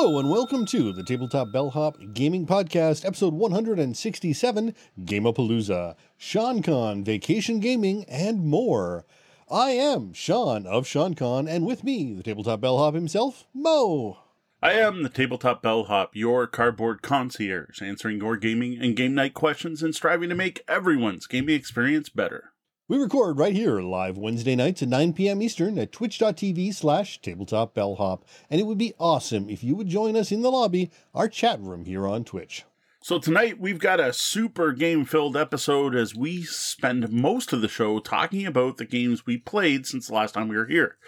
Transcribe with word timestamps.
Hello 0.00 0.20
and 0.20 0.30
welcome 0.30 0.64
to 0.66 0.92
the 0.92 1.02
Tabletop 1.02 1.50
Bellhop 1.50 1.96
Gaming 2.14 2.46
Podcast, 2.46 3.04
episode 3.04 3.34
167, 3.34 4.72
Gameapalooza, 5.00 5.96
Sean 6.16 6.62
Con, 6.62 7.02
Vacation 7.02 7.58
Gaming, 7.58 8.04
and 8.04 8.46
more. 8.46 9.04
I 9.50 9.70
am 9.70 10.12
Sean 10.12 10.68
of 10.68 10.86
Sean 10.86 11.14
Con, 11.14 11.48
and 11.48 11.66
with 11.66 11.82
me, 11.82 12.14
the 12.14 12.22
Tabletop 12.22 12.60
Bellhop 12.60 12.94
himself, 12.94 13.46
Mo. 13.52 14.18
I 14.62 14.74
am 14.74 15.02
the 15.02 15.08
Tabletop 15.08 15.62
Bellhop, 15.62 16.14
your 16.14 16.46
cardboard 16.46 17.02
concierge, 17.02 17.82
answering 17.82 18.18
your 18.18 18.36
gaming 18.36 18.78
and 18.80 18.94
game 18.94 19.16
night 19.16 19.34
questions 19.34 19.82
and 19.82 19.96
striving 19.96 20.28
to 20.28 20.36
make 20.36 20.62
everyone's 20.68 21.26
gaming 21.26 21.56
experience 21.56 22.08
better. 22.08 22.52
We 22.90 22.96
record 22.96 23.36
right 23.36 23.52
here 23.52 23.82
live 23.82 24.16
Wednesday 24.16 24.56
nights 24.56 24.82
at 24.82 24.88
9 24.88 25.12
p.m. 25.12 25.42
Eastern 25.42 25.78
at 25.78 25.92
twitch.tv 25.92 26.72
slash 26.72 27.20
tabletop 27.20 27.74
bellhop, 27.74 28.24
and 28.48 28.58
it 28.62 28.64
would 28.64 28.78
be 28.78 28.94
awesome 28.98 29.50
if 29.50 29.62
you 29.62 29.76
would 29.76 29.88
join 29.88 30.16
us 30.16 30.32
in 30.32 30.40
the 30.40 30.50
lobby, 30.50 30.90
our 31.14 31.28
chat 31.28 31.60
room 31.60 31.84
here 31.84 32.08
on 32.08 32.24
Twitch. 32.24 32.64
So 33.08 33.18
tonight 33.18 33.58
we've 33.58 33.78
got 33.78 34.00
a 34.00 34.12
super 34.12 34.70
game 34.72 35.06
filled 35.06 35.34
episode 35.34 35.96
as 35.96 36.14
we 36.14 36.42
spend 36.42 37.10
most 37.10 37.54
of 37.54 37.62
the 37.62 37.66
show 37.66 38.00
talking 38.00 38.44
about 38.44 38.76
the 38.76 38.84
games 38.84 39.24
we 39.24 39.38
played 39.38 39.86
since 39.86 40.08
the 40.08 40.14
last 40.14 40.34
time 40.34 40.46
we 40.48 40.56
were 40.56 40.66
here. 40.66 40.98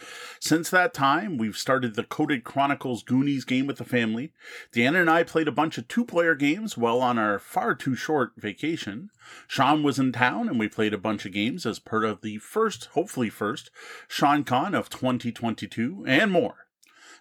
Since 0.41 0.71
that 0.71 0.95
time, 0.95 1.37
we've 1.37 1.59
started 1.59 1.97
the 1.97 2.05
Coded 2.05 2.43
Chronicles 2.43 3.03
Goonies 3.03 3.45
game 3.45 3.67
with 3.67 3.77
the 3.77 3.85
family. 3.85 4.33
Deanna 4.73 5.03
and 5.03 5.11
I 5.11 5.25
played 5.25 5.47
a 5.47 5.53
bunch 5.53 5.77
of 5.77 5.89
two 5.89 6.07
player 6.07 6.35
games 6.35 6.75
while 6.75 7.03
on 7.03 7.19
our 7.19 7.39
far 7.39 7.75
too 7.75 7.95
short 7.95 8.33
vacation. 8.39 9.11
Sean 9.47 9.83
was 9.83 9.99
in 9.99 10.11
town 10.11 10.49
and 10.49 10.59
we 10.59 10.69
played 10.69 10.95
a 10.95 10.99
bunch 10.99 11.27
of 11.27 11.33
games 11.33 11.67
as 11.67 11.79
part 11.79 12.07
of 12.07 12.23
the 12.23 12.39
first, 12.39 12.87
hopefully 12.93 13.29
first, 13.29 13.71
Sean 14.09 14.43
Con 14.43 14.75
of 14.75 14.89
2022 14.89 16.07
and 16.09 16.33
more. 16.33 16.67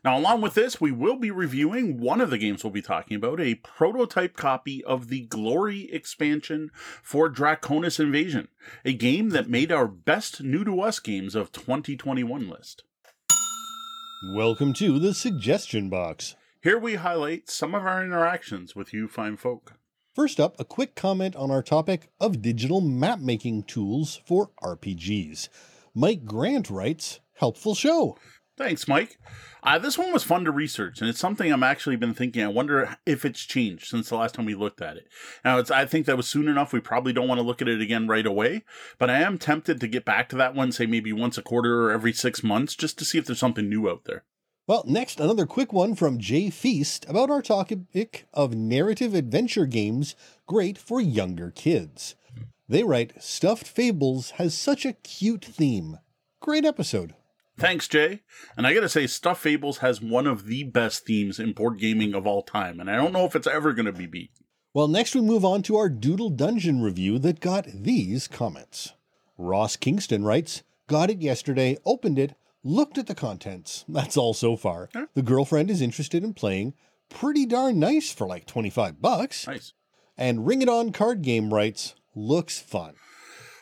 Now, 0.04 0.18
along 0.18 0.40
with 0.40 0.54
this, 0.54 0.80
we 0.80 0.94
will 0.94 1.18
be 1.18 1.30
reviewing 1.30 2.00
one 2.00 2.22
of 2.22 2.30
the 2.30 2.38
games 2.38 2.64
we'll 2.64 2.72
be 2.72 2.82
talking 2.82 3.18
about, 3.18 3.42
a 3.42 3.56
prototype 3.56 4.38
copy 4.38 4.82
of 4.86 5.10
the 5.10 5.26
Glory 5.26 5.92
expansion 5.92 6.72
for 7.04 7.30
Draconis 7.30 8.00
Invasion, 8.00 8.48
a 8.86 8.94
game 8.94 9.32
that 9.32 9.50
made 9.50 9.74
our 9.74 9.88
best 9.88 10.42
new 10.42 10.64
to 10.64 10.80
us 10.80 11.00
games 11.00 11.36
of 11.36 11.52
2021 11.52 12.50
list. 12.50 12.84
Welcome 14.34 14.72
to 14.76 15.00
the 15.00 15.14
suggestion 15.14 15.90
box. 15.90 16.38
Here 16.62 16.80
we 16.80 16.96
highlight 16.96 17.50
some 17.50 17.76
of 17.76 17.86
our 17.86 18.02
interactions 18.02 18.78
with 18.78 18.94
you 18.94 19.10
fine 19.10 19.36
folk. 19.36 19.74
First 20.16 20.40
up, 20.40 20.58
a 20.58 20.66
quick 20.66 20.96
comment 20.96 21.36
on 21.36 21.52
our 21.52 21.64
topic 21.64 22.10
of 22.22 22.42
digital 22.42 22.80
map 22.80 23.20
making 23.20 23.64
tools 23.64 24.22
for 24.26 24.52
RPGs. 24.64 25.50
Mike 25.94 26.24
Grant 26.24 26.70
writes, 26.70 27.20
helpful 27.36 27.76
show. 27.76 28.18
Thanks, 28.60 28.90
Mike. 28.90 29.18
Uh, 29.64 29.80
this 29.80 29.98
one 29.98 30.12
was 30.12 30.26
fun 30.26 30.44
to 30.44 30.52
research, 30.52 31.00
and 31.00 31.10
it's 31.10 31.18
something 31.18 31.50
I'm 31.50 31.64
actually 31.64 31.96
been 31.96 32.14
thinking. 32.14 32.44
I 32.44 32.50
wonder 32.50 32.98
if 33.06 33.24
it's 33.24 33.46
changed 33.46 33.88
since 33.88 34.10
the 34.10 34.18
last 34.18 34.36
time 34.36 34.44
we 34.44 34.54
looked 34.54 34.82
at 34.82 34.98
it. 34.98 35.08
Now, 35.46 35.60
it's, 35.60 35.72
I 35.72 35.86
think 35.86 36.06
that 36.06 36.18
was 36.18 36.28
soon 36.28 36.50
enough. 36.50 36.74
We 36.74 36.82
probably 36.82 37.14
don't 37.14 37.30
want 37.30 37.40
to 37.40 37.48
look 37.48 37.62
at 37.62 37.70
it 37.70 37.80
again 37.80 38.10
right 38.10 38.26
away, 38.26 38.66
but 38.98 39.10
I 39.10 39.22
am 39.22 39.38
tempted 39.38 39.80
to 39.80 39.88
get 39.88 40.04
back 40.04 40.28
to 40.30 40.36
that 40.36 40.56
one, 40.56 40.74
say 40.74 40.86
maybe 40.86 41.14
once 41.14 41.38
a 41.38 41.42
quarter 41.42 41.86
or 41.86 41.92
every 41.92 42.12
six 42.12 42.44
months, 42.44 42.76
just 42.76 43.00
to 43.00 43.06
see 43.06 43.18
if 43.18 43.26
there's 43.26 43.40
something 43.40 43.70
new 43.70 43.90
out 43.90 44.04
there. 44.04 44.26
Well, 44.68 44.84
next, 44.86 45.22
another 45.22 45.46
quick 45.46 45.72
one 45.72 45.96
from 45.96 46.20
Jay 46.20 46.50
Feast 46.50 47.06
about 47.08 47.30
our 47.30 47.42
topic 47.42 48.26
of 48.34 48.56
narrative 48.56 49.14
adventure 49.14 49.68
games 49.68 50.18
great 50.48 50.78
for 50.78 51.00
younger 51.00 51.50
kids. 51.50 52.16
They 52.68 52.84
write, 52.84 53.24
Stuffed 53.24 53.66
Fables 53.66 54.32
has 54.32 54.54
such 54.54 54.86
a 54.86 54.92
cute 54.92 55.46
theme. 55.46 56.00
Great 56.42 56.66
episode. 56.66 57.16
Thanks, 57.60 57.88
Jay. 57.88 58.22
And 58.58 58.66
I 58.66 58.74
gotta 58.74 58.90
say, 58.90 59.06
Stuff 59.06 59.42
Fables 59.42 59.80
has 59.80 60.02
one 60.02 60.26
of 60.26 60.46
the 60.46 60.64
best 60.64 61.06
themes 61.06 61.40
in 61.40 61.54
board 61.54 61.78
gaming 61.78 62.14
of 62.14 62.26
all 62.26 62.42
time, 62.42 62.80
and 62.80 62.90
I 62.90 62.96
don't 62.96 63.14
know 63.14 63.26
if 63.26 63.36
it's 63.36 63.48
ever 63.48 63.74
gonna 63.74 63.92
be 63.92 64.06
beat. 64.08 64.32
Well, 64.74 64.88
next 64.88 65.14
we 65.16 65.22
move 65.22 65.44
on 65.44 65.62
to 65.64 65.78
our 65.78 65.90
Doodle 65.90 66.30
Dungeon 66.30 66.82
review 66.82 67.20
that 67.20 67.40
got 67.40 67.66
these 67.74 68.28
comments. 68.28 68.94
Ross 69.38 69.76
Kingston 69.76 70.24
writes, 70.24 70.64
Got 70.88 71.10
it 71.10 71.22
yesterday, 71.22 71.78
opened 71.86 72.18
it, 72.18 72.36
looked 72.64 72.98
at 72.98 73.08
the 73.08 73.16
contents. 73.16 73.84
That's 73.90 74.18
all 74.18 74.34
so 74.34 74.56
far. 74.56 74.90
Huh? 74.94 75.08
The 75.14 75.22
girlfriend 75.22 75.70
is 75.70 75.82
interested 75.82 76.24
in 76.24 76.34
playing. 76.34 76.74
Pretty 77.10 77.46
darn 77.46 77.80
nice 77.80 78.12
for 78.12 78.28
like 78.28 78.46
25 78.46 79.02
bucks. 79.02 79.48
Nice. 79.48 79.74
And 80.18 80.46
Ring 80.46 80.62
It 80.62 80.70
On 80.70 80.92
Card 80.92 81.22
Game 81.22 81.54
writes, 81.54 81.96
Looks 82.16 82.60
fun. 82.60 82.94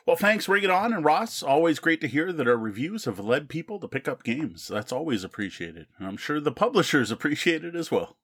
Well, 0.08 0.16
thanks, 0.16 0.48
Ring 0.48 0.64
It 0.64 0.70
On 0.70 0.94
and 0.94 1.04
Ross. 1.04 1.44
Always 1.44 1.80
great 1.80 2.00
to 2.00 2.08
hear 2.08 2.32
that 2.32 2.48
our 2.48 2.56
reviews 2.56 3.04
have 3.04 3.20
led 3.20 3.50
people 3.50 3.78
to 3.82 3.90
pick 3.90 4.08
up 4.08 4.24
games. 4.24 4.70
That's 4.70 4.94
always 4.94 5.26
appreciated. 5.26 5.88
And 5.98 6.08
I'm 6.08 6.16
sure 6.16 6.40
the 6.40 6.54
publishers 6.54 7.12
appreciate 7.12 7.66
it 7.66 7.76
as 7.76 7.92
well. 7.92 8.16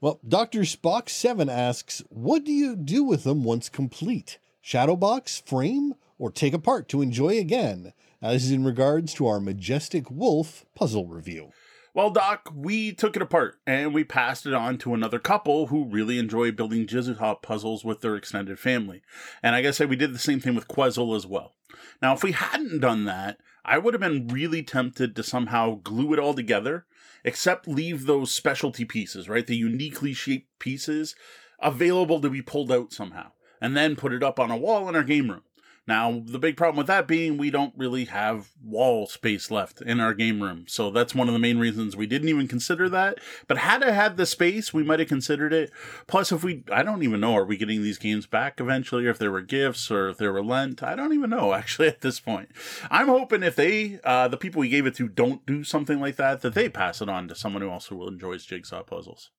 Well, 0.00 0.18
Dr. 0.26 0.60
Spock7 0.60 1.52
asks, 1.52 2.02
What 2.08 2.42
do 2.42 2.52
you 2.52 2.74
do 2.74 3.04
with 3.04 3.24
them 3.24 3.44
once 3.44 3.68
complete? 3.68 4.38
Shadowbox, 4.64 5.46
frame, 5.46 5.92
or 6.18 6.30
take 6.30 6.54
apart 6.54 6.88
to 6.88 7.02
enjoy 7.02 7.38
again? 7.38 7.92
As 8.22 8.50
in 8.50 8.64
regards 8.64 9.12
to 9.14 9.26
our 9.26 9.40
Majestic 9.40 10.10
Wolf 10.10 10.64
puzzle 10.74 11.06
review. 11.06 11.50
Well, 11.98 12.10
Doc, 12.10 12.52
we 12.54 12.92
took 12.92 13.16
it 13.16 13.22
apart 13.22 13.58
and 13.66 13.92
we 13.92 14.04
passed 14.04 14.46
it 14.46 14.54
on 14.54 14.78
to 14.78 14.94
another 14.94 15.18
couple 15.18 15.66
who 15.66 15.84
really 15.84 16.20
enjoy 16.20 16.52
building 16.52 16.86
jigsaw 16.86 17.34
puzzles 17.34 17.84
with 17.84 18.02
their 18.02 18.14
extended 18.14 18.60
family. 18.60 19.02
And 19.42 19.56
I 19.56 19.62
gotta 19.62 19.88
we 19.88 19.96
did 19.96 20.14
the 20.14 20.20
same 20.20 20.38
thing 20.38 20.54
with 20.54 20.68
Quezzle 20.68 21.16
as 21.16 21.26
well. 21.26 21.56
Now, 22.00 22.14
if 22.14 22.22
we 22.22 22.30
hadn't 22.30 22.78
done 22.78 23.04
that, 23.06 23.38
I 23.64 23.78
would 23.78 23.94
have 23.94 24.00
been 24.00 24.28
really 24.28 24.62
tempted 24.62 25.16
to 25.16 25.24
somehow 25.24 25.80
glue 25.82 26.12
it 26.12 26.20
all 26.20 26.34
together, 26.34 26.86
except 27.24 27.66
leave 27.66 28.06
those 28.06 28.30
specialty 28.30 28.84
pieces, 28.84 29.28
right? 29.28 29.44
The 29.44 29.56
uniquely 29.56 30.12
shaped 30.12 30.56
pieces 30.60 31.16
available 31.58 32.20
to 32.20 32.30
be 32.30 32.42
pulled 32.42 32.70
out 32.70 32.92
somehow, 32.92 33.32
and 33.60 33.76
then 33.76 33.96
put 33.96 34.12
it 34.12 34.22
up 34.22 34.38
on 34.38 34.52
a 34.52 34.56
wall 34.56 34.88
in 34.88 34.94
our 34.94 35.02
game 35.02 35.32
room. 35.32 35.42
Now, 35.88 36.22
the 36.22 36.38
big 36.38 36.58
problem 36.58 36.76
with 36.76 36.86
that 36.88 37.08
being 37.08 37.38
we 37.38 37.50
don't 37.50 37.72
really 37.74 38.04
have 38.04 38.50
wall 38.62 39.06
space 39.06 39.50
left 39.50 39.80
in 39.80 40.00
our 40.00 40.12
game 40.12 40.42
room. 40.42 40.66
So 40.68 40.90
that's 40.90 41.14
one 41.14 41.28
of 41.28 41.32
the 41.32 41.40
main 41.40 41.58
reasons 41.58 41.96
we 41.96 42.06
didn't 42.06 42.28
even 42.28 42.46
consider 42.46 42.90
that. 42.90 43.18
But 43.46 43.56
had 43.56 43.82
I 43.82 43.92
had 43.92 44.18
the 44.18 44.26
space, 44.26 44.74
we 44.74 44.82
might 44.82 44.98
have 44.98 45.08
considered 45.08 45.54
it. 45.54 45.72
Plus, 46.06 46.30
if 46.30 46.44
we, 46.44 46.62
I 46.70 46.82
don't 46.82 47.02
even 47.02 47.20
know, 47.20 47.34
are 47.34 47.44
we 47.46 47.56
getting 47.56 47.82
these 47.82 47.96
games 47.96 48.26
back 48.26 48.60
eventually, 48.60 49.06
or 49.06 49.10
if 49.10 49.18
there 49.18 49.32
were 49.32 49.40
gifts, 49.40 49.90
or 49.90 50.10
if 50.10 50.18
they 50.18 50.28
were 50.28 50.44
lent? 50.44 50.82
I 50.82 50.94
don't 50.94 51.14
even 51.14 51.30
know, 51.30 51.54
actually, 51.54 51.88
at 51.88 52.02
this 52.02 52.20
point. 52.20 52.50
I'm 52.90 53.08
hoping 53.08 53.42
if 53.42 53.56
they, 53.56 53.98
uh, 54.04 54.28
the 54.28 54.36
people 54.36 54.60
we 54.60 54.68
gave 54.68 54.84
it 54.84 54.94
to, 54.96 55.08
don't 55.08 55.46
do 55.46 55.64
something 55.64 56.00
like 56.00 56.16
that, 56.16 56.42
that 56.42 56.52
they 56.52 56.68
pass 56.68 57.00
it 57.00 57.08
on 57.08 57.28
to 57.28 57.34
someone 57.34 57.62
who 57.62 57.70
also 57.70 58.06
enjoys 58.06 58.44
jigsaw 58.44 58.82
puzzles. 58.82 59.30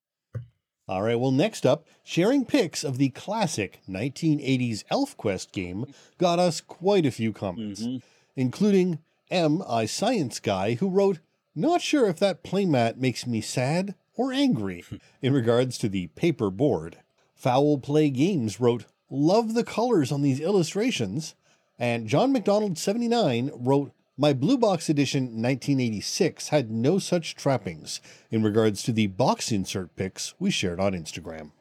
All 0.90 1.04
right, 1.04 1.20
well, 1.20 1.30
next 1.30 1.68
up, 1.68 1.86
sharing 2.04 2.46
pics 2.46 2.84
of 2.84 2.98
the 2.98 3.10
classic 3.10 3.80
1980s 3.88 4.84
ElfQuest 4.92 5.52
game 5.52 5.86
got 6.18 6.40
us 6.40 6.62
quite 6.62 7.06
a 7.06 7.12
few 7.12 7.32
comments, 7.32 7.82
Mhm. 7.84 8.02
including 8.36 8.98
M, 9.30 9.62
I 9.68 9.86
Science 9.86 10.40
Guy, 10.40 10.74
who 10.74 10.90
wrote, 10.90 11.20
Not 11.54 11.84
sure 11.84 12.08
if 12.08 12.18
that 12.20 12.44
playmat 12.44 12.98
makes 12.98 13.28
me 13.28 13.40
sad 13.40 13.94
or 14.16 14.34
angry 14.34 14.84
in 15.22 15.32
regards 15.32 15.78
to 15.78 15.90
the 15.90 16.08
paper 16.08 16.50
board. 16.50 16.98
Foul 17.36 17.78
Play 17.78 18.10
Games 18.10 18.60
wrote, 18.60 18.86
Love 19.12 19.54
the 19.54 19.64
colors 19.64 20.12
on 20.12 20.24
these 20.24 20.40
illustrations. 20.40 21.36
And 21.78 22.08
John 22.08 22.32
McDonald 22.32 22.80
79 22.80 23.52
wrote, 23.54 23.92
My 24.22 24.34
Blue 24.34 24.58
Box 24.58 24.90
Edition 24.90 25.42
1986 25.42 26.50
had 26.50 26.70
no 26.70 27.00
such 27.00 27.36
trappings 27.36 28.02
in 28.30 28.44
regards 28.44 28.84
to 28.84 28.92
the 28.92 29.08
box 29.08 29.50
insert 29.50 29.96
pics 29.96 30.34
we 30.38 30.52
shared 30.52 30.78
on 30.78 30.92
Instagram. 30.92 31.52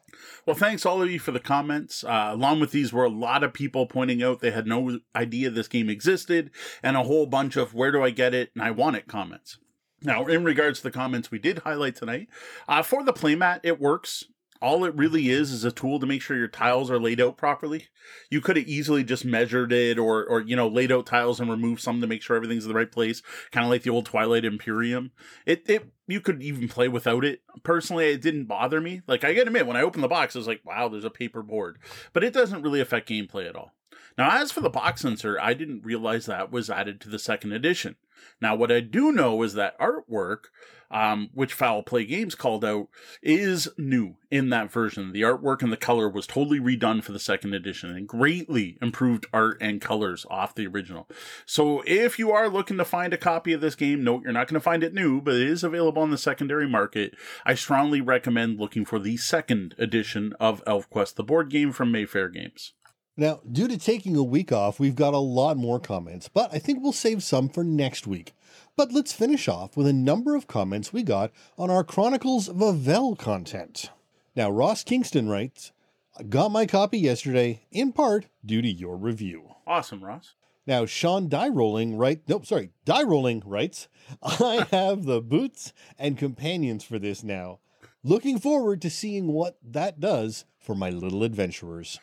Well, 0.44 0.56
thanks 0.56 0.84
all 0.84 1.00
of 1.00 1.08
you 1.08 1.20
for 1.20 1.30
the 1.30 1.38
comments. 1.38 2.02
Uh, 2.02 2.30
along 2.32 2.58
with 2.58 2.72
these 2.72 2.92
were 2.92 3.04
a 3.04 3.08
lot 3.08 3.44
of 3.44 3.52
people 3.52 3.86
pointing 3.86 4.24
out 4.24 4.40
they 4.40 4.50
had 4.50 4.66
no 4.66 4.98
idea 5.14 5.50
this 5.50 5.68
game 5.68 5.88
existed, 5.88 6.50
and 6.82 6.96
a 6.96 7.04
whole 7.04 7.26
bunch 7.26 7.54
of 7.54 7.74
where 7.74 7.92
do 7.92 8.02
I 8.02 8.10
get 8.10 8.34
it 8.34 8.50
and 8.54 8.64
I 8.64 8.72
want 8.72 8.96
it 8.96 9.06
comments. 9.06 9.58
Now, 10.02 10.26
in 10.26 10.42
regards 10.42 10.80
to 10.80 10.88
the 10.88 10.90
comments 10.90 11.30
we 11.30 11.38
did 11.38 11.58
highlight 11.58 11.94
tonight, 11.94 12.26
uh, 12.66 12.82
for 12.82 13.04
the 13.04 13.12
playmat, 13.12 13.60
it 13.62 13.80
works. 13.80 14.24
All 14.60 14.84
it 14.84 14.94
really 14.94 15.30
is 15.30 15.52
is 15.52 15.64
a 15.64 15.70
tool 15.70 16.00
to 16.00 16.06
make 16.06 16.20
sure 16.20 16.36
your 16.36 16.48
tiles 16.48 16.90
are 16.90 16.98
laid 16.98 17.20
out 17.20 17.36
properly. 17.36 17.86
You 18.30 18.40
could 18.40 18.56
have 18.56 18.66
easily 18.66 19.04
just 19.04 19.24
measured 19.24 19.72
it 19.72 19.98
or, 19.98 20.24
or 20.24 20.40
you 20.40 20.56
know, 20.56 20.68
laid 20.68 20.90
out 20.90 21.06
tiles 21.06 21.38
and 21.38 21.50
removed 21.50 21.80
some 21.80 22.00
to 22.00 22.06
make 22.06 22.22
sure 22.22 22.36
everything's 22.36 22.64
in 22.64 22.68
the 22.68 22.74
right 22.74 22.90
place, 22.90 23.22
kind 23.52 23.64
of 23.64 23.70
like 23.70 23.82
the 23.82 23.90
old 23.90 24.06
Twilight 24.06 24.44
Imperium. 24.44 25.12
It, 25.46 25.68
it, 25.68 25.92
you 26.06 26.20
could 26.20 26.42
even 26.42 26.68
play 26.68 26.88
without 26.88 27.24
it. 27.24 27.42
Personally, 27.62 28.08
it 28.08 28.22
didn't 28.22 28.46
bother 28.46 28.80
me. 28.80 29.02
Like, 29.06 29.24
I 29.24 29.34
gotta 29.34 29.48
admit, 29.48 29.66
when 29.66 29.76
I 29.76 29.82
opened 29.82 30.02
the 30.02 30.08
box, 30.08 30.34
I 30.34 30.40
was 30.40 30.48
like, 30.48 30.64
wow, 30.64 30.88
there's 30.88 31.04
a 31.04 31.10
paper 31.10 31.42
board. 31.42 31.78
But 32.12 32.24
it 32.24 32.32
doesn't 32.32 32.62
really 32.62 32.80
affect 32.80 33.08
gameplay 33.08 33.48
at 33.48 33.56
all. 33.56 33.72
Now, 34.16 34.40
as 34.40 34.50
for 34.50 34.60
the 34.60 34.70
box 34.70 35.04
insert, 35.04 35.38
I 35.40 35.54
didn't 35.54 35.84
realize 35.84 36.26
that 36.26 36.50
was 36.50 36.68
added 36.68 37.00
to 37.02 37.08
the 37.08 37.20
second 37.20 37.52
edition. 37.52 37.94
Now, 38.40 38.54
what 38.54 38.72
I 38.72 38.80
do 38.80 39.12
know 39.12 39.42
is 39.42 39.54
that 39.54 39.78
artwork 39.78 40.46
um, 40.90 41.30
which 41.34 41.52
Foul 41.52 41.82
Play 41.82 42.04
Games 42.04 42.34
called 42.34 42.64
out, 42.64 42.88
is 43.22 43.68
new 43.76 44.16
in 44.30 44.50
that 44.50 44.70
version. 44.70 45.12
The 45.12 45.22
artwork 45.22 45.62
and 45.62 45.72
the 45.72 45.76
color 45.76 46.08
was 46.08 46.26
totally 46.26 46.60
redone 46.60 47.02
for 47.02 47.12
the 47.12 47.18
second 47.18 47.54
edition 47.54 47.90
and 47.90 48.08
greatly 48.08 48.78
improved 48.80 49.26
art 49.32 49.58
and 49.60 49.80
colors 49.80 50.26
off 50.30 50.54
the 50.54 50.66
original. 50.66 51.08
So 51.46 51.82
if 51.86 52.18
you 52.18 52.30
are 52.30 52.48
looking 52.48 52.78
to 52.78 52.84
find 52.84 53.12
a 53.12 53.18
copy 53.18 53.52
of 53.52 53.60
this 53.60 53.74
game, 53.74 54.02
note 54.02 54.22
you're 54.22 54.32
not 54.32 54.48
going 54.48 54.54
to 54.54 54.60
find 54.60 54.82
it 54.82 54.94
new, 54.94 55.20
but 55.20 55.34
it 55.34 55.46
is 55.46 55.64
available 55.64 56.02
on 56.02 56.10
the 56.10 56.18
secondary 56.18 56.68
market. 56.68 57.14
I 57.44 57.54
strongly 57.54 58.00
recommend 58.00 58.58
looking 58.58 58.84
for 58.84 58.98
the 58.98 59.16
second 59.16 59.74
edition 59.78 60.34
of 60.40 60.64
ElfQuest, 60.64 61.14
the 61.14 61.24
board 61.24 61.50
game 61.50 61.72
from 61.72 61.92
Mayfair 61.92 62.28
Games. 62.28 62.72
Now, 63.20 63.40
due 63.50 63.66
to 63.66 63.76
taking 63.76 64.14
a 64.14 64.22
week 64.22 64.52
off, 64.52 64.78
we've 64.78 64.94
got 64.94 65.12
a 65.12 65.18
lot 65.18 65.56
more 65.56 65.80
comments, 65.80 66.28
but 66.28 66.54
I 66.54 66.60
think 66.60 66.80
we'll 66.80 66.92
save 66.92 67.24
some 67.24 67.48
for 67.48 67.64
next 67.64 68.06
week. 68.06 68.32
But 68.76 68.92
let's 68.92 69.12
finish 69.12 69.48
off 69.48 69.76
with 69.76 69.88
a 69.88 69.92
number 69.92 70.36
of 70.36 70.46
comments 70.46 70.92
we 70.92 71.02
got 71.02 71.32
on 71.58 71.68
our 71.68 71.82
Chronicles 71.82 72.48
of 72.48 72.58
Avel 72.58 73.18
content. 73.18 73.90
Now, 74.36 74.50
Ross 74.50 74.84
Kingston 74.84 75.28
writes, 75.28 75.72
I 76.16 76.22
got 76.22 76.52
my 76.52 76.64
copy 76.64 76.96
yesterday, 76.96 77.66
in 77.72 77.90
part 77.90 78.26
due 78.46 78.62
to 78.62 78.68
your 78.68 78.96
review. 78.96 79.48
Awesome, 79.66 80.04
Ross. 80.04 80.34
Now, 80.64 80.86
Sean 80.86 81.28
Die 81.28 81.48
Rolling 81.48 81.96
right 81.96 82.20
nope, 82.28 82.46
sorry, 82.46 82.70
Die 82.84 83.02
Rolling 83.02 83.42
writes, 83.44 83.88
I 84.22 84.64
have 84.70 85.06
the 85.06 85.20
boots 85.20 85.72
and 85.98 86.16
companions 86.16 86.84
for 86.84 87.00
this 87.00 87.24
now. 87.24 87.58
Looking 88.04 88.38
forward 88.38 88.80
to 88.82 88.90
seeing 88.90 89.26
what 89.26 89.58
that 89.60 89.98
does 89.98 90.44
for 90.60 90.76
my 90.76 90.90
little 90.90 91.24
adventurers. 91.24 91.98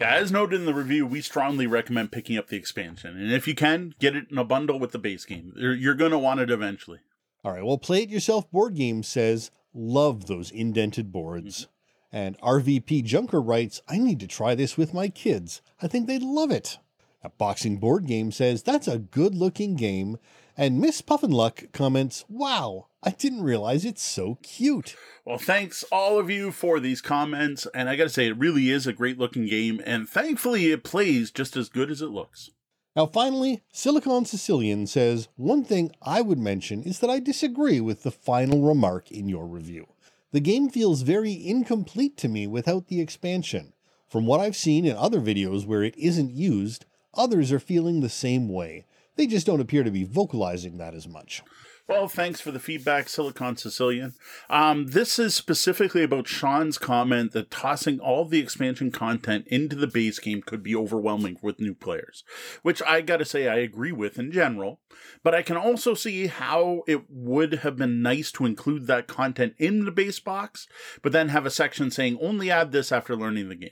Yeah, 0.00 0.14
as 0.14 0.32
noted 0.32 0.60
in 0.60 0.66
the 0.66 0.72
review, 0.72 1.06
we 1.06 1.20
strongly 1.20 1.66
recommend 1.66 2.10
picking 2.10 2.38
up 2.38 2.48
the 2.48 2.56
expansion. 2.56 3.18
And 3.18 3.30
if 3.30 3.46
you 3.46 3.54
can, 3.54 3.94
get 3.98 4.16
it 4.16 4.30
in 4.30 4.38
a 4.38 4.44
bundle 4.44 4.78
with 4.78 4.92
the 4.92 4.98
base 4.98 5.26
game. 5.26 5.52
You're 5.56 5.94
going 5.94 6.10
to 6.12 6.18
want 6.18 6.40
it 6.40 6.50
eventually. 6.50 7.00
All 7.44 7.52
right, 7.52 7.62
well, 7.62 7.76
Play 7.76 8.04
It 8.04 8.08
Yourself 8.08 8.50
Board 8.50 8.74
Game 8.74 9.02
says, 9.02 9.50
love 9.74 10.26
those 10.26 10.50
indented 10.50 11.12
boards. 11.12 11.62
Mm-hmm. 11.62 12.16
And 12.16 12.40
RVP 12.40 13.04
Junker 13.04 13.42
writes, 13.42 13.82
I 13.88 13.98
need 13.98 14.20
to 14.20 14.26
try 14.26 14.54
this 14.54 14.78
with 14.78 14.94
my 14.94 15.08
kids. 15.08 15.60
I 15.82 15.86
think 15.86 16.06
they'd 16.06 16.22
love 16.22 16.50
it. 16.50 16.78
A 17.22 17.28
Boxing 17.28 17.76
Board 17.76 18.06
Game 18.06 18.32
says, 18.32 18.62
that's 18.62 18.88
a 18.88 18.98
good 18.98 19.34
looking 19.34 19.76
game. 19.76 20.16
And 20.60 20.78
Miss 20.78 21.00
Puffinluck 21.00 21.72
comments, 21.72 22.26
wow, 22.28 22.88
I 23.02 23.12
didn't 23.12 23.44
realize 23.44 23.86
it's 23.86 24.02
so 24.02 24.36
cute. 24.42 24.94
Well, 25.24 25.38
thanks 25.38 25.84
all 25.84 26.18
of 26.18 26.28
you 26.28 26.52
for 26.52 26.78
these 26.78 27.00
comments. 27.00 27.66
And 27.74 27.88
I 27.88 27.96
got 27.96 28.02
to 28.02 28.10
say, 28.10 28.26
it 28.26 28.36
really 28.36 28.68
is 28.68 28.86
a 28.86 28.92
great 28.92 29.16
looking 29.16 29.46
game. 29.46 29.80
And 29.86 30.06
thankfully, 30.06 30.70
it 30.70 30.84
plays 30.84 31.30
just 31.30 31.56
as 31.56 31.70
good 31.70 31.90
as 31.90 32.02
it 32.02 32.10
looks. 32.10 32.50
Now, 32.94 33.06
finally, 33.06 33.62
Silicon 33.72 34.26
Sicilian 34.26 34.86
says 34.86 35.28
one 35.36 35.64
thing 35.64 35.92
I 36.02 36.20
would 36.20 36.38
mention 36.38 36.82
is 36.82 36.98
that 36.98 37.08
I 37.08 37.20
disagree 37.20 37.80
with 37.80 38.02
the 38.02 38.10
final 38.10 38.60
remark 38.60 39.10
in 39.10 39.30
your 39.30 39.46
review. 39.46 39.86
The 40.32 40.40
game 40.40 40.68
feels 40.68 41.00
very 41.00 41.32
incomplete 41.42 42.18
to 42.18 42.28
me 42.28 42.46
without 42.46 42.88
the 42.88 43.00
expansion. 43.00 43.72
From 44.10 44.26
what 44.26 44.40
I've 44.40 44.56
seen 44.56 44.84
in 44.84 44.94
other 44.94 45.22
videos 45.22 45.64
where 45.64 45.82
it 45.82 45.96
isn't 45.96 46.32
used, 46.32 46.84
others 47.14 47.50
are 47.50 47.60
feeling 47.60 48.00
the 48.00 48.10
same 48.10 48.46
way. 48.46 48.84
They 49.16 49.26
just 49.26 49.46
don't 49.46 49.60
appear 49.60 49.84
to 49.84 49.90
be 49.90 50.04
vocalizing 50.04 50.78
that 50.78 50.94
as 50.94 51.06
much. 51.06 51.42
Well, 51.90 52.06
thanks 52.06 52.40
for 52.40 52.52
the 52.52 52.60
feedback, 52.60 53.08
Silicon 53.08 53.56
Sicilian. 53.56 54.14
Um, 54.48 54.86
this 54.86 55.18
is 55.18 55.34
specifically 55.34 56.04
about 56.04 56.28
Sean's 56.28 56.78
comment 56.78 57.32
that 57.32 57.50
tossing 57.50 57.98
all 57.98 58.24
the 58.24 58.38
expansion 58.38 58.92
content 58.92 59.48
into 59.48 59.74
the 59.74 59.88
base 59.88 60.20
game 60.20 60.40
could 60.40 60.62
be 60.62 60.76
overwhelming 60.76 61.38
with 61.42 61.58
new 61.58 61.74
players, 61.74 62.22
which 62.62 62.80
I 62.86 63.00
gotta 63.00 63.24
say 63.24 63.48
I 63.48 63.56
agree 63.56 63.90
with 63.90 64.20
in 64.20 64.30
general. 64.30 64.78
But 65.24 65.34
I 65.34 65.42
can 65.42 65.56
also 65.56 65.94
see 65.94 66.28
how 66.28 66.82
it 66.86 67.10
would 67.10 67.54
have 67.54 67.76
been 67.76 68.02
nice 68.02 68.30
to 68.32 68.46
include 68.46 68.86
that 68.86 69.08
content 69.08 69.54
in 69.58 69.84
the 69.84 69.90
base 69.90 70.20
box, 70.20 70.68
but 71.02 71.10
then 71.10 71.30
have 71.30 71.44
a 71.44 71.50
section 71.50 71.90
saying 71.90 72.18
only 72.20 72.52
add 72.52 72.70
this 72.70 72.92
after 72.92 73.16
learning 73.16 73.48
the 73.48 73.56
game. 73.56 73.70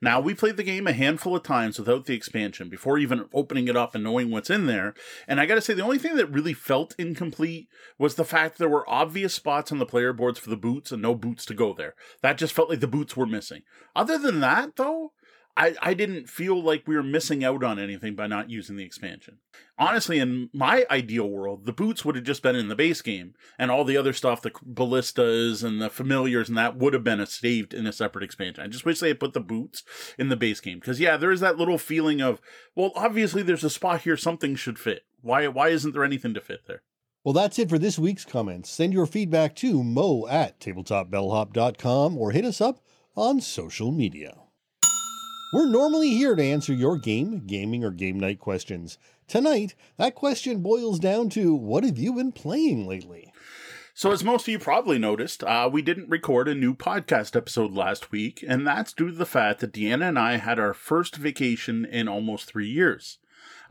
Now, 0.00 0.20
we 0.20 0.34
played 0.34 0.56
the 0.56 0.62
game 0.62 0.86
a 0.86 0.92
handful 0.92 1.36
of 1.36 1.42
times 1.42 1.78
without 1.78 2.04
the 2.04 2.14
expansion 2.14 2.68
before 2.68 2.98
even 2.98 3.26
opening 3.32 3.68
it 3.68 3.76
up 3.76 3.94
and 3.94 4.04
knowing 4.04 4.30
what's 4.30 4.50
in 4.50 4.66
there. 4.66 4.94
And 5.26 5.40
I 5.40 5.46
gotta 5.46 5.60
say, 5.60 5.74
the 5.74 5.82
only 5.82 5.98
thing 5.98 6.16
that 6.16 6.30
really 6.30 6.54
felt 6.54 6.94
incomplete 6.98 7.68
was 7.98 8.14
the 8.14 8.24
fact 8.24 8.58
there 8.58 8.68
were 8.68 8.88
obvious 8.88 9.34
spots 9.34 9.72
on 9.72 9.78
the 9.78 9.86
player 9.86 10.12
boards 10.12 10.38
for 10.38 10.50
the 10.50 10.56
boots 10.56 10.92
and 10.92 11.00
no 11.00 11.14
boots 11.14 11.46
to 11.46 11.54
go 11.54 11.72
there. 11.72 11.94
That 12.22 12.38
just 12.38 12.54
felt 12.54 12.68
like 12.68 12.80
the 12.80 12.86
boots 12.86 13.16
were 13.16 13.26
missing. 13.26 13.62
Other 13.94 14.18
than 14.18 14.40
that, 14.40 14.76
though, 14.76 15.12
I, 15.56 15.74
I 15.80 15.94
didn't 15.94 16.28
feel 16.28 16.62
like 16.62 16.86
we 16.86 16.96
were 16.96 17.02
missing 17.02 17.42
out 17.42 17.64
on 17.64 17.78
anything 17.78 18.14
by 18.14 18.26
not 18.26 18.50
using 18.50 18.76
the 18.76 18.84
expansion. 18.84 19.38
Honestly, 19.78 20.18
in 20.18 20.50
my 20.52 20.84
ideal 20.90 21.28
world, 21.28 21.64
the 21.64 21.72
boots 21.72 22.04
would 22.04 22.14
have 22.14 22.24
just 22.24 22.42
been 22.42 22.56
in 22.56 22.68
the 22.68 22.76
base 22.76 23.00
game, 23.00 23.34
and 23.58 23.70
all 23.70 23.84
the 23.84 23.96
other 23.96 24.12
stuff, 24.12 24.42
the 24.42 24.52
ballistas 24.62 25.62
and 25.62 25.80
the 25.80 25.88
familiars, 25.88 26.48
and 26.48 26.58
that 26.58 26.76
would 26.76 26.92
have 26.92 27.04
been 27.04 27.24
saved 27.26 27.72
in 27.72 27.86
a 27.86 27.92
separate 27.92 28.24
expansion. 28.24 28.64
I 28.64 28.68
just 28.68 28.84
wish 28.84 29.00
they 29.00 29.08
had 29.08 29.20
put 29.20 29.32
the 29.32 29.40
boots 29.40 29.82
in 30.18 30.28
the 30.28 30.36
base 30.36 30.60
game 30.60 30.78
because 30.78 31.00
yeah, 31.00 31.16
there 31.16 31.32
is 31.32 31.40
that 31.40 31.56
little 31.56 31.78
feeling 31.78 32.20
of 32.20 32.40
well, 32.74 32.92
obviously 32.94 33.42
there's 33.42 33.64
a 33.64 33.70
spot 33.70 34.02
here, 34.02 34.16
something 34.16 34.56
should 34.56 34.78
fit. 34.78 35.06
Why 35.22 35.48
why 35.48 35.68
isn't 35.68 35.92
there 35.92 36.04
anything 36.04 36.34
to 36.34 36.40
fit 36.40 36.66
there? 36.66 36.82
Well, 37.24 37.32
that's 37.32 37.58
it 37.58 37.70
for 37.70 37.78
this 37.78 37.98
week's 37.98 38.24
comments. 38.24 38.70
Send 38.70 38.92
your 38.92 39.06
feedback 39.06 39.56
to 39.56 39.82
mo 39.82 40.28
at 40.28 40.60
tabletopbellhop.com 40.60 42.16
or 42.16 42.30
hit 42.30 42.44
us 42.44 42.60
up 42.60 42.80
on 43.16 43.40
social 43.40 43.90
media. 43.90 44.36
We're 45.56 45.64
normally 45.64 46.10
here 46.10 46.36
to 46.36 46.42
answer 46.42 46.74
your 46.74 46.98
game, 46.98 47.46
gaming, 47.46 47.82
or 47.82 47.90
game 47.90 48.20
night 48.20 48.38
questions. 48.38 48.98
Tonight, 49.26 49.74
that 49.96 50.14
question 50.14 50.60
boils 50.60 50.98
down 50.98 51.30
to 51.30 51.54
what 51.54 51.82
have 51.82 51.96
you 51.96 52.12
been 52.12 52.30
playing 52.30 52.86
lately? 52.86 53.32
So, 53.94 54.12
as 54.12 54.22
most 54.22 54.42
of 54.42 54.48
you 54.52 54.58
probably 54.58 54.98
noticed, 54.98 55.42
uh, 55.42 55.70
we 55.72 55.80
didn't 55.80 56.10
record 56.10 56.46
a 56.46 56.54
new 56.54 56.74
podcast 56.74 57.34
episode 57.34 57.72
last 57.72 58.12
week, 58.12 58.44
and 58.46 58.66
that's 58.66 58.92
due 58.92 59.08
to 59.08 59.16
the 59.16 59.24
fact 59.24 59.60
that 59.60 59.72
Deanna 59.72 60.10
and 60.10 60.18
I 60.18 60.36
had 60.36 60.58
our 60.58 60.74
first 60.74 61.16
vacation 61.16 61.86
in 61.86 62.06
almost 62.06 62.44
three 62.44 62.68
years. 62.68 63.16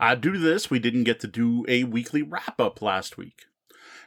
Uh, 0.00 0.16
due 0.16 0.32
to 0.32 0.40
this, 0.40 0.68
we 0.68 0.80
didn't 0.80 1.04
get 1.04 1.20
to 1.20 1.28
do 1.28 1.64
a 1.68 1.84
weekly 1.84 2.20
wrap 2.20 2.60
up 2.60 2.82
last 2.82 3.16
week. 3.16 3.45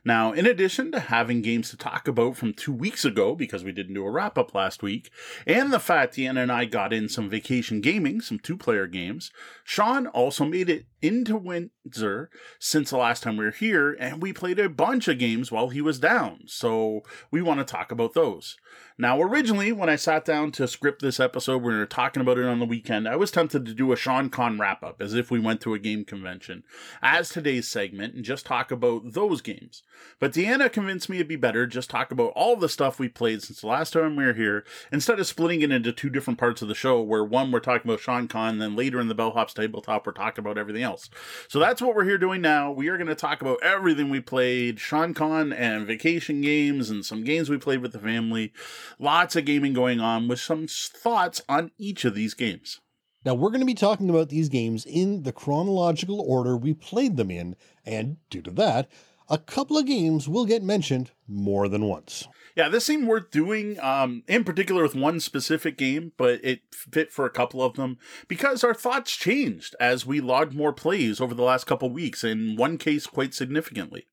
Now, 0.06 0.32
in 0.32 0.46
addition 0.46 0.92
to 0.92 1.00
having 1.00 1.42
games 1.42 1.70
to 1.70 1.78
talk 1.78 2.08
about 2.08 2.38
from 2.38 2.54
two 2.54 2.74
weeks 2.74 3.06
ago, 3.06 3.36
because 3.36 3.64
we 3.64 3.72
didn't 3.72 3.94
do 3.94 4.06
a 4.06 4.12
wrap 4.12 4.38
up 4.38 4.54
last 4.54 4.82
week, 4.82 5.10
and 5.46 5.72
the 5.72 5.80
fact 5.80 6.16
Deanna 6.16 6.44
and 6.44 6.52
I 6.52 6.66
got 6.66 6.94
in 6.94 7.10
some 7.10 7.30
vacation 7.30 7.82
gaming, 7.82 8.22
some 8.22 8.40
two 8.40 8.58
player 8.58 8.88
games, 8.88 9.32
Sean 9.64 10.08
also 10.08 10.46
made 10.46 10.70
it 10.70 10.86
into 11.02 11.38
Windsor 11.38 12.30
since 12.60 12.90
the 12.90 12.98
last 12.98 13.24
time 13.24 13.38
we 13.38 13.46
were 13.46 13.52
here, 13.52 13.96
and 14.00 14.22
we 14.22 14.34
played 14.34 14.60
a 14.60 14.70
bunch 14.70 15.08
of 15.08 15.20
games 15.20 15.52
while 15.52 15.70
he 15.70 15.82
was 15.82 16.00
down. 16.00 16.42
So 16.48 17.02
we 17.32 17.42
want 17.42 17.60
to 17.60 17.66
talk 17.66 17.92
about 17.92 18.14
those. 18.14 18.58
Now, 19.02 19.22
originally, 19.22 19.72
when 19.72 19.88
I 19.88 19.96
sat 19.96 20.26
down 20.26 20.52
to 20.52 20.68
script 20.68 21.02
this 21.02 21.22
episode, 21.22 21.64
when 21.64 21.72
we 21.72 21.80
were 21.80 21.86
talking 21.86 22.20
about 22.20 22.38
it 22.38 22.44
on 22.44 22.60
the 22.60 22.66
weekend, 22.66 23.08
I 23.08 23.16
was 23.16 23.32
tempted 23.32 23.66
to 23.66 23.74
do 23.74 23.94
a 23.94 23.96
Sean 23.96 24.30
Con 24.30 24.60
wrap 24.60 24.84
up 24.84 25.02
as 25.02 25.14
if 25.14 25.32
we 25.32 25.40
went 25.40 25.62
to 25.62 25.74
a 25.74 25.80
game 25.80 26.04
convention 26.04 26.66
as 27.02 27.30
today's 27.30 27.66
segment 27.66 28.14
and 28.14 28.26
just 28.26 28.46
talk 28.46 28.72
about 28.72 29.14
those 29.14 29.40
games. 29.40 29.84
But 30.20 30.34
Deanna 30.34 30.70
convinced 30.70 31.08
me 31.08 31.16
it'd 31.16 31.30
be 31.30 31.38
better 31.38 31.66
just 31.66 31.90
talk 31.90 32.12
about 32.12 32.34
all 32.36 32.58
the 32.58 32.68
stuff 32.68 33.00
we 33.00 33.08
played 33.08 33.42
since 33.42 33.62
the 33.62 33.68
last 33.68 33.94
time 33.94 34.18
we 34.18 34.26
were 34.26 34.34
here 34.34 34.66
instead 34.92 35.18
of 35.18 35.28
splitting 35.28 35.62
it 35.62 35.72
into 35.72 35.94
two 35.94 36.10
different 36.10 36.38
parts 36.38 36.62
of 36.62 36.68
the 36.68 36.76
show 36.76 37.02
where 37.02 37.24
one 37.24 37.54
we're 37.54 37.62
talking 37.62 37.90
about 37.90 38.02
Sean 38.02 38.28
Con, 38.28 38.58
then 38.58 38.76
later 38.76 39.00
in 39.00 39.08
the 39.08 39.16
Bellhops 39.16 39.54
tabletop 39.54 40.06
we're 40.06 40.12
talking 40.12 40.44
about 40.44 40.58
everything 40.58 40.84
else. 40.84 41.10
So 41.48 41.58
that's 41.58 41.82
what 41.82 41.96
we're 41.96 42.04
here 42.04 42.18
doing 42.18 42.42
now. 42.42 42.70
We 42.70 42.90
are 42.90 42.98
going 42.98 43.08
to 43.08 43.16
talk 43.16 43.42
about 43.42 43.64
everything 43.64 44.10
we 44.10 44.20
played, 44.20 44.78
Sean 44.78 45.14
Con 45.14 45.54
and 45.54 45.88
vacation 45.88 46.42
games 46.42 46.90
and 46.90 47.06
some 47.06 47.24
games 47.24 47.50
we 47.50 47.58
played 47.58 47.82
with 47.82 47.94
the 47.94 48.00
family. 48.00 48.52
Lots 48.98 49.36
of 49.36 49.46
gaming 49.46 49.74
going 49.74 50.00
on 50.00 50.28
with 50.28 50.40
some 50.40 50.68
thoughts 50.68 51.42
on 51.48 51.72
each 51.78 52.06
of 52.06 52.16
these 52.16 52.34
games. 52.34 52.80
Now, 53.26 53.34
we're 53.34 53.50
going 53.50 53.60
to 53.60 53.66
be 53.66 53.74
talking 53.74 54.10
about 54.10 54.30
these 54.30 54.48
games 54.48 54.86
in 54.86 55.24
the 55.24 55.34
chronological 55.34 56.22
order 56.22 56.56
we 56.56 56.74
played 56.74 57.18
them 57.18 57.30
in, 57.30 57.56
and 57.86 58.18
due 58.30 58.42
to 58.44 58.52
that, 58.52 58.90
a 59.30 59.38
couple 59.38 59.78
of 59.78 59.86
games 59.86 60.28
will 60.28 60.46
get 60.46 60.64
mentioned 60.64 61.12
more 61.28 61.68
than 61.68 61.86
once. 61.86 62.28
Yeah, 62.56 62.68
this 62.68 62.86
seemed 62.86 63.08
worth 63.08 63.30
doing, 63.30 63.80
um, 63.80 64.24
in 64.28 64.44
particular 64.44 64.84
with 64.84 64.96
one 64.96 65.20
specific 65.20 65.78
game, 65.78 66.14
but 66.18 66.40
it 66.44 66.62
fit 66.74 67.12
for 67.12 67.26
a 67.26 67.30
couple 67.30 67.62
of 67.62 67.76
them 67.76 67.98
because 68.28 68.64
our 68.64 68.74
thoughts 68.74 69.16
changed 69.16 69.76
as 69.80 70.06
we 70.06 70.20
logged 70.20 70.56
more 70.56 70.74
plays 70.74 71.22
over 71.22 71.36
the 71.36 71.44
last 71.44 71.66
couple 71.66 71.90
weeks, 71.90 72.24
in 72.24 72.56
one 72.56 72.78
case 72.78 73.06
quite 73.06 73.34
significantly. 73.34 74.08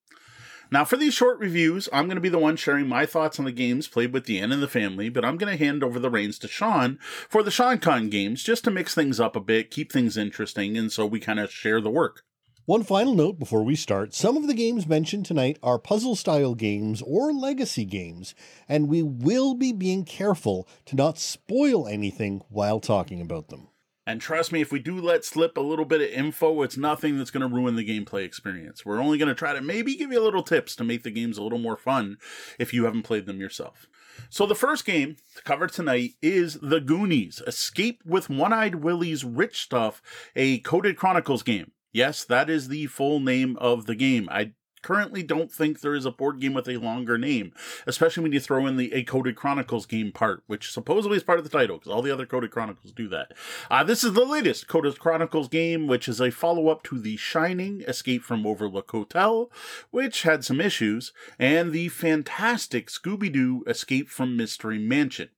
Now, 0.71 0.85
for 0.85 0.97
these 0.97 1.15
short 1.15 1.39
reviews, 1.39 1.89
I'm 1.93 2.07
going 2.07 2.17
to 2.17 2.21
be 2.21 2.29
the 2.29 2.39
one 2.39 2.57
sharing 2.57 2.89
my 2.89 3.07
thoughts 3.07 3.39
on 3.39 3.45
the 3.45 3.53
games 3.53 3.87
played 3.87 4.13
with 4.13 4.27
Deanna 4.27 4.55
and 4.55 4.63
the 4.63 4.69
family, 4.69 5.09
but 5.09 5.25
I'm 5.25 5.37
going 5.37 5.57
to 5.57 5.65
hand 5.65 5.85
over 5.85 5.99
the 6.01 6.11
reins 6.11 6.39
to 6.41 6.49
Sean 6.49 6.99
for 7.29 7.43
the 7.43 7.51
SeanCon 7.51 8.11
games 8.11 8.43
just 8.43 8.65
to 8.65 8.71
mix 8.71 8.95
things 8.95 9.21
up 9.21 9.37
a 9.37 9.41
bit, 9.41 9.71
keep 9.71 9.93
things 9.93 10.17
interesting, 10.17 10.77
and 10.77 10.91
so 10.91 11.07
we 11.07 11.21
kind 11.21 11.39
of 11.39 11.53
share 11.53 11.81
the 11.81 11.91
work. 11.91 12.23
One 12.65 12.83
final 12.83 13.15
note 13.15 13.39
before 13.39 13.63
we 13.63 13.77
start 13.77 14.13
some 14.13 14.37
of 14.37 14.49
the 14.49 14.55
games 14.55 14.89
mentioned 14.89 15.25
tonight 15.25 15.57
are 15.63 15.79
puzzle 15.79 16.17
style 16.17 16.57
games 16.57 17.01
or 17.01 17.33
legacy 17.33 17.85
games, 17.85 18.35
and 18.69 18.89
we 18.89 19.05
will 19.05 19.55
be 19.55 19.73
being 19.73 20.05
careful 20.05 20.67
to 20.87 20.97
not 20.97 21.17
spoil 21.17 21.87
anything 21.87 22.43
while 22.49 22.81
talking 22.81 23.21
about 23.21 23.51
them. 23.51 23.69
And 24.07 24.21
trust 24.21 24.53
me, 24.53 24.61
if 24.61 24.71
we 24.71 24.79
do 24.79 25.01
let 25.01 25.25
slip 25.25 25.57
a 25.57 25.61
little 25.61 25.85
bit 25.85 26.01
of 26.01 26.09
info, 26.09 26.63
it's 26.63 26.77
nothing 26.77 27.19
that's 27.19 27.33
going 27.33 27.49
to 27.49 27.55
ruin 27.55 27.75
the 27.75 27.85
gameplay 27.87 28.25
experience. 28.25 28.87
We're 28.87 29.03
only 29.03 29.19
going 29.19 29.29
to 29.29 29.35
try 29.35 29.53
to 29.53 29.61
maybe 29.61 29.97
give 29.97 30.13
you 30.13 30.21
a 30.21 30.23
little 30.23 30.45
tips 30.45 30.77
to 30.77 30.85
make 30.85 31.03
the 31.03 31.11
games 31.11 31.39
a 31.39 31.43
little 31.43 31.59
more 31.59 31.77
fun 31.77 32.19
if 32.57 32.73
you 32.73 32.85
haven't 32.85 33.03
played 33.03 33.27
them 33.27 33.41
yourself. 33.41 33.87
So 34.31 34.47
the 34.47 34.55
first 34.55 34.85
game 34.85 35.17
to 35.35 35.43
cover 35.43 35.67
tonight 35.67 36.13
is 36.23 36.59
The 36.63 36.81
Goonies, 36.81 37.43
Escape 37.47 38.03
with 38.07 38.31
One-Eyed 38.31 38.77
Willie's 38.77 39.25
Rich 39.25 39.61
Stuff, 39.61 40.01
a 40.37 40.61
Coded 40.61 40.97
Chronicles 40.97 41.43
game. 41.43 41.73
Yes, 41.93 42.25
that 42.25 42.49
is 42.49 42.69
the 42.69 42.87
full 42.87 43.19
name 43.21 43.57
of 43.57 43.87
the 43.87 43.95
game. 43.97 44.29
I 44.31 44.53
currently 44.87 45.25
don't 45.25 45.51
think 45.51 45.81
there 45.81 45.97
is 45.97 46.07
a 46.07 46.13
board 46.13 46.41
game 46.41 46.55
with 46.55 46.69
a 46.69 46.77
longer 46.77 47.19
name, 47.19 47.53
especially 47.89 48.23
when 48.23 48.31
you 48.31 48.39
throw 48.39 48.69
in 48.69 48.77
the 48.77 48.93
A 48.93 49.03
Coded 49.03 49.35
Chronicles 49.35 49.85
game 49.85 50.13
part, 50.13 50.45
which 50.47 50.71
supposedly 50.71 51.17
is 51.17 51.25
part 51.25 51.41
of 51.41 51.45
the 51.45 51.51
title, 51.51 51.77
because 51.77 51.91
all 51.91 52.03
the 52.03 52.13
other 52.13 52.25
Coded 52.25 52.53
Chronicles 52.53 52.93
do 52.93 53.09
that. 53.09 53.33
Uh, 53.69 53.83
this 53.83 54.05
is 54.05 54.13
the 54.13 54.25
latest 54.25 54.69
Coded 54.69 55.01
Chronicles 55.01 55.49
game, 55.49 55.89
which 55.89 56.07
is 56.07 56.21
a 56.21 56.31
follow 56.31 56.69
up 56.69 56.85
to 56.85 57.01
The 57.01 57.17
Shining 57.17 57.81
Escape 57.81 58.23
from 58.23 58.47
Overlook 58.47 58.89
Hotel, 58.93 59.51
which 59.91 60.23
had 60.23 60.45
some 60.45 60.61
issues, 60.61 61.13
and 61.37 61.73
the 61.73 61.89
fantastic 61.89 62.89
Scooby 62.89 63.33
Doo 63.33 63.65
Escape 63.67 64.09
from 64.09 64.37
Mystery 64.37 64.79
Mansion. 64.79 65.31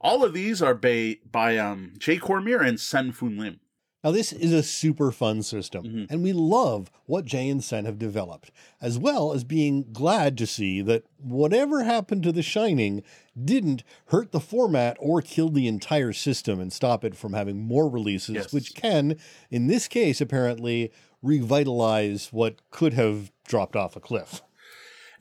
All 0.00 0.24
of 0.24 0.34
these 0.34 0.60
are 0.60 0.74
by, 0.74 1.18
by 1.30 1.56
um, 1.56 1.92
Jay 1.98 2.18
Cormier 2.18 2.60
and 2.60 2.80
Sen-Foong 2.80 3.38
Lim. 3.38 3.60
Now, 4.04 4.10
this 4.10 4.32
is 4.32 4.52
a 4.52 4.62
super 4.64 5.12
fun 5.12 5.42
system, 5.42 5.84
Mm-hmm. 5.84 6.04
and 6.12 6.22
we 6.22 6.32
love 6.32 6.90
what 7.06 7.24
Jay 7.24 7.48
and 7.48 7.62
Sen 7.62 7.84
have 7.84 7.98
developed, 7.98 8.50
as 8.80 8.98
well 8.98 9.32
as 9.32 9.44
being 9.44 9.86
glad 9.92 10.36
to 10.38 10.46
see 10.46 10.82
that 10.82 11.04
whatever 11.18 11.84
happened 11.84 12.24
to 12.24 12.32
The 12.32 12.42
Shining 12.42 13.02
didn't 13.42 13.84
hurt 14.06 14.32
the 14.32 14.40
format 14.40 14.96
or 14.98 15.22
kill 15.22 15.50
the 15.50 15.68
entire 15.68 16.12
system 16.12 16.58
and 16.58 16.72
stop 16.72 17.04
it 17.04 17.14
from 17.14 17.32
having 17.32 17.60
more 17.62 17.88
releases, 17.88 18.34
Yes. 18.34 18.52
which 18.52 18.74
can, 18.74 19.16
in 19.50 19.68
this 19.68 19.86
case, 19.86 20.20
apparently 20.20 20.90
revitalize 21.22 22.28
what 22.32 22.56
could 22.70 22.94
have 22.94 23.30
dropped 23.46 23.76
off 23.76 23.94
a 23.96 24.00
cliff. 24.00 24.42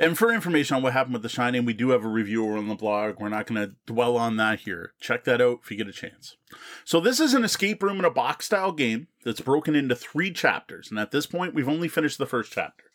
And 0.02 0.18
for 0.18 0.34
information 0.34 0.76
on 0.76 0.82
what 0.82 0.94
happened 0.94 1.14
with 1.14 1.22
The 1.22 1.30
Shining, 1.30 1.64
we 1.64 1.76
do 1.76 1.92
have 1.92 2.04
a 2.04 2.08
review 2.08 2.48
on 2.48 2.68
the 2.68 2.74
blog. 2.74 3.20
We're 3.20 3.30
not 3.30 3.46
going 3.46 3.62
to 3.62 3.76
dwell 3.86 4.18
on 4.18 4.36
that 4.38 4.62
here. 4.62 4.94
Check 5.00 5.26
that 5.26 5.40
out 5.40 5.60
if 5.62 5.70
you 5.70 5.78
get 5.78 5.88
a 5.88 5.92
chance. 5.92 6.38
So, 6.84 7.00
this 7.00 7.20
is 7.20 7.36
an 7.36 7.44
escape 7.44 7.84
room 7.84 8.00
in 8.00 8.06
a 8.06 8.10
box 8.10 8.48
style 8.48 8.72
game 8.72 9.10
that's 9.24 9.42
broken 9.42 9.76
into 9.76 9.96
three 9.96 10.34
chapters. 10.34 10.90
And 10.90 11.00
at 11.00 11.12
this 11.12 11.28
point, 11.28 11.54
we've 11.54 11.70
only 11.70 11.88
finished 11.88 12.18
the 12.18 12.26
first 12.26 12.52
chapter. 12.52 12.86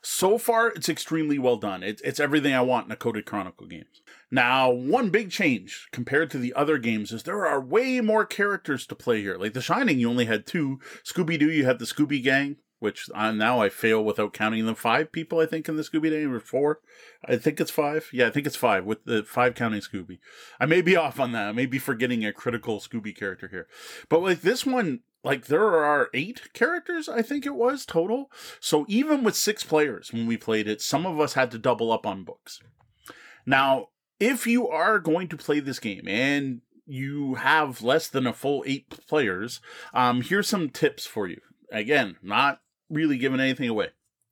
So 0.00 0.38
far, 0.38 0.68
it's 0.68 0.88
extremely 0.88 1.38
well 1.38 1.58
done. 1.58 1.82
It's, 1.82 2.00
it's 2.00 2.20
everything 2.20 2.54
I 2.54 2.62
want 2.62 2.86
in 2.86 2.92
a 2.92 2.96
Coded 2.96 3.26
Chronicle 3.26 3.66
game. 3.66 3.84
Now, 4.30 4.70
one 4.70 5.10
big 5.10 5.30
change 5.30 5.88
compared 5.92 6.30
to 6.30 6.38
the 6.38 6.54
other 6.54 6.78
games 6.78 7.12
is 7.12 7.24
there 7.24 7.44
are 7.44 7.60
way 7.60 8.00
more 8.00 8.24
characters 8.24 8.86
to 8.86 8.94
play 8.94 9.20
here. 9.20 9.36
Like 9.36 9.52
The 9.52 9.60
Shining, 9.60 9.98
you 9.98 10.08
only 10.08 10.24
had 10.24 10.46
two. 10.46 10.80
Scooby 11.04 11.38
Doo, 11.38 11.50
you 11.50 11.66
had 11.66 11.78
the 11.78 11.84
Scooby 11.84 12.22
Gang, 12.22 12.56
which 12.78 13.08
uh, 13.14 13.32
now 13.32 13.60
I 13.60 13.68
fail 13.68 14.04
without 14.04 14.32
counting 14.32 14.66
them. 14.66 14.74
Five 14.74 15.12
people, 15.12 15.40
I 15.40 15.46
think, 15.46 15.68
in 15.68 15.76
the 15.76 15.82
Scooby 15.82 16.10
Gang, 16.10 16.32
or 16.32 16.40
four. 16.40 16.80
I 17.24 17.36
think 17.36 17.60
it's 17.60 17.70
five. 17.70 18.08
Yeah, 18.12 18.26
I 18.26 18.30
think 18.30 18.46
it's 18.46 18.56
five, 18.56 18.84
with 18.84 19.04
the 19.04 19.22
five 19.22 19.54
counting 19.54 19.80
Scooby. 19.80 20.18
I 20.60 20.66
may 20.66 20.82
be 20.82 20.96
off 20.96 21.18
on 21.18 21.32
that. 21.32 21.48
I 21.48 21.52
may 21.52 21.66
be 21.66 21.78
forgetting 21.78 22.24
a 22.24 22.32
critical 22.32 22.78
Scooby 22.78 23.16
character 23.16 23.48
here. 23.48 23.66
But 24.08 24.22
like 24.22 24.42
this 24.42 24.64
one, 24.64 25.00
like 25.24 25.46
there 25.46 25.74
are 25.76 26.10
eight 26.14 26.52
characters, 26.52 27.08
I 27.08 27.22
think 27.22 27.44
it 27.44 27.54
was 27.54 27.84
total. 27.84 28.30
So 28.60 28.86
even 28.88 29.24
with 29.24 29.36
six 29.36 29.64
players 29.64 30.12
when 30.12 30.26
we 30.26 30.36
played 30.36 30.68
it, 30.68 30.80
some 30.80 31.06
of 31.06 31.18
us 31.20 31.34
had 31.34 31.50
to 31.50 31.58
double 31.58 31.92
up 31.92 32.06
on 32.06 32.24
books. 32.24 32.60
Now, 33.44 33.88
if 34.20 34.46
you 34.46 34.68
are 34.68 34.98
going 34.98 35.28
to 35.28 35.36
play 35.36 35.60
this 35.60 35.78
game 35.78 36.06
and 36.06 36.60
you 36.86 37.34
have 37.34 37.82
less 37.82 38.08
than 38.08 38.26
a 38.26 38.32
full 38.32 38.64
eight 38.66 38.88
players, 39.08 39.60
um, 39.92 40.22
here's 40.22 40.48
some 40.48 40.70
tips 40.70 41.06
for 41.06 41.26
you. 41.26 41.40
Again, 41.70 42.16
not 42.22 42.60
really 42.88 43.18
giving 43.18 43.40
anything 43.40 43.68
away. 43.68 43.88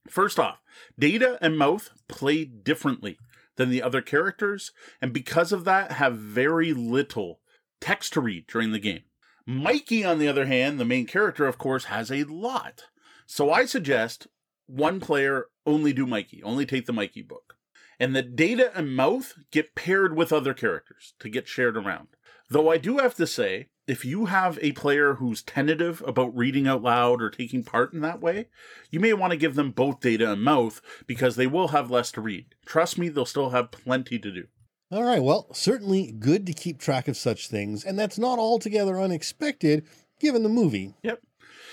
First 0.08 0.38
off, 0.38 0.60
Data 0.98 1.38
and 1.40 1.58
Mouth 1.58 1.90
play 2.08 2.44
differently 2.44 3.18
than 3.56 3.70
the 3.70 3.82
other 3.82 4.02
characters, 4.02 4.72
and 5.00 5.12
because 5.12 5.52
of 5.52 5.64
that, 5.64 5.92
have 5.92 6.16
very 6.16 6.72
little 6.72 7.40
text 7.80 8.12
to 8.12 8.20
read 8.20 8.46
during 8.46 8.72
the 8.72 8.78
game. 8.78 9.02
Mikey, 9.46 10.04
on 10.04 10.18
the 10.18 10.28
other 10.28 10.46
hand, 10.46 10.78
the 10.78 10.84
main 10.84 11.06
character, 11.06 11.46
of 11.46 11.58
course, 11.58 11.84
has 11.84 12.10
a 12.10 12.24
lot. 12.24 12.84
So 13.26 13.50
I 13.50 13.64
suggest 13.64 14.26
one 14.66 15.00
player 15.00 15.46
only 15.64 15.92
do 15.92 16.06
Mikey, 16.06 16.42
only 16.42 16.66
take 16.66 16.86
the 16.86 16.92
Mikey 16.92 17.22
book. 17.22 17.54
And 17.98 18.14
the 18.14 18.22
data 18.22 18.70
and 18.74 18.94
mouth 18.94 19.34
get 19.50 19.74
paired 19.74 20.14
with 20.16 20.32
other 20.32 20.52
characters 20.52 21.14
to 21.20 21.28
get 21.28 21.48
shared 21.48 21.76
around. 21.76 22.08
Though 22.50 22.70
I 22.70 22.76
do 22.76 22.98
have 22.98 23.14
to 23.14 23.26
say, 23.26 23.68
if 23.86 24.04
you 24.04 24.26
have 24.26 24.58
a 24.60 24.72
player 24.72 25.14
who's 25.14 25.42
tentative 25.42 26.02
about 26.06 26.36
reading 26.36 26.66
out 26.66 26.82
loud 26.82 27.22
or 27.22 27.30
taking 27.30 27.62
part 27.62 27.92
in 27.92 28.00
that 28.00 28.20
way, 28.20 28.48
you 28.90 28.98
may 28.98 29.12
want 29.12 29.30
to 29.30 29.36
give 29.36 29.54
them 29.54 29.70
both 29.70 30.00
data 30.00 30.32
and 30.32 30.42
mouth 30.42 30.80
because 31.06 31.36
they 31.36 31.46
will 31.46 31.68
have 31.68 31.90
less 31.90 32.10
to 32.12 32.20
read. 32.20 32.46
Trust 32.64 32.98
me, 32.98 33.08
they'll 33.08 33.24
still 33.24 33.50
have 33.50 33.70
plenty 33.70 34.18
to 34.18 34.32
do. 34.32 34.44
All 34.90 35.04
right, 35.04 35.22
well, 35.22 35.52
certainly 35.52 36.12
good 36.12 36.46
to 36.46 36.52
keep 36.52 36.78
track 36.78 37.08
of 37.08 37.16
such 37.16 37.48
things, 37.48 37.84
and 37.84 37.98
that's 37.98 38.18
not 38.18 38.38
altogether 38.38 39.00
unexpected 39.00 39.84
given 40.20 40.42
the 40.42 40.48
movie. 40.48 40.94
Yep. 41.02 41.20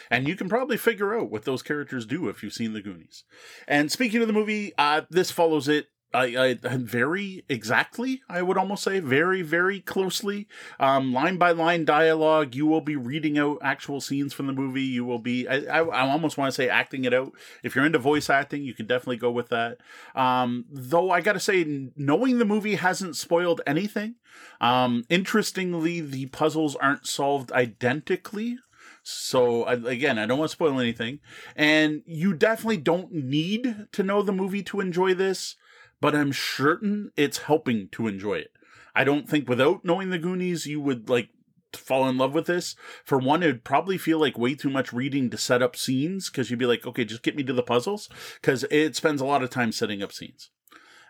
And 0.09 0.27
you 0.27 0.35
can 0.35 0.49
probably 0.49 0.77
figure 0.77 1.17
out 1.17 1.31
what 1.31 1.45
those 1.45 1.61
characters 1.61 2.05
do 2.05 2.27
if 2.27 2.43
you've 2.43 2.53
seen 2.53 2.73
the 2.73 2.81
Goonies. 2.81 3.23
And 3.67 3.91
speaking 3.91 4.21
of 4.21 4.27
the 4.27 4.33
movie, 4.33 4.73
uh, 4.77 5.01
this 5.09 5.31
follows 5.31 5.67
it. 5.67 5.87
I, 6.13 6.57
I 6.63 6.77
very 6.77 7.43
exactly, 7.49 8.21
I 8.29 8.41
would 8.41 8.57
almost 8.57 8.83
say, 8.83 8.99
very, 8.99 9.41
very 9.41 9.79
closely, 9.79 10.47
um, 10.79 11.13
line 11.13 11.37
by 11.37 11.51
line 11.51 11.85
dialogue. 11.85 12.55
You 12.55 12.67
will 12.67 12.81
be 12.81 12.95
reading 12.95 13.37
out 13.37 13.57
actual 13.61 13.99
scenes 13.99 14.33
from 14.33 14.47
the 14.47 14.53
movie. 14.53 14.83
You 14.83 15.05
will 15.05 15.19
be, 15.19 15.47
I, 15.47 15.79
I, 15.79 15.79
I 15.79 16.09
almost 16.09 16.37
want 16.37 16.49
to 16.49 16.55
say, 16.55 16.69
acting 16.69 17.05
it 17.05 17.13
out. 17.13 17.33
If 17.63 17.75
you're 17.75 17.85
into 17.85 17.99
voice 17.99 18.29
acting, 18.29 18.63
you 18.63 18.73
can 18.73 18.85
definitely 18.85 19.17
go 19.17 19.31
with 19.31 19.49
that. 19.49 19.79
Um, 20.15 20.65
though 20.71 21.09
I 21.11 21.21
got 21.21 21.33
to 21.33 21.39
say, 21.39 21.89
knowing 21.95 22.37
the 22.37 22.45
movie 22.45 22.75
hasn't 22.75 23.15
spoiled 23.15 23.61
anything. 23.65 24.15
Um, 24.61 25.03
interestingly, 25.09 25.99
the 26.01 26.27
puzzles 26.27 26.75
aren't 26.75 27.07
solved 27.07 27.51
identically. 27.51 28.57
So 29.05 29.65
again, 29.65 30.17
I 30.17 30.25
don't 30.25 30.39
want 30.39 30.49
to 30.49 30.55
spoil 30.55 30.79
anything, 30.79 31.19
and 31.57 32.03
you 32.05 32.33
definitely 32.33 32.77
don't 32.77 33.11
need 33.11 33.87
to 33.91 34.01
know 34.01 34.21
the 34.21 34.31
movie 34.31 34.63
to 34.63 34.79
enjoy 34.79 35.13
this, 35.13 35.57
but 36.03 36.13
I'm 36.13 36.33
certain 36.33 37.11
it's 37.15 37.37
helping 37.37 37.87
to 37.93 38.07
enjoy 38.07 38.33
it. 38.33 38.51
I 38.93 39.05
don't 39.05 39.29
think 39.29 39.47
without 39.47 39.85
knowing 39.85 40.09
the 40.09 40.19
Goonies 40.19 40.65
you 40.65 40.81
would 40.81 41.07
like 41.07 41.29
fall 41.73 42.09
in 42.09 42.17
love 42.17 42.33
with 42.33 42.45
this. 42.45 42.75
For 43.05 43.17
one, 43.17 43.41
it'd 43.41 43.63
probably 43.63 43.97
feel 43.97 44.19
like 44.19 44.37
way 44.37 44.53
too 44.53 44.69
much 44.69 44.91
reading 44.91 45.29
to 45.29 45.37
set 45.37 45.61
up 45.61 45.77
scenes 45.77 46.29
because 46.29 46.49
you'd 46.49 46.59
be 46.59 46.65
like, 46.65 46.85
okay, 46.85 47.05
just 47.05 47.23
get 47.23 47.37
me 47.37 47.43
to 47.43 47.53
the 47.53 47.63
puzzles 47.63 48.09
because 48.41 48.65
it 48.69 48.97
spends 48.97 49.21
a 49.21 49.25
lot 49.25 49.43
of 49.43 49.49
time 49.49 49.71
setting 49.71 50.03
up 50.03 50.11
scenes. 50.11 50.49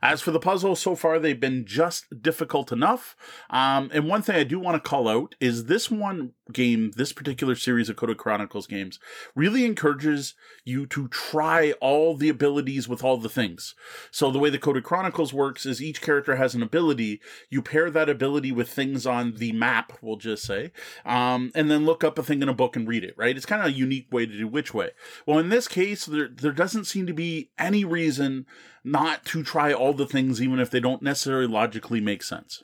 As 0.04 0.20
for 0.20 0.32
the 0.32 0.40
puzzles, 0.40 0.82
so 0.82 0.98
far 0.98 1.18
they've 1.18 1.40
been 1.40 1.64
just 1.66 2.22
difficult 2.22 2.74
enough. 2.74 3.16
Um, 3.50 3.90
and 3.94 4.06
one 4.06 4.22
thing 4.22 4.36
I 4.36 4.44
do 4.44 4.60
want 4.60 4.76
to 4.76 4.90
call 4.90 5.08
out 5.08 5.34
is 5.40 5.68
this 5.68 5.90
one 5.90 6.34
game, 6.52 6.92
this 6.98 7.14
particular 7.14 7.56
series 7.56 7.88
of 7.88 7.96
Coded 7.96 8.18
Chronicles 8.18 8.68
games, 8.68 9.00
really 9.34 9.64
encourages 9.64 10.36
you 10.66 10.86
to 10.88 11.08
try 11.08 11.72
all 11.80 12.18
the 12.18 12.28
abilities 12.28 12.86
with 12.90 13.02
all 13.02 13.16
the 13.16 13.30
things. 13.30 13.76
So 14.12 14.30
the 14.30 14.40
way 14.40 14.50
the 14.50 14.60
Coded 14.60 14.84
Chronicles 14.84 15.34
works 15.34 15.66
is 15.66 15.82
each 15.82 16.02
character 16.02 16.36
has 16.36 16.54
an 16.54 16.64
ability. 16.64 17.22
You 17.50 17.62
pair 17.62 17.90
that 17.90 18.10
ability 18.10 18.52
with 18.52 18.68
things 18.68 19.08
on 19.08 19.36
the 19.36 19.54
map, 19.54 19.94
we'll 20.02 20.18
just 20.18 20.44
say, 20.44 20.74
um, 21.06 21.50
and 21.56 21.72
then 21.72 21.86
look 21.86 22.04
up 22.04 22.20
a 22.20 22.24
thing 22.24 22.42
in 22.42 22.50
a 22.50 22.54
book 22.54 22.76
and 22.76 22.90
read 22.90 23.06
it. 23.06 23.16
Right? 23.18 23.38
It's 23.38 23.46
kind 23.46 23.62
of 23.62 23.70
a 23.70 23.72
unique 23.72 24.12
way 24.12 24.26
to 24.26 24.38
do 24.38 24.50
which 24.50 24.74
way. 24.74 24.90
Well, 25.26 25.40
in 25.40 25.48
this 25.48 25.70
case, 25.70 26.06
there 26.06 26.28
there 26.28 26.52
doesn't 26.52 26.88
seem 26.88 27.08
to 27.08 27.14
be 27.14 27.52
any 27.58 27.86
reason 27.86 28.48
not 28.84 29.26
to 29.26 29.44
try 29.44 29.72
all 29.72 29.94
the 29.94 30.06
things, 30.06 30.42
even 30.42 30.60
if 30.60 30.70
they 30.70 30.80
don't 30.80 31.02
necessarily 31.02 31.48
logically 31.48 32.02
make 32.02 32.24
sense. 32.24 32.64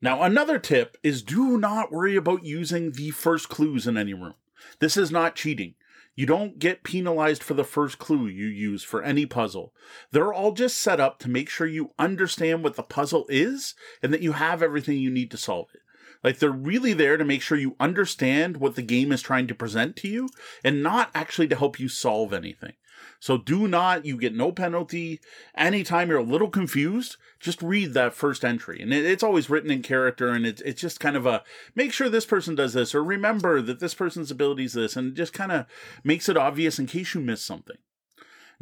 Now, 0.00 0.22
another 0.22 0.58
tip 0.58 0.96
is 1.02 1.22
do 1.22 1.56
not 1.56 1.92
worry 1.92 2.16
about 2.16 2.44
using 2.44 2.92
the 2.92 3.10
first 3.10 3.48
clues 3.48 3.86
in 3.86 3.96
any 3.96 4.14
room. 4.14 4.34
This 4.80 4.96
is 4.96 5.12
not 5.12 5.36
cheating. 5.36 5.74
You 6.14 6.26
don't 6.26 6.58
get 6.58 6.82
penalized 6.82 7.42
for 7.42 7.54
the 7.54 7.64
first 7.64 7.98
clue 7.98 8.26
you 8.26 8.46
use 8.46 8.82
for 8.82 9.02
any 9.02 9.24
puzzle. 9.24 9.72
They're 10.10 10.32
all 10.32 10.52
just 10.52 10.78
set 10.78 11.00
up 11.00 11.18
to 11.20 11.30
make 11.30 11.48
sure 11.48 11.66
you 11.66 11.92
understand 11.98 12.62
what 12.62 12.76
the 12.76 12.82
puzzle 12.82 13.26
is 13.28 13.74
and 14.02 14.12
that 14.12 14.20
you 14.20 14.32
have 14.32 14.62
everything 14.62 14.98
you 14.98 15.10
need 15.10 15.30
to 15.30 15.36
solve 15.36 15.68
it. 15.72 15.81
Like 16.22 16.38
they're 16.38 16.50
really 16.50 16.92
there 16.92 17.16
to 17.16 17.24
make 17.24 17.42
sure 17.42 17.58
you 17.58 17.76
understand 17.80 18.58
what 18.58 18.76
the 18.76 18.82
game 18.82 19.12
is 19.12 19.22
trying 19.22 19.46
to 19.48 19.54
present 19.54 19.96
to 19.96 20.08
you 20.08 20.28
and 20.62 20.82
not 20.82 21.10
actually 21.14 21.48
to 21.48 21.56
help 21.56 21.80
you 21.80 21.88
solve 21.88 22.32
anything. 22.32 22.74
So 23.18 23.38
do 23.38 23.68
not, 23.68 24.04
you 24.04 24.16
get 24.16 24.34
no 24.34 24.50
penalty. 24.50 25.20
Anytime 25.56 26.08
you're 26.08 26.18
a 26.18 26.24
little 26.24 26.50
confused, 26.50 27.16
just 27.38 27.62
read 27.62 27.94
that 27.94 28.14
first 28.14 28.44
entry. 28.44 28.80
And 28.80 28.92
it, 28.92 29.04
it's 29.04 29.22
always 29.22 29.48
written 29.48 29.70
in 29.70 29.82
character 29.82 30.30
and 30.30 30.44
it's, 30.44 30.60
it's 30.62 30.80
just 30.80 31.00
kind 31.00 31.16
of 31.16 31.26
a 31.26 31.42
make 31.74 31.92
sure 31.92 32.08
this 32.08 32.26
person 32.26 32.54
does 32.54 32.72
this 32.72 32.94
or 32.94 33.02
remember 33.02 33.62
that 33.62 33.80
this 33.80 33.94
person's 33.94 34.30
ability 34.30 34.64
is 34.64 34.72
this 34.72 34.96
and 34.96 35.14
just 35.14 35.32
kind 35.32 35.52
of 35.52 35.66
makes 36.02 36.28
it 36.28 36.36
obvious 36.36 36.78
in 36.78 36.86
case 36.86 37.14
you 37.14 37.20
miss 37.20 37.42
something. 37.42 37.78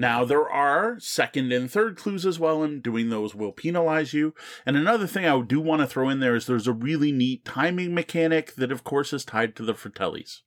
Now, 0.01 0.25
there 0.25 0.49
are 0.49 0.99
second 0.99 1.53
and 1.53 1.71
third 1.71 1.99
clues 1.99 2.25
as 2.25 2.39
well, 2.39 2.63
and 2.63 2.83
doing 2.83 3.11
those 3.11 3.35
will 3.35 3.53
penalize 3.53 4.15
you. 4.15 4.35
And 4.65 4.75
another 4.75 5.07
thing 5.07 5.27
I 5.27 5.39
do 5.43 5.61
want 5.61 5.83
to 5.83 5.87
throw 5.87 6.09
in 6.09 6.21
there 6.21 6.35
is 6.35 6.47
there's 6.47 6.67
a 6.67 6.73
really 6.73 7.13
neat 7.13 7.45
timing 7.45 7.93
mechanic 7.95 8.55
that, 8.55 8.73
of 8.73 8.83
course, 8.83 9.13
is 9.13 9.27
tied 9.27 9.55
to 9.57 9.63
the 9.63 9.75
Fratellis. 9.75 10.41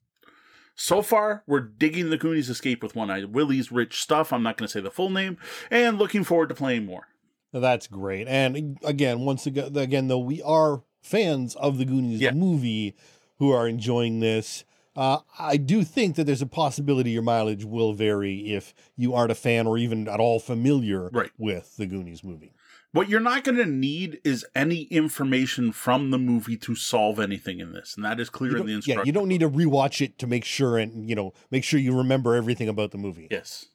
So 0.74 1.04
far, 1.04 1.44
we're 1.46 1.60
digging 1.60 2.10
the 2.10 2.18
Goonies 2.18 2.50
Escape 2.50 2.82
with 2.82 2.96
One 2.96 3.12
Eye 3.12 3.26
Willie's 3.26 3.72
rich 3.72 4.02
stuff. 4.02 4.34
I'm 4.34 4.42
not 4.42 4.58
going 4.58 4.66
to 4.66 4.72
say 4.72 4.82
the 4.82 4.90
full 4.90 5.12
name, 5.12 5.38
and 5.70 6.00
looking 6.00 6.24
forward 6.24 6.50
to 6.50 6.56
playing 6.56 6.88
more. 6.88 7.10
That's 7.52 7.86
great. 7.86 8.28
And 8.28 8.80
again, 8.84 9.20
once 9.20 9.46
again, 9.46 9.78
again 9.78 10.08
though, 10.08 10.18
we 10.18 10.42
are 10.42 10.82
fans 11.04 11.56
of 11.58 11.78
the 11.78 11.86
Goonies 11.86 12.22
Yeah. 12.22 12.32
movie 12.32 12.96
who 13.38 13.52
are 13.52 13.68
enjoying 13.68 14.20
this. 14.20 14.64
Uh, 14.96 15.20
I 15.40 15.58
do 15.58 15.84
think 15.84 16.16
that 16.16 16.26
there's 16.26 16.42
a 16.42 16.48
possibility 16.48 17.12
your 17.12 17.24
mileage 17.24 17.66
will 17.66 17.94
vary 17.94 18.54
if 18.54 18.74
you 18.96 19.14
aren't 19.14 19.32
a 19.32 19.36
fan 19.36 19.66
or 19.66 19.78
even 19.78 20.08
at 20.08 20.20
all 20.20 20.40
familiar 20.40 21.10
Right. 21.10 21.32
with 21.38 21.78
the 21.78 21.86
Goonies 21.88 22.24
movie. 22.24 22.54
What 22.92 23.10
you're 23.10 23.20
not 23.20 23.44
going 23.44 23.58
to 23.58 23.66
need 23.66 24.22
is 24.24 24.46
any 24.54 24.84
information 24.84 25.72
from 25.72 26.12
the 26.12 26.20
movie 26.20 26.58
to 26.58 26.76
solve 26.76 27.20
anything 27.20 27.60
in 27.60 27.74
this, 27.74 27.96
and 27.96 28.06
that 28.06 28.20
is 28.20 28.30
clear 28.30 28.56
in 28.56 28.68
the 28.68 28.84
yeah, 28.86 29.02
you 29.04 29.12
don't 29.12 29.28
need 29.28 29.40
to 29.40 29.50
rewatch 29.50 30.00
it 30.00 30.20
to 30.20 30.28
make 30.28 30.46
sure 30.46 30.78
and 30.78 31.10
you 31.10 31.16
know 31.16 31.34
make 31.50 31.64
sure 31.64 31.80
you 31.80 31.98
remember 31.98 32.36
everything 32.36 32.70
about 32.70 32.92
the 32.92 33.00
movie. 33.00 33.28
Yes. 33.32 33.66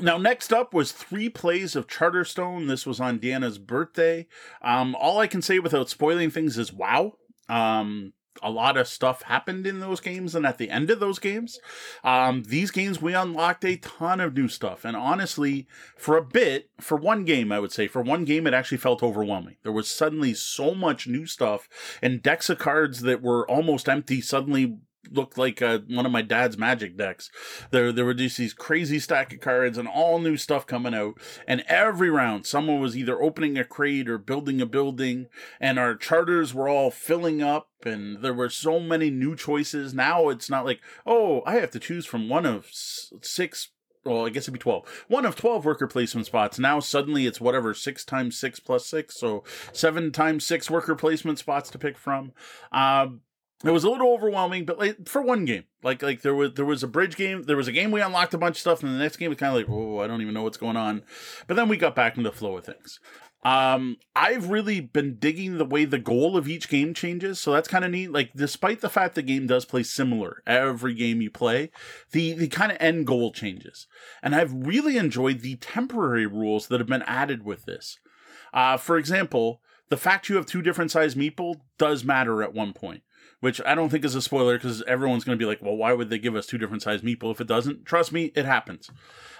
Now, 0.00 0.16
next 0.16 0.54
up 0.54 0.72
was 0.72 0.90
three 0.90 1.28
plays 1.28 1.76
of 1.76 1.86
Charterstone. 1.86 2.66
This 2.66 2.86
was 2.86 2.98
on 2.98 3.18
Deanna's 3.18 3.58
birthday. 3.58 4.26
Um, 4.62 4.96
all 4.98 5.18
I 5.18 5.26
can 5.26 5.42
say 5.42 5.58
without 5.58 5.90
spoiling 5.90 6.30
things 6.30 6.56
is 6.56 6.72
wow. 6.72 7.12
Um, 7.50 8.14
a 8.42 8.50
lot 8.50 8.76
of 8.76 8.88
stuff 8.88 9.22
happened 9.22 9.66
in 9.66 9.80
those 9.80 10.00
games 10.00 10.34
and 10.34 10.46
at 10.46 10.58
the 10.58 10.70
end 10.70 10.90
of 10.90 11.00
those 11.00 11.18
games. 11.18 11.58
Um, 12.04 12.44
these 12.44 12.70
games, 12.70 13.02
we 13.02 13.14
unlocked 13.14 13.64
a 13.64 13.76
ton 13.76 14.20
of 14.20 14.34
new 14.34 14.48
stuff. 14.48 14.84
And 14.84 14.96
honestly, 14.96 15.66
for 15.96 16.16
a 16.16 16.24
bit, 16.24 16.70
for 16.80 16.96
one 16.96 17.24
game, 17.24 17.52
I 17.52 17.60
would 17.60 17.72
say, 17.72 17.86
for 17.88 18.02
one 18.02 18.24
game, 18.24 18.46
it 18.46 18.54
actually 18.54 18.78
felt 18.78 19.02
overwhelming. 19.02 19.56
There 19.62 19.72
was 19.72 19.90
suddenly 19.90 20.34
so 20.34 20.74
much 20.74 21.06
new 21.06 21.26
stuff, 21.26 21.68
and 22.00 22.22
decks 22.22 22.48
of 22.50 22.58
cards 22.58 23.00
that 23.02 23.22
were 23.22 23.48
almost 23.48 23.88
empty 23.88 24.20
suddenly 24.20 24.78
looked 25.10 25.36
like 25.36 25.60
uh, 25.60 25.80
one 25.88 26.06
of 26.06 26.12
my 26.12 26.22
dad's 26.22 26.56
magic 26.56 26.96
decks. 26.96 27.30
There, 27.70 27.92
there 27.92 28.04
were 28.04 28.14
just 28.14 28.38
these 28.38 28.54
crazy 28.54 28.98
stack 28.98 29.32
of 29.32 29.40
cards 29.40 29.78
and 29.78 29.88
all 29.88 30.18
new 30.18 30.36
stuff 30.36 30.66
coming 30.66 30.94
out. 30.94 31.18
And 31.46 31.64
every 31.66 32.10
round, 32.10 32.46
someone 32.46 32.80
was 32.80 32.96
either 32.96 33.20
opening 33.20 33.58
a 33.58 33.64
crate 33.64 34.08
or 34.08 34.18
building 34.18 34.60
a 34.60 34.66
building, 34.66 35.26
and 35.60 35.78
our 35.78 35.94
charters 35.96 36.54
were 36.54 36.68
all 36.68 36.90
filling 36.90 37.42
up. 37.42 37.68
And 37.84 38.22
there 38.22 38.34
were 38.34 38.48
so 38.48 38.78
many 38.78 39.10
new 39.10 39.34
choices. 39.34 39.92
Now 39.92 40.28
it's 40.28 40.48
not 40.48 40.64
like, 40.64 40.80
oh, 41.04 41.42
I 41.44 41.54
have 41.56 41.72
to 41.72 41.80
choose 41.80 42.06
from 42.06 42.28
one 42.28 42.46
of 42.46 42.68
six. 42.70 43.70
Well, 44.04 44.26
I 44.26 44.30
guess 44.30 44.44
it'd 44.44 44.54
be 44.54 44.58
12. 44.58 45.04
One 45.08 45.24
of 45.24 45.36
12 45.36 45.64
worker 45.64 45.86
placement 45.86 46.26
spots. 46.26 46.58
Now 46.58 46.80
suddenly 46.80 47.26
it's 47.26 47.40
whatever, 47.40 47.72
six 47.72 48.04
times 48.04 48.36
six 48.36 48.58
plus 48.58 48.86
six. 48.86 49.16
So 49.16 49.44
seven 49.72 50.10
times 50.10 50.44
six 50.44 50.70
worker 50.70 50.96
placement 50.96 51.38
spots 51.38 51.70
to 51.70 51.78
pick 51.78 51.98
from. 51.98 52.32
Um, 52.72 53.20
it 53.64 53.70
was 53.70 53.84
a 53.84 53.90
little 53.90 54.12
overwhelming, 54.12 54.64
but 54.64 54.78
like 54.78 55.08
for 55.08 55.22
one 55.22 55.44
game, 55.44 55.64
like 55.82 56.02
like 56.02 56.22
there 56.22 56.34
was 56.34 56.54
there 56.54 56.64
was 56.64 56.82
a 56.82 56.88
bridge 56.88 57.16
game, 57.16 57.42
there 57.42 57.56
was 57.56 57.68
a 57.68 57.72
game 57.72 57.90
we 57.90 58.00
unlocked 58.00 58.34
a 58.34 58.38
bunch 58.38 58.56
of 58.56 58.60
stuff, 58.60 58.82
and 58.82 58.92
the 58.92 58.98
next 58.98 59.16
game 59.16 59.28
was 59.28 59.38
kind 59.38 59.50
of 59.50 59.56
like, 59.56 59.70
oh, 59.70 60.00
I 60.00 60.06
don't 60.06 60.20
even 60.20 60.34
know 60.34 60.42
what's 60.42 60.56
going 60.56 60.76
on. 60.76 61.02
But 61.46 61.56
then 61.56 61.68
we 61.68 61.76
got 61.76 61.94
back 61.94 62.16
into 62.16 62.30
the 62.30 62.36
flow 62.36 62.56
of 62.56 62.64
things. 62.64 62.98
Um, 63.44 63.96
I've 64.14 64.50
really 64.50 64.80
been 64.80 65.16
digging 65.16 65.58
the 65.58 65.64
way 65.64 65.84
the 65.84 65.98
goal 65.98 66.36
of 66.36 66.48
each 66.48 66.68
game 66.68 66.94
changes, 66.94 67.40
so 67.40 67.52
that's 67.52 67.66
kind 67.66 67.84
of 67.84 67.90
neat. 67.90 68.12
Like, 68.12 68.30
despite 68.36 68.80
the 68.80 68.88
fact 68.88 69.16
the 69.16 69.22
game 69.22 69.48
does 69.48 69.64
play 69.64 69.82
similar 69.82 70.42
every 70.46 70.94
game 70.94 71.20
you 71.20 71.30
play, 71.30 71.70
the 72.12 72.34
the 72.34 72.48
kind 72.48 72.70
of 72.70 72.78
end 72.80 73.06
goal 73.06 73.32
changes, 73.32 73.86
and 74.22 74.34
I've 74.34 74.52
really 74.54 74.96
enjoyed 74.96 75.40
the 75.40 75.56
temporary 75.56 76.26
rules 76.26 76.68
that 76.68 76.80
have 76.80 76.88
been 76.88 77.02
added 77.02 77.44
with 77.44 77.64
this. 77.64 77.98
Uh, 78.54 78.76
for 78.76 78.96
example, 78.96 79.60
the 79.88 79.96
fact 79.96 80.28
you 80.28 80.36
have 80.36 80.46
two 80.46 80.62
different 80.62 80.90
size 80.90 81.14
meeple 81.14 81.56
does 81.78 82.04
matter 82.04 82.42
at 82.42 82.54
one 82.54 82.72
point 82.72 83.02
which 83.40 83.60
I 83.64 83.74
don't 83.74 83.88
think 83.88 84.04
is 84.04 84.14
a 84.14 84.22
spoiler 84.22 84.56
because 84.56 84.82
everyone's 84.82 85.24
going 85.24 85.38
to 85.38 85.42
be 85.42 85.48
like, 85.48 85.62
well, 85.62 85.76
why 85.76 85.92
would 85.92 86.10
they 86.10 86.18
give 86.18 86.36
us 86.36 86.46
two 86.46 86.58
different 86.58 86.82
size 86.82 87.02
meeple 87.02 87.30
if 87.30 87.40
it 87.40 87.46
doesn't? 87.46 87.84
Trust 87.84 88.12
me, 88.12 88.32
it 88.34 88.44
happens. 88.44 88.90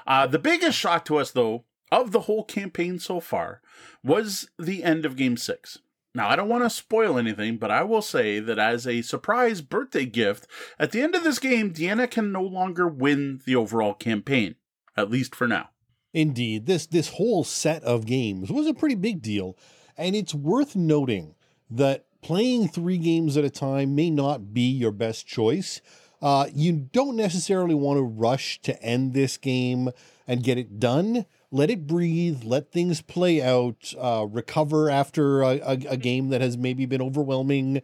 Uh, 0.06 0.26
the 0.26 0.38
biggest 0.38 0.78
shock 0.78 1.04
to 1.06 1.18
us, 1.18 1.30
though, 1.30 1.64
of 1.90 2.10
the 2.10 2.20
whole 2.20 2.44
campaign 2.44 2.98
so 2.98 3.20
far 3.20 3.60
was 4.02 4.48
the 4.58 4.82
end 4.82 5.04
of 5.04 5.16
Game 5.16 5.36
6. 5.36 5.78
Now, 6.14 6.28
I 6.28 6.36
don't 6.36 6.48
want 6.48 6.64
to 6.64 6.70
spoil 6.70 7.16
anything, 7.16 7.56
but 7.56 7.70
I 7.70 7.84
will 7.84 8.02
say 8.02 8.38
that 8.38 8.58
as 8.58 8.86
a 8.86 9.02
surprise 9.02 9.62
birthday 9.62 10.04
gift, 10.04 10.46
at 10.78 10.92
the 10.92 11.00
end 11.00 11.14
of 11.14 11.24
this 11.24 11.38
game, 11.38 11.72
Deanna 11.72 12.10
can 12.10 12.32
no 12.32 12.42
longer 12.42 12.86
win 12.86 13.40
the 13.46 13.56
overall 13.56 13.94
campaign, 13.94 14.56
at 14.96 15.10
least 15.10 15.34
for 15.34 15.48
now. 15.48 15.70
Indeed, 16.12 16.66
this 16.66 16.86
this 16.86 17.08
whole 17.10 17.44
set 17.44 17.82
of 17.84 18.04
games 18.04 18.50
was 18.50 18.66
a 18.66 18.74
pretty 18.74 18.96
big 18.96 19.22
deal, 19.22 19.56
and 19.96 20.14
it's 20.14 20.34
worth 20.34 20.76
noting 20.76 21.34
that 21.70 22.04
playing 22.22 22.68
three 22.68 22.98
games 22.98 23.36
at 23.36 23.44
a 23.44 23.50
time 23.50 23.94
may 23.94 24.10
not 24.10 24.54
be 24.54 24.62
your 24.62 24.92
best 24.92 25.26
choice. 25.26 25.80
Uh, 26.22 26.46
you 26.54 26.72
don't 26.72 27.16
necessarily 27.16 27.74
want 27.74 27.98
to 27.98 28.02
rush 28.02 28.60
to 28.62 28.80
end 28.82 29.12
this 29.12 29.36
game 29.36 29.90
and 30.26 30.44
get 30.44 30.56
it 30.56 30.78
done. 30.78 31.26
Let 31.50 31.68
it 31.68 31.86
breathe. 31.86 32.44
Let 32.44 32.70
things 32.70 33.02
play 33.02 33.42
out. 33.42 33.92
Uh, 33.98 34.26
recover 34.30 34.88
after 34.88 35.42
a, 35.42 35.58
a, 35.58 35.72
a 35.90 35.96
game 35.96 36.28
that 36.30 36.40
has 36.40 36.56
maybe 36.56 36.86
been 36.86 37.02
overwhelming. 37.02 37.82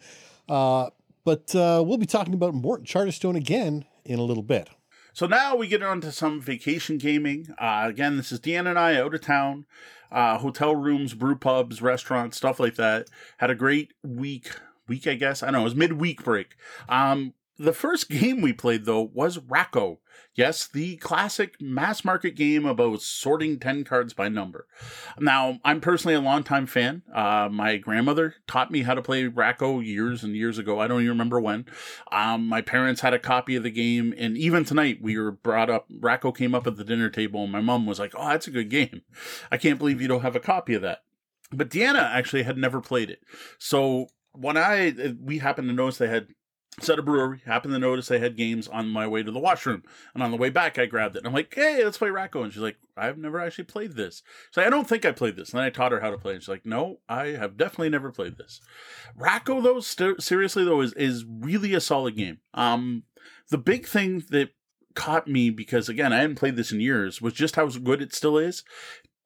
Uh, 0.48 0.90
but 1.24 1.54
uh, 1.54 1.82
we'll 1.84 1.98
be 1.98 2.06
talking 2.06 2.32
about 2.32 2.54
Morton 2.54 2.86
Charterstone 2.86 3.36
again 3.36 3.84
in 4.04 4.18
a 4.18 4.22
little 4.22 4.42
bit. 4.42 4.70
So 5.18 5.26
now 5.26 5.56
we 5.56 5.66
get 5.66 5.82
on 5.82 6.00
to 6.02 6.12
some 6.12 6.40
vacation 6.40 6.96
gaming. 6.96 7.52
Uh, 7.58 7.86
again, 7.88 8.16
this 8.16 8.30
is 8.30 8.38
Deanna 8.38 8.68
and 8.70 8.78
I 8.78 8.94
out 8.94 9.14
of 9.14 9.20
town, 9.20 9.66
uh, 10.12 10.38
hotel 10.38 10.76
rooms, 10.76 11.12
brew 11.12 11.34
pubs, 11.34 11.82
restaurants, 11.82 12.36
stuff 12.36 12.60
like 12.60 12.76
that. 12.76 13.08
Had 13.38 13.50
a 13.50 13.56
great 13.56 13.94
week. 14.04 14.52
Week, 14.86 15.08
I 15.08 15.14
guess. 15.14 15.42
I 15.42 15.46
don't 15.46 15.54
know. 15.54 15.60
It 15.62 15.64
was 15.64 15.74
midweek 15.74 16.22
break. 16.22 16.54
Um, 16.88 17.34
the 17.58 17.72
first 17.72 18.08
game 18.10 18.40
we 18.40 18.52
played 18.52 18.84
though 18.84 19.10
was 19.12 19.38
Rack-O. 19.38 20.00
Yes, 20.34 20.68
the 20.68 20.96
classic 20.98 21.60
mass 21.60 22.04
market 22.04 22.36
game 22.36 22.64
about 22.64 23.02
sorting 23.02 23.58
10 23.58 23.82
cards 23.82 24.14
by 24.14 24.28
number. 24.28 24.66
Now, 25.18 25.58
I'm 25.64 25.80
personally 25.80 26.14
a 26.14 26.20
longtime 26.20 26.66
fan. 26.66 27.02
Uh, 27.12 27.48
my 27.50 27.76
grandmother 27.76 28.36
taught 28.46 28.70
me 28.70 28.82
how 28.82 28.94
to 28.94 29.02
play 29.02 29.26
Rack-O 29.26 29.80
years 29.80 30.22
and 30.22 30.36
years 30.36 30.58
ago. 30.58 30.80
I 30.80 30.86
don't 30.86 31.00
even 31.00 31.10
remember 31.10 31.40
when. 31.40 31.66
Um, 32.12 32.46
my 32.46 32.60
parents 32.60 33.00
had 33.00 33.14
a 33.14 33.18
copy 33.18 33.56
of 33.56 33.64
the 33.64 33.70
game, 33.70 34.14
and 34.16 34.36
even 34.36 34.64
tonight 34.64 34.98
we 35.02 35.18
were 35.18 35.32
brought 35.32 35.70
up. 35.70 35.88
Rack-O 35.90 36.30
came 36.30 36.54
up 36.54 36.68
at 36.68 36.76
the 36.76 36.84
dinner 36.84 37.10
table, 37.10 37.42
and 37.42 37.52
my 37.52 37.60
mom 37.60 37.86
was 37.86 37.98
like, 37.98 38.12
"Oh, 38.16 38.28
that's 38.28 38.46
a 38.46 38.52
good 38.52 38.70
game. 38.70 39.02
I 39.50 39.56
can't 39.56 39.78
believe 39.78 40.00
you 40.00 40.08
don't 40.08 40.22
have 40.22 40.36
a 40.36 40.40
copy 40.40 40.74
of 40.74 40.82
that." 40.82 41.00
But 41.50 41.70
Deanna 41.70 42.02
actually 42.02 42.44
had 42.44 42.58
never 42.58 42.80
played 42.80 43.10
it. 43.10 43.20
So 43.58 44.08
when 44.32 44.56
I 44.56 45.14
we 45.20 45.38
happened 45.38 45.68
to 45.68 45.74
notice 45.74 45.98
they 45.98 46.08
had 46.08 46.28
set 46.80 46.98
a 46.98 47.02
brewery, 47.02 47.42
happened 47.46 47.74
to 47.74 47.78
notice 47.78 48.08
they 48.08 48.18
had 48.18 48.36
games 48.36 48.68
on 48.68 48.88
my 48.88 49.06
way 49.06 49.22
to 49.22 49.30
the 49.30 49.38
washroom, 49.38 49.82
and 50.14 50.22
on 50.22 50.30
the 50.30 50.36
way 50.36 50.50
back 50.50 50.78
I 50.78 50.86
grabbed 50.86 51.16
it. 51.16 51.18
And 51.18 51.26
I'm 51.26 51.34
like, 51.34 51.54
"Hey, 51.54 51.84
let's 51.84 51.98
play 51.98 52.10
Rack-O," 52.10 52.42
and 52.42 52.52
she's 52.52 52.62
like, 52.62 52.76
"I've 52.96 53.18
never 53.18 53.40
actually 53.40 53.64
played 53.64 53.92
this." 53.92 54.22
So 54.50 54.62
I 54.62 54.70
don't 54.70 54.88
think 54.88 55.04
I 55.04 55.12
played 55.12 55.36
this. 55.36 55.50
And 55.50 55.58
then 55.58 55.66
I 55.66 55.70
taught 55.70 55.92
her 55.92 56.00
how 56.00 56.10
to 56.10 56.18
play, 56.18 56.34
and 56.34 56.42
she's 56.42 56.48
like, 56.48 56.66
"No, 56.66 57.00
I 57.08 57.28
have 57.28 57.56
definitely 57.56 57.90
never 57.90 58.10
played 58.10 58.36
this." 58.36 58.60
Rack-O, 59.16 59.60
though, 59.60 59.80
st- 59.80 60.22
seriously 60.22 60.64
though, 60.64 60.80
is 60.80 60.92
is 60.94 61.24
really 61.28 61.74
a 61.74 61.80
solid 61.80 62.16
game. 62.16 62.38
Um, 62.54 63.04
the 63.50 63.58
big 63.58 63.86
thing 63.86 64.24
that 64.30 64.50
caught 64.94 65.28
me 65.28 65.48
because 65.48 65.88
again 65.88 66.12
I 66.12 66.16
hadn't 66.16 66.34
played 66.34 66.56
this 66.56 66.72
in 66.72 66.80
years 66.80 67.22
was 67.22 67.32
just 67.32 67.54
how 67.54 67.68
good 67.68 68.02
it 68.02 68.12
still 68.12 68.36
is 68.36 68.64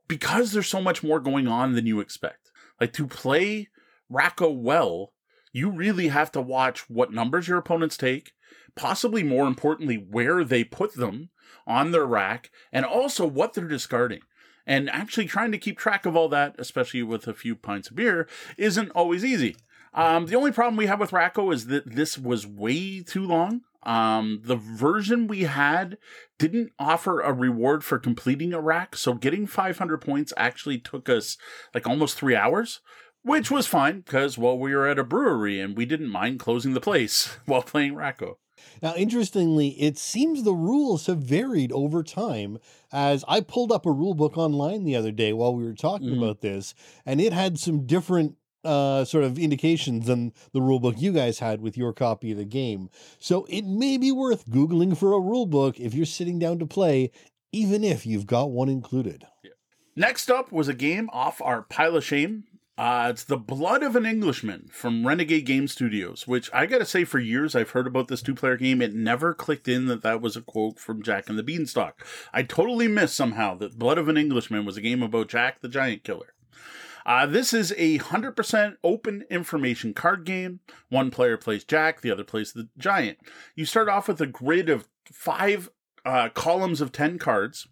because 0.06 0.52
there's 0.52 0.68
so 0.68 0.82
much 0.82 1.02
more 1.02 1.18
going 1.18 1.48
on 1.48 1.72
than 1.72 1.86
you 1.86 1.98
expect. 2.00 2.50
Like 2.78 2.92
to 2.94 3.06
play 3.06 3.68
Rack-O 4.10 4.50
well, 4.50 5.11
you 5.52 5.70
really 5.70 6.08
have 6.08 6.32
to 6.32 6.40
watch 6.40 6.88
what 6.88 7.12
numbers 7.12 7.48
your 7.48 7.58
opponents 7.58 7.96
take, 7.96 8.32
possibly 8.74 9.22
more 9.22 9.46
importantly, 9.46 9.96
where 9.96 10.44
they 10.44 10.64
put 10.64 10.94
them 10.94 11.30
on 11.66 11.90
their 11.90 12.06
rack, 12.06 12.50
and 12.72 12.84
also 12.84 13.26
what 13.26 13.54
they're 13.54 13.68
discarding. 13.68 14.20
And 14.66 14.88
actually 14.90 15.26
trying 15.26 15.52
to 15.52 15.58
keep 15.58 15.78
track 15.78 16.06
of 16.06 16.16
all 16.16 16.28
that, 16.30 16.54
especially 16.58 17.02
with 17.02 17.26
a 17.26 17.34
few 17.34 17.54
pints 17.54 17.90
of 17.90 17.96
beer, 17.96 18.28
isn't 18.56 18.90
always 18.90 19.24
easy. 19.24 19.56
Um, 19.94 20.26
the 20.26 20.36
only 20.36 20.52
problem 20.52 20.76
we 20.76 20.86
have 20.86 21.00
with 21.00 21.12
Rack-O 21.12 21.50
is 21.50 21.66
that 21.66 21.94
this 21.94 22.16
was 22.16 22.46
way 22.46 23.02
too 23.02 23.26
long. 23.26 23.62
Um, 23.82 24.40
the 24.44 24.56
version 24.56 25.26
we 25.26 25.42
had 25.42 25.98
didn't 26.38 26.70
offer 26.78 27.20
a 27.20 27.32
reward 27.32 27.84
for 27.84 27.98
completing 27.98 28.52
a 28.52 28.60
rack, 28.60 28.96
so 28.96 29.14
getting 29.14 29.46
500 29.46 29.98
points 29.98 30.32
actually 30.36 30.78
took 30.78 31.08
us 31.08 31.36
like 31.74 31.86
almost 31.86 32.16
three 32.16 32.36
hours, 32.36 32.80
which 33.22 33.50
was 33.50 33.66
fine 33.66 34.00
because, 34.00 34.36
well, 34.38 34.58
we 34.58 34.74
were 34.74 34.86
at 34.88 34.98
a 34.98 35.04
brewery 35.04 35.60
and 35.60 35.76
we 35.76 35.84
didn't 35.86 36.08
mind 36.10 36.38
closing 36.40 36.74
the 36.74 36.80
place 36.80 37.36
while 37.46 37.62
playing 37.62 37.94
Rack-O. 37.94 38.38
Now, 38.80 38.94
interestingly, 38.94 39.70
it 39.80 39.98
seems 39.98 40.42
the 40.44 40.54
rules 40.54 41.06
have 41.06 41.18
varied 41.18 41.72
over 41.72 42.02
time. 42.02 42.58
As 42.92 43.24
I 43.26 43.40
pulled 43.40 43.72
up 43.72 43.86
a 43.86 43.90
rule 43.90 44.14
book 44.14 44.36
online 44.38 44.84
the 44.84 44.94
other 44.94 45.10
day 45.10 45.32
while 45.32 45.54
we 45.54 45.64
were 45.64 45.74
talking 45.74 46.10
Mhm. 46.10 46.18
about 46.18 46.40
this, 46.42 46.74
and 47.04 47.20
it 47.20 47.32
had 47.32 47.58
some 47.58 47.86
different 47.86 48.36
uh, 48.64 49.04
sort 49.04 49.24
of 49.24 49.40
indications 49.40 50.06
than 50.06 50.32
the 50.52 50.62
rule 50.62 50.78
book 50.78 50.94
you 50.96 51.12
guys 51.12 51.40
had 51.40 51.60
with 51.60 51.76
your 51.76 51.92
copy 51.92 52.30
of 52.30 52.38
the 52.38 52.44
game. 52.44 52.88
So 53.18 53.44
it 53.50 53.62
may 53.64 53.96
be 53.98 54.12
worth 54.12 54.46
Googling 54.48 54.96
for 54.96 55.12
a 55.14 55.18
rule 55.18 55.46
book 55.46 55.80
if 55.80 55.94
you're 55.94 56.06
sitting 56.06 56.38
down 56.38 56.60
to 56.60 56.66
play 56.66 57.10
even 57.50 57.82
if 57.82 58.06
you've 58.06 58.24
got 58.28 58.52
one 58.52 58.68
included. 58.68 59.26
Next 59.96 60.30
up 60.30 60.52
was 60.52 60.68
a 60.68 60.74
game 60.74 61.10
off 61.12 61.42
our 61.42 61.62
pile 61.62 61.96
of 61.96 62.04
shame. 62.04 62.44
Uh, 62.82 63.10
it's 63.10 63.22
The 63.22 63.36
Blood 63.36 63.84
of 63.84 63.94
an 63.94 64.04
Englishman 64.04 64.68
from 64.72 65.06
Renegade 65.06 65.46
Game 65.46 65.68
Studios, 65.68 66.26
which 66.26 66.50
I 66.52 66.66
gotta 66.66 66.84
say, 66.84 67.04
for 67.04 67.20
years 67.20 67.54
I've 67.54 67.70
heard 67.70 67.86
about 67.86 68.08
this 68.08 68.22
two 68.22 68.34
player 68.34 68.56
game. 68.56 68.82
It 68.82 68.92
never 68.92 69.34
clicked 69.34 69.68
in 69.68 69.86
that 69.86 70.02
that 70.02 70.20
was 70.20 70.36
a 70.36 70.42
quote 70.42 70.80
from 70.80 71.00
Jack 71.00 71.28
and 71.28 71.38
the 71.38 71.44
Beanstalk. 71.44 72.04
I 72.32 72.42
totally 72.42 72.88
missed 72.88 73.14
somehow 73.14 73.54
that 73.58 73.78
Blood 73.78 73.98
of 73.98 74.08
an 74.08 74.16
Englishman 74.16 74.64
was 74.64 74.76
a 74.76 74.80
game 74.80 75.00
about 75.00 75.28
Jack 75.28 75.60
the 75.60 75.68
Giant 75.68 76.02
Killer. 76.02 76.34
Uh, 77.06 77.24
this 77.24 77.52
is 77.52 77.72
a 77.76 78.00
100% 78.00 78.76
open 78.82 79.24
information 79.30 79.94
card 79.94 80.24
game. 80.24 80.58
One 80.88 81.12
player 81.12 81.36
plays 81.36 81.62
Jack, 81.62 82.00
the 82.00 82.10
other 82.10 82.24
plays 82.24 82.52
the 82.52 82.68
Giant. 82.76 83.18
You 83.54 83.64
start 83.64 83.88
off 83.88 84.08
with 84.08 84.20
a 84.20 84.26
grid 84.26 84.68
of 84.68 84.88
five 85.04 85.70
uh, 86.04 86.30
columns 86.30 86.80
of 86.80 86.90
10 86.90 87.20
cards, 87.20 87.68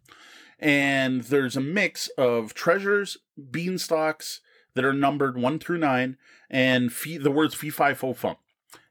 and 0.61 1.23
there's 1.23 1.57
a 1.57 1.61
mix 1.61 2.07
of 2.17 2.55
treasures, 2.55 3.19
beanstalks 3.51 4.41
that 4.81 4.87
are 4.87 4.95
numbered 4.95 5.37
1 5.37 5.59
through 5.59 5.77
9, 5.77 6.17
and 6.49 6.91
fee- 6.91 7.19
the 7.19 7.31
words 7.31 7.55
fee, 7.55 7.69
fi, 7.69 7.93
fo, 7.93 8.15
fum. 8.15 8.37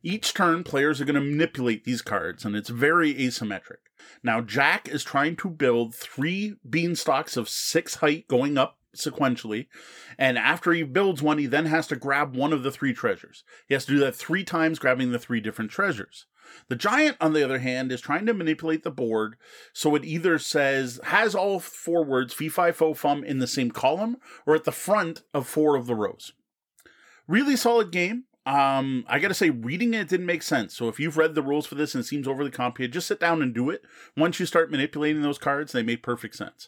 Each 0.04 0.36
turn, 0.36 0.64
players 0.64 1.02
are 1.02 1.06
going 1.06 1.16
to 1.16 1.22
manipulate 1.22 1.84
these 1.84 2.04
cards, 2.04 2.46
and 2.46 2.56
it's 2.56 2.70
very 2.70 3.16
asymmetric. 3.16 3.78
Now, 4.22 4.40
Jack 4.40 4.88
is 4.88 5.04
trying 5.04 5.36
to 5.38 5.50
build 5.50 5.96
three 5.96 6.58
beanstalks 6.70 7.38
of 7.38 7.50
six 7.50 7.96
height 7.96 8.28
going 8.28 8.56
up 8.56 8.78
sequentially. 8.96 9.66
And 10.18 10.38
after 10.38 10.74
he 10.74 10.84
builds 10.84 11.24
one, 11.24 11.40
he 11.40 11.48
then 11.48 11.66
has 11.66 11.88
to 11.88 11.96
grab 11.96 12.36
one 12.36 12.54
of 12.54 12.62
the 12.62 12.72
three 12.72 12.94
treasures. 12.94 13.44
He 13.68 13.74
has 13.74 13.86
to 13.86 13.94
do 13.94 14.00
that 14.00 14.16
three 14.16 14.44
times, 14.44 14.78
grabbing 14.78 15.12
the 15.12 15.20
three 15.20 15.40
different 15.40 15.72
treasures. 15.72 16.28
The 16.68 16.76
giant, 16.76 17.18
on 17.20 17.34
the 17.34 17.44
other 17.44 17.60
hand, 17.60 17.92
is 17.92 18.02
trying 18.02 18.26
to 18.26 18.34
manipulate 18.34 18.84
the 18.84 18.92
board 18.92 19.36
so 19.74 19.96
it 19.96 20.06
either 20.06 20.40
says, 20.40 21.00
has 21.06 21.36
all 21.36 21.60
four 21.60 22.04
words, 22.04 22.34
fee, 22.34 22.50
fi, 22.50 22.72
fo, 22.72 22.94
fum, 22.94 23.24
in 23.24 23.40
the 23.40 23.48
same 23.48 23.72
column 23.72 24.18
or 24.46 24.56
at 24.56 24.64
the 24.64 24.72
front 24.72 25.24
of 25.34 25.48
four 25.48 25.76
of 25.76 25.88
the 25.88 25.96
rows. 25.96 26.34
Really 27.28 27.56
solid 27.56 27.92
game. 27.92 28.24
Um, 28.50 29.06
I 29.08 29.20
gotta 29.20 29.36
say, 29.36 29.52
reading 29.52 29.94
it 29.94 30.10
didn't 30.10 30.26
make 30.26 30.42
sense. 30.42 30.76
So 30.76 30.88
if 30.88 31.00
you've 31.00 31.18
read 31.18 31.36
the 31.36 31.44
rules 31.44 31.68
for 31.68 31.76
this 31.76 31.94
and 31.94 32.04
it 32.04 32.08
seems 32.08 32.28
overly 32.28 32.50
complicated, 32.50 32.94
just 32.94 33.06
sit 33.06 33.20
down 33.20 33.44
and 33.44 33.54
do 33.54 33.70
it. 33.70 33.84
Once 34.18 34.40
you 34.40 34.48
start 34.48 34.72
manipulating 34.72 35.22
those 35.22 35.38
cards, 35.38 35.72
they 35.72 35.84
make 35.84 36.02
perfect 36.02 36.36
sense. 36.36 36.68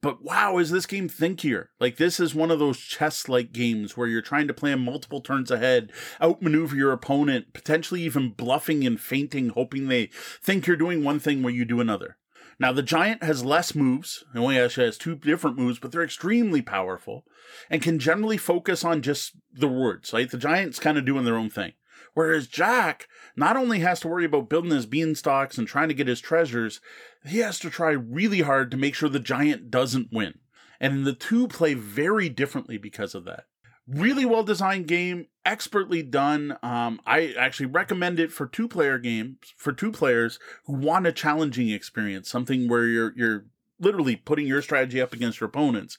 But 0.00 0.22
wow, 0.22 0.58
is 0.58 0.70
this 0.70 0.86
game 0.86 1.08
thinkier? 1.08 1.66
Like 1.80 1.96
this 1.96 2.20
is 2.20 2.32
one 2.32 2.52
of 2.52 2.60
those 2.60 2.78
chess-like 2.78 3.52
games 3.52 3.96
where 3.96 4.06
you're 4.06 4.22
trying 4.22 4.46
to 4.46 4.54
plan 4.54 4.78
multiple 4.78 5.20
turns 5.20 5.50
ahead, 5.50 5.90
outmaneuver 6.22 6.76
your 6.76 6.92
opponent, 6.92 7.52
potentially 7.52 8.02
even 8.02 8.30
bluffing 8.30 8.86
and 8.86 9.00
feinting, 9.00 9.48
hoping 9.48 9.88
they 9.88 10.10
think 10.40 10.68
you're 10.68 10.76
doing 10.76 11.02
one 11.02 11.18
thing 11.18 11.42
where 11.42 11.52
you 11.52 11.64
do 11.64 11.80
another. 11.80 12.18
Now 12.58 12.72
the 12.72 12.82
giant 12.82 13.22
has 13.22 13.44
less 13.44 13.74
moves. 13.74 14.24
It 14.34 14.38
only 14.38 14.58
actually 14.58 14.86
has 14.86 14.96
two 14.96 15.14
different 15.14 15.58
moves, 15.58 15.78
but 15.78 15.92
they're 15.92 16.02
extremely 16.02 16.62
powerful 16.62 17.24
and 17.68 17.82
can 17.82 17.98
generally 17.98 18.38
focus 18.38 18.84
on 18.84 19.02
just 19.02 19.32
the 19.52 19.68
words. 19.68 20.12
Like 20.12 20.30
the 20.30 20.38
giant's 20.38 20.78
kind 20.78 20.96
of 20.96 21.04
doing 21.04 21.24
their 21.24 21.36
own 21.36 21.50
thing. 21.50 21.72
Whereas 22.14 22.46
Jack 22.46 23.08
not 23.36 23.58
only 23.58 23.80
has 23.80 24.00
to 24.00 24.08
worry 24.08 24.24
about 24.24 24.48
building 24.48 24.70
his 24.70 24.86
beanstalks 24.86 25.58
and 25.58 25.68
trying 25.68 25.88
to 25.88 25.94
get 25.94 26.08
his 26.08 26.20
treasures, 26.20 26.80
he 27.26 27.38
has 27.38 27.58
to 27.58 27.68
try 27.68 27.90
really 27.90 28.40
hard 28.40 28.70
to 28.70 28.78
make 28.78 28.94
sure 28.94 29.10
the 29.10 29.20
giant 29.20 29.70
doesn't 29.70 30.12
win. 30.12 30.38
And 30.80 31.04
the 31.04 31.12
two 31.12 31.46
play 31.48 31.74
very 31.74 32.30
differently 32.30 32.78
because 32.78 33.14
of 33.14 33.24
that. 33.26 33.44
Really 33.88 34.24
well 34.24 34.42
designed 34.42 34.88
game, 34.88 35.26
expertly 35.44 36.02
done. 36.02 36.58
Um, 36.62 37.00
I 37.06 37.34
actually 37.38 37.66
recommend 37.66 38.18
it 38.18 38.32
for 38.32 38.46
two 38.46 38.66
player 38.66 38.98
games, 38.98 39.54
for 39.56 39.72
two 39.72 39.92
players 39.92 40.40
who 40.64 40.72
want 40.72 41.06
a 41.06 41.12
challenging 41.12 41.70
experience, 41.70 42.28
something 42.28 42.68
where 42.68 42.86
you're 42.86 43.12
you're 43.16 43.44
literally 43.78 44.16
putting 44.16 44.46
your 44.46 44.62
strategy 44.62 45.00
up 45.00 45.12
against 45.12 45.40
your 45.40 45.48
opponents. 45.48 45.98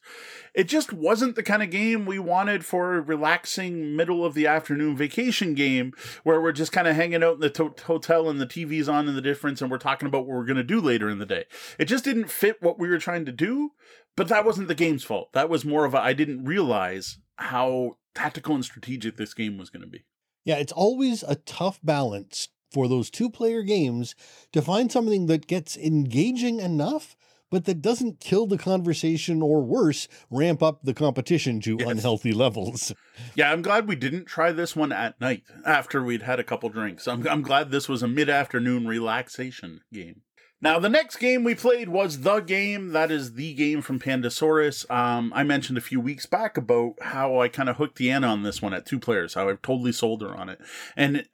It 0.53 0.65
just 0.65 0.91
wasn't 0.91 1.35
the 1.35 1.43
kind 1.43 1.61
of 1.61 1.69
game 1.69 2.05
we 2.05 2.19
wanted 2.19 2.65
for 2.65 2.95
a 2.95 3.01
relaxing 3.01 3.95
middle 3.95 4.25
of 4.25 4.33
the 4.33 4.47
afternoon 4.47 4.97
vacation 4.97 5.53
game 5.53 5.93
where 6.23 6.41
we're 6.41 6.51
just 6.51 6.71
kind 6.71 6.87
of 6.87 6.95
hanging 6.95 7.23
out 7.23 7.35
in 7.35 7.39
the 7.39 7.49
to- 7.51 7.75
hotel 7.85 8.29
and 8.29 8.41
the 8.41 8.47
TV's 8.47 8.89
on 8.89 9.07
in 9.07 9.15
the 9.15 9.21
difference 9.21 9.61
and 9.61 9.69
we're 9.69 9.77
talking 9.77 10.07
about 10.07 10.25
what 10.25 10.35
we're 10.35 10.45
going 10.45 10.57
to 10.57 10.63
do 10.63 10.81
later 10.81 11.09
in 11.09 11.19
the 11.19 11.25
day. 11.25 11.45
It 11.77 11.85
just 11.85 12.03
didn't 12.03 12.31
fit 12.31 12.61
what 12.61 12.79
we 12.79 12.89
were 12.89 12.97
trying 12.97 13.25
to 13.25 13.31
do, 13.31 13.71
but 14.15 14.27
that 14.29 14.45
wasn't 14.45 14.67
the 14.67 14.75
game's 14.75 15.03
fault. 15.03 15.33
That 15.33 15.49
was 15.49 15.63
more 15.63 15.85
of 15.85 15.93
a 15.93 15.99
I 15.99 16.13
didn't 16.13 16.45
realize 16.45 17.19
how 17.37 17.97
tactical 18.13 18.55
and 18.55 18.65
strategic 18.65 19.17
this 19.17 19.33
game 19.33 19.57
was 19.57 19.69
going 19.69 19.83
to 19.83 19.87
be. 19.87 20.05
Yeah, 20.43 20.55
it's 20.55 20.71
always 20.71 21.23
a 21.23 21.35
tough 21.35 21.79
balance 21.83 22.49
for 22.71 22.87
those 22.87 23.09
two 23.09 23.29
player 23.29 23.63
games 23.63 24.15
to 24.53 24.61
find 24.61 24.91
something 24.91 25.27
that 25.27 25.47
gets 25.47 25.77
engaging 25.77 26.59
enough 26.59 27.15
but 27.49 27.65
that 27.65 27.81
doesn't 27.81 28.19
kill 28.19 28.45
the 28.45 28.57
conversation 28.57 29.41
or 29.41 29.61
worse, 29.61 30.07
ramp 30.29 30.61
up 30.61 30.83
the 30.83 30.93
competition 30.93 31.61
to 31.61 31.77
yes. 31.79 31.89
unhealthy 31.89 32.33
levels. 32.33 32.93
Yeah, 33.35 33.51
I'm 33.51 33.61
glad 33.61 33.87
we 33.87 33.95
didn't 33.95 34.25
try 34.25 34.51
this 34.51 34.75
one 34.75 34.91
at 34.91 35.19
night 35.19 35.43
after 35.65 36.03
we'd 36.03 36.23
had 36.23 36.39
a 36.39 36.43
couple 36.43 36.69
drinks. 36.69 37.07
I'm, 37.07 37.27
I'm 37.27 37.41
glad 37.41 37.71
this 37.71 37.89
was 37.89 38.03
a 38.03 38.07
mid 38.07 38.29
afternoon 38.29 38.85
relaxation 38.85 39.81
game. 39.93 40.21
Now, 40.59 40.79
the 40.79 40.89
next 40.89 41.17
game 41.17 41.43
we 41.43 41.53
played 41.53 41.87
was 41.89 42.21
the 42.21 42.39
game 42.39 42.89
that 42.89 43.11
is 43.11 43.33
the 43.33 43.53
game 43.53 43.83
from 43.83 43.99
Pandasaurus. 43.99 44.89
Um, 44.89 45.31
I 45.35 45.43
mentioned 45.43 45.77
a 45.77 45.81
few 45.81 46.01
weeks 46.01 46.25
back 46.25 46.57
about 46.57 46.95
how 47.01 47.39
I 47.39 47.47
kind 47.47 47.69
of 47.69 47.77
hooked 47.77 47.97
the 47.97 48.07
Deanna 48.07 48.29
on 48.29 48.41
this 48.41 48.59
one 48.61 48.73
at 48.73 48.85
two 48.85 48.99
players, 48.99 49.35
how 49.35 49.49
I've 49.49 49.61
totally 49.61 49.91
sold 49.91 50.23
her 50.23 50.35
on 50.35 50.49
it. 50.49 50.59
And 50.95 51.27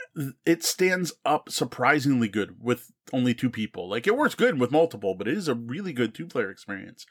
it 0.45 0.63
stands 0.63 1.13
up 1.25 1.49
surprisingly 1.49 2.27
good 2.27 2.57
with 2.61 2.91
only 3.11 3.33
two 3.33 3.49
people. 3.49 3.89
Like 3.89 4.07
it 4.07 4.17
works 4.17 4.35
good 4.35 4.59
with 4.59 4.71
multiple, 4.71 5.15
but 5.15 5.27
it 5.27 5.37
is 5.37 5.47
a 5.47 5.55
really 5.55 5.93
good 5.93 6.13
two 6.13 6.27
player 6.27 6.49
experience. 6.49 7.05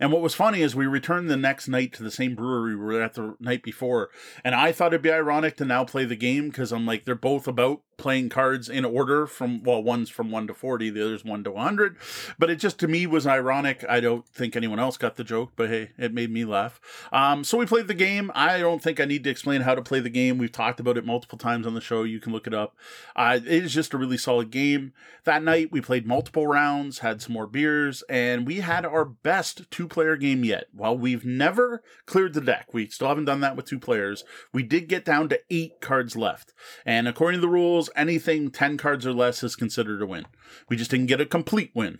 And 0.00 0.12
what 0.12 0.22
was 0.22 0.34
funny 0.34 0.62
is 0.62 0.74
we 0.74 0.86
returned 0.86 1.30
the 1.30 1.36
next 1.36 1.68
night 1.68 1.92
to 1.94 2.02
the 2.02 2.10
same 2.10 2.34
brewery 2.34 2.74
we 2.74 2.84
were 2.84 3.02
at 3.02 3.14
the 3.14 3.36
night 3.38 3.62
before, 3.62 4.10
and 4.44 4.54
I 4.54 4.72
thought 4.72 4.88
it'd 4.88 5.02
be 5.02 5.12
ironic 5.12 5.56
to 5.58 5.64
now 5.64 5.84
play 5.84 6.04
the 6.04 6.16
game 6.16 6.48
because 6.48 6.72
I'm 6.72 6.86
like 6.86 7.04
they're 7.04 7.14
both 7.14 7.46
about 7.46 7.82
playing 7.96 8.28
cards 8.28 8.68
in 8.68 8.84
order 8.84 9.26
from 9.26 9.62
well 9.62 9.82
one's 9.82 10.10
from 10.10 10.30
1 10.30 10.48
to 10.48 10.54
40 10.54 10.90
the 10.90 11.02
other's 11.02 11.24
1 11.24 11.44
to 11.44 11.50
100 11.50 11.96
but 12.38 12.50
it 12.50 12.56
just 12.56 12.78
to 12.80 12.88
me 12.88 13.06
was 13.06 13.26
ironic. 13.26 13.84
I 13.88 14.00
don't 14.00 14.26
think 14.28 14.54
anyone 14.54 14.78
else 14.78 14.96
got 14.96 15.16
the 15.16 15.24
joke 15.24 15.52
but 15.56 15.70
hey 15.70 15.92
it 15.96 16.12
made 16.12 16.30
me 16.30 16.44
laugh. 16.44 16.80
Um, 17.12 17.44
so 17.44 17.58
we 17.58 17.66
played 17.66 17.88
the 17.88 17.94
game. 17.94 18.30
I 18.34 18.58
don't 18.58 18.82
think 18.82 19.00
i 19.00 19.04
need 19.04 19.24
to 19.24 19.30
explain 19.30 19.62
how 19.62 19.74
to 19.74 19.82
play 19.82 20.00
the 20.00 20.10
game. 20.10 20.38
We've 20.38 20.52
talked 20.52 20.80
about 20.80 20.98
it 20.98 21.06
multiple 21.06 21.38
times 21.38 21.66
on 21.66 21.74
the 21.74 21.80
show. 21.80 22.02
You 22.02 22.20
can 22.20 22.32
look 22.32 22.46
it 22.46 22.54
up. 22.54 22.76
Uh, 23.14 23.38
it 23.42 23.64
is 23.64 23.72
just 23.72 23.94
a 23.94 23.98
really 23.98 24.18
solid 24.18 24.50
game. 24.50 24.92
That 25.24 25.35
night 25.42 25.70
we 25.72 25.80
played 25.80 26.06
multiple 26.06 26.46
rounds 26.46 27.00
had 27.00 27.20
some 27.22 27.32
more 27.32 27.46
beers 27.46 28.02
and 28.08 28.46
we 28.46 28.60
had 28.60 28.84
our 28.84 29.04
best 29.04 29.70
two 29.70 29.88
player 29.88 30.16
game 30.16 30.44
yet 30.44 30.66
while 30.72 30.96
we've 30.96 31.24
never 31.24 31.82
cleared 32.06 32.34
the 32.34 32.40
deck 32.40 32.72
we 32.72 32.88
still 32.88 33.08
haven't 33.08 33.24
done 33.24 33.40
that 33.40 33.56
with 33.56 33.66
two 33.66 33.78
players 33.78 34.24
we 34.52 34.62
did 34.62 34.88
get 34.88 35.04
down 35.04 35.28
to 35.28 35.40
eight 35.50 35.80
cards 35.80 36.16
left 36.16 36.52
and 36.84 37.06
according 37.06 37.38
to 37.38 37.46
the 37.46 37.52
rules 37.52 37.90
anything 37.96 38.50
10 38.50 38.76
cards 38.76 39.06
or 39.06 39.12
less 39.12 39.42
is 39.42 39.56
considered 39.56 40.02
a 40.02 40.06
win. 40.06 40.26
We 40.68 40.76
just 40.76 40.90
didn't 40.90 41.06
get 41.06 41.20
a 41.20 41.26
complete 41.26 41.72
win. 41.74 41.98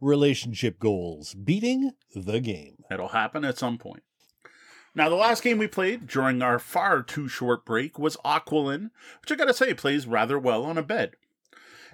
Relationship 0.00 0.78
goals 0.78 1.34
beating 1.34 1.92
the 2.14 2.40
game. 2.40 2.78
It'll 2.90 3.08
happen 3.08 3.44
at 3.44 3.58
some 3.58 3.78
point. 3.78 4.02
Now, 4.94 5.08
the 5.08 5.14
last 5.14 5.42
game 5.42 5.56
we 5.56 5.68
played 5.68 6.06
during 6.06 6.42
our 6.42 6.58
far 6.58 7.02
too 7.02 7.28
short 7.28 7.64
break 7.64 7.98
was 7.98 8.16
Aqualin, 8.24 8.90
which 9.20 9.32
I 9.32 9.36
gotta 9.36 9.54
say 9.54 9.72
plays 9.72 10.06
rather 10.06 10.38
well 10.38 10.64
on 10.64 10.76
a 10.76 10.82
bed. 10.82 11.14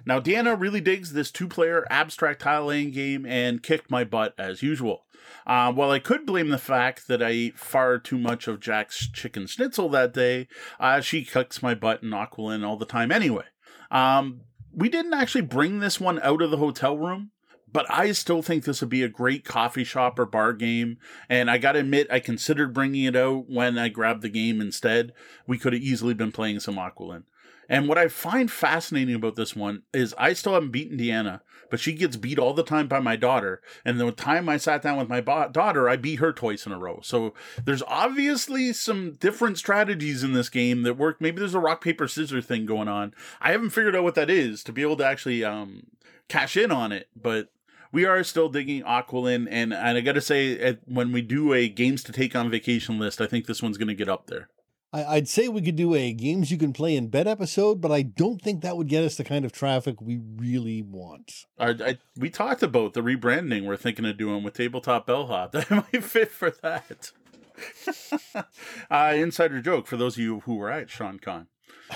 Now, 0.05 0.19
Deanna 0.19 0.59
really 0.59 0.81
digs 0.81 1.13
this 1.13 1.31
two 1.31 1.47
player 1.47 1.85
abstract 1.89 2.41
tile 2.41 2.65
laying 2.65 2.91
game 2.91 3.25
and 3.25 3.63
kicked 3.63 3.91
my 3.91 4.03
butt 4.03 4.33
as 4.37 4.63
usual. 4.63 5.05
Uh, 5.45 5.71
while 5.71 5.91
I 5.91 5.99
could 5.99 6.25
blame 6.25 6.49
the 6.49 6.57
fact 6.57 7.07
that 7.07 7.21
I 7.21 7.29
ate 7.29 7.59
far 7.59 7.97
too 7.97 8.17
much 8.17 8.47
of 8.47 8.59
Jack's 8.59 9.09
chicken 9.09 9.47
schnitzel 9.47 9.89
that 9.89 10.13
day, 10.13 10.47
uh, 10.79 11.01
she 11.01 11.23
kicks 11.23 11.61
my 11.61 11.75
butt 11.75 12.03
in 12.03 12.09
Aqualin 12.09 12.65
all 12.65 12.77
the 12.77 12.85
time 12.85 13.11
anyway. 13.11 13.45
Um, 13.91 14.41
we 14.73 14.89
didn't 14.89 15.13
actually 15.13 15.41
bring 15.41 15.79
this 15.79 15.99
one 15.99 16.19
out 16.21 16.41
of 16.41 16.51
the 16.51 16.57
hotel 16.57 16.97
room 16.97 17.31
but 17.71 17.85
I 17.89 18.11
still 18.13 18.41
think 18.41 18.63
this 18.63 18.81
would 18.81 18.89
be 18.89 19.03
a 19.03 19.09
great 19.09 19.45
coffee 19.45 19.83
shop 19.83 20.17
or 20.17 20.25
bar 20.25 20.53
game. 20.53 20.97
And 21.29 21.49
I 21.51 21.57
got 21.57 21.73
to 21.73 21.79
admit, 21.79 22.07
I 22.11 22.19
considered 22.19 22.73
bringing 22.73 23.03
it 23.03 23.15
out 23.15 23.49
when 23.49 23.77
I 23.77 23.89
grabbed 23.89 24.21
the 24.21 24.29
game 24.29 24.61
instead. 24.61 25.13
We 25.45 25.57
could 25.57 25.73
have 25.73 25.81
easily 25.81 26.13
been 26.13 26.31
playing 26.31 26.59
some 26.61 26.75
Aqualin. 26.75 27.23
And 27.69 27.87
what 27.87 27.99
I 27.99 28.07
find 28.07 28.51
fascinating 28.51 29.13
about 29.13 29.35
this 29.35 29.55
one 29.55 29.83
is 29.93 30.15
I 30.17 30.33
still 30.33 30.53
haven't 30.55 30.71
beaten 30.71 30.97
Deanna, 30.97 31.41
but 31.69 31.79
she 31.79 31.93
gets 31.93 32.17
beat 32.17 32.39
all 32.39 32.53
the 32.55 32.63
time 32.63 32.87
by 32.87 32.99
my 32.99 33.15
daughter. 33.15 33.61
And 33.85 33.99
the 33.99 34.11
time 34.11 34.49
I 34.49 34.57
sat 34.57 34.81
down 34.81 34.97
with 34.97 35.07
my 35.07 35.21
daughter, 35.21 35.87
I 35.87 35.95
beat 35.95 36.19
her 36.19 36.33
twice 36.33 36.65
in 36.65 36.71
a 36.71 36.79
row. 36.79 36.99
So 37.03 37.35
there's 37.63 37.83
obviously 37.83 38.73
some 38.73 39.13
different 39.19 39.59
strategies 39.59 40.23
in 40.23 40.33
this 40.33 40.49
game 40.49 40.81
that 40.81 40.97
work. 40.97 41.21
Maybe 41.21 41.39
there's 41.39 41.53
a 41.53 41.59
rock, 41.59 41.83
paper, 41.83 42.07
scissors 42.07 42.45
thing 42.45 42.65
going 42.65 42.87
on. 42.87 43.13
I 43.39 43.51
haven't 43.51 43.69
figured 43.69 43.95
out 43.95 44.03
what 44.03 44.15
that 44.15 44.31
is 44.31 44.63
to 44.63 44.73
be 44.73 44.81
able 44.81 44.97
to 44.97 45.05
actually 45.05 45.43
um, 45.43 45.83
cash 46.27 46.57
in 46.57 46.71
on 46.71 46.91
it, 46.91 47.07
but 47.15 47.49
we 47.91 48.05
are 48.05 48.23
still 48.23 48.49
digging 48.49 48.83
Aqualin, 48.83 49.47
and, 49.49 49.73
and 49.73 49.97
I 49.97 50.01
gotta 50.01 50.21
say, 50.21 50.77
when 50.85 51.11
we 51.11 51.21
do 51.21 51.53
a 51.53 51.67
games 51.67 52.03
to 52.03 52.11
take 52.11 52.35
on 52.35 52.49
vacation 52.49 52.99
list, 52.99 53.19
I 53.19 53.25
think 53.25 53.45
this 53.45 53.63
one's 53.63 53.77
gonna 53.77 53.95
get 53.95 54.09
up 54.09 54.27
there. 54.27 54.49
I, 54.91 55.05
I'd 55.05 55.27
say 55.27 55.47
we 55.47 55.61
could 55.61 55.75
do 55.75 55.93
a 55.93 56.13
games 56.13 56.51
you 56.51 56.57
can 56.57 56.73
play 56.73 56.95
in 56.95 57.07
bed 57.07 57.27
episode, 57.27 57.81
but 57.81 57.91
I 57.91 58.01
don't 58.01 58.41
think 58.41 58.61
that 58.61 58.77
would 58.77 58.87
get 58.87 59.03
us 59.03 59.15
the 59.15 59.23
kind 59.23 59.45
of 59.45 59.51
traffic 59.51 60.01
we 60.01 60.19
really 60.35 60.81
want. 60.81 61.45
I, 61.57 61.69
I, 61.69 61.97
we 62.17 62.29
talked 62.29 62.63
about 62.63 62.93
the 62.93 63.01
rebranding 63.01 63.65
we're 63.65 63.77
thinking 63.77 64.05
of 64.05 64.17
doing 64.17 64.43
with 64.43 64.55
Tabletop 64.55 65.05
Bellhop. 65.05 65.51
That 65.59 65.69
might 65.69 66.03
fit 66.03 66.31
for 66.31 66.51
that. 66.51 67.11
uh, 68.89 69.13
insider 69.15 69.61
joke 69.61 69.87
for 69.87 69.97
those 69.97 70.15
of 70.15 70.23
you 70.23 70.39
who 70.41 70.55
were 70.55 70.71
at 70.71 70.89
Sean 70.89 71.19
Con. 71.19 71.47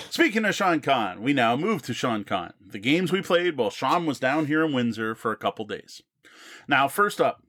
Speaking 0.10 0.46
of 0.46 0.56
Sean 0.56 0.82
Con, 0.82 1.22
we 1.22 1.34
now 1.34 1.56
move 1.56 1.82
to 1.84 1.94
Sean 1.94 2.24
Con. 2.24 2.54
The 2.60 2.80
games 2.80 3.12
we 3.12 3.22
played 3.22 3.58
while 3.58 3.70
Sean 3.70 4.06
was 4.06 4.20
down 4.20 4.48
here 4.48 4.64
in 4.64 4.74
Windsor 4.74 5.16
for 5.16 5.32
a 5.32 5.38
couple 5.38 5.66
days. 5.66 6.02
Now, 6.68 6.88
first 6.88 7.22
up, 7.22 7.44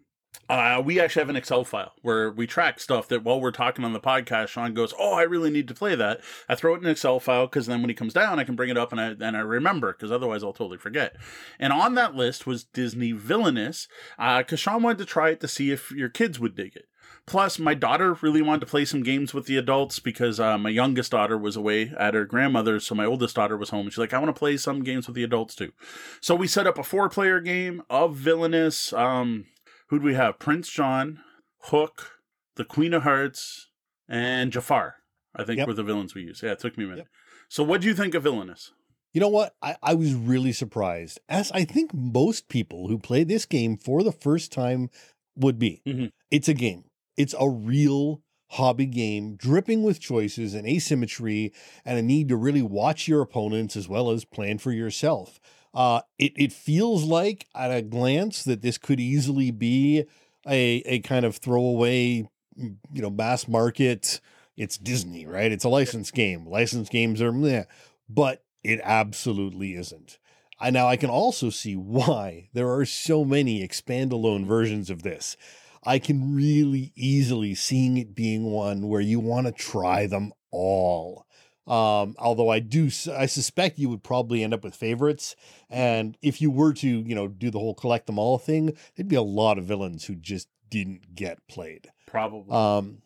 uh, 0.49 0.83
we 0.85 1.01
actually 1.01 1.21
have 1.21 1.31
an 1.31 1.37
Excel 1.37 1.65
file 1.65 1.93
where 2.03 2.31
we 2.31 2.47
track 2.47 2.79
stuff 2.79 3.09
that 3.09 3.25
while 3.25 3.41
we're 3.41 3.51
talking 3.51 3.85
on 3.85 3.93
the 3.93 4.01
podcast, 4.01 4.49
Sean 4.49 4.75
goes, 4.75 4.93
"Oh, 4.99 5.15
I 5.15 5.23
really 5.23 5.51
need 5.51 5.69
to 5.69 5.75
play 5.75 5.95
that." 5.95 6.21
I 6.49 6.55
throw 6.55 6.75
it 6.75 6.79
in 6.79 6.85
an 6.85 6.91
Excel 6.91 7.19
file 7.21 7.47
because 7.47 7.67
then 7.67 7.81
when 7.81 7.89
he 7.89 7.95
comes 7.95 8.13
down, 8.13 8.39
I 8.39 8.45
can 8.45 8.57
bring 8.57 8.71
it 8.71 8.77
up 8.77 8.93
and 8.93 9.01
I 9.01 9.07
and 9.27 9.37
I 9.37 9.41
remember 9.41 9.93
because 9.93 10.13
otherwise 10.13 10.45
I'll 10.45 10.53
totally 10.53 10.79
forget. 10.79 11.17
And 11.59 11.73
on 11.73 11.95
that 11.95 12.15
list 12.15 12.47
was 12.47 12.65
Disney 12.65 13.13
Villainous 13.13 13.89
Uh, 14.19 14.39
because 14.39 14.61
uh, 14.61 14.71
Sean 14.71 14.83
wanted 14.83 14.99
to 14.99 15.05
try 15.07 15.31
it 15.31 15.41
to 15.41 15.49
see 15.49 15.71
if 15.71 15.91
your 15.91 16.09
kids 16.09 16.39
would 16.39 16.55
dig 16.55 16.77
it. 16.77 16.87
Plus, 17.27 17.59
my 17.59 17.73
daughter 17.73 18.19
really 18.21 18.43
wanted 18.43 18.61
to 18.61 18.67
play 18.67 18.85
some 18.85 19.03
games 19.03 19.33
with 19.33 19.47
the 19.47 19.57
adults 19.57 19.99
because 19.99 20.39
uh, 20.39 20.59
my 20.59 20.69
youngest 20.69 21.13
daughter 21.13 21.39
was 21.39 21.57
away 21.57 21.91
at 21.99 22.13
her 22.13 22.27
grandmother's, 22.27 22.85
so 22.85 22.95
my 22.95 23.07
oldest 23.07 23.37
daughter 23.37 23.57
was 23.57 23.71
home. 23.71 23.89
She's 23.89 23.97
like, 23.97 24.13
I 24.13 24.19
want 24.19 24.35
to 24.35 24.39
play 24.39 24.59
some 24.59 24.83
games 24.83 25.07
with 25.07 25.17
the 25.17 25.25
adults 25.25 25.55
too. 25.55 25.73
So 26.21 26.35
we 26.35 26.47
set 26.47 26.67
up 26.67 26.79
a 26.79 26.83
four 26.83 27.09
player 27.09 27.41
game 27.41 27.83
of 27.89 28.15
Villainous. 28.17 28.93
Um, 28.93 29.47
who'd 29.89 30.03
we 30.03 30.15
have? 30.15 30.39
Prince 30.39 30.69
John, 30.71 31.21
Hook, 31.65 32.19
the 32.57 32.65
Queen 32.65 32.95
of 32.95 33.03
Hearts, 33.03 33.69
and 34.09 34.53
Jafar. 34.53 34.97
I 35.35 35.45
think 35.45 35.59
Yep. 35.59 35.67
were 35.69 35.75
the 35.75 35.83
villains 35.83 36.15
we 36.15 36.23
used. 36.23 36.43
Yeah, 36.43 36.53
it 36.53 36.59
took 36.61 36.79
me 36.79 36.85
a 36.85 36.87
minute. 36.89 36.99
Yep. 36.99 37.09
So, 37.49 37.65
what 37.65 37.81
do 37.81 37.89
you 37.89 37.95
think 37.95 38.15
of 38.15 38.23
Villainous? 38.23 38.73
You 39.13 39.21
know 39.21 39.29
what? 39.29 39.55
I, 39.63 39.77
I 39.83 39.95
was 39.95 40.15
really 40.15 40.53
surprised, 40.53 41.21
as 41.29 41.51
I 41.53 41.65
think 41.65 41.93
most 41.95 42.49
people 42.49 42.89
who 42.89 42.99
play 42.99 43.23
this 43.25 43.47
game 43.47 43.77
for 43.77 44.03
the 44.03 44.13
first 44.13 44.51
time 44.53 44.91
would 45.37 45.59
be. 45.59 45.83
Mhm. 45.87 46.11
It's 46.31 46.49
a 46.49 46.55
game, 46.55 46.85
it's 47.17 47.35
a 47.39 47.49
real 47.49 48.23
hobby 48.51 48.87
game, 48.87 49.37
dripping 49.37 49.83
with 49.83 49.99
choices 50.01 50.55
and 50.55 50.67
asymmetry, 50.67 51.53
and 51.85 51.99
a 51.99 52.03
need 52.03 52.29
to 52.29 52.37
really 52.37 52.63
watch 52.63 53.09
your 53.09 53.21
opponents 53.23 53.77
as 53.77 53.89
well 53.89 54.11
as 54.11 54.25
plan 54.25 54.59
for 54.59 54.71
yourself. 54.73 55.41
Uh, 55.75 56.01
it, 56.19 56.33
it 56.37 56.53
feels 56.53 57.05
like 57.05 57.49
at 57.55 57.71
a 57.71 57.83
glance 57.83 58.45
that 58.45 58.63
this 58.63 58.79
could 58.79 59.01
easily 59.01 59.51
be 59.51 60.05
a, 60.47 60.83
a 60.87 61.01
kind 61.01 61.25
of 61.25 61.37
throwaway, 61.37 62.29
mm, 62.59 62.77
you 62.93 63.03
know, 63.03 63.11
mass 63.11 63.49
market. 63.49 64.21
It's 64.57 64.79
Disney, 64.79 65.27
right? 65.27 65.51
It's 65.51 65.65
a 65.65 65.69
licensed 65.69 66.15
game. 66.15 66.47
Licensed 66.47 66.93
games 66.93 67.21
are, 67.21 67.33
meh, 67.33 67.65
but 68.09 68.45
it 68.63 68.81
absolutely 68.85 69.75
isn't. 69.75 70.19
I 70.61 70.71
now 70.71 70.87
I 70.87 70.97
can 70.97 71.11
also 71.11 71.51
see 71.51 71.75
why 71.75 72.51
there 72.53 72.73
are 72.73 72.85
so 72.85 73.25
many 73.25 73.63
expand-alone 73.63 74.47
versions 74.47 74.91
of 74.91 75.03
this. 75.03 75.37
I 75.83 75.99
can 75.99 76.35
really 76.35 76.93
easily 76.95 77.55
seeing 77.55 77.99
it 77.99 78.15
being 78.15 78.45
one 78.45 78.89
where 78.89 79.01
you 79.01 79.21
want 79.21 79.47
to 79.49 79.53
try 79.53 80.07
them 80.07 80.33
all. 80.51 81.27
Um, 81.67 82.15
although 82.19 82.51
I 82.51 82.59
do, 82.59 82.91
I 83.13 83.27
suspect 83.27 83.79
you 83.79 83.89
would 83.89 84.03
probably 84.03 84.43
end 84.43 84.53
up 84.53 84.65
with 84.65 84.75
favorites. 84.75 85.35
And 85.71 86.17
if 86.21 86.43
you 86.43 86.51
were 86.51 86.75
to, 86.75 86.89
you 86.89 87.15
know, 87.15 87.29
do 87.29 87.51
the 87.51 87.59
whole 87.59 87.75
collect 87.75 88.07
them 88.07 88.19
all 88.19 88.39
thing, 88.39 88.77
there'd 88.95 89.09
be 89.09 89.17
a 89.17 89.23
lot 89.23 89.59
of 89.59 89.65
villains 89.65 90.05
who 90.05 90.15
just 90.15 90.49
didn't 90.69 91.15
get 91.15 91.47
played. 91.49 91.91
Probably. 92.07 92.55
Um, 92.55 92.99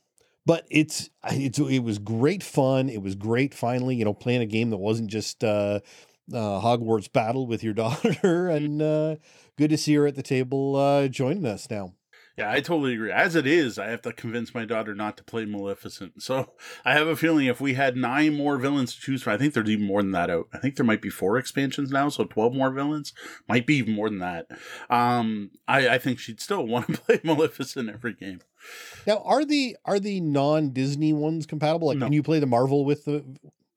but 0.44 0.66
it's 0.71 1.11
it's 1.25 1.59
it 1.59 1.81
was 1.81 1.99
great 1.99 2.42
fun. 2.42 2.88
It 2.88 3.03
was 3.03 3.14
great 3.14 3.53
finally, 3.53 3.97
you 3.97 4.05
know, 4.05 4.14
playing 4.14 4.40
a 4.40 4.47
game 4.47 4.71
that 4.71 4.79
wasn't 4.79 5.11
just 5.11 5.44
uh, 5.44 5.81
uh, 6.33 6.61
Hogwarts 6.61 7.12
battle 7.12 7.47
with 7.47 7.62
your 7.62 7.75
daughter, 7.75 8.49
and 8.49 8.81
uh, 8.81 9.16
good 9.57 9.71
to 9.71 9.77
see 9.77 9.94
her 9.94 10.07
at 10.07 10.14
the 10.14 10.23
table 10.23 10.77
uh, 10.77 11.09
joining 11.09 11.47
us 11.47 11.71
now. 11.71 11.92
Yeah, 12.38 12.51
I 12.53 12.61
totally 12.61 12.94
agree. 12.94 13.11
As 13.11 13.35
it 13.35 13.46
is, 13.48 13.79
I 13.81 13.88
have 13.88 14.03
to 14.03 14.12
convince 14.12 14.55
my 14.55 14.64
daughter 14.64 14.94
not 14.94 15.16
to 15.16 15.24
play 15.24 15.44
Maleficent. 15.44 16.22
So 16.22 16.53
I 16.85 16.92
have 16.94 17.09
a 17.09 17.16
feeling 17.16 17.46
if 17.46 17.61
we 17.61 17.74
had 17.74 17.96
nine 17.96 18.35
more 18.37 18.59
villains 18.59 18.94
to 18.94 19.01
choose 19.01 19.22
from, 19.22 19.33
I 19.33 19.38
think 19.38 19.55
there's 19.55 19.68
even 19.68 19.85
more 19.87 20.03
than 20.03 20.12
that 20.12 20.31
out. 20.31 20.46
I 20.53 20.59
think 20.59 20.77
there 20.77 20.87
might 20.87 21.03
be 21.03 21.11
four 21.11 21.37
expansions 21.37 21.90
now, 21.90 22.09
so 22.11 22.24
12 22.24 22.55
more 22.55 22.70
villains. 22.70 23.12
Might 23.48 23.66
be 23.66 23.77
even 23.77 23.94
more 23.94 24.09
than 24.09 24.20
that. 24.20 24.46
Um, 24.88 25.51
I, 25.66 25.88
I 25.88 25.98
think 25.98 26.18
she'd 26.20 26.40
still 26.40 26.64
want 26.66 26.87
to 26.87 27.01
play 27.01 27.20
Maleficent 27.24 27.90
every 27.90 28.14
game. 28.14 28.40
Now, 29.07 29.18
are 29.24 29.44
the 29.44 29.77
are 29.85 29.98
the 29.98 30.20
non 30.20 30.70
Disney 30.70 31.12
ones 31.12 31.44
compatible? 31.46 31.88
Like, 31.88 31.98
No. 31.98 32.07
can 32.07 32.12
you 32.12 32.22
play 32.22 32.38
the 32.38 32.46
Marvel 32.46 32.85
with 32.85 33.05
the? 33.05 33.24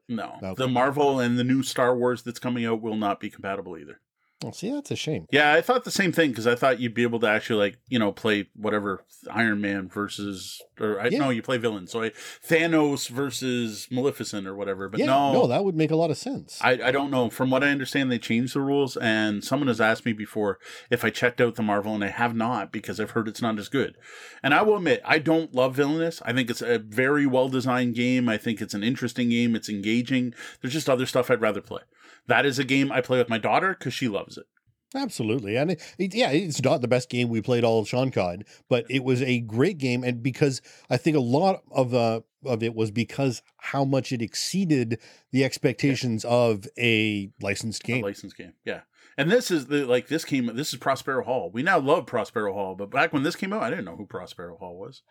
No, 0.10 0.36
Okay. 0.43 0.56
the 0.63 0.67
Marvel 0.67 1.19
and 1.19 1.39
the 1.39 1.43
new 1.43 1.63
Star 1.63 1.95
Wars 1.95 2.21
that's 2.24 2.39
coming 2.39 2.65
out 2.65 2.82
will 2.82 2.97
not 2.97 3.19
be 3.19 3.30
compatible 3.30 3.78
either. 3.78 4.02
See, 4.51 4.71
that's 4.71 4.89
a 4.89 4.95
shame. 4.95 5.27
Yeah, 5.32 5.54
I 5.54 5.62
thought 5.62 5.84
the 5.84 5.91
same 5.91 6.12
thing 6.12 6.32
because 6.32 6.47
I 6.47 6.56
thought 6.56 6.80
you'd 6.80 6.93
be 6.95 7.04
able 7.04 7.19
to 7.19 7.27
actually 7.27 7.60
like 7.60 7.77
you 7.88 7.99
know 7.99 8.12
play 8.12 8.47
whatever 8.56 9.04
Iron 9.30 9.62
Man 9.62 9.88
versus 9.88 10.62
or 10.80 10.99
I 10.99 11.08
Yeah. 11.08 11.19
no 11.19 11.30
you 11.30 11.43
play 11.43 11.58
villain 11.58 11.86
so 11.86 12.04
I, 12.04 12.10
Thanos 12.47 13.08
versus 13.10 13.88
Maleficent 13.91 14.47
or 14.47 14.56
whatever. 14.56 14.89
But 14.89 14.99
yeah, 14.99 15.06
no, 15.06 15.34
no, 15.34 15.47
that 15.47 15.63
would 15.63 15.75
make 15.75 15.91
a 15.91 15.95
lot 15.95 16.10
of 16.10 16.17
sense. 16.17 16.58
I, 16.62 16.71
I 16.71 16.91
don't 16.91 17.12
know. 17.12 17.30
From 17.30 17.49
what 17.51 17.63
I 17.63 17.69
understand, 17.69 18.12
they 18.12 18.17
changed 18.17 18.56
the 18.56 18.62
rules, 18.62 18.97
and 18.97 19.43
someone 19.43 19.67
has 19.67 19.80
asked 19.82 20.06
me 20.06 20.13
before 20.13 20.58
if 20.89 21.06
I 21.06 21.10
checked 21.10 21.39
out 21.39 21.56
the 21.56 21.62
Marvel, 21.63 21.93
and 21.93 22.04
I 22.04 22.08
have 22.10 22.36
not 22.36 22.71
because 22.71 22.99
I've 22.99 23.12
heard 23.12 23.27
it's 23.27 23.41
not 23.41 23.60
as 23.60 23.69
good. 23.69 23.95
And 24.41 24.54
I 24.54 24.62
will 24.63 24.77
admit, 24.77 25.01
I 25.06 25.19
don't 25.19 25.54
love 25.54 25.75
Villainous. 25.75 26.21
I 26.25 26.34
think 26.34 26.49
it's 26.49 26.62
a 26.62 26.80
very 26.80 27.25
well 27.25 27.49
designed 27.49 27.95
game. 27.95 28.27
I 28.27 28.38
think 28.38 28.62
it's 28.62 28.73
an 28.73 28.84
interesting 28.84 29.30
game. 29.30 29.56
It's 29.56 29.69
engaging. 29.69 30.34
There's 30.62 30.73
just 30.73 30.89
other 30.89 31.06
stuff 31.06 31.30
I'd 31.30 31.41
rather 31.41 31.62
play. 31.62 31.82
That 32.27 32.45
is 32.45 32.60
a 32.60 32.63
game 32.63 32.91
I 32.91 33.01
play 33.01 33.17
with 33.17 33.29
my 33.29 33.38
daughter 33.38 33.75
because 33.77 33.93
she 33.93 34.07
loves 34.07 34.38
it. 34.38 34.45
Absolutely. 34.93 35.55
And 35.55 35.71
it, 35.71 35.95
it- 35.97 36.13
yeah, 36.13 36.31
it's 36.31 36.62
not 36.62 36.81
the 36.81 36.88
best 36.88 37.10
game 37.10 37.29
we 37.29 37.41
played 37.41 37.63
all 37.63 37.79
of 37.79 37.88
Sean 37.88 38.12
but 38.69 38.86
it 38.89 39.03
was 39.03 39.21
a 39.21 39.39
great 39.39 39.77
game. 39.77 40.03
And 40.03 40.21
because 40.21 40.62
I 40.89 40.97
think 40.97 41.15
a 41.15 41.21
lot 41.21 41.62
of 41.71 41.93
uh, 41.93 42.21
of 42.45 42.63
it 42.63 42.75
was 42.75 42.91
because 42.91 43.41
how 43.57 43.86
much 43.86 44.12
it 44.12 44.21
exceeded 44.21 44.99
the 45.31 45.43
expectations 45.43 46.25
of 46.25 46.67
a 46.77 47.29
licensed 47.41 47.84
A 47.86 47.88
game. 47.88 48.03
licensed 48.03 48.36
game, 48.38 48.53
yeah. 48.65 48.81
And 49.17 49.29
this 49.31 49.51
is 49.51 49.67
the 49.67 49.86
like 49.86 50.07
this 50.07 50.25
came. 50.25 50.47
This 50.55 50.73
is 50.73 50.79
Prospero 50.79 51.23
Hall. 51.23 51.51
We 51.53 51.63
now 51.63 51.79
love 51.79 52.05
Prospero 52.05 52.53
Hall, 52.53 52.75
but 52.75 52.89
back 52.89 53.13
when 53.13 53.23
this 53.23 53.36
came 53.36 53.53
out, 53.53 53.62
I 53.62 53.69
didn't 53.69 53.86
know 53.86 53.95
who 53.97 54.05
Prospero 54.05 54.57
Hall 54.57 54.77
was. 54.77 55.03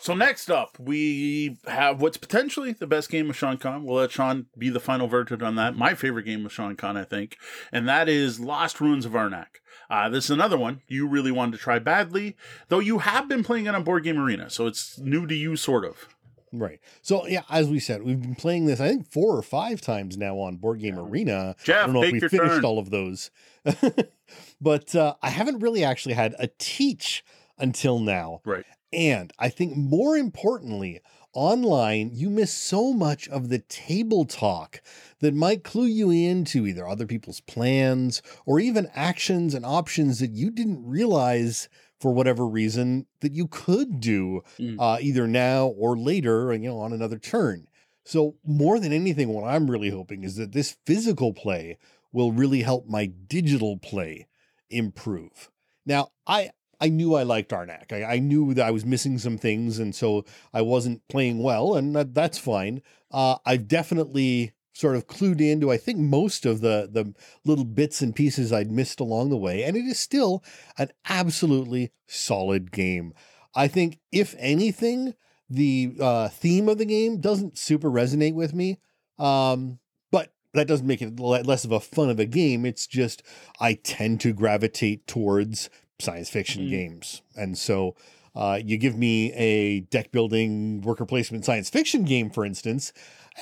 So 0.00 0.14
next 0.14 0.50
up, 0.50 0.78
we 0.78 1.58
have 1.66 2.00
what's 2.00 2.16
potentially 2.16 2.72
the 2.72 2.86
best 2.86 3.10
game 3.10 3.28
of 3.28 3.36
Sean 3.36 3.58
Con. 3.58 3.84
We'll 3.84 3.98
let 3.98 4.10
Sean 4.10 4.46
be 4.56 4.70
the 4.70 4.80
final 4.80 5.08
verdict 5.08 5.42
on 5.42 5.56
that. 5.56 5.76
My 5.76 5.94
favorite 5.94 6.24
game 6.24 6.46
of 6.46 6.52
Sean 6.52 6.74
Con, 6.74 6.96
I 6.96 7.04
think, 7.04 7.36
and 7.70 7.86
that 7.86 8.08
is 8.08 8.40
Lost 8.40 8.80
Ruins 8.80 9.04
of 9.04 9.12
Arnak. 9.12 9.60
Uh, 9.90 10.08
this 10.08 10.24
is 10.24 10.30
another 10.30 10.56
one 10.56 10.80
you 10.88 11.06
really 11.06 11.30
wanted 11.30 11.52
to 11.52 11.58
try 11.58 11.78
badly, 11.78 12.34
though 12.68 12.78
you 12.78 13.00
have 13.00 13.28
been 13.28 13.44
playing 13.44 13.66
it 13.66 13.74
on 13.74 13.84
Board 13.84 14.04
Game 14.04 14.18
Arena, 14.18 14.48
so 14.48 14.66
it's 14.66 14.98
new 14.98 15.26
to 15.26 15.34
you, 15.34 15.54
sort 15.54 15.84
of. 15.84 16.08
Right. 16.50 16.80
So 17.02 17.26
yeah, 17.26 17.42
as 17.50 17.68
we 17.68 17.78
said, 17.78 18.02
we've 18.02 18.20
been 18.20 18.34
playing 18.34 18.64
this 18.64 18.80
I 18.80 18.88
think 18.88 19.12
four 19.12 19.36
or 19.36 19.42
five 19.42 19.82
times 19.82 20.16
now 20.16 20.36
on 20.38 20.56
Board 20.56 20.80
Game 20.80 20.98
Arena. 20.98 21.56
Jeff, 21.62 21.82
I 21.82 21.86
don't 21.86 21.94
know 21.94 22.02
if 22.04 22.12
we 22.12 22.20
finished 22.20 22.54
turn. 22.54 22.64
all 22.64 22.78
of 22.78 22.88
those, 22.88 23.30
but 24.60 24.94
uh, 24.94 25.14
I 25.22 25.28
haven't 25.28 25.58
really 25.58 25.84
actually 25.84 26.14
had 26.14 26.34
a 26.38 26.48
teach 26.58 27.22
until 27.58 27.98
now. 27.98 28.40
Right. 28.46 28.64
And 28.92 29.32
I 29.38 29.48
think 29.48 29.76
more 29.76 30.16
importantly, 30.16 31.00
online, 31.32 32.10
you 32.12 32.28
miss 32.28 32.52
so 32.52 32.92
much 32.92 33.28
of 33.28 33.48
the 33.48 33.60
table 33.60 34.24
talk 34.24 34.82
that 35.20 35.32
might 35.34 35.62
clue 35.62 35.86
you 35.86 36.10
into 36.10 36.66
either 36.66 36.88
other 36.88 37.06
people's 37.06 37.40
plans 37.40 38.20
or 38.46 38.58
even 38.58 38.90
actions 38.94 39.54
and 39.54 39.64
options 39.64 40.18
that 40.18 40.32
you 40.32 40.50
didn't 40.50 40.84
realize 40.84 41.68
for 42.00 42.12
whatever 42.12 42.46
reason 42.48 43.06
that 43.20 43.32
you 43.32 43.46
could 43.46 44.00
do 44.00 44.42
Mm. 44.58 44.76
uh, 44.80 44.98
either 45.00 45.28
now 45.28 45.66
or 45.68 45.96
later, 45.96 46.52
you 46.52 46.68
know, 46.68 46.78
on 46.78 46.92
another 46.92 47.18
turn. 47.18 47.68
So 48.04 48.36
more 48.44 48.80
than 48.80 48.92
anything, 48.92 49.28
what 49.28 49.44
I'm 49.44 49.70
really 49.70 49.90
hoping 49.90 50.24
is 50.24 50.34
that 50.36 50.52
this 50.52 50.78
physical 50.86 51.32
play 51.32 51.78
will 52.12 52.32
really 52.32 52.62
help 52.62 52.88
my 52.88 53.06
digital 53.06 53.76
play 53.76 54.26
improve. 54.70 55.50
Now, 55.86 56.08
I 56.26 56.50
I 56.80 56.88
knew 56.88 57.14
I 57.14 57.24
liked 57.24 57.50
Arnak. 57.50 57.92
I, 57.92 58.14
I 58.14 58.18
knew 58.18 58.54
that 58.54 58.66
I 58.66 58.70
was 58.70 58.84
missing 58.84 59.18
some 59.18 59.38
things, 59.38 59.78
and 59.78 59.94
so 59.94 60.24
I 60.52 60.62
wasn't 60.62 61.06
playing 61.08 61.42
well, 61.42 61.76
and 61.76 61.94
that, 61.94 62.14
that's 62.14 62.38
fine. 62.38 62.82
Uh, 63.10 63.36
I've 63.44 63.68
definitely 63.68 64.52
sort 64.72 64.96
of 64.96 65.06
clued 65.06 65.40
into 65.40 65.70
I 65.70 65.76
think 65.76 65.98
most 65.98 66.46
of 66.46 66.60
the 66.60 66.88
the 66.90 67.12
little 67.44 67.64
bits 67.64 68.00
and 68.00 68.14
pieces 68.14 68.52
I'd 68.52 68.70
missed 68.70 69.00
along 69.00 69.30
the 69.30 69.36
way, 69.36 69.62
and 69.64 69.76
it 69.76 69.84
is 69.84 69.98
still 69.98 70.42
an 70.78 70.90
absolutely 71.08 71.92
solid 72.06 72.72
game. 72.72 73.12
I 73.54 73.68
think 73.68 73.98
if 74.12 74.34
anything, 74.38 75.14
the 75.48 75.94
uh, 76.00 76.28
theme 76.28 76.68
of 76.68 76.78
the 76.78 76.84
game 76.84 77.20
doesn't 77.20 77.58
super 77.58 77.90
resonate 77.90 78.34
with 78.34 78.54
me. 78.54 78.78
Um, 79.18 79.80
but 80.10 80.32
that 80.54 80.68
doesn't 80.68 80.86
make 80.86 81.02
it 81.02 81.18
less 81.18 81.64
of 81.64 81.72
a 81.72 81.80
fun 81.80 82.08
of 82.08 82.20
a 82.20 82.26
game. 82.26 82.64
It's 82.64 82.86
just 82.86 83.22
I 83.58 83.74
tend 83.74 84.20
to 84.22 84.32
gravitate 84.32 85.06
towards 85.06 85.68
science 86.00 86.28
fiction 86.30 86.66
Mhm. 86.66 86.70
games, 86.70 87.22
and 87.36 87.56
so 87.56 87.94
Uh, 88.32 88.60
you 88.64 88.76
give 88.78 88.96
me 88.96 89.32
a 89.32 89.80
deck 89.80 90.12
building 90.12 90.80
worker 90.82 91.04
placement 91.04 91.44
science 91.44 91.68
fiction 91.68 92.04
game, 92.04 92.30
for 92.30 92.44
instance, 92.44 92.92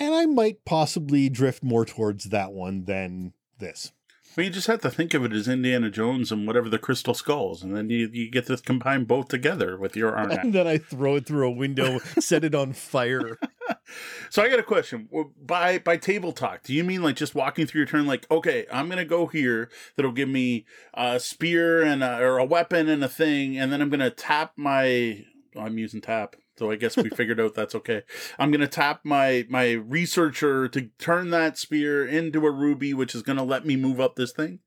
and 0.00 0.14
I 0.14 0.24
might 0.24 0.64
possibly 0.64 1.28
drift 1.28 1.62
more 1.62 1.84
towards 1.84 2.30
that 2.30 2.54
one 2.54 2.84
than 2.86 3.34
this. 3.58 3.92
Well, 4.38 4.44
you 4.44 4.52
just 4.52 4.68
have 4.68 4.82
to 4.82 4.90
think 4.92 5.14
of 5.14 5.24
it 5.24 5.32
as 5.32 5.48
Indiana 5.48 5.90
Jones 5.90 6.30
and 6.30 6.46
whatever 6.46 6.68
the 6.68 6.78
Crystal 6.78 7.12
Skulls, 7.12 7.64
and 7.64 7.76
then 7.76 7.90
you, 7.90 8.08
you 8.12 8.30
get 8.30 8.46
to 8.46 8.56
combine 8.56 9.02
both 9.02 9.26
together 9.26 9.76
with 9.76 9.96
your 9.96 10.14
arm. 10.14 10.30
And 10.30 10.52
then 10.52 10.64
I 10.64 10.78
throw 10.78 11.16
it 11.16 11.26
through 11.26 11.48
a 11.48 11.50
window, 11.50 11.98
set 12.20 12.44
it 12.44 12.54
on 12.54 12.72
fire. 12.72 13.36
so 14.30 14.40
I 14.40 14.48
got 14.48 14.60
a 14.60 14.62
question. 14.62 15.08
By 15.44 15.78
by 15.78 15.96
table 15.96 16.30
talk, 16.30 16.62
do 16.62 16.72
you 16.72 16.84
mean 16.84 17.02
like 17.02 17.16
just 17.16 17.34
walking 17.34 17.66
through 17.66 17.80
your 17.80 17.88
turn? 17.88 18.06
Like, 18.06 18.30
okay, 18.30 18.64
I'm 18.72 18.88
gonna 18.88 19.04
go 19.04 19.26
here. 19.26 19.70
That'll 19.96 20.12
give 20.12 20.28
me 20.28 20.66
a 20.94 21.18
spear 21.18 21.82
and 21.82 22.04
a, 22.04 22.20
or 22.20 22.38
a 22.38 22.44
weapon 22.44 22.88
and 22.88 23.02
a 23.02 23.08
thing, 23.08 23.58
and 23.58 23.72
then 23.72 23.82
I'm 23.82 23.90
gonna 23.90 24.08
tap 24.08 24.52
my. 24.54 25.24
Oh, 25.56 25.62
I'm 25.62 25.78
using 25.78 26.00
tap. 26.00 26.36
So 26.58 26.70
I 26.70 26.76
guess 26.76 26.96
we 26.96 27.08
figured 27.10 27.40
out 27.40 27.54
that's 27.54 27.74
okay. 27.76 28.02
I'm 28.38 28.50
gonna 28.50 28.66
tap 28.66 29.00
my 29.04 29.46
my 29.48 29.72
researcher 29.72 30.68
to 30.68 30.90
turn 30.98 31.30
that 31.30 31.56
spear 31.56 32.06
into 32.06 32.44
a 32.46 32.50
ruby, 32.50 32.92
which 32.92 33.14
is 33.14 33.22
gonna 33.22 33.44
let 33.44 33.64
me 33.64 33.76
move 33.76 34.00
up 34.00 34.16
this 34.16 34.32
thing. 34.32 34.58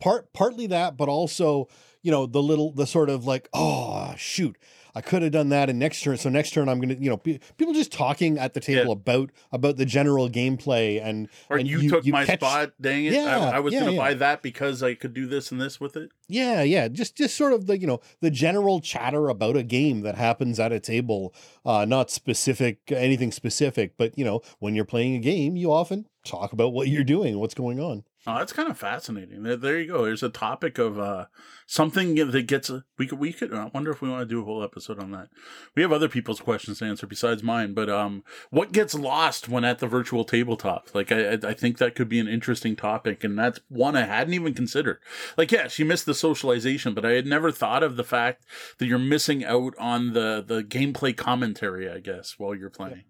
Part 0.00 0.32
partly 0.32 0.66
that, 0.66 0.96
but 0.96 1.08
also 1.08 1.68
you 2.02 2.10
know 2.12 2.26
the 2.26 2.42
little 2.42 2.72
the 2.72 2.86
sort 2.86 3.10
of 3.10 3.26
like 3.26 3.48
oh 3.52 4.14
shoot 4.16 4.56
I 4.96 5.02
could 5.02 5.20
have 5.20 5.30
done 5.30 5.50
that 5.50 5.68
in 5.68 5.78
next 5.78 6.02
turn. 6.02 6.16
So 6.16 6.30
next 6.30 6.52
turn, 6.52 6.70
I'm 6.70 6.80
gonna, 6.80 6.96
you 6.98 7.10
know, 7.10 7.18
be, 7.18 7.38
people 7.58 7.74
just 7.74 7.92
talking 7.92 8.38
at 8.38 8.54
the 8.54 8.60
table 8.60 8.86
yeah. 8.86 8.92
about 8.92 9.30
about 9.52 9.76
the 9.76 9.84
general 9.84 10.30
gameplay 10.30 11.04
and. 11.04 11.28
Or 11.50 11.58
and 11.58 11.68
you, 11.68 11.80
you, 11.80 11.90
took 11.90 12.06
you 12.06 12.14
my 12.14 12.24
catch... 12.24 12.40
spot. 12.40 12.72
Dang 12.80 13.04
it! 13.04 13.12
Yeah, 13.12 13.50
I, 13.52 13.56
I 13.56 13.60
was 13.60 13.74
yeah, 13.74 13.80
gonna 13.80 13.92
yeah. 13.92 13.98
buy 13.98 14.14
that 14.14 14.40
because 14.40 14.82
I 14.82 14.94
could 14.94 15.12
do 15.12 15.26
this 15.26 15.52
and 15.52 15.60
this 15.60 15.78
with 15.78 15.98
it. 15.98 16.12
Yeah, 16.28 16.62
yeah. 16.62 16.88
Just 16.88 17.14
just 17.14 17.36
sort 17.36 17.52
of 17.52 17.66
the 17.66 17.78
you 17.78 17.86
know 17.86 18.00
the 18.22 18.30
general 18.30 18.80
chatter 18.80 19.28
about 19.28 19.54
a 19.54 19.62
game 19.62 20.00
that 20.00 20.14
happens 20.14 20.58
at 20.58 20.72
a 20.72 20.80
table, 20.80 21.34
uh, 21.66 21.84
not 21.84 22.10
specific 22.10 22.80
anything 22.90 23.32
specific, 23.32 23.98
but 23.98 24.16
you 24.16 24.24
know 24.24 24.40
when 24.60 24.74
you're 24.74 24.86
playing 24.86 25.14
a 25.14 25.20
game, 25.20 25.56
you 25.56 25.70
often 25.70 26.06
talk 26.24 26.54
about 26.54 26.72
what 26.72 26.88
you're 26.88 27.04
doing, 27.04 27.38
what's 27.38 27.54
going 27.54 27.78
on. 27.78 28.04
Oh, 28.28 28.38
that's 28.38 28.52
kind 28.52 28.68
of 28.68 28.76
fascinating. 28.76 29.44
There, 29.44 29.56
there 29.56 29.78
you 29.78 29.86
go. 29.86 30.04
There's 30.04 30.24
a 30.24 30.28
topic 30.28 30.78
of 30.78 30.98
uh, 30.98 31.26
something 31.64 32.16
that 32.16 32.46
gets. 32.48 32.68
A, 32.68 32.84
we 32.98 33.06
could. 33.06 33.20
We 33.20 33.32
could. 33.32 33.54
I 33.54 33.70
wonder 33.72 33.92
if 33.92 34.02
we 34.02 34.08
want 34.08 34.22
to 34.22 34.26
do 34.26 34.40
a 34.42 34.44
whole 34.44 34.64
episode 34.64 34.98
on 34.98 35.12
that. 35.12 35.28
We 35.76 35.82
have 35.82 35.92
other 35.92 36.08
people's 36.08 36.40
questions 36.40 36.80
to 36.80 36.86
answer 36.86 37.06
besides 37.06 37.44
mine. 37.44 37.72
But 37.72 37.88
um, 37.88 38.24
what 38.50 38.72
gets 38.72 38.94
lost 38.94 39.48
when 39.48 39.64
at 39.64 39.78
the 39.78 39.86
virtual 39.86 40.24
tabletop? 40.24 40.92
Like, 40.92 41.12
I, 41.12 41.34
I 41.34 41.54
think 41.54 41.78
that 41.78 41.94
could 41.94 42.08
be 42.08 42.18
an 42.18 42.26
interesting 42.26 42.74
topic, 42.74 43.22
and 43.22 43.38
that's 43.38 43.60
one 43.68 43.94
I 43.94 44.06
hadn't 44.06 44.34
even 44.34 44.54
considered. 44.54 44.98
Like, 45.36 45.52
yes, 45.52 45.78
you 45.78 45.84
missed 45.84 46.06
the 46.06 46.14
socialization, 46.14 46.94
but 46.94 47.04
I 47.04 47.12
had 47.12 47.26
never 47.26 47.52
thought 47.52 47.84
of 47.84 47.96
the 47.96 48.04
fact 48.04 48.44
that 48.78 48.86
you're 48.86 48.98
missing 48.98 49.44
out 49.44 49.74
on 49.78 50.14
the 50.14 50.44
the 50.44 50.64
gameplay 50.64 51.16
commentary. 51.16 51.88
I 51.88 52.00
guess 52.00 52.34
while 52.38 52.56
you're 52.56 52.70
playing. 52.70 53.04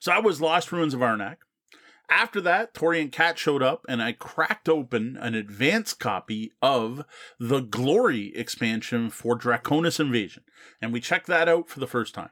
So 0.00 0.12
I 0.12 0.18
was 0.18 0.40
Lost 0.40 0.72
Ruins 0.72 0.94
of 0.94 1.00
Arnak. 1.00 1.36
After 2.08 2.40
that, 2.42 2.72
Tori 2.72 3.00
and 3.00 3.10
Kat 3.10 3.38
showed 3.38 3.62
up, 3.62 3.84
and 3.88 4.00
I 4.00 4.12
cracked 4.12 4.68
open 4.68 5.16
an 5.20 5.34
advanced 5.34 5.98
copy 5.98 6.52
of 6.62 7.04
the 7.40 7.60
Glory 7.60 8.32
expansion 8.36 9.10
for 9.10 9.36
Draconis 9.36 9.98
Invasion, 9.98 10.44
and 10.80 10.92
we 10.92 11.00
checked 11.00 11.26
that 11.26 11.48
out 11.48 11.68
for 11.68 11.80
the 11.80 11.86
first 11.86 12.14
time. 12.14 12.30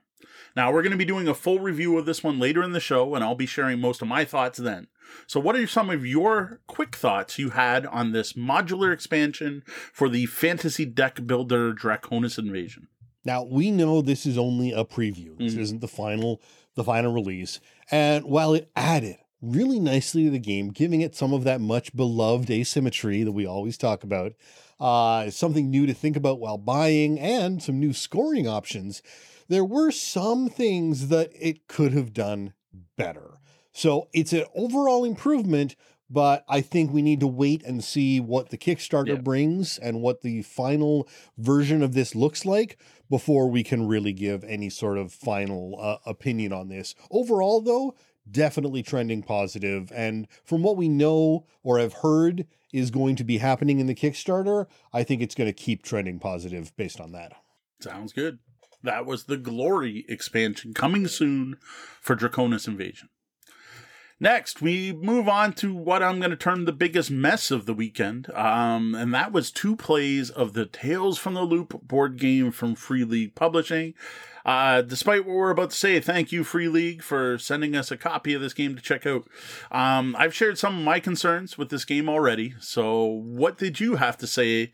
Now, 0.56 0.72
we're 0.72 0.82
going 0.82 0.92
to 0.92 0.98
be 0.98 1.04
doing 1.04 1.26
a 1.26 1.34
full 1.34 1.58
review 1.58 1.98
of 1.98 2.06
this 2.06 2.22
one 2.22 2.38
later 2.38 2.62
in 2.62 2.72
the 2.72 2.80
show, 2.80 3.14
and 3.14 3.24
I'll 3.24 3.34
be 3.34 3.46
sharing 3.46 3.80
most 3.80 4.00
of 4.00 4.08
my 4.08 4.24
thoughts 4.24 4.58
then. 4.58 4.87
So, 5.26 5.40
what 5.40 5.56
are 5.56 5.66
some 5.66 5.90
of 5.90 6.06
your 6.06 6.60
quick 6.66 6.94
thoughts 6.94 7.38
you 7.38 7.50
had 7.50 7.84
on 7.87 8.12
this 8.12 8.34
modular 8.34 8.92
expansion 8.92 9.64
for 9.66 10.08
the 10.08 10.26
fantasy 10.26 10.84
deck 10.84 11.26
builder 11.26 11.74
Draconis 11.74 12.38
Invasion? 12.38 12.88
Now, 13.24 13.42
we 13.42 13.70
know 13.70 14.00
this 14.00 14.26
is 14.26 14.38
only 14.38 14.72
a 14.72 14.84
preview. 14.84 15.37
This 15.38 15.52
mm-hmm. 15.52 15.62
isn't 15.62 15.80
the 15.80 15.88
final 15.88 16.40
the 16.74 16.84
final 16.84 17.12
release. 17.12 17.60
And 17.90 18.24
while 18.24 18.52
it 18.54 18.70
added 18.74 19.16
really 19.44 19.78
nicely 19.78 20.24
to 20.24 20.30
the 20.30 20.38
game, 20.38 20.70
giving 20.70 21.00
it 21.00 21.14
some 21.14 21.33
of 21.33 21.44
that 21.44 21.61
much 21.61 21.94
beloved 21.94 22.50
asymmetry 22.50 23.22
that 23.22 23.33
we 23.33 23.46
always 23.46 23.76
talk 23.76 24.02
about. 24.02 24.33
Uh, 24.80 25.30
something 25.30 25.70
new 25.70 25.87
to 25.87 25.94
think 25.94 26.16
about 26.16 26.40
while 26.40 26.59
buying, 26.59 27.18
and 27.18 27.62
some 27.62 27.78
new 27.78 27.92
scoring 27.92 28.48
options. 28.48 29.02
There 29.48 29.64
were 29.64 29.90
some 29.90 30.48
things 30.48 31.09
that 31.09 31.30
it 31.38 31.68
could 31.68 31.92
have 31.92 32.12
done 32.12 32.54
better. 32.96 33.38
So 33.72 34.09
it's 34.12 34.33
an 34.33 34.44
overall 34.54 35.04
improvement, 35.04 35.76
but 36.09 36.44
I 36.48 36.61
think 36.61 36.92
we 36.92 37.02
need 37.02 37.20
to 37.20 37.26
wait 37.26 37.62
and 37.64 37.83
see 37.83 38.20
what 38.20 38.50
the 38.50 38.59
Kickstarter 38.59 39.09
yeah. 39.09 39.14
brings 39.16 39.78
and 39.78 40.00
what 40.00 40.22
the 40.22 40.42
final 40.42 41.09
version 41.37 41.83
of 41.83 41.94
this 41.94 42.14
looks 42.14 42.44
like 42.44 42.78
before 43.11 43.48
we 43.50 43.62
can 43.62 43.87
really 43.87 44.12
give 44.12 44.44
any 44.44 44.70
sort 44.70 44.98
of 44.98 45.12
final 45.12 45.76
uh, 45.80 45.98
opinion 46.07 46.52
on 46.52 46.68
this. 46.68 46.94
Overall, 47.11 47.61
though, 47.61 47.94
definitely 48.30 48.82
trending. 48.82 49.24
And 49.94 50.28
from 50.44 50.62
what 50.62 50.76
we 50.76 50.88
know 50.88 51.46
or 51.62 51.78
have 51.78 51.94
heard 51.94 52.46
is 52.72 52.90
going 52.90 53.16
to 53.16 53.24
be 53.24 53.38
happening 53.38 53.78
in 53.78 53.87
the 53.87 53.94
Kickstarter, 53.94 54.66
I 54.92 55.04
think 55.04 55.22
it's 55.22 55.34
going 55.34 55.48
to 55.48 55.52
keep 55.52 55.82
trending 55.82 56.18
positive 56.18 56.76
based 56.76 57.00
on 57.00 57.12
that. 57.12 57.32
Sounds 57.80 58.12
good. 58.12 58.38
That 58.82 59.06
was 59.06 59.24
the 59.24 59.37
Glory 59.37 60.04
expansion 60.08 60.74
coming 60.74 61.06
soon 61.08 61.56
for 62.00 62.14
Draconis 62.14 62.68
Invasion. 62.68 63.08
Next, 64.20 64.62
we 64.62 64.92
move 64.92 65.28
on 65.28 65.54
to 65.54 65.74
what 65.74 66.02
I'm 66.02 66.18
going 66.18 66.30
to 66.30 66.37
term 66.37 66.64
the 66.64 66.72
biggest 66.72 67.10
mess 67.10 67.50
of 67.50 67.66
the 67.66 67.74
weekend, 67.74 68.30
um, 68.32 68.94
and 68.94 69.12
that 69.12 69.32
was 69.32 69.50
two 69.50 69.74
plays 69.74 70.30
of 70.30 70.52
the 70.52 70.66
Tales 70.66 71.18
from 71.18 71.34
the 71.34 71.42
Loop 71.42 71.82
board 71.82 72.18
game 72.18 72.52
from 72.52 72.74
Free 72.74 73.04
League 73.04 73.34
Publishing. 73.34 73.94
Uh, 74.44 74.83
despite 74.83 75.24
what 75.24 75.35
we're 75.35 75.50
about 75.50 75.70
to 75.70 75.76
say, 75.76 75.98
thank 76.00 76.30
you, 76.30 76.44
Free 76.44 76.68
League, 76.68 77.02
for 77.02 77.38
sending 77.38 77.74
us 77.74 77.90
a 77.90 77.96
copy 77.96 78.35
of 78.35 78.42
this 78.42 78.52
game 78.52 78.76
to 78.76 78.83
check 78.83 79.07
out. 79.07 79.26
Um, 79.70 80.14
I've 80.18 80.35
shared 80.35 80.59
some 80.59 80.78
of 80.78 80.85
my 80.85 81.00
concerns 81.00 81.57
with 81.57 81.70
this 81.70 81.85
game 81.85 82.09
already, 82.09 82.54
so 82.61 83.04
what 83.04 83.57
did 83.57 83.80
you 83.80 83.96
have 83.96 84.18
to 84.18 84.26
say? 84.26 84.72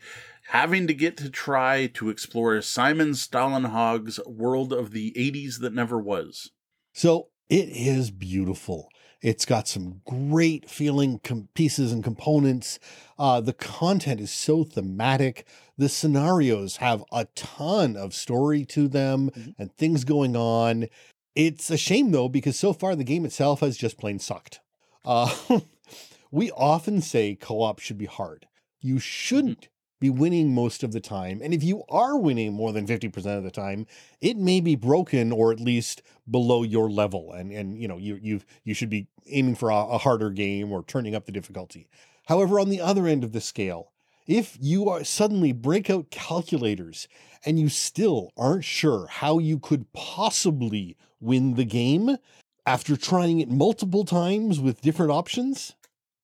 Having 0.49 0.87
to 0.87 0.93
get 0.93 1.15
to 1.17 1.29
try 1.29 1.87
to 1.93 2.09
explore 2.09 2.61
Simon 2.61 3.11
Stålenhag's 3.11 4.19
world 4.27 4.73
of 4.73 4.91
the 4.91 5.13
80s 5.17 5.59
that 5.59 5.73
never 5.73 5.97
was. 5.99 6.51
So 6.93 7.29
it 7.49 7.69
is 7.69 8.11
beautiful. 8.11 8.89
It's 9.21 9.45
got 9.45 9.67
some 9.67 10.01
great 10.05 10.69
feeling 10.69 11.19
com- 11.23 11.49
pieces 11.53 11.91
and 11.91 12.03
components. 12.03 12.79
Uh, 13.19 13.39
the 13.39 13.53
content 13.53 14.19
is 14.19 14.31
so 14.31 14.63
thematic. 14.63 15.45
The 15.77 15.89
scenarios 15.89 16.77
have 16.77 17.03
a 17.11 17.25
ton 17.35 17.95
of 17.95 18.15
story 18.15 18.65
to 18.65 18.87
them 18.87 19.29
mm-hmm. 19.29 19.51
and 19.59 19.75
things 19.75 20.03
going 20.03 20.35
on. 20.35 20.87
It's 21.35 21.69
a 21.69 21.77
shame 21.77 22.11
though, 22.11 22.29
because 22.29 22.57
so 22.57 22.73
far 22.73 22.95
the 22.95 23.03
game 23.03 23.25
itself 23.25 23.59
has 23.59 23.77
just 23.77 23.97
plain 23.97 24.17
sucked. 24.17 24.59
Uh, 25.05 25.33
we 26.31 26.49
often 26.51 27.01
say 27.01 27.35
co 27.35 27.61
op 27.61 27.79
should 27.79 27.97
be 27.97 28.05
hard. 28.05 28.47
You 28.81 28.97
shouldn't 28.97 29.67
be 30.01 30.09
winning 30.09 30.53
most 30.53 30.83
of 30.83 30.91
the 30.91 30.99
time. 30.99 31.39
And 31.41 31.53
if 31.53 31.63
you 31.63 31.83
are 31.87 32.17
winning 32.17 32.51
more 32.53 32.73
than 32.73 32.87
50% 32.87 33.37
of 33.37 33.43
the 33.43 33.51
time, 33.51 33.85
it 34.19 34.35
may 34.35 34.59
be 34.59 34.75
broken 34.75 35.31
or 35.31 35.53
at 35.53 35.59
least 35.61 36.01
below 36.29 36.63
your 36.63 36.89
level. 36.89 37.31
And, 37.31 37.51
and 37.51 37.79
you 37.79 37.87
know, 37.87 37.97
you, 37.97 38.19
you, 38.21 38.41
you 38.65 38.73
should 38.73 38.89
be 38.89 39.07
aiming 39.27 39.55
for 39.55 39.69
a, 39.69 39.75
a 39.75 39.97
harder 39.99 40.31
game 40.31 40.71
or 40.71 40.83
turning 40.83 41.15
up 41.15 41.25
the 41.25 41.31
difficulty. 41.31 41.87
However, 42.25 42.59
on 42.59 42.69
the 42.69 42.81
other 42.81 43.07
end 43.07 43.23
of 43.23 43.31
the 43.31 43.39
scale, 43.39 43.91
if 44.27 44.57
you 44.59 44.89
are 44.89 45.03
suddenly 45.03 45.51
break 45.51 45.89
out 45.89 46.09
calculators 46.09 47.07
and 47.45 47.59
you 47.59 47.69
still 47.69 48.31
aren't 48.35 48.65
sure 48.65 49.05
how 49.07 49.37
you 49.37 49.59
could 49.59 49.93
possibly 49.93 50.97
win 51.19 51.53
the 51.53 51.65
game 51.65 52.17
after 52.65 52.95
trying 52.95 53.39
it 53.39 53.49
multiple 53.49 54.03
times 54.03 54.59
with 54.59 54.81
different 54.81 55.11
options, 55.11 55.75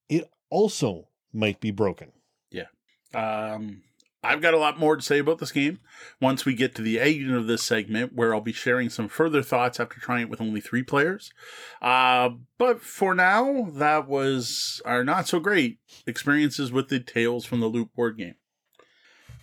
it 0.09 0.29
also 0.49 1.09
might 1.31 1.59
be 1.59 1.71
broken. 1.71 2.11
Um, 3.13 3.81
I've 4.23 4.41
got 4.41 4.53
a 4.53 4.59
lot 4.59 4.79
more 4.79 4.95
to 4.95 5.01
say 5.01 5.19
about 5.19 5.37
this 5.37 5.51
game 5.51 5.79
once 6.19 6.43
we 6.43 6.53
get 6.53 6.75
to 6.75 6.81
the 6.81 6.99
end 6.99 7.33
of 7.33 7.47
this 7.47 7.63
segment, 7.63 8.13
where 8.13 8.33
I'll 8.33 8.41
be 8.41 8.51
sharing 8.51 8.89
some 8.89 9.07
further 9.07 9.41
thoughts 9.41 9.79
after 9.79 9.99
trying 9.99 10.23
it 10.23 10.29
with 10.29 10.41
only 10.41 10.59
three 10.59 10.83
players. 10.83 11.31
Uh, 11.81 12.31
but 12.57 12.81
for 12.81 13.13
now, 13.15 13.69
that 13.73 14.07
was 14.07 14.81
our 14.85 15.03
not 15.03 15.27
so 15.27 15.39
great 15.39 15.79
experiences 16.05 16.71
with 16.71 16.89
the 16.89 16.99
Tales 16.99 17.45
from 17.45 17.59
the 17.59 17.67
Loop 17.67 17.93
board 17.95 18.17
game. 18.17 18.35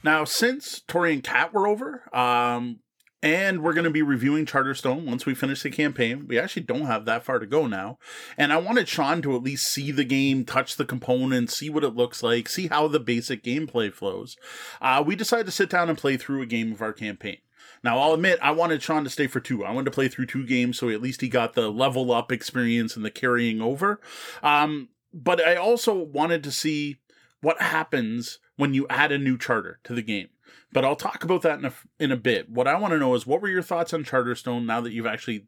Now, 0.03 0.25
since 0.25 0.83
Tori 0.87 1.15
and 1.15 1.25
Kat 1.25 1.55
were 1.55 1.67
over, 1.67 2.15
um, 2.15 2.81
and 3.25 3.63
we're 3.63 3.73
going 3.73 3.85
to 3.85 3.91
be 3.91 4.03
reviewing 4.03 4.45
Charterstone 4.45 5.07
once 5.07 5.25
we 5.25 5.35
finish 5.35 5.63
the 5.63 5.71
campaign. 5.71 6.27
We 6.29 6.39
actually 6.39 6.65
don't 6.65 6.85
have 6.85 7.07
that 7.07 7.25
far 7.25 7.39
to 7.39 7.47
go 7.47 7.67
now. 7.67 7.99
And 8.37 8.53
I 8.53 8.59
wanted 8.59 8.87
Sean 8.87 9.23
to 9.23 9.35
at 9.35 9.43
least 9.43 9.73
see 9.73 9.91
the 9.91 10.05
game, 10.05 10.45
touch 10.45 10.77
the 10.77 10.85
components, 10.85 11.57
see 11.57 11.71
what 11.71 11.85
it 11.85 11.97
looks 11.97 12.23
like, 12.23 12.51
see 12.51 12.67
how 12.67 12.87
the 12.87 13.01
basic 13.01 13.43
gameplay 13.43 13.91
flows. 13.91 14.37
Uh, 14.79 15.03
we 15.05 15.17
decided 15.17 15.47
to 15.47 15.53
sit 15.53 15.71
down 15.71 15.89
and 15.89 15.97
play 15.97 16.19
through 16.19 16.43
a 16.43 16.47
game 16.47 16.71
of 16.71 16.83
our 16.83 16.93
campaign. 16.93 17.39
Now, 17.83 17.99
I'll 17.99 18.13
admit, 18.13 18.39
I 18.43 18.51
wanted 18.51 18.83
Sean 18.83 19.05
to 19.05 19.11
stay 19.11 19.27
for 19.27 19.41
two. 19.41 19.65
I 19.65 19.73
wanted 19.73 19.87
to 19.87 19.95
play 19.95 20.09
through 20.09 20.27
two 20.27 20.47
games 20.47 20.79
so 20.79 20.91
at 20.91 21.01
least 21.01 21.23
he 21.23 21.29
got 21.31 21.55
the 21.55 21.71
level 21.71 22.13
up 22.13 22.31
experience 22.31 22.95
and 22.95 23.07
the 23.07 23.11
carrying 23.11 23.63
over. 23.63 24.03
Um, 24.43 24.91
but 25.15 25.41
I 25.41 25.57
also 25.57 25.95
wanted 25.95 26.45
to 26.45 26.53
see 26.53 26.99
what 27.41 27.63
happens 27.63 28.39
when 28.57 28.75
you 28.75 28.87
add 28.91 29.13
a 29.13 29.19
new 29.19 29.39
charter 29.39 29.81
to 29.85 29.95
the 29.95 30.03
game. 30.03 30.29
But 30.75 30.85
I'll 30.85 30.97
talk 30.97 31.25
about 31.25 31.41
that 31.43 31.59
in 31.61 31.65
a 31.65 31.73
in 31.99 32.13
a 32.13 32.17
bit. 32.17 32.51
What 32.51 32.69
I 32.69 32.77
want 32.79 32.93
to 32.93 32.99
know 32.99 33.15
is 33.15 33.27
what 33.27 33.41
were 33.41 33.49
your 33.49 33.63
thoughts 33.63 33.95
on 33.95 34.05
Charterstone 34.05 34.67
now 34.67 34.83
that 34.83 34.93
you've 34.93 35.07
actually 35.07 35.47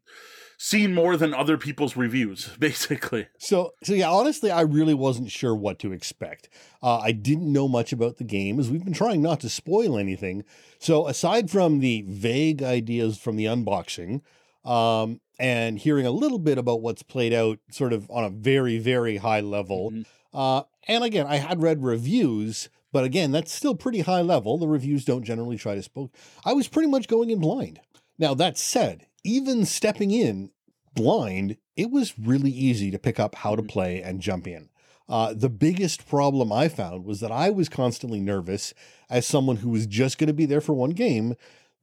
seen 0.56 0.94
more 0.94 1.18
than 1.18 1.34
other 1.34 1.58
people's 1.58 1.96
reviews, 1.96 2.48
basically. 2.58 3.28
So, 3.38 3.72
so 3.82 3.92
yeah, 3.92 4.10
honestly, 4.10 4.50
I 4.50 4.62
really 4.62 4.94
wasn't 4.94 5.30
sure 5.30 5.54
what 5.54 5.78
to 5.80 5.92
expect. 5.92 6.48
Uh, 6.82 6.98
I 6.98 7.12
didn't 7.12 7.52
know 7.52 7.68
much 7.68 7.92
about 7.92 8.16
the 8.16 8.24
game, 8.24 8.58
as 8.58 8.70
we've 8.70 8.84
been 8.84 8.94
trying 8.94 9.20
not 9.20 9.40
to 9.40 9.50
spoil 9.50 9.98
anything. 9.98 10.44
So, 10.78 11.08
aside 11.08 11.50
from 11.50 11.80
the 11.80 12.04
vague 12.08 12.62
ideas 12.62 13.18
from 13.18 13.36
the 13.36 13.44
unboxing, 13.44 14.22
um, 14.64 15.20
and 15.38 15.78
hearing 15.78 16.06
a 16.06 16.10
little 16.10 16.38
bit 16.38 16.56
about 16.56 16.80
what's 16.80 17.02
played 17.02 17.34
out, 17.34 17.58
sort 17.70 17.92
of 17.92 18.10
on 18.10 18.24
a 18.24 18.30
very, 18.30 18.78
very 18.78 19.18
high 19.18 19.40
level. 19.40 19.90
Mm-hmm. 19.90 20.38
Uh, 20.38 20.62
and 20.88 21.04
again, 21.04 21.26
I 21.26 21.36
had 21.36 21.62
read 21.62 21.82
reviews, 21.82 22.68
but 22.96 23.04
again, 23.04 23.30
that's 23.30 23.52
still 23.52 23.74
pretty 23.74 24.00
high 24.00 24.22
level. 24.22 24.56
The 24.56 24.66
reviews 24.66 25.04
don't 25.04 25.22
generally 25.22 25.58
try 25.58 25.74
to 25.74 25.82
spoke. 25.82 26.14
I 26.46 26.54
was 26.54 26.66
pretty 26.66 26.88
much 26.88 27.08
going 27.08 27.28
in 27.28 27.40
blind. 27.40 27.78
Now 28.18 28.32
that 28.32 28.56
said, 28.56 29.06
even 29.22 29.66
stepping 29.66 30.12
in 30.12 30.50
blind, 30.94 31.58
it 31.76 31.90
was 31.90 32.18
really 32.18 32.50
easy 32.50 32.90
to 32.90 32.98
pick 32.98 33.20
up 33.20 33.34
how 33.34 33.54
to 33.54 33.60
mm-hmm. 33.60 33.68
play 33.68 34.00
and 34.00 34.22
jump 34.22 34.46
in. 34.46 34.70
Uh, 35.10 35.34
the 35.34 35.50
biggest 35.50 36.08
problem 36.08 36.50
I 36.50 36.68
found 36.68 37.04
was 37.04 37.20
that 37.20 37.30
I 37.30 37.50
was 37.50 37.68
constantly 37.68 38.18
nervous 38.18 38.72
as 39.10 39.26
someone 39.26 39.56
who 39.56 39.68
was 39.68 39.86
just 39.86 40.16
going 40.16 40.28
to 40.28 40.32
be 40.32 40.46
there 40.46 40.62
for 40.62 40.72
one 40.72 40.92
game 40.92 41.34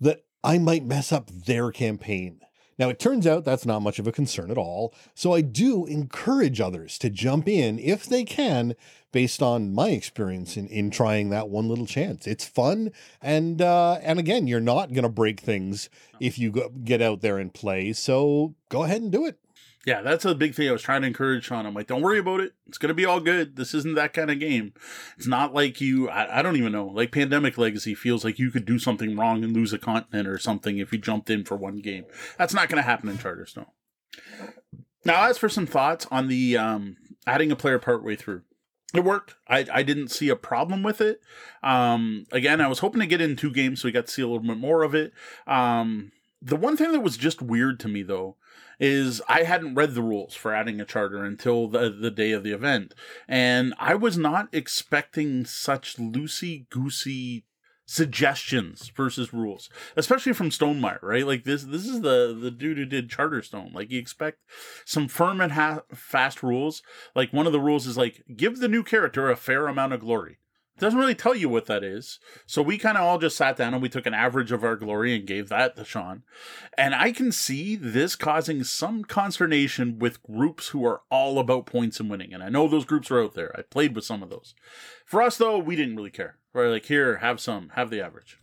that 0.01 0.23
I 0.43 0.57
might 0.57 0.83
mess 0.83 1.11
up 1.11 1.29
their 1.29 1.71
campaign. 1.71 2.39
Now, 2.79 2.89
it 2.89 2.97
turns 2.97 3.27
out 3.27 3.45
that's 3.45 3.67
not 3.67 3.83
much 3.83 3.99
of 3.99 4.07
a 4.07 4.11
concern 4.11 4.49
at 4.49 4.57
all. 4.57 4.95
So 5.13 5.31
I 5.31 5.41
do 5.41 5.85
encourage 5.85 6.59
others 6.59 6.97
to 6.97 7.11
jump 7.11 7.47
in 7.47 7.77
if 7.77 8.07
they 8.07 8.23
can, 8.23 8.75
based 9.13 9.41
on 9.41 9.73
my 9.73 9.91
experience 9.91 10.57
in, 10.57 10.67
in 10.67 10.91
trying 10.91 11.29
that 11.29 11.47
one 11.47 11.69
little 11.69 11.85
chance. 11.85 12.27
It's 12.27 12.45
fun. 12.45 12.91
And, 13.21 13.61
uh, 13.61 13.99
and 14.01 14.19
again, 14.19 14.47
you're 14.47 14.59
not 14.59 14.91
going 14.91 15.03
to 15.03 15.09
break 15.09 15.39
things 15.39 15.89
if 16.19 16.37
you 16.37 16.51
go, 16.51 16.69
get 16.83 17.01
out 17.01 17.21
there 17.21 17.37
and 17.37 17.53
play. 17.53 17.93
So 17.93 18.55
go 18.67 18.83
ahead 18.83 19.01
and 19.01 19.11
do 19.11 19.25
it. 19.25 19.39
Yeah, 19.85 20.01
that's 20.01 20.23
a 20.23 20.33
big 20.33 20.55
thing. 20.55 20.69
I 20.69 20.71
was 20.71 20.81
trying 20.81 21.01
to 21.01 21.07
encourage 21.07 21.43
Sean. 21.43 21.65
I'm 21.65 21.73
like, 21.73 21.87
don't 21.87 22.01
worry 22.01 22.19
about 22.19 22.39
it. 22.39 22.53
It's 22.67 22.77
going 22.77 22.87
to 22.87 22.93
be 22.93 23.05
all 23.05 23.19
good. 23.19 23.57
This 23.57 23.73
isn't 23.73 23.95
that 23.95 24.13
kind 24.13 24.31
of 24.31 24.39
game. 24.39 24.73
It's 25.17 25.27
not 25.27 25.53
like 25.53 25.81
you, 25.81 26.09
I, 26.09 26.39
I, 26.39 26.41
don't 26.41 26.55
even 26.55 26.71
know, 26.71 26.87
like 26.87 27.11
Pandemic 27.11 27.57
Legacy 27.57 27.93
feels 27.93 28.23
like 28.23 28.39
you 28.39 28.49
could 28.49 28.65
do 28.65 28.79
something 28.79 29.17
wrong 29.17 29.43
and 29.43 29.53
lose 29.53 29.73
a 29.73 29.77
continent 29.77 30.27
or 30.27 30.37
something 30.37 30.77
if 30.77 30.93
you 30.93 30.99
jumped 30.99 31.29
in 31.29 31.43
for 31.43 31.57
one 31.57 31.77
game. 31.77 32.05
That's 32.37 32.53
not 32.53 32.69
going 32.69 32.77
to 32.77 32.87
happen 32.87 33.09
in 33.09 33.17
Charterstone. 33.17 33.67
Now, 35.03 35.29
as 35.29 35.37
for 35.37 35.49
some 35.49 35.67
thoughts 35.67 36.07
on 36.09 36.29
the 36.29 36.57
um, 36.57 36.95
adding 37.27 37.51
a 37.51 37.55
player 37.57 37.77
partway 37.77 38.15
through, 38.15 38.43
it 38.93 39.03
worked. 39.03 39.35
I, 39.47 39.65
I 39.71 39.83
didn't 39.83 40.09
see 40.09 40.29
a 40.29 40.35
problem 40.35 40.83
with 40.83 41.01
it. 41.01 41.21
Um, 41.61 42.25
again, 42.31 42.61
I 42.61 42.67
was 42.67 42.79
hoping 42.79 43.01
to 43.01 43.07
get 43.07 43.21
in 43.21 43.35
two 43.35 43.51
games 43.51 43.81
so 43.81 43.87
we 43.87 43.91
got 43.91 44.05
to 44.05 44.11
see 44.11 44.21
a 44.21 44.27
little 44.27 44.43
bit 44.43 44.57
more 44.57 44.83
of 44.83 44.93
it. 44.93 45.13
Um, 45.47 46.11
the 46.41 46.55
one 46.55 46.77
thing 46.77 46.91
that 46.91 46.99
was 46.99 47.17
just 47.17 47.41
weird 47.41 47.79
to 47.81 47.87
me, 47.87 48.03
though, 48.03 48.35
is 48.79 49.21
I 49.29 49.43
hadn't 49.43 49.75
read 49.75 49.95
the 49.95 50.01
rules 50.01 50.35
for 50.35 50.53
adding 50.53 50.81
a 50.81 50.85
charter 50.85 51.23
until 51.23 51.67
the, 51.67 51.89
the 51.89 52.11
day 52.11 52.31
of 52.31 52.43
the 52.43 52.51
event. 52.51 52.93
And 53.27 53.73
I 53.79 53.95
was 53.95 54.17
not 54.17 54.49
expecting 54.51 55.45
such 55.45 55.97
loosey 55.97 56.69
goosey 56.69 57.45
suggestions 57.85 58.91
versus 58.95 59.33
rules, 59.33 59.69
especially 59.95 60.33
from 60.33 60.49
Stonemaier, 60.49 61.01
right? 61.01 61.27
Like 61.27 61.43
this, 61.43 61.63
this 61.63 61.85
is 61.85 62.01
the 62.01 62.37
the 62.39 62.51
dude 62.51 62.77
who 62.77 62.85
did 62.85 63.09
Charterstone. 63.09 63.73
Like 63.73 63.91
you 63.91 63.99
expect 63.99 64.39
some 64.85 65.07
firm 65.07 65.41
and 65.41 65.53
ha- 65.53 65.81
fast 65.93 66.43
rules. 66.43 66.81
Like 67.15 67.33
one 67.33 67.47
of 67.47 67.53
the 67.53 67.59
rules 67.59 67.87
is 67.87 67.97
like 67.97 68.23
give 68.35 68.59
the 68.59 68.67
new 68.67 68.83
character 68.83 69.29
a 69.29 69.35
fair 69.35 69.67
amount 69.67 69.93
of 69.93 69.99
glory 69.99 70.39
doesn't 70.79 70.99
really 70.99 71.15
tell 71.15 71.35
you 71.35 71.49
what 71.49 71.67
that 71.67 71.83
is. 71.83 72.19
So 72.45 72.61
we 72.61 72.77
kind 72.77 72.97
of 72.97 73.03
all 73.03 73.19
just 73.19 73.37
sat 73.37 73.57
down 73.57 73.73
and 73.73 73.81
we 73.81 73.89
took 73.89 74.05
an 74.05 74.13
average 74.13 74.51
of 74.51 74.63
our 74.63 74.75
glory 74.75 75.15
and 75.15 75.27
gave 75.27 75.49
that 75.49 75.75
to 75.75 75.85
Sean. 75.85 76.23
And 76.77 76.95
I 76.95 77.11
can 77.11 77.31
see 77.31 77.75
this 77.75 78.15
causing 78.15 78.63
some 78.63 79.03
consternation 79.03 79.99
with 79.99 80.23
groups 80.23 80.69
who 80.69 80.85
are 80.85 81.01
all 81.11 81.39
about 81.39 81.67
points 81.67 81.99
and 81.99 82.09
winning. 82.09 82.33
And 82.33 82.43
I 82.43 82.49
know 82.49 82.67
those 82.67 82.85
groups 82.85 83.11
are 83.11 83.21
out 83.21 83.33
there. 83.33 83.55
I 83.57 83.61
played 83.61 83.95
with 83.95 84.05
some 84.05 84.23
of 84.23 84.29
those. 84.29 84.55
For 85.05 85.21
us, 85.21 85.37
though, 85.37 85.59
we 85.59 85.75
didn't 85.75 85.95
really 85.95 86.09
care. 86.09 86.39
We're 86.53 86.69
like, 86.69 86.85
here, 86.85 87.17
have 87.17 87.39
some, 87.39 87.69
have 87.75 87.89
the 87.89 88.01
average. 88.01 88.37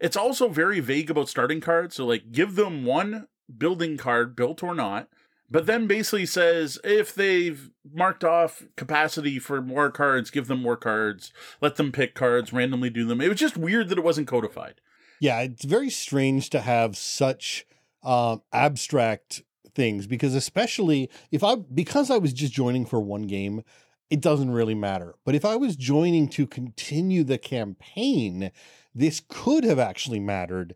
It's 0.00 0.16
also 0.16 0.48
very 0.48 0.80
vague 0.80 1.10
about 1.10 1.28
starting 1.28 1.60
cards. 1.60 1.94
So, 1.94 2.04
like, 2.04 2.32
give 2.32 2.56
them 2.56 2.84
one 2.84 3.28
building 3.56 3.96
card, 3.96 4.34
built 4.34 4.62
or 4.62 4.74
not, 4.74 5.08
but 5.50 5.66
then 5.66 5.86
basically 5.86 6.26
says 6.26 6.78
if 6.82 7.14
they've 7.14 7.70
marked 7.92 8.24
off 8.24 8.64
capacity 8.76 9.38
for 9.38 9.60
more 9.60 9.90
cards, 9.90 10.30
give 10.30 10.48
them 10.48 10.60
more 10.60 10.76
cards, 10.76 11.32
let 11.60 11.76
them 11.76 11.92
pick 11.92 12.14
cards, 12.14 12.52
randomly 12.52 12.90
do 12.90 13.06
them. 13.06 13.20
It 13.20 13.28
was 13.28 13.38
just 13.38 13.56
weird 13.56 13.88
that 13.88 13.98
it 13.98 14.04
wasn't 14.04 14.28
codified. 14.28 14.80
Yeah, 15.20 15.40
it's 15.40 15.64
very 15.64 15.90
strange 15.90 16.50
to 16.50 16.60
have 16.60 16.96
such 16.96 17.66
um, 18.02 18.42
abstract 18.52 19.42
things 19.74 20.06
because 20.06 20.34
especially 20.34 21.10
if 21.30 21.42
I 21.42 21.56
because 21.56 22.10
I 22.10 22.18
was 22.18 22.32
just 22.32 22.52
joining 22.52 22.86
for 22.86 23.00
one 23.00 23.22
game, 23.22 23.62
it 24.10 24.20
doesn't 24.20 24.50
really 24.50 24.74
matter. 24.74 25.14
But 25.24 25.34
if 25.34 25.44
I 25.44 25.56
was 25.56 25.76
joining 25.76 26.28
to 26.30 26.46
continue 26.46 27.24
the 27.24 27.38
campaign, 27.38 28.50
this 28.94 29.22
could 29.28 29.64
have 29.64 29.78
actually 29.78 30.20
mattered 30.20 30.74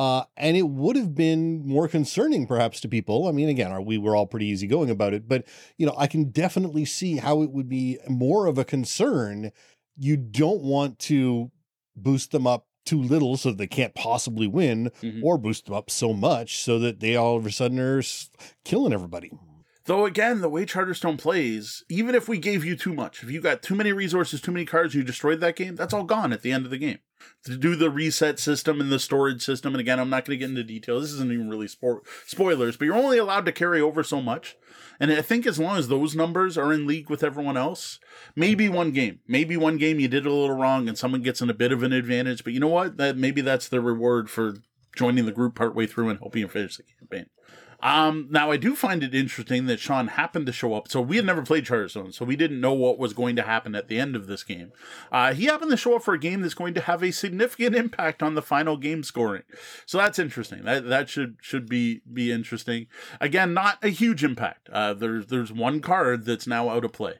uh, 0.00 0.24
and 0.36 0.56
it 0.56 0.68
would 0.68 0.96
have 0.96 1.14
been 1.14 1.66
more 1.66 1.88
concerning, 1.88 2.46
perhaps, 2.46 2.80
to 2.80 2.88
people. 2.88 3.28
I 3.28 3.32
mean, 3.32 3.50
again, 3.50 3.84
we 3.84 3.98
were 3.98 4.16
all 4.16 4.26
pretty 4.26 4.46
easygoing 4.46 4.88
about 4.88 5.12
it, 5.12 5.28
but 5.28 5.46
you 5.76 5.86
know, 5.86 5.94
I 5.98 6.06
can 6.06 6.30
definitely 6.30 6.84
see 6.84 7.16
how 7.16 7.42
it 7.42 7.50
would 7.50 7.68
be 7.68 7.98
more 8.08 8.46
of 8.46 8.56
a 8.56 8.64
concern. 8.64 9.52
You 9.98 10.16
don't 10.16 10.62
want 10.62 10.98
to 11.00 11.50
boost 11.96 12.30
them 12.30 12.46
up 12.46 12.66
too 12.86 13.02
little 13.02 13.36
so 13.36 13.52
they 13.52 13.66
can't 13.66 13.94
possibly 13.94 14.46
win, 14.46 14.90
mm-hmm. 15.02 15.22
or 15.22 15.36
boost 15.36 15.66
them 15.66 15.74
up 15.74 15.90
so 15.90 16.14
much 16.14 16.58
so 16.58 16.78
that 16.78 17.00
they 17.00 17.14
all 17.14 17.36
of 17.36 17.44
a 17.44 17.52
sudden 17.52 17.78
are 17.78 18.02
killing 18.64 18.94
everybody. 18.94 19.32
Though 19.84 20.04
again, 20.04 20.40
the 20.40 20.48
way 20.48 20.66
Charterstone 20.66 21.18
plays, 21.18 21.84
even 21.88 22.14
if 22.14 22.28
we 22.28 22.38
gave 22.38 22.64
you 22.64 22.76
too 22.76 22.92
much, 22.92 23.22
if 23.22 23.30
you 23.30 23.40
got 23.40 23.62
too 23.62 23.74
many 23.74 23.92
resources, 23.92 24.40
too 24.40 24.52
many 24.52 24.66
cards, 24.66 24.94
you 24.94 25.02
destroyed 25.02 25.40
that 25.40 25.56
game, 25.56 25.74
that's 25.74 25.94
all 25.94 26.04
gone 26.04 26.32
at 26.32 26.42
the 26.42 26.52
end 26.52 26.64
of 26.64 26.70
the 26.70 26.78
game 26.78 26.98
to 27.44 27.56
do 27.56 27.74
the 27.74 27.90
reset 27.90 28.38
system 28.38 28.80
and 28.80 28.90
the 28.90 28.98
storage 28.98 29.42
system. 29.42 29.74
And 29.74 29.80
again, 29.80 29.98
I'm 29.98 30.10
not 30.10 30.24
going 30.24 30.38
to 30.38 30.40
get 30.40 30.50
into 30.50 30.64
details. 30.64 31.02
This 31.02 31.12
isn't 31.12 31.32
even 31.32 31.48
really 31.48 31.66
spo- 31.66 32.00
spoilers, 32.26 32.76
but 32.76 32.84
you're 32.84 32.96
only 32.96 33.18
allowed 33.18 33.46
to 33.46 33.52
carry 33.52 33.80
over 33.80 34.02
so 34.02 34.20
much. 34.20 34.56
And 34.98 35.10
I 35.10 35.22
think 35.22 35.46
as 35.46 35.58
long 35.58 35.78
as 35.78 35.88
those 35.88 36.14
numbers 36.14 36.58
are 36.58 36.72
in 36.72 36.86
league 36.86 37.08
with 37.08 37.24
everyone 37.24 37.56
else, 37.56 37.98
maybe 38.36 38.68
one 38.68 38.90
game, 38.90 39.20
maybe 39.26 39.56
one 39.56 39.78
game 39.78 39.98
you 39.98 40.08
did 40.08 40.26
a 40.26 40.32
little 40.32 40.56
wrong 40.56 40.88
and 40.88 40.98
someone 40.98 41.22
gets 41.22 41.40
in 41.40 41.48
a 41.48 41.54
bit 41.54 41.72
of 41.72 41.82
an 41.82 41.92
advantage. 41.92 42.44
But 42.44 42.52
you 42.52 42.60
know 42.60 42.68
what? 42.68 42.98
That 42.98 43.16
maybe 43.16 43.40
that's 43.40 43.68
the 43.68 43.80
reward 43.80 44.28
for 44.28 44.56
joining 44.94 45.24
the 45.24 45.32
group 45.32 45.54
partway 45.54 45.86
through 45.86 46.10
and 46.10 46.18
helping 46.18 46.42
you 46.42 46.48
finish 46.48 46.76
the 46.76 46.82
campaign. 46.82 47.26
Um, 47.82 48.28
now 48.30 48.50
I 48.50 48.56
do 48.56 48.76
find 48.76 49.02
it 49.02 49.14
interesting 49.14 49.66
that 49.66 49.80
Sean 49.80 50.08
happened 50.08 50.46
to 50.46 50.52
show 50.52 50.74
up. 50.74 50.88
So 50.88 51.00
we 51.00 51.16
had 51.16 51.24
never 51.24 51.42
played 51.42 51.64
Charterstone, 51.64 52.12
so 52.12 52.24
we 52.24 52.36
didn't 52.36 52.60
know 52.60 52.72
what 52.72 52.98
was 52.98 53.12
going 53.12 53.36
to 53.36 53.42
happen 53.42 53.74
at 53.74 53.88
the 53.88 53.98
end 53.98 54.16
of 54.16 54.26
this 54.26 54.42
game. 54.42 54.72
Uh, 55.10 55.32
he 55.34 55.46
happened 55.46 55.70
to 55.70 55.76
show 55.76 55.96
up 55.96 56.02
for 56.02 56.14
a 56.14 56.18
game 56.18 56.42
that's 56.42 56.54
going 56.54 56.74
to 56.74 56.80
have 56.82 57.02
a 57.02 57.10
significant 57.10 57.74
impact 57.74 58.22
on 58.22 58.34
the 58.34 58.42
final 58.42 58.76
game 58.76 59.02
scoring. 59.02 59.42
So 59.86 59.98
that's 59.98 60.18
interesting. 60.18 60.64
That 60.64 60.88
that 60.88 61.08
should 61.08 61.36
should 61.40 61.68
be 61.68 62.02
be 62.12 62.30
interesting. 62.30 62.86
Again, 63.20 63.54
not 63.54 63.82
a 63.82 63.88
huge 63.88 64.24
impact. 64.24 64.68
Uh, 64.70 64.94
there's 64.94 65.26
there's 65.26 65.52
one 65.52 65.80
card 65.80 66.24
that's 66.24 66.46
now 66.46 66.68
out 66.68 66.84
of 66.84 66.92
play. 66.92 67.14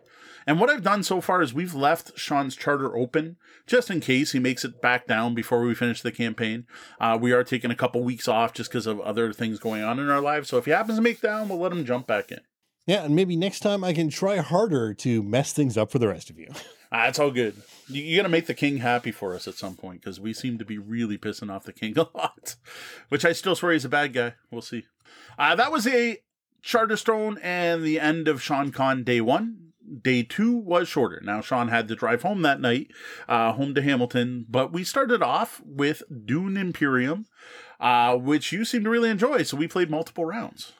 And 0.46 0.58
what 0.58 0.70
I've 0.70 0.82
done 0.82 1.02
so 1.02 1.20
far 1.20 1.42
is 1.42 1.52
we've 1.52 1.74
left 1.74 2.18
Sean's 2.18 2.56
charter 2.56 2.96
open 2.96 3.36
just 3.66 3.90
in 3.90 4.00
case 4.00 4.32
he 4.32 4.38
makes 4.38 4.64
it 4.64 4.80
back 4.80 5.06
down 5.06 5.34
before 5.34 5.62
we 5.62 5.74
finish 5.74 6.02
the 6.02 6.12
campaign. 6.12 6.66
Uh, 7.00 7.18
we 7.20 7.32
are 7.32 7.44
taking 7.44 7.70
a 7.70 7.76
couple 7.76 8.02
weeks 8.02 8.28
off 8.28 8.52
just 8.52 8.70
because 8.70 8.86
of 8.86 9.00
other 9.00 9.32
things 9.32 9.58
going 9.58 9.82
on 9.82 9.98
in 9.98 10.08
our 10.08 10.20
lives. 10.20 10.48
So 10.48 10.56
if 10.58 10.64
he 10.64 10.70
happens 10.70 10.98
to 10.98 11.02
make 11.02 11.20
down, 11.20 11.48
we'll 11.48 11.58
let 11.58 11.72
him 11.72 11.84
jump 11.84 12.06
back 12.06 12.30
in. 12.30 12.40
Yeah, 12.86 13.04
and 13.04 13.14
maybe 13.14 13.36
next 13.36 13.60
time 13.60 13.84
I 13.84 13.92
can 13.92 14.08
try 14.08 14.38
harder 14.38 14.94
to 14.94 15.22
mess 15.22 15.52
things 15.52 15.76
up 15.76 15.92
for 15.92 15.98
the 15.98 16.08
rest 16.08 16.30
of 16.30 16.38
you. 16.38 16.48
Ah, 16.92 17.06
it's 17.06 17.20
all 17.20 17.30
good. 17.30 17.54
You, 17.86 18.02
you 18.02 18.16
got 18.16 18.24
to 18.24 18.28
make 18.28 18.46
the 18.46 18.52
king 18.52 18.78
happy 18.78 19.12
for 19.12 19.36
us 19.36 19.46
at 19.46 19.54
some 19.54 19.76
point 19.76 20.00
because 20.00 20.18
we 20.18 20.32
seem 20.32 20.58
to 20.58 20.64
be 20.64 20.76
really 20.76 21.16
pissing 21.16 21.48
off 21.48 21.62
the 21.62 21.72
king 21.72 21.96
a 21.96 22.08
lot, 22.12 22.56
which 23.10 23.24
I 23.24 23.32
still 23.32 23.54
swear 23.54 23.70
he's 23.70 23.84
a 23.84 23.88
bad 23.88 24.12
guy. 24.12 24.34
We'll 24.50 24.60
see. 24.60 24.86
Uh, 25.38 25.54
that 25.54 25.70
was 25.70 25.86
a 25.86 26.18
Charterstone 26.64 27.38
and 27.44 27.84
the 27.84 28.00
end 28.00 28.26
of 28.26 28.42
Sean 28.42 28.72
Con 28.72 29.04
day 29.04 29.20
one 29.20 29.69
day 30.02 30.22
two 30.22 30.56
was 30.56 30.88
shorter. 30.88 31.20
Now, 31.22 31.40
Sean 31.40 31.68
had 31.68 31.88
to 31.88 31.94
drive 31.94 32.22
home 32.22 32.42
that 32.42 32.60
night, 32.60 32.90
uh, 33.28 33.52
home 33.52 33.74
to 33.74 33.82
Hamilton, 33.82 34.46
but 34.48 34.72
we 34.72 34.84
started 34.84 35.22
off 35.22 35.60
with 35.64 36.02
Dune 36.24 36.56
Imperium, 36.56 37.26
uh, 37.78 38.16
which 38.16 38.52
you 38.52 38.64
seem 38.64 38.84
to 38.84 38.90
really 38.90 39.10
enjoy. 39.10 39.42
So 39.42 39.56
we 39.56 39.68
played 39.68 39.90
multiple 39.90 40.24
rounds. 40.24 40.72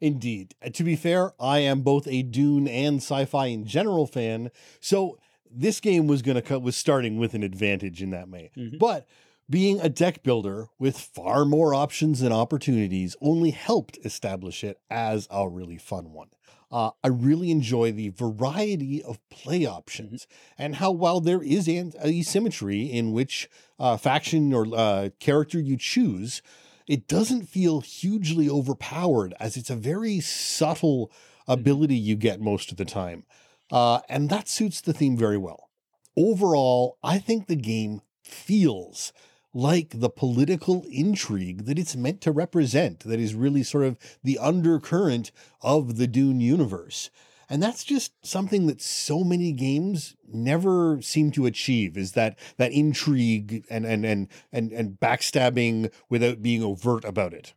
Indeed. 0.00 0.54
Uh, 0.64 0.70
to 0.70 0.84
be 0.84 0.96
fair, 0.96 1.32
I 1.40 1.58
am 1.58 1.82
both 1.82 2.06
a 2.08 2.22
Dune 2.22 2.68
and 2.68 2.96
sci-fi 2.96 3.46
in 3.46 3.64
general 3.64 4.06
fan, 4.06 4.50
so 4.80 5.18
this 5.50 5.80
game 5.80 6.06
was 6.06 6.20
going 6.20 6.42
to 6.42 6.58
was 6.58 6.76
starting 6.76 7.18
with 7.18 7.34
an 7.34 7.42
advantage 7.42 8.02
in 8.02 8.10
that 8.10 8.28
way. 8.28 8.50
Mm-hmm. 8.56 8.78
But 8.78 9.06
being 9.48 9.80
a 9.80 9.88
deck 9.88 10.22
builder 10.22 10.68
with 10.78 10.98
far 10.98 11.44
more 11.44 11.74
options 11.74 12.22
and 12.22 12.32
opportunities 12.32 13.14
only 13.20 13.50
helped 13.50 13.98
establish 14.04 14.64
it 14.64 14.80
as 14.90 15.28
a 15.30 15.48
really 15.48 15.78
fun 15.78 16.12
one. 16.12 16.28
Uh, 16.74 16.90
I 17.04 17.08
really 17.08 17.52
enjoy 17.52 17.92
the 17.92 18.08
variety 18.08 19.00
of 19.00 19.20
play 19.30 19.64
options 19.64 20.26
and 20.58 20.74
how, 20.74 20.90
while 20.90 21.20
there 21.20 21.40
is 21.40 21.68
an 21.68 21.92
asymmetry 22.04 22.82
in 22.82 23.12
which 23.12 23.48
uh, 23.78 23.96
faction 23.96 24.52
or 24.52 24.66
uh, 24.74 25.10
character 25.20 25.60
you 25.60 25.76
choose, 25.76 26.42
it 26.88 27.06
doesn't 27.06 27.46
feel 27.46 27.80
hugely 27.80 28.50
overpowered 28.50 29.34
as 29.38 29.56
it's 29.56 29.70
a 29.70 29.76
very 29.76 30.18
subtle 30.18 31.12
ability 31.46 31.94
you 31.94 32.16
get 32.16 32.40
most 32.40 32.72
of 32.72 32.76
the 32.76 32.84
time. 32.84 33.22
Uh, 33.70 34.00
and 34.08 34.28
that 34.28 34.48
suits 34.48 34.80
the 34.80 34.92
theme 34.92 35.16
very 35.16 35.38
well. 35.38 35.70
Overall, 36.16 36.98
I 37.04 37.20
think 37.20 37.46
the 37.46 37.54
game 37.54 38.00
feels 38.24 39.12
like 39.54 40.00
the 40.00 40.10
political 40.10 40.84
intrigue 40.90 41.64
that 41.64 41.78
it's 41.78 41.94
meant 41.96 42.20
to 42.22 42.32
represent, 42.32 43.00
that 43.00 43.20
is 43.20 43.34
really 43.34 43.62
sort 43.62 43.84
of 43.84 43.96
the 44.22 44.38
undercurrent 44.38 45.30
of 45.62 45.96
the 45.96 46.08
Dune 46.08 46.40
universe. 46.40 47.08
And 47.48 47.62
that's 47.62 47.84
just 47.84 48.12
something 48.26 48.66
that 48.66 48.82
so 48.82 49.22
many 49.22 49.52
games 49.52 50.16
never 50.26 51.00
seem 51.00 51.30
to 51.32 51.46
achieve 51.46 51.96
is 51.96 52.12
that 52.12 52.38
that 52.56 52.72
intrigue 52.72 53.64
and 53.70 53.84
and 53.86 54.04
and 54.04 54.28
and, 54.50 54.72
and 54.72 54.98
backstabbing 54.98 55.92
without 56.08 56.42
being 56.42 56.62
overt 56.62 57.04
about 57.04 57.32
it 57.32 57.54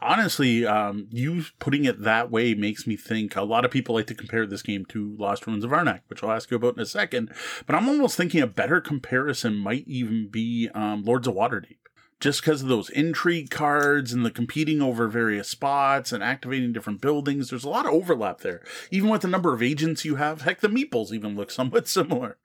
honestly, 0.00 0.66
um, 0.66 1.08
you 1.10 1.44
putting 1.58 1.84
it 1.84 2.02
that 2.02 2.30
way 2.30 2.54
makes 2.54 2.86
me 2.86 2.96
think 2.96 3.36
a 3.36 3.42
lot 3.42 3.64
of 3.64 3.70
people 3.70 3.94
like 3.94 4.06
to 4.08 4.14
compare 4.14 4.46
this 4.46 4.62
game 4.62 4.84
to 4.86 5.16
Lost 5.18 5.46
Ruins 5.46 5.64
of 5.64 5.70
Arnak, 5.70 6.00
which 6.08 6.22
I'll 6.22 6.32
ask 6.32 6.50
you 6.50 6.56
about 6.56 6.76
in 6.76 6.82
a 6.82 6.86
second. 6.86 7.32
But 7.66 7.76
I'm 7.76 7.88
almost 7.88 8.16
thinking 8.16 8.40
a 8.40 8.46
better 8.46 8.80
comparison 8.80 9.56
might 9.56 9.86
even 9.86 10.28
be 10.28 10.68
um, 10.74 11.04
Lords 11.04 11.26
of 11.26 11.34
Waterdeep. 11.34 11.76
Just 12.18 12.40
because 12.40 12.62
of 12.62 12.68
those 12.68 12.88
intrigue 12.88 13.50
cards 13.50 14.10
and 14.14 14.24
the 14.24 14.30
competing 14.30 14.80
over 14.80 15.06
various 15.06 15.50
spots 15.50 16.12
and 16.12 16.22
activating 16.22 16.72
different 16.72 17.02
buildings, 17.02 17.50
there's 17.50 17.64
a 17.64 17.68
lot 17.68 17.84
of 17.84 17.92
overlap 17.92 18.40
there. 18.40 18.62
Even 18.90 19.10
with 19.10 19.20
the 19.20 19.28
number 19.28 19.52
of 19.52 19.62
agents 19.62 20.02
you 20.02 20.16
have, 20.16 20.40
heck, 20.40 20.60
the 20.60 20.68
meeples 20.68 21.12
even 21.12 21.36
look 21.36 21.50
somewhat 21.52 21.88
similar. 21.88 22.38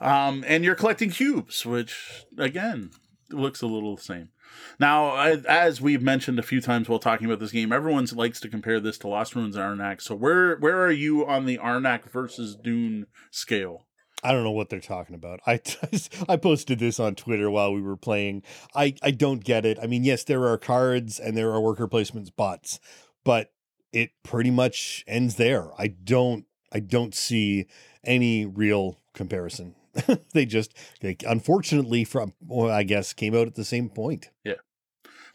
Um, 0.00 0.44
and 0.48 0.64
you're 0.64 0.74
collecting 0.74 1.10
cubes, 1.10 1.64
which, 1.64 2.24
again, 2.36 2.90
looks 3.30 3.62
a 3.62 3.68
little 3.68 3.94
the 3.94 4.02
same. 4.02 4.30
Now, 4.78 5.16
as 5.16 5.80
we've 5.80 6.02
mentioned 6.02 6.38
a 6.38 6.42
few 6.42 6.60
times 6.60 6.88
while 6.88 6.98
talking 6.98 7.26
about 7.26 7.40
this 7.40 7.52
game, 7.52 7.72
everyone 7.72 8.06
likes 8.12 8.40
to 8.40 8.48
compare 8.48 8.80
this 8.80 8.98
to 8.98 9.08
Lost 9.08 9.34
Ruins 9.34 9.56
and 9.56 9.80
Arnak. 9.80 10.00
So 10.02 10.14
where 10.14 10.56
where 10.56 10.82
are 10.82 10.92
you 10.92 11.26
on 11.26 11.46
the 11.46 11.58
Arnak 11.58 12.10
versus 12.10 12.56
Dune 12.56 13.06
scale? 13.30 13.86
I 14.24 14.32
don't 14.32 14.44
know 14.44 14.52
what 14.52 14.68
they're 14.68 14.80
talking 14.80 15.16
about. 15.16 15.40
I, 15.46 15.60
I 16.28 16.36
posted 16.36 16.78
this 16.78 17.00
on 17.00 17.16
Twitter 17.16 17.50
while 17.50 17.72
we 17.74 17.82
were 17.82 17.96
playing. 17.96 18.42
I, 18.74 18.94
I 19.02 19.10
don't 19.10 19.42
get 19.42 19.64
it. 19.64 19.78
I 19.82 19.88
mean, 19.88 20.04
yes, 20.04 20.22
there 20.22 20.46
are 20.46 20.58
cards 20.58 21.18
and 21.18 21.36
there 21.36 21.50
are 21.50 21.60
worker 21.60 21.88
placement 21.88 22.28
spots, 22.28 22.78
but 23.24 23.52
it 23.92 24.10
pretty 24.22 24.50
much 24.50 25.04
ends 25.06 25.36
there. 25.36 25.70
I 25.78 25.88
don't 25.88 26.46
I 26.72 26.80
don't 26.80 27.14
see 27.14 27.66
any 28.04 28.46
real 28.46 29.00
comparison. 29.12 29.74
they 30.32 30.46
just, 30.46 30.76
they 31.00 31.16
unfortunately, 31.26 32.04
from 32.04 32.34
well, 32.40 32.70
I 32.70 32.82
guess, 32.82 33.12
came 33.12 33.34
out 33.34 33.46
at 33.46 33.54
the 33.54 33.64
same 33.64 33.88
point. 33.88 34.30
Yeah. 34.44 34.54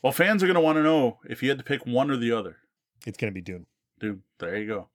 Well, 0.02 0.14
fans 0.14 0.44
are 0.44 0.48
going 0.48 0.56
to 0.56 0.62
want 0.62 0.78
to 0.78 0.84
know 0.84 1.20
if 1.28 1.42
you 1.42 1.50
had 1.50 1.58
to 1.58 1.64
pick 1.64 1.86
one 1.86 2.12
or 2.12 2.18
the 2.18 2.32
other. 2.32 2.58
It's 3.06 3.18
going 3.18 3.32
to 3.32 3.36
be 3.36 3.42
Dune. 3.42 3.66
Dune. 4.00 4.24
There 4.40 4.58
you 4.58 4.68
go. 4.68 4.90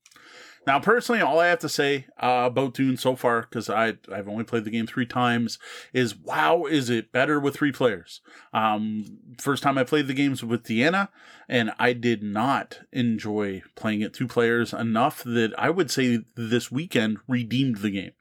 Now, 0.65 0.79
personally, 0.79 1.21
all 1.21 1.41
I 1.41 1.49
have 1.49 1.59
to 1.61 1.69
say 1.69 2.07
uh, 2.23 2.45
about 2.47 2.75
Dune 2.75 2.97
so 2.97 3.17
far, 3.17 3.43
because 3.43 3.69
I 3.69 3.95
I've 4.13 4.29
only 4.29 4.45
played 4.45 4.65
the 4.65 4.71
game 4.71 4.87
three 4.87 5.07
times, 5.07 5.59
is 5.93 6.17
wow, 6.17 6.67
is 6.67 6.89
it 6.89 7.11
better 7.11 7.41
with 7.41 7.57
three 7.57 7.73
players? 7.73 8.21
Um, 8.53 9.19
first 9.41 9.63
time 9.65 9.77
I 9.77 9.83
played 9.83 10.07
the 10.07 10.15
games 10.15 10.45
with 10.45 10.63
Deanna, 10.63 11.09
and 11.49 11.73
I 11.81 11.93
did 11.95 12.23
not 12.23 12.81
enjoy 12.93 13.63
playing 13.75 14.03
it 14.03 14.15
two 14.15 14.29
players 14.29 14.73
enough 14.73 15.25
that 15.25 15.53
I 15.59 15.71
would 15.71 15.91
say 15.91 16.21
this 16.37 16.71
weekend 16.71 17.19
redeemed 17.27 17.79
the 17.79 17.91
game. 17.91 18.13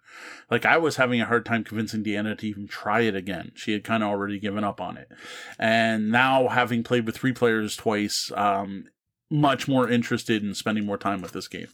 Like 0.49 0.66
I 0.66 0.78
was 0.78 0.95
having 0.97 1.22
a 1.22 1.26
hard 1.26 1.45
time 1.45 1.64
convincing 1.64 2.03
Deanna 2.03 2.38
to 2.38 2.47
even 2.47 2.68
try 2.68 3.01
it 3.01 3.16
again. 3.16 3.51
She 3.55 3.74
had 3.74 3.84
kind 3.84 4.03
of 4.03 4.09
already 4.09 4.39
given 4.39 4.64
up 4.64 4.82
on 4.82 4.97
it, 4.97 5.09
and 5.57 6.12
now 6.12 6.47
having 6.49 6.84
played 6.84 7.05
with 7.05 7.18
three 7.18 7.34
players 7.34 7.76
twice, 7.76 8.32
um, 8.36 8.86
much 9.30 9.68
more 9.68 9.89
interested 9.89 10.43
in 10.43 10.53
spending 10.53 10.86
more 10.86 10.97
time 10.97 11.22
with 11.22 11.32
this 11.32 11.47
game. 11.47 11.70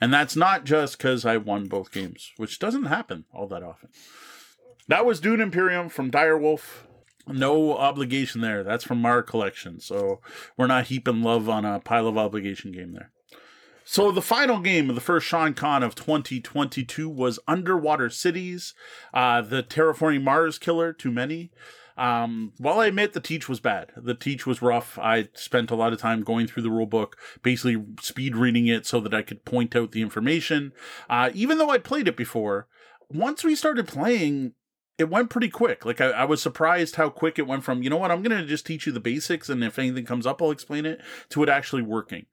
And 0.00 0.12
that's 0.12 0.34
not 0.34 0.64
just 0.64 0.98
because 0.98 1.24
I 1.24 1.36
won 1.36 1.66
both 1.66 1.92
games, 1.92 2.32
which 2.36 2.58
doesn't 2.58 2.86
happen 2.86 3.24
all 3.32 3.46
that 3.48 3.62
often. 3.62 3.90
That 4.88 5.06
was 5.06 5.20
Dune 5.20 5.40
Imperium 5.40 5.88
from 5.88 6.10
Direwolf. 6.10 6.86
No 7.28 7.76
obligation 7.76 8.40
there. 8.40 8.64
That's 8.64 8.82
from 8.82 9.06
our 9.06 9.22
collection. 9.22 9.78
So 9.78 10.20
we're 10.56 10.66
not 10.66 10.86
heaping 10.86 11.22
love 11.22 11.48
on 11.48 11.64
a 11.64 11.78
pile 11.78 12.08
of 12.08 12.18
obligation 12.18 12.72
game 12.72 12.92
there. 12.92 13.12
So 13.92 14.10
the 14.10 14.22
final 14.22 14.58
game 14.58 14.88
of 14.88 14.94
the 14.94 15.02
first 15.02 15.26
Sean 15.26 15.52
Con 15.52 15.82
of 15.82 15.94
2022 15.94 17.10
was 17.10 17.38
Underwater 17.46 18.08
Cities, 18.08 18.72
uh, 19.12 19.42
the 19.42 19.62
Terraforming 19.62 20.22
Mars 20.22 20.58
killer, 20.58 20.94
too 20.94 21.10
many. 21.10 21.50
Um, 21.98 22.54
while 22.56 22.80
I 22.80 22.86
admit 22.86 23.12
the 23.12 23.20
teach 23.20 23.50
was 23.50 23.60
bad, 23.60 23.92
the 23.94 24.14
teach 24.14 24.46
was 24.46 24.62
rough. 24.62 24.98
I 24.98 25.28
spent 25.34 25.70
a 25.70 25.74
lot 25.74 25.92
of 25.92 25.98
time 25.98 26.22
going 26.22 26.46
through 26.46 26.62
the 26.62 26.70
rule 26.70 26.86
book, 26.86 27.18
basically 27.42 27.84
speed 28.00 28.34
reading 28.34 28.66
it 28.66 28.86
so 28.86 28.98
that 28.98 29.12
I 29.12 29.20
could 29.20 29.44
point 29.44 29.76
out 29.76 29.92
the 29.92 30.00
information. 30.00 30.72
Uh, 31.10 31.28
even 31.34 31.58
though 31.58 31.68
I'd 31.68 31.84
played 31.84 32.08
it 32.08 32.16
before, 32.16 32.68
once 33.10 33.44
we 33.44 33.54
started 33.54 33.86
playing, 33.86 34.54
it 34.96 35.10
went 35.10 35.28
pretty 35.28 35.50
quick. 35.50 35.84
Like 35.84 36.00
I, 36.00 36.12
I, 36.12 36.24
was 36.24 36.40
surprised 36.40 36.96
how 36.96 37.10
quick 37.10 37.38
it 37.38 37.46
went 37.46 37.62
from, 37.62 37.82
you 37.82 37.90
know 37.90 37.98
what, 37.98 38.10
I'm 38.10 38.22
gonna 38.22 38.46
just 38.46 38.64
teach 38.64 38.86
you 38.86 38.92
the 38.92 39.00
basics 39.00 39.50
and 39.50 39.62
if 39.62 39.78
anything 39.78 40.06
comes 40.06 40.26
up, 40.26 40.40
I'll 40.40 40.50
explain 40.50 40.86
it 40.86 41.02
to 41.28 41.42
it 41.42 41.50
actually 41.50 41.82
working. 41.82 42.24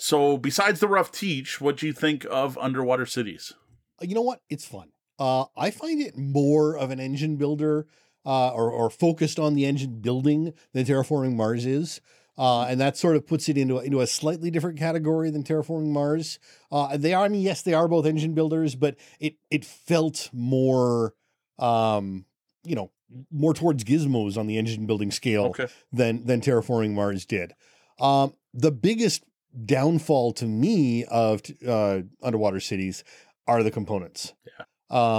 So, 0.00 0.38
besides 0.38 0.80
the 0.80 0.88
rough 0.88 1.12
teach, 1.12 1.60
what 1.60 1.76
do 1.76 1.86
you 1.86 1.92
think 1.92 2.26
of 2.30 2.56
Underwater 2.56 3.04
Cities? 3.04 3.52
Uh, 4.00 4.06
you 4.08 4.14
know 4.14 4.22
what? 4.22 4.40
It's 4.48 4.64
fun. 4.64 4.92
Uh, 5.18 5.44
I 5.58 5.70
find 5.70 6.00
it 6.00 6.16
more 6.16 6.74
of 6.74 6.90
an 6.90 6.98
engine 6.98 7.36
builder 7.36 7.86
uh, 8.24 8.48
or, 8.48 8.70
or 8.70 8.88
focused 8.88 9.38
on 9.38 9.52
the 9.52 9.66
engine 9.66 10.00
building 10.00 10.54
than 10.72 10.86
Terraforming 10.86 11.36
Mars 11.36 11.66
is. 11.66 12.00
Uh, 12.38 12.62
and 12.62 12.80
that 12.80 12.96
sort 12.96 13.14
of 13.14 13.26
puts 13.26 13.50
it 13.50 13.58
into, 13.58 13.78
into 13.78 14.00
a 14.00 14.06
slightly 14.06 14.50
different 14.50 14.78
category 14.78 15.30
than 15.30 15.44
Terraforming 15.44 15.92
Mars. 15.92 16.38
Uh, 16.72 16.96
they 16.96 17.12
are, 17.12 17.26
I 17.26 17.28
mean, 17.28 17.42
yes, 17.42 17.60
they 17.60 17.74
are 17.74 17.86
both 17.86 18.06
engine 18.06 18.32
builders, 18.32 18.74
but 18.74 18.96
it 19.18 19.34
it 19.50 19.66
felt 19.66 20.30
more, 20.32 21.12
um, 21.58 22.24
you 22.64 22.74
know, 22.74 22.90
more 23.30 23.52
towards 23.52 23.84
gizmos 23.84 24.38
on 24.38 24.46
the 24.46 24.56
engine 24.56 24.86
building 24.86 25.10
scale 25.10 25.48
okay. 25.48 25.66
than 25.92 26.24
than 26.24 26.40
Terraforming 26.40 26.92
Mars 26.92 27.26
did. 27.26 27.52
Um, 27.98 28.32
the 28.54 28.72
biggest 28.72 29.24
downfall 29.64 30.32
to 30.34 30.46
me 30.46 31.04
of 31.04 31.42
uh, 31.66 32.00
underwater 32.22 32.60
cities 32.60 33.04
are 33.46 33.62
the 33.62 33.70
components. 33.70 34.34
Yeah. 34.46 34.64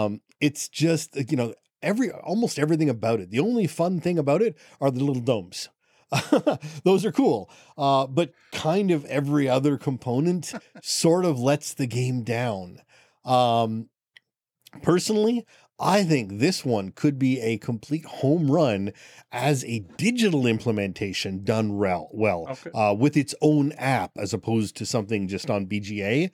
Um, 0.04 0.22
it's 0.40 0.68
just 0.70 1.16
you 1.30 1.38
know 1.38 1.54
every 1.82 2.12
almost 2.12 2.60
everything 2.60 2.90
about 2.90 3.20
it. 3.20 3.32
The 3.32 3.40
only 3.40 3.68
fun 3.68 4.00
thing 4.00 4.18
about 4.18 4.42
it 4.42 4.58
are 4.80 4.92
the 4.92 5.04
little 5.04 5.22
domes. 5.22 5.70
Those 6.84 7.06
are 7.06 7.12
cool, 7.12 7.50
uh, 7.78 8.06
but 8.08 8.34
kind 8.52 8.92
of 8.92 9.06
every 9.06 9.48
other 9.48 9.78
component 9.78 10.54
sort 10.82 11.24
of 11.24 11.40
lets 11.40 11.74
the 11.74 11.88
game 11.88 12.24
down. 12.24 12.82
Um, 13.24 13.90
personally, 14.82 15.46
I 15.82 16.04
think 16.04 16.40
this 16.40 16.64
one 16.64 16.92
could 16.92 17.18
be 17.18 17.42
a 17.42 17.58
complete 17.58 18.06
home 18.06 18.52
run 18.52 18.94
as 19.32 19.66
a 19.66 19.80
digital 19.98 20.46
implementation 20.46 21.44
done 21.44 21.78
well, 21.78 22.10
well 22.12 22.48
okay. 22.52 22.70
uh, 22.74 22.94
with 22.94 23.18
its 23.18 23.34
own 23.42 23.72
app 23.74 24.12
as 24.16 24.34
opposed 24.34 24.78
to 24.78 24.86
something 24.86 25.28
just 25.28 25.50
on 25.50 25.66
BGA. 25.66 26.32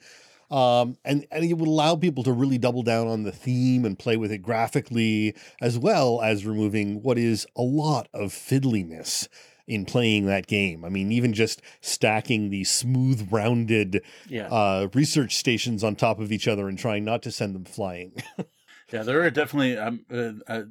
Um, 0.50 0.96
and, 1.04 1.26
and 1.30 1.44
it 1.44 1.54
would 1.54 1.68
allow 1.68 1.96
people 1.96 2.22
to 2.24 2.32
really 2.32 2.58
double 2.58 2.82
down 2.82 3.06
on 3.06 3.22
the 3.22 3.32
theme 3.32 3.84
and 3.84 3.98
play 3.98 4.16
with 4.16 4.32
it 4.32 4.38
graphically, 4.38 5.34
as 5.60 5.78
well 5.78 6.20
as 6.22 6.46
removing 6.46 7.02
what 7.02 7.18
is 7.18 7.46
a 7.56 7.62
lot 7.62 8.08
of 8.14 8.32
fiddliness 8.32 9.28
in 9.66 9.84
playing 9.84 10.24
that 10.26 10.46
game. 10.46 10.84
I 10.84 10.88
mean, 10.88 11.12
even 11.12 11.34
just 11.34 11.60
stacking 11.82 12.48
the 12.48 12.64
smooth, 12.64 13.28
rounded 13.30 14.02
yeah. 14.26 14.48
uh, 14.48 14.88
research 14.94 15.36
stations 15.36 15.84
on 15.84 15.96
top 15.96 16.18
of 16.18 16.32
each 16.32 16.48
other 16.48 16.68
and 16.68 16.78
trying 16.78 17.04
not 17.04 17.22
to 17.22 17.30
send 17.30 17.54
them 17.54 17.66
flying. 17.66 18.12
Yeah, 18.92 19.02
there 19.02 19.22
are 19.22 19.30
definitely 19.30 19.76
um, 19.76 20.04
uh, 20.10 20.32
uh, 20.46 20.62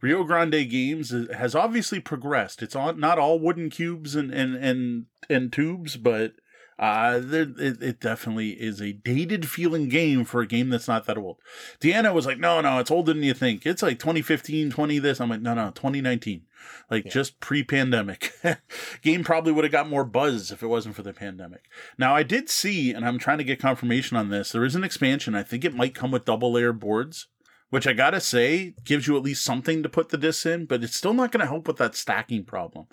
Rio 0.00 0.24
Grande 0.24 0.68
Games 0.68 1.12
has 1.34 1.54
obviously 1.54 2.00
progressed. 2.00 2.62
It's 2.62 2.76
on 2.76 3.00
not 3.00 3.18
all 3.18 3.38
wooden 3.38 3.70
cubes 3.70 4.14
and 4.14 4.32
and 4.32 4.54
and, 4.56 5.06
and 5.28 5.52
tubes, 5.52 5.96
but 5.96 6.34
uh, 6.78 7.20
it, 7.24 7.82
it 7.82 8.00
definitely 8.00 8.50
is 8.50 8.80
a 8.80 8.92
dated 8.92 9.48
feeling 9.48 9.88
game 9.88 10.24
for 10.24 10.40
a 10.40 10.46
game 10.46 10.70
that's 10.70 10.86
not 10.86 11.06
that 11.06 11.18
old. 11.18 11.38
Deanna 11.80 12.14
was 12.14 12.24
like, 12.24 12.38
no, 12.38 12.60
no, 12.60 12.78
it's 12.78 12.90
older 12.90 13.12
than 13.12 13.24
you 13.24 13.34
think. 13.34 13.66
It's 13.66 13.82
like 13.82 13.98
2015, 13.98 14.70
20 14.70 14.98
this. 15.00 15.20
I'm 15.20 15.30
like, 15.30 15.40
no, 15.40 15.54
no, 15.54 15.70
2019. 15.70 16.42
Like 16.90 17.06
yeah. 17.06 17.10
just 17.10 17.40
pre 17.40 17.62
pandemic. 17.62 18.32
game 19.02 19.24
probably 19.24 19.52
would 19.52 19.64
have 19.64 19.72
got 19.72 19.88
more 19.88 20.04
buzz 20.04 20.50
if 20.50 20.62
it 20.62 20.68
wasn't 20.68 20.94
for 20.94 21.02
the 21.02 21.12
pandemic. 21.12 21.64
Now, 21.96 22.14
I 22.14 22.22
did 22.22 22.48
see, 22.48 22.92
and 22.92 23.04
I'm 23.04 23.18
trying 23.18 23.38
to 23.38 23.44
get 23.44 23.60
confirmation 23.60 24.16
on 24.16 24.30
this, 24.30 24.52
there 24.52 24.64
is 24.64 24.74
an 24.74 24.84
expansion. 24.84 25.34
I 25.34 25.42
think 25.42 25.64
it 25.64 25.74
might 25.74 25.94
come 25.94 26.10
with 26.10 26.24
double 26.24 26.52
layer 26.52 26.72
boards 26.72 27.28
which 27.70 27.86
I 27.86 27.92
gotta 27.92 28.20
say 28.20 28.74
gives 28.84 29.06
you 29.06 29.16
at 29.16 29.22
least 29.22 29.44
something 29.44 29.82
to 29.82 29.88
put 29.88 30.08
the 30.08 30.16
discs 30.16 30.46
in, 30.46 30.64
but 30.64 30.82
it's 30.82 30.96
still 30.96 31.12
not 31.12 31.32
gonna 31.32 31.46
help 31.46 31.68
with 31.68 31.76
that 31.78 31.94
stacking 31.94 32.44
problem. 32.44 32.86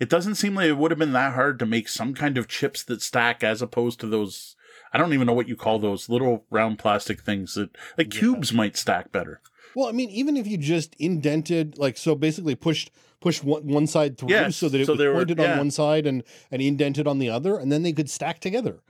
It 0.00 0.08
doesn't 0.08 0.36
seem 0.36 0.54
like 0.54 0.68
it 0.68 0.78
would 0.78 0.90
have 0.90 0.98
been 0.98 1.12
that 1.12 1.34
hard 1.34 1.58
to 1.58 1.66
make 1.66 1.88
some 1.88 2.14
kind 2.14 2.38
of 2.38 2.48
chips 2.48 2.82
that 2.84 3.02
stack 3.02 3.44
as 3.44 3.60
opposed 3.60 4.00
to 4.00 4.06
those. 4.06 4.56
I 4.92 4.98
don't 4.98 5.12
even 5.12 5.26
know 5.26 5.32
what 5.32 5.48
you 5.48 5.56
call 5.56 5.78
those 5.78 6.08
little 6.08 6.44
round 6.50 6.78
plastic 6.78 7.20
things 7.20 7.54
that 7.54 7.76
like 7.98 8.10
cubes 8.10 8.52
might 8.52 8.76
stack 8.76 9.12
better. 9.12 9.40
Well, 9.74 9.88
I 9.88 9.92
mean, 9.92 10.10
even 10.10 10.36
if 10.36 10.46
you 10.46 10.58
just 10.58 10.94
indented, 10.98 11.78
like, 11.78 11.96
so 11.96 12.14
basically 12.14 12.54
pushed 12.54 12.90
pushed 13.22 13.44
one, 13.44 13.66
one 13.66 13.86
side 13.86 14.18
through 14.18 14.30
Yes, 14.30 14.56
so 14.56 14.68
that 14.68 14.80
it 14.80 14.86
so 14.86 14.92
was 14.92 14.98
they 14.98 15.06
were- 15.06 15.14
pointed 15.14 15.38
yeah. 15.38 15.52
on 15.52 15.58
one 15.58 15.70
side 15.70 16.06
and 16.06 16.22
and 16.50 16.60
indented 16.60 17.06
on 17.06 17.18
the 17.18 17.30
other, 17.30 17.56
and 17.56 17.72
then 17.72 17.82
they 17.82 17.92
could 17.92 18.10
stack 18.10 18.40
together. 18.40 18.80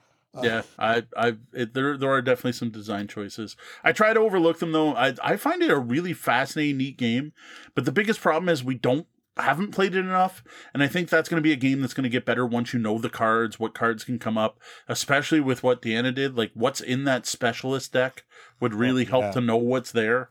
Yeah, 0.43 0.63
I, 0.79 1.03
I, 1.15 1.37
it, 1.53 1.75
there, 1.75 1.99
there 1.99 2.11
are 2.11 2.23
definitely 2.23 2.53
some 2.53 2.71
design 2.71 3.07
choices. 3.07 3.55
I 3.85 3.93
try 3.93 4.15
to 4.15 4.21
overlook 4.21 4.61
them 4.61 4.73
though. 4.73 4.95
I, 4.95 5.15
I 5.23 5.37
find 5.37 5.63
it 5.63 5.71
a 5.71 5.77
really 5.77 6.15
fascinating, 6.15 6.79
neat 6.79 6.97
game, 6.97 7.35
but 7.75 7.85
the 7.85 7.93
biggest 7.93 8.23
problem 8.23 8.49
is 8.49 8.65
we 8.65 8.77
don't 8.77 9.07
haven't 9.37 9.73
played 9.73 9.95
it 9.95 10.01
enough, 10.01 10.43
and 10.73 10.83
I 10.83 10.89
think 10.89 11.09
that's 11.09 11.29
going 11.29 11.39
to 11.39 11.47
be 11.47 11.53
a 11.53 11.57
game 11.57 11.81
that's 11.81 11.95
going 11.95 12.05
to 12.05 12.11
get 12.11 12.25
better 12.25 12.47
once 12.47 12.73
you 12.73 12.79
know 12.79 12.99
the 12.99 13.11
cards, 13.11 13.59
what 13.59 13.75
cards 13.75 14.05
can 14.05 14.19
come 14.19 14.37
up, 14.39 14.59
especially 14.89 15.41
with 15.41 15.63
what 15.63 15.83
Deanna 15.83 16.15
did. 16.15 16.37
Like, 16.37 16.51
what's 16.55 16.81
in 16.81 17.05
that 17.05 17.27
specialist 17.27 17.93
deck 17.93 18.25
would 18.61 18.75
really 18.75 19.05
help 19.05 19.25
yeah. 19.25 19.33
to 19.33 19.41
know 19.41 19.57
what's 19.57 19.93
there. 19.93 20.31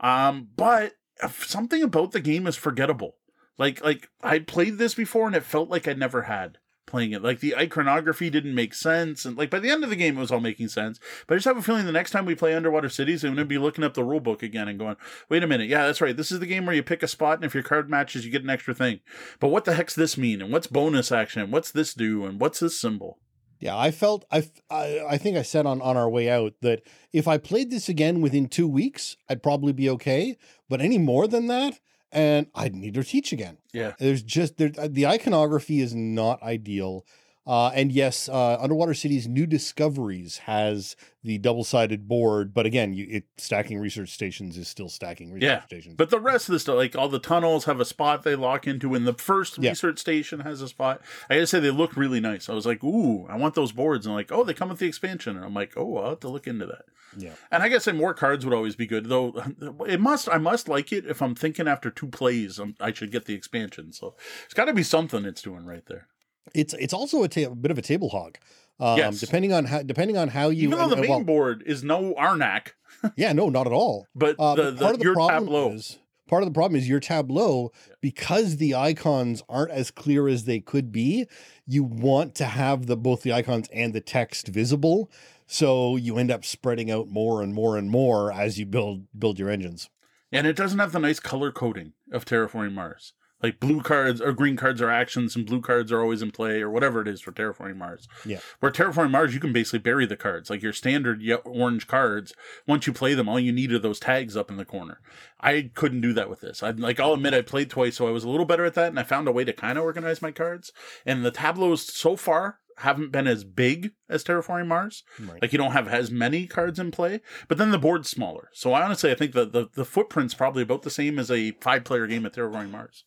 Um, 0.00 0.48
but 0.56 0.94
something 1.28 1.82
about 1.82 2.12
the 2.12 2.20
game 2.20 2.46
is 2.46 2.56
forgettable. 2.56 3.16
Like, 3.60 3.84
like 3.84 4.08
I 4.22 4.38
played 4.38 4.78
this 4.78 4.94
before, 4.94 5.26
and 5.26 5.36
it 5.36 5.44
felt 5.44 5.68
like 5.68 5.86
I 5.86 5.92
never 5.92 6.22
had 6.22 6.58
playing 6.86 7.12
it. 7.12 7.22
Like 7.22 7.40
the 7.40 7.54
iconography 7.54 8.30
didn't 8.30 8.54
make 8.54 8.72
sense, 8.72 9.26
and 9.26 9.36
like 9.36 9.50
by 9.50 9.60
the 9.60 9.68
end 9.68 9.84
of 9.84 9.90
the 9.90 9.96
game, 9.96 10.16
it 10.16 10.20
was 10.20 10.32
all 10.32 10.40
making 10.40 10.68
sense. 10.68 10.98
But 11.26 11.34
I 11.34 11.36
just 11.36 11.44
have 11.44 11.58
a 11.58 11.62
feeling 11.62 11.84
the 11.84 11.92
next 11.92 12.10
time 12.10 12.24
we 12.24 12.34
play 12.34 12.54
Underwater 12.54 12.88
Cities, 12.88 13.22
I'm 13.22 13.36
to 13.36 13.44
be 13.44 13.58
looking 13.58 13.84
up 13.84 13.92
the 13.92 14.02
rule 14.02 14.18
book 14.18 14.42
again 14.42 14.66
and 14.66 14.78
going, 14.78 14.96
"Wait 15.28 15.42
a 15.42 15.46
minute, 15.46 15.68
yeah, 15.68 15.84
that's 15.86 16.00
right. 16.00 16.16
This 16.16 16.32
is 16.32 16.40
the 16.40 16.46
game 16.46 16.64
where 16.64 16.74
you 16.74 16.82
pick 16.82 17.02
a 17.02 17.08
spot, 17.08 17.36
and 17.36 17.44
if 17.44 17.52
your 17.52 17.62
card 17.62 17.90
matches, 17.90 18.24
you 18.24 18.32
get 18.32 18.42
an 18.42 18.50
extra 18.50 18.74
thing. 18.74 19.00
But 19.38 19.48
what 19.48 19.66
the 19.66 19.74
heck's 19.74 19.94
this 19.94 20.16
mean? 20.16 20.40
And 20.40 20.50
what's 20.50 20.66
bonus 20.66 21.12
action? 21.12 21.42
And 21.42 21.52
what's 21.52 21.70
this 21.70 21.94
do? 21.94 22.24
And 22.24 22.40
what's 22.40 22.60
this 22.60 22.80
symbol?" 22.80 23.18
Yeah, 23.60 23.76
I 23.76 23.90
felt 23.90 24.24
I, 24.32 24.48
I 24.70 25.04
I 25.10 25.18
think 25.18 25.36
I 25.36 25.42
said 25.42 25.66
on 25.66 25.82
on 25.82 25.98
our 25.98 26.08
way 26.08 26.30
out 26.30 26.54
that 26.62 26.82
if 27.12 27.28
I 27.28 27.36
played 27.36 27.70
this 27.70 27.90
again 27.90 28.22
within 28.22 28.48
two 28.48 28.66
weeks, 28.66 29.18
I'd 29.28 29.42
probably 29.42 29.74
be 29.74 29.90
okay. 29.90 30.38
But 30.70 30.80
any 30.80 30.96
more 30.96 31.28
than 31.28 31.46
that, 31.48 31.78
and 32.12 32.46
I'd 32.54 32.74
need 32.74 32.94
to 32.94 33.04
teach 33.04 33.32
again. 33.32 33.58
Yeah, 33.72 33.92
There's 33.98 34.22
just 34.22 34.56
there, 34.56 34.72
uh, 34.78 34.88
the 34.90 35.06
iconography 35.06 35.80
is 35.80 35.94
not 35.94 36.42
ideal. 36.42 37.04
Uh, 37.50 37.70
and 37.74 37.90
yes, 37.90 38.28
uh, 38.28 38.56
Underwater 38.60 38.94
Cities 38.94 39.26
New 39.26 39.44
Discoveries 39.44 40.38
has 40.38 40.94
the 41.24 41.36
double-sided 41.38 42.06
board, 42.06 42.54
but 42.54 42.64
again, 42.64 42.92
you, 42.94 43.08
it 43.10 43.24
stacking 43.38 43.80
research 43.80 44.10
stations 44.10 44.56
is 44.56 44.68
still 44.68 44.88
stacking 44.88 45.32
research 45.32 45.48
Yeah, 45.48 45.64
stations. 45.64 45.96
But 45.96 46.10
the 46.10 46.20
rest 46.20 46.48
of 46.48 46.52
the 46.52 46.60
stuff, 46.60 46.76
like 46.76 46.94
all 46.94 47.08
the 47.08 47.18
tunnels 47.18 47.64
have 47.64 47.80
a 47.80 47.84
spot 47.84 48.22
they 48.22 48.36
lock 48.36 48.68
into, 48.68 48.94
and 48.94 49.04
the 49.04 49.14
first 49.14 49.58
Yeah. 49.58 49.70
research 49.70 49.98
station 49.98 50.40
has 50.40 50.62
a 50.62 50.68
spot. 50.68 51.00
I 51.28 51.34
gotta 51.34 51.46
say, 51.48 51.58
they 51.58 51.72
look 51.72 51.96
really 51.96 52.20
nice. 52.20 52.48
I 52.48 52.52
was 52.54 52.66
like, 52.66 52.84
ooh, 52.84 53.26
I 53.26 53.36
want 53.36 53.54
those 53.56 53.72
boards. 53.72 54.06
And 54.06 54.14
like, 54.14 54.30
oh, 54.30 54.44
they 54.44 54.54
come 54.54 54.68
with 54.68 54.78
the 54.78 54.86
expansion. 54.86 55.34
And 55.34 55.44
I'm 55.44 55.52
like, 55.54 55.72
oh, 55.76 55.96
I'll 55.96 56.10
have 56.10 56.20
to 56.20 56.28
look 56.28 56.46
into 56.46 56.66
that. 56.66 56.84
yeah, 57.18 57.32
And 57.50 57.64
I 57.64 57.68
guess 57.68 57.82
say 57.82 57.90
more 57.92 58.14
cards 58.14 58.44
would 58.44 58.54
always 58.54 58.76
be 58.76 58.86
good, 58.86 59.06
though. 59.06 59.34
It 59.88 60.00
must, 60.00 60.28
I 60.28 60.38
must 60.38 60.68
like 60.68 60.92
it 60.92 61.04
if 61.04 61.20
I'm 61.20 61.34
thinking 61.34 61.66
after 61.66 61.90
two 61.90 62.06
plays, 62.06 62.60
um, 62.60 62.76
I 62.78 62.92
should 62.92 63.10
get 63.10 63.24
the 63.24 63.34
expansion. 63.34 63.92
So 63.92 64.14
it's 64.44 64.54
got 64.54 64.66
to 64.66 64.72
be 64.72 64.84
something 64.84 65.24
it's 65.24 65.42
doing 65.42 65.64
right 65.66 65.84
there. 65.86 66.06
It's 66.54 66.74
it's 66.74 66.92
also 66.94 67.22
a, 67.22 67.28
ta- 67.28 67.50
a 67.50 67.54
bit 67.54 67.70
of 67.70 67.78
a 67.78 67.82
table 67.82 68.08
hog. 68.10 68.38
Um, 68.78 68.96
Yes. 68.96 69.20
depending 69.20 69.52
on 69.52 69.66
how 69.66 69.82
depending 69.82 70.16
on 70.16 70.28
how 70.28 70.48
you 70.48 70.64
Even 70.68 70.78
though 70.78 70.84
and- 70.84 70.92
the 70.92 70.96
main 70.96 71.10
well, 71.10 71.20
board 71.24 71.62
is 71.66 71.84
no 71.84 72.14
Arnak, 72.14 72.68
yeah, 73.16 73.32
no, 73.32 73.48
not 73.50 73.66
at 73.66 73.72
all. 73.72 74.06
but 74.14 74.36
Uh, 74.38 74.54
the, 74.54 74.62
but 74.62 74.70
the, 74.76 74.80
part 74.82 74.94
of 74.94 74.98
the 75.00 75.04
your 75.04 75.14
problem 75.14 75.44
tableau. 75.44 75.72
is 75.72 75.98
part 76.28 76.42
of 76.42 76.48
the 76.48 76.52
problem 76.54 76.76
is 76.78 76.88
your 76.88 77.00
tableau 77.00 77.72
because 78.00 78.56
the 78.56 78.74
icons 78.74 79.42
aren't 79.48 79.70
as 79.72 79.90
clear 79.90 80.28
as 80.28 80.44
they 80.44 80.60
could 80.60 80.92
be. 80.92 81.26
You 81.66 81.82
want 81.84 82.34
to 82.36 82.44
have 82.46 82.86
the 82.86 82.96
both 82.96 83.22
the 83.22 83.32
icons 83.32 83.68
and 83.72 83.92
the 83.92 84.00
text 84.00 84.48
visible, 84.48 85.10
so 85.46 85.96
you 85.96 86.16
end 86.16 86.30
up 86.30 86.44
spreading 86.44 86.90
out 86.90 87.08
more 87.08 87.42
and 87.42 87.52
more 87.52 87.76
and 87.76 87.90
more 87.90 88.32
as 88.32 88.58
you 88.58 88.64
build 88.66 89.06
build 89.18 89.38
your 89.38 89.50
engines. 89.50 89.90
And 90.32 90.46
it 90.46 90.54
doesn't 90.56 90.78
have 90.78 90.92
the 90.92 91.00
nice 91.00 91.20
color 91.20 91.50
coding 91.52 91.92
of 92.12 92.24
Terraforming 92.24 92.72
Mars. 92.72 93.12
Like 93.42 93.60
blue 93.60 93.80
cards 93.80 94.20
or 94.20 94.32
green 94.32 94.56
cards 94.56 94.82
are 94.82 94.90
actions 94.90 95.34
and 95.34 95.46
blue 95.46 95.60
cards 95.60 95.90
are 95.90 96.00
always 96.00 96.22
in 96.22 96.30
play 96.30 96.60
or 96.60 96.70
whatever 96.70 97.00
it 97.00 97.08
is 97.08 97.20
for 97.20 97.32
Terraforming 97.32 97.76
Mars. 97.76 98.06
Yeah. 98.24 98.40
Where 98.60 98.72
Terraforming 98.72 99.10
Mars, 99.10 99.34
you 99.34 99.40
can 99.40 99.52
basically 99.52 99.78
bury 99.78 100.06
the 100.06 100.16
cards. 100.16 100.50
Like 100.50 100.62
your 100.62 100.72
standard 100.72 101.22
orange 101.44 101.86
cards, 101.86 102.34
once 102.66 102.86
you 102.86 102.92
play 102.92 103.14
them, 103.14 103.28
all 103.28 103.40
you 103.40 103.52
need 103.52 103.72
are 103.72 103.78
those 103.78 104.00
tags 104.00 104.36
up 104.36 104.50
in 104.50 104.56
the 104.56 104.64
corner. 104.64 105.00
I 105.40 105.70
couldn't 105.74 106.02
do 106.02 106.12
that 106.12 106.28
with 106.28 106.40
this. 106.40 106.62
I 106.62 106.70
like 106.70 107.00
I'll 107.00 107.14
admit 107.14 107.34
I 107.34 107.42
played 107.42 107.70
twice, 107.70 107.96
so 107.96 108.06
I 108.06 108.10
was 108.10 108.24
a 108.24 108.28
little 108.28 108.46
better 108.46 108.64
at 108.64 108.74
that, 108.74 108.88
and 108.88 109.00
I 109.00 109.04
found 109.04 109.26
a 109.26 109.32
way 109.32 109.44
to 109.44 109.52
kind 109.52 109.78
of 109.78 109.84
organize 109.84 110.20
my 110.20 110.32
cards. 110.32 110.72
And 111.06 111.24
the 111.24 111.30
tableaus 111.30 111.86
so 111.86 112.16
far 112.16 112.58
haven't 112.80 113.12
been 113.12 113.26
as 113.26 113.44
big 113.44 113.92
as 114.08 114.24
Terraforming 114.24 114.66
Mars. 114.66 115.02
Right. 115.18 115.40
Like 115.40 115.52
you 115.52 115.58
don't 115.58 115.72
have 115.72 115.88
as 115.88 116.10
many 116.10 116.46
cards 116.46 116.78
in 116.78 116.90
play, 116.90 117.20
but 117.48 117.58
then 117.58 117.70
the 117.70 117.78
board's 117.78 118.08
smaller. 118.08 118.48
So 118.52 118.72
I 118.72 118.82
honestly 118.82 119.10
I 119.10 119.14
think 119.14 119.32
that 119.32 119.52
the, 119.52 119.68
the 119.74 119.84
footprint's 119.84 120.34
probably 120.34 120.62
about 120.62 120.82
the 120.82 120.90
same 120.90 121.18
as 121.18 121.30
a 121.30 121.52
five 121.60 121.84
player 121.84 122.06
game 122.06 122.26
at 122.26 122.34
Terraforming 122.34 122.70
Mars. 122.70 123.04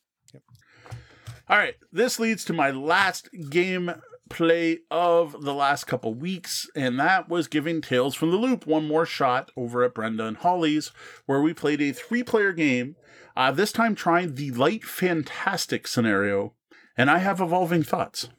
All 1.53 1.59
right, 1.59 1.75
this 1.91 2.19
leads 2.19 2.43
to 2.45 2.51
my 2.53 2.71
last 2.71 3.29
game 3.51 3.91
play 4.27 4.79
of 4.89 5.43
the 5.43 5.53
last 5.53 5.83
couple 5.83 6.11
weeks, 6.15 6.67
and 6.75 6.99
that 6.99 7.29
was 7.29 7.47
giving 7.47 7.79
Tales 7.79 8.15
from 8.15 8.31
the 8.31 8.37
Loop 8.37 8.65
one 8.65 8.87
more 8.87 9.05
shot 9.05 9.51
over 9.55 9.83
at 9.83 9.93
Brenda 9.93 10.25
and 10.25 10.37
Holly's, 10.37 10.91
where 11.27 11.43
we 11.43 11.53
played 11.53 11.79
a 11.79 11.91
three 11.91 12.23
player 12.23 12.53
game, 12.53 12.95
uh, 13.37 13.51
this 13.51 13.71
time 13.71 13.93
trying 13.93 14.33
the 14.33 14.49
light 14.49 14.83
fantastic 14.83 15.85
scenario, 15.85 16.55
and 16.97 17.11
I 17.11 17.19
have 17.19 17.39
evolving 17.39 17.83
thoughts. 17.83 18.29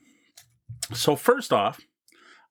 So, 0.93 1.15
first 1.15 1.53
off, 1.53 1.83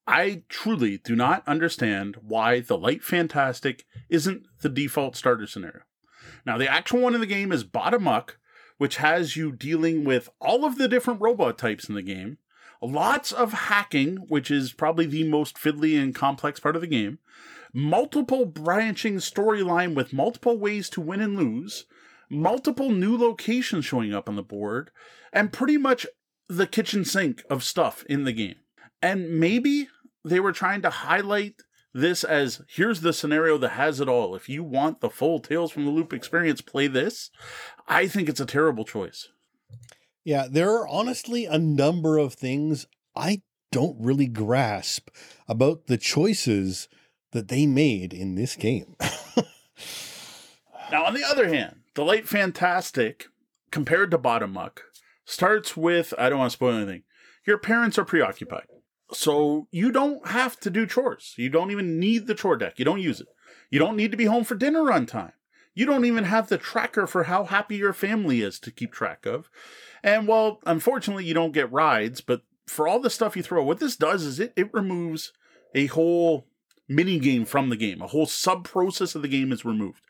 I 0.08 0.44
truly 0.48 0.98
do 0.98 1.14
not 1.14 1.46
understand 1.46 2.16
why 2.22 2.62
the 2.62 2.78
light 2.78 3.04
fantastic 3.04 3.84
isn't 4.08 4.46
the 4.62 4.70
default 4.70 5.18
starter 5.18 5.46
scenario. 5.46 5.82
Now, 6.46 6.58
the 6.58 6.72
actual 6.72 7.02
one 7.02 7.16
in 7.16 7.20
the 7.20 7.28
game 7.28 7.52
is 7.52 7.66
Bottom 7.66 8.04
Muck, 8.04 8.38
which 8.78 8.98
has 8.98 9.36
you 9.36 9.52
dealing 9.52 10.04
with 10.04 10.30
all 10.40 10.66
of 10.66 10.78
the 10.78 10.88
different 10.88 11.22
robot 11.22 11.58
types 11.58 11.88
in 11.88 11.96
the 11.96 12.02
game, 12.02 12.38
lots 12.82 13.32
of 13.32 13.54
hacking, 13.54 14.18
which 14.28 14.52
is 14.52 14.74
probably 14.74 15.06
the 15.06 15.24
most 15.24 15.56
fiddly 15.56 16.02
and 16.02 16.16
complex 16.16 16.60
part 16.60 16.76
of 16.76 16.82
the 16.82 16.88
game, 16.88 17.20
multiple 17.74 18.46
branching 18.46 19.16
storyline 19.16 19.96
with 19.96 20.14
multiple 20.14 20.58
ways 20.58 20.90
to 20.90 21.02
win 21.02 21.22
and 21.22 21.38
lose, 21.38 21.86
multiple 22.30 22.92
new 22.92 23.18
locations 23.18 23.86
showing 23.86 24.14
up 24.14 24.28
on 24.28 24.36
the 24.36 24.44
board, 24.44 24.92
and 25.32 25.54
pretty 25.54 25.78
much 25.78 26.06
the 26.48 26.68
kitchen 26.68 27.06
sink 27.06 27.44
of 27.50 27.64
stuff 27.64 28.04
in 28.10 28.24
the 28.24 28.34
game. 28.34 28.56
And 29.02 29.40
maybe 29.40 29.88
they 30.24 30.40
were 30.40 30.52
trying 30.52 30.82
to 30.84 30.90
highlight 30.90 31.62
this 31.94 32.24
as 32.24 32.62
here's 32.68 33.02
the 33.02 33.14
scenario 33.14 33.58
that 33.58 33.70
has 33.70 34.00
it 34.00 34.10
all. 34.10 34.36
If 34.36 34.50
you 34.50 34.64
want 34.64 35.02
the 35.02 35.10
full 35.10 35.40
Tales 35.40 35.72
from 35.72 35.86
the 35.86 35.92
Loop 35.92 36.14
experience, 36.14 36.62
play 36.62 36.88
this. 36.88 37.30
I 37.88 38.08
think 38.08 38.30
it's 38.30 38.40
a 38.40 38.46
terrible 38.46 38.86
choice. 38.86 39.30
Yeah, 40.24 40.48
there 40.50 40.72
are 40.72 40.88
honestly 40.88 41.46
a 41.46 41.58
number 41.58 42.18
of 42.18 42.34
things 42.34 42.88
I 43.16 43.42
don't 43.72 43.98
really 44.00 44.28
grasp 44.28 45.10
about 45.48 45.88
the 45.88 45.98
choices 45.98 46.88
that 47.32 47.48
they 47.48 47.66
made 47.66 48.14
in 48.14 48.36
this 48.36 48.56
game. 48.56 48.96
Now, 50.94 51.06
on 51.06 51.16
the 51.16 51.24
other 51.24 51.48
hand, 51.48 51.78
the 51.96 52.06
Light 52.06 52.30
Fantastic, 52.30 53.26
compared 53.72 54.12
to 54.12 54.20
Bottom 54.20 54.54
Muck, 54.54 54.84
starts 55.26 55.76
with 55.76 56.14
I 56.20 56.30
don't 56.30 56.38
want 56.38 56.52
to 56.52 56.54
spoil 56.54 56.76
anything. 56.76 57.02
Your 57.48 57.58
parents 57.58 57.98
are 57.98 58.06
preoccupied. 58.06 58.68
So 59.12 59.68
you 59.72 59.92
don't 59.92 60.28
have 60.28 60.60
to 60.62 60.70
do 60.70 60.88
chores. 60.88 61.34
You 61.38 61.50
don't 61.50 61.72
even 61.72 62.00
need 62.00 62.28
the 62.28 62.36
chore 62.36 62.58
deck. 62.58 62.80
You 62.80 62.86
don't 62.86 63.02
use 63.02 63.20
it. 63.20 63.28
You 63.70 63.80
don't 63.80 63.98
need 63.98 64.12
to 64.12 64.18
be 64.18 64.26
home 64.26 64.44
for 64.44 64.56
dinner 64.56 64.92
on 64.92 65.06
time. 65.06 65.34
You 65.76 65.86
don't 65.86 66.06
even 66.06 66.26
have 66.26 66.50
the 66.50 66.58
tracker 66.58 67.08
for 67.08 67.24
how 67.24 67.46
happy 67.46 67.78
your 67.78 67.94
family 67.94 68.42
is 68.42 68.60
to 68.60 68.72
keep 68.72 68.92
track 68.92 69.26
of. 69.26 69.50
And 70.04 70.28
well, 70.28 70.60
unfortunately, 70.66 71.26
you 71.26 71.34
don't 71.34 71.54
get 71.54 71.72
rides, 71.72 72.22
but 72.22 72.42
for 72.68 72.88
all 72.88 73.00
the 73.00 73.10
stuff 73.10 73.36
you 73.36 73.44
throw, 73.44 73.64
what 73.64 73.80
this 73.80 73.96
does 73.96 74.24
is 74.24 74.40
it, 74.40 74.54
it 74.56 74.74
removes 74.74 75.34
a 75.74 75.88
whole 75.88 76.48
mini 76.88 77.20
game 77.20 77.46
from 77.46 77.70
the 77.70 77.76
game. 77.76 78.02
A 78.02 78.08
whole 78.08 78.26
sub 78.26 78.64
process 78.64 79.16
of 79.16 79.22
the 79.22 79.28
game 79.28 79.52
is 79.52 79.66
removed, 79.66 80.02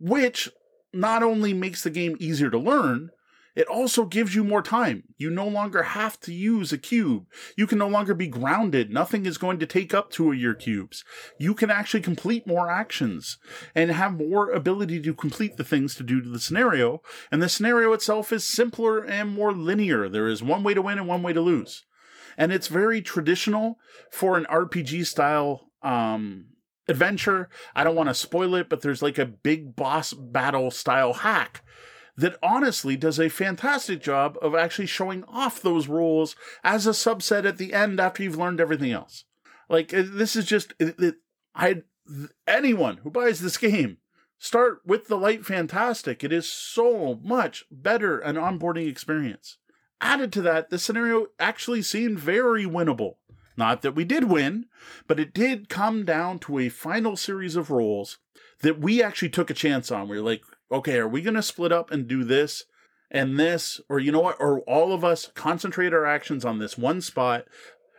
which 0.00 0.50
not 0.92 1.22
only 1.22 1.54
makes 1.54 1.84
the 1.84 1.90
game 1.90 2.16
easier 2.18 2.50
to 2.50 2.58
learn, 2.58 3.10
it 3.56 3.66
also 3.68 4.04
gives 4.04 4.34
you 4.34 4.44
more 4.44 4.60
time. 4.60 5.04
You 5.16 5.30
no 5.30 5.48
longer 5.48 5.82
have 5.82 6.20
to 6.20 6.32
use 6.32 6.72
a 6.72 6.78
cube. 6.78 7.26
You 7.56 7.66
can 7.66 7.78
no 7.78 7.88
longer 7.88 8.12
be 8.12 8.28
grounded. 8.28 8.90
Nothing 8.90 9.24
is 9.24 9.38
going 9.38 9.58
to 9.60 9.66
take 9.66 9.94
up 9.94 10.10
two 10.10 10.30
of 10.30 10.38
your 10.38 10.52
cubes. 10.52 11.02
You 11.38 11.54
can 11.54 11.70
actually 11.70 12.02
complete 12.02 12.46
more 12.46 12.70
actions 12.70 13.38
and 13.74 13.90
have 13.90 14.18
more 14.18 14.50
ability 14.50 15.00
to 15.00 15.14
complete 15.14 15.56
the 15.56 15.64
things 15.64 15.94
to 15.94 16.02
do 16.02 16.20
to 16.20 16.28
the 16.28 16.38
scenario. 16.38 17.00
And 17.32 17.42
the 17.42 17.48
scenario 17.48 17.94
itself 17.94 18.30
is 18.30 18.44
simpler 18.44 19.02
and 19.02 19.34
more 19.34 19.52
linear. 19.52 20.10
There 20.10 20.28
is 20.28 20.42
one 20.42 20.62
way 20.62 20.74
to 20.74 20.82
win 20.82 20.98
and 20.98 21.08
one 21.08 21.22
way 21.22 21.32
to 21.32 21.40
lose. 21.40 21.84
And 22.36 22.52
it's 22.52 22.68
very 22.68 23.00
traditional 23.00 23.78
for 24.10 24.36
an 24.36 24.44
RPG 24.50 25.06
style 25.06 25.70
um, 25.82 26.48
adventure. 26.88 27.48
I 27.74 27.84
don't 27.84 27.96
want 27.96 28.10
to 28.10 28.14
spoil 28.14 28.54
it, 28.56 28.68
but 28.68 28.82
there's 28.82 29.00
like 29.00 29.16
a 29.16 29.24
big 29.24 29.74
boss 29.74 30.12
battle 30.12 30.70
style 30.70 31.14
hack 31.14 31.62
that 32.16 32.38
honestly 32.42 32.96
does 32.96 33.20
a 33.20 33.28
fantastic 33.28 34.00
job 34.00 34.38
of 34.40 34.54
actually 34.54 34.86
showing 34.86 35.24
off 35.24 35.60
those 35.60 35.88
rules 35.88 36.34
as 36.64 36.86
a 36.86 36.90
subset 36.90 37.44
at 37.44 37.58
the 37.58 37.72
end 37.72 38.00
after 38.00 38.22
you've 38.22 38.38
learned 38.38 38.60
everything 38.60 38.92
else. 38.92 39.24
Like 39.68 39.92
uh, 39.92 40.02
this 40.04 40.36
is 40.36 40.46
just 40.46 40.74
it, 40.78 40.98
it, 40.98 41.16
I 41.54 41.82
anyone 42.46 42.98
who 42.98 43.10
buys 43.10 43.40
this 43.40 43.58
game 43.58 43.98
start 44.38 44.80
with 44.86 45.08
the 45.08 45.18
light 45.18 45.44
fantastic. 45.44 46.24
It 46.24 46.32
is 46.32 46.50
so 46.50 47.20
much 47.22 47.64
better 47.70 48.18
an 48.18 48.36
onboarding 48.36 48.88
experience. 48.88 49.58
Added 50.00 50.32
to 50.34 50.42
that, 50.42 50.70
the 50.70 50.78
scenario 50.78 51.28
actually 51.38 51.82
seemed 51.82 52.18
very 52.18 52.64
winnable. 52.64 53.16
Not 53.56 53.80
that 53.80 53.94
we 53.94 54.04
did 54.04 54.24
win, 54.24 54.66
but 55.06 55.18
it 55.18 55.32
did 55.32 55.70
come 55.70 56.04
down 56.04 56.38
to 56.40 56.58
a 56.58 56.68
final 56.68 57.16
series 57.16 57.56
of 57.56 57.70
rolls 57.70 58.18
that 58.60 58.78
we 58.78 59.02
actually 59.02 59.30
took 59.30 59.48
a 59.48 59.54
chance 59.54 59.90
on. 59.90 60.08
We 60.08 60.18
are 60.18 60.22
like, 60.22 60.42
okay, 60.70 60.98
are 60.98 61.08
we 61.08 61.22
going 61.22 61.34
to 61.34 61.42
split 61.42 61.72
up 61.72 61.90
and 61.90 62.06
do 62.06 62.24
this 62.24 62.64
and 63.10 63.38
this? 63.38 63.80
Or 63.88 63.98
you 63.98 64.12
know 64.12 64.20
what? 64.20 64.36
Or 64.40 64.60
all 64.60 64.92
of 64.92 65.04
us 65.04 65.30
concentrate 65.34 65.92
our 65.92 66.06
actions 66.06 66.44
on 66.44 66.58
this 66.58 66.76
one 66.78 67.00
spot. 67.00 67.46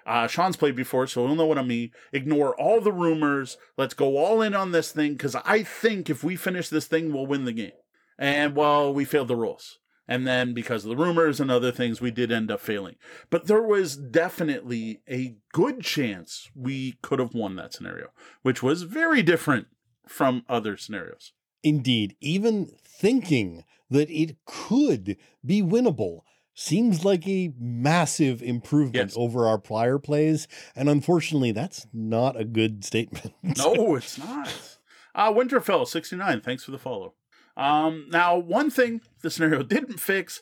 Uh, 0.05 0.26
Sean's 0.26 0.55
played 0.55 0.76
before, 0.76 1.05
so 1.05 1.26
he'll 1.26 1.36
know 1.36 1.45
what 1.45 1.57
I 1.57 1.63
mean. 1.63 1.91
Ignore 2.13 2.55
all 2.55 2.80
the 2.80 2.93
rumors. 2.93 3.57
Let's 3.78 3.93
go 3.93 4.18
all 4.18 4.41
in 4.41 4.55
on 4.55 4.72
this 4.72 4.91
thing 4.91 5.13
because 5.13 5.36
I 5.36 5.63
think 5.63 6.09
if 6.09 6.24
we 6.24 6.38
finish 6.38 6.70
this 6.70 6.88
thing, 6.88 7.11
we'll 7.11 7.28
win 7.28 7.43
the 7.43 7.51
game. 7.51 7.74
And 8.18 8.55
well, 8.55 8.93
we 8.93 9.03
failed 9.03 9.28
the 9.28 9.36
rules. 9.36 9.80
And 10.07 10.26
then 10.26 10.53
because 10.53 10.86
of 10.86 10.89
the 10.89 11.03
rumors 11.03 11.41
and 11.41 11.51
other 11.51 11.72
things, 11.72 11.99
we 11.99 12.11
did 12.11 12.32
end 12.32 12.49
up 12.49 12.61
failing. 12.61 12.95
But 13.30 13.47
there 13.47 13.61
was 13.61 13.97
definitely 13.97 15.01
a 15.09 15.36
good 15.51 15.82
chance 15.82 16.49
we 16.55 16.93
could 17.01 17.20
have 17.20 17.34
won 17.34 17.57
that 17.57 17.74
scenario, 17.74 18.07
which 18.41 18.63
was 18.63 18.84
very 18.84 19.22
different 19.22 19.68
from 20.07 20.45
other 20.47 20.78
scenarios. 20.78 21.34
Indeed, 21.64 22.16
even 22.22 22.72
thinking 22.84 23.64
that 23.89 24.10
it 24.10 24.38
could 24.45 25.18
be 25.45 25.62
winnable 25.62 26.22
seems 26.53 27.05
like 27.05 27.28
a 27.28 27.53
massive 27.60 28.41
improvement 28.41 29.12
yes. 29.12 29.14
over 29.16 29.47
our 29.47 29.60
prior 29.60 29.99
plays. 29.99 30.47
And 30.76 30.89
unfortunately, 30.89 31.51
that's 31.51 31.86
not 31.93 32.39
a 32.39 32.43
good 32.43 32.84
statement. 32.86 33.34
no, 33.43 33.95
it's 33.95 34.18
not. 34.18 34.78
Uh, 35.14 35.32
Winterfell, 35.32 35.88
69, 35.88 36.41
thanks 36.41 36.64
for 36.64 36.72
the 36.72 36.80
follow. 36.80 37.14
Um, 37.55 38.08
now, 38.10 38.38
one 38.38 38.70
thing 38.70 39.01
the 39.22 39.30
scenario 39.30 39.64
didn't 39.64 39.99
fix 39.99 40.41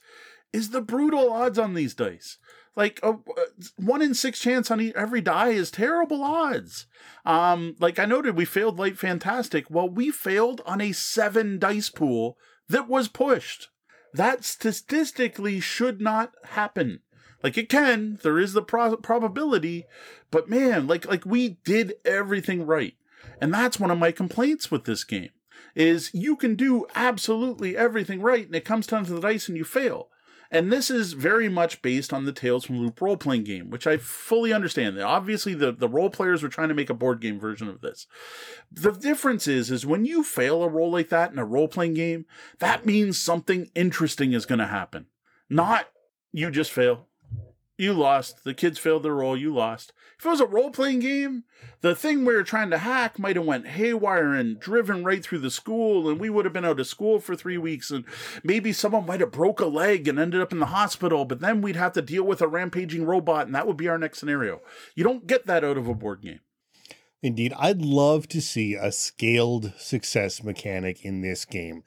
is 0.53 0.69
the 0.69 0.81
brutal 0.81 1.31
odds 1.31 1.59
on 1.59 1.73
these 1.73 1.93
dice. 1.93 2.37
Like 2.75 2.99
a, 3.03 3.13
one 3.77 4.01
in 4.01 4.13
six 4.13 4.39
chance 4.39 4.69
on 4.69 4.91
every 4.95 5.21
die 5.21 5.49
is 5.49 5.71
terrible 5.71 6.23
odds. 6.23 6.87
Um, 7.25 7.75
like 7.79 7.99
I 7.99 8.05
noted, 8.05 8.35
we 8.35 8.45
failed 8.45 8.77
light 8.77 8.97
fantastic. 8.97 9.69
Well, 9.69 9.89
we 9.89 10.11
failed 10.11 10.61
on 10.65 10.81
a 10.81 10.91
seven 10.91 11.57
dice 11.57 11.89
pool 11.89 12.37
that 12.67 12.89
was 12.89 13.07
pushed. 13.07 13.69
That 14.13 14.43
statistically 14.43 15.59
should 15.59 16.01
not 16.01 16.33
happen. 16.43 16.99
Like 17.43 17.57
it 17.57 17.69
can, 17.69 18.19
there 18.23 18.39
is 18.39 18.53
the 18.53 18.61
pro- 18.61 18.97
probability, 18.97 19.85
but 20.31 20.49
man, 20.49 20.87
like 20.87 21.05
like 21.05 21.25
we 21.25 21.59
did 21.63 21.93
everything 22.03 22.65
right. 22.65 22.95
And 23.39 23.53
that's 23.53 23.79
one 23.79 23.91
of 23.91 23.97
my 23.97 24.11
complaints 24.11 24.71
with 24.71 24.85
this 24.85 25.03
game 25.03 25.29
is 25.75 26.09
you 26.13 26.35
can 26.35 26.55
do 26.55 26.85
absolutely 26.95 27.75
everything 27.75 28.21
right 28.21 28.45
and 28.45 28.55
it 28.55 28.65
comes 28.65 28.87
down 28.87 29.05
to 29.05 29.13
the 29.13 29.21
dice 29.21 29.47
and 29.47 29.57
you 29.57 29.63
fail. 29.63 30.09
And 30.55 30.71
this 30.71 30.89
is 30.89 31.11
very 31.11 31.49
much 31.49 31.81
based 31.81 32.13
on 32.13 32.23
the 32.23 32.31
Tales 32.31 32.63
from 32.63 32.79
Loop 32.79 33.01
role 33.01 33.17
playing 33.17 33.43
game, 33.43 33.69
which 33.69 33.85
I 33.85 33.97
fully 33.97 34.53
understand. 34.53 34.97
Obviously, 35.01 35.53
the, 35.53 35.73
the 35.73 35.89
role 35.89 36.09
players 36.09 36.41
were 36.41 36.47
trying 36.47 36.69
to 36.69 36.73
make 36.73 36.89
a 36.89 36.93
board 36.93 37.19
game 37.19 37.37
version 37.37 37.67
of 37.67 37.81
this. 37.81 38.07
The 38.71 38.93
difference 38.93 39.49
is, 39.49 39.69
is 39.69 39.85
when 39.85 40.05
you 40.05 40.23
fail 40.23 40.63
a 40.63 40.69
role 40.69 40.89
like 40.89 41.09
that 41.09 41.33
in 41.33 41.39
a 41.39 41.45
role 41.45 41.67
playing 41.67 41.95
game, 41.95 42.25
that 42.59 42.85
means 42.85 43.17
something 43.17 43.69
interesting 43.75 44.31
is 44.31 44.45
going 44.45 44.59
to 44.59 44.67
happen. 44.67 45.07
Not 45.49 45.89
you 46.31 46.49
just 46.51 46.71
fail 46.71 47.07
you 47.77 47.93
lost. 47.93 48.43
The 48.43 48.53
kids 48.53 48.79
failed 48.79 49.03
their 49.03 49.15
role, 49.15 49.37
you 49.37 49.53
lost. 49.53 49.91
If 50.17 50.25
it 50.25 50.29
was 50.29 50.39
a 50.39 50.45
role 50.45 50.71
playing 50.71 50.99
game, 50.99 51.43
the 51.81 51.93
thing 51.93 52.23
we 52.23 52.33
were 52.33 52.43
trying 52.43 52.69
to 52.69 52.77
hack 52.77 53.19
might 53.19 53.35
have 53.35 53.45
went 53.45 53.67
haywire 53.67 54.33
and 54.33 54.59
driven 54.59 55.03
right 55.03 55.23
through 55.23 55.39
the 55.39 55.51
school, 55.51 56.09
and 56.09 56.19
we 56.19 56.29
would 56.29 56.45
have 56.45 56.53
been 56.53 56.65
out 56.65 56.79
of 56.79 56.87
school 56.87 57.19
for 57.19 57.35
three 57.35 57.57
weeks, 57.57 57.91
and 57.91 58.05
maybe 58.43 58.71
someone 58.71 59.05
might 59.05 59.19
have 59.19 59.31
broke 59.31 59.59
a 59.59 59.65
leg 59.65 60.07
and 60.07 60.17
ended 60.17 60.41
up 60.41 60.53
in 60.53 60.59
the 60.59 60.67
hospital, 60.67 61.25
but 61.25 61.41
then 61.41 61.61
we'd 61.61 61.75
have 61.75 61.93
to 61.93 62.01
deal 62.01 62.23
with 62.23 62.41
a 62.41 62.47
rampaging 62.47 63.05
robot, 63.05 63.45
and 63.45 63.55
that 63.55 63.67
would 63.67 63.77
be 63.77 63.89
our 63.89 63.97
next 63.97 64.19
scenario. 64.19 64.61
You 64.95 65.03
don't 65.03 65.27
get 65.27 65.45
that 65.47 65.63
out 65.63 65.77
of 65.77 65.87
a 65.87 65.93
board 65.93 66.21
game. 66.21 66.39
Indeed, 67.21 67.53
I'd 67.57 67.81
love 67.81 68.27
to 68.29 68.41
see 68.41 68.75
a 68.75 68.91
scaled 68.91 69.73
success 69.77 70.43
mechanic 70.43 71.03
in 71.03 71.21
this 71.21 71.43
game. 71.43 71.83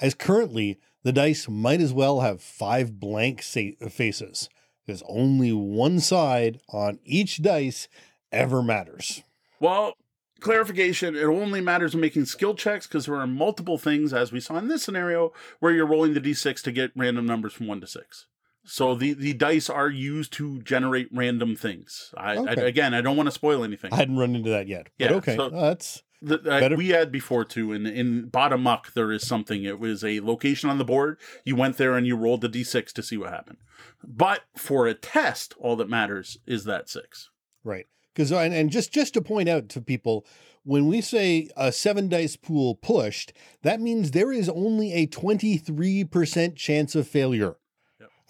As 0.00 0.14
currently, 0.14 0.80
the 1.02 1.12
dice 1.12 1.48
might 1.48 1.80
as 1.80 1.92
well 1.92 2.20
have 2.20 2.42
five 2.42 2.98
blank 2.98 3.42
faces 3.42 4.48
because 4.88 5.02
only 5.06 5.52
one 5.52 6.00
side 6.00 6.60
on 6.70 6.98
each 7.04 7.42
dice 7.42 7.88
ever 8.32 8.62
matters. 8.62 9.22
Well, 9.60 9.92
clarification 10.40 11.14
it 11.14 11.24
only 11.24 11.60
matters 11.60 11.92
when 11.92 12.00
making 12.00 12.24
skill 12.24 12.54
checks 12.54 12.86
because 12.86 13.04
there 13.04 13.16
are 13.16 13.26
multiple 13.26 13.76
things, 13.76 14.14
as 14.14 14.32
we 14.32 14.40
saw 14.40 14.56
in 14.56 14.68
this 14.68 14.82
scenario, 14.82 15.34
where 15.60 15.72
you're 15.72 15.86
rolling 15.86 16.14
the 16.14 16.22
d6 16.22 16.62
to 16.62 16.72
get 16.72 16.92
random 16.96 17.26
numbers 17.26 17.52
from 17.52 17.66
1 17.66 17.82
to 17.82 17.86
6. 17.86 18.26
So 18.64 18.94
the, 18.94 19.12
the 19.12 19.34
dice 19.34 19.68
are 19.68 19.90
used 19.90 20.32
to 20.34 20.62
generate 20.62 21.08
random 21.12 21.54
things. 21.54 22.14
I, 22.16 22.38
okay. 22.38 22.62
I 22.62 22.64
again, 22.64 22.94
I 22.94 23.02
don't 23.02 23.16
want 23.16 23.26
to 23.26 23.32
spoil 23.32 23.64
anything. 23.64 23.92
I 23.92 23.96
hadn't 23.96 24.16
run 24.16 24.34
into 24.34 24.50
that 24.50 24.68
yet. 24.68 24.88
yeah, 24.96 25.12
okay, 25.12 25.36
so 25.36 25.50
that's 25.50 26.02
the, 26.20 26.72
uh, 26.72 26.76
we 26.76 26.88
had 26.88 27.12
before 27.12 27.44
too. 27.44 27.72
In 27.72 27.86
in 27.86 28.28
bottom 28.28 28.62
muck, 28.62 28.92
there 28.94 29.12
is 29.12 29.26
something. 29.26 29.64
It 29.64 29.78
was 29.78 30.02
a 30.04 30.20
location 30.20 30.68
on 30.68 30.78
the 30.78 30.84
board. 30.84 31.18
You 31.44 31.56
went 31.56 31.76
there 31.76 31.96
and 31.96 32.06
you 32.06 32.16
rolled 32.16 32.40
the 32.40 32.48
d6 32.48 32.92
to 32.92 33.02
see 33.02 33.16
what 33.16 33.30
happened. 33.30 33.58
But 34.02 34.42
for 34.56 34.86
a 34.86 34.94
test, 34.94 35.54
all 35.58 35.76
that 35.76 35.88
matters 35.88 36.38
is 36.46 36.64
that 36.64 36.88
six. 36.88 37.30
Right. 37.64 37.86
Because 38.14 38.32
and, 38.32 38.52
and 38.52 38.70
just 38.70 38.92
just 38.92 39.14
to 39.14 39.22
point 39.22 39.48
out 39.48 39.68
to 39.70 39.80
people, 39.80 40.26
when 40.64 40.88
we 40.88 41.00
say 41.00 41.50
a 41.56 41.70
seven 41.70 42.08
dice 42.08 42.36
pool 42.36 42.74
pushed, 42.74 43.32
that 43.62 43.80
means 43.80 44.10
there 44.10 44.32
is 44.32 44.48
only 44.48 44.92
a 44.92 45.06
twenty 45.06 45.56
three 45.56 46.04
percent 46.04 46.56
chance 46.56 46.94
of 46.94 47.06
failure. 47.06 47.56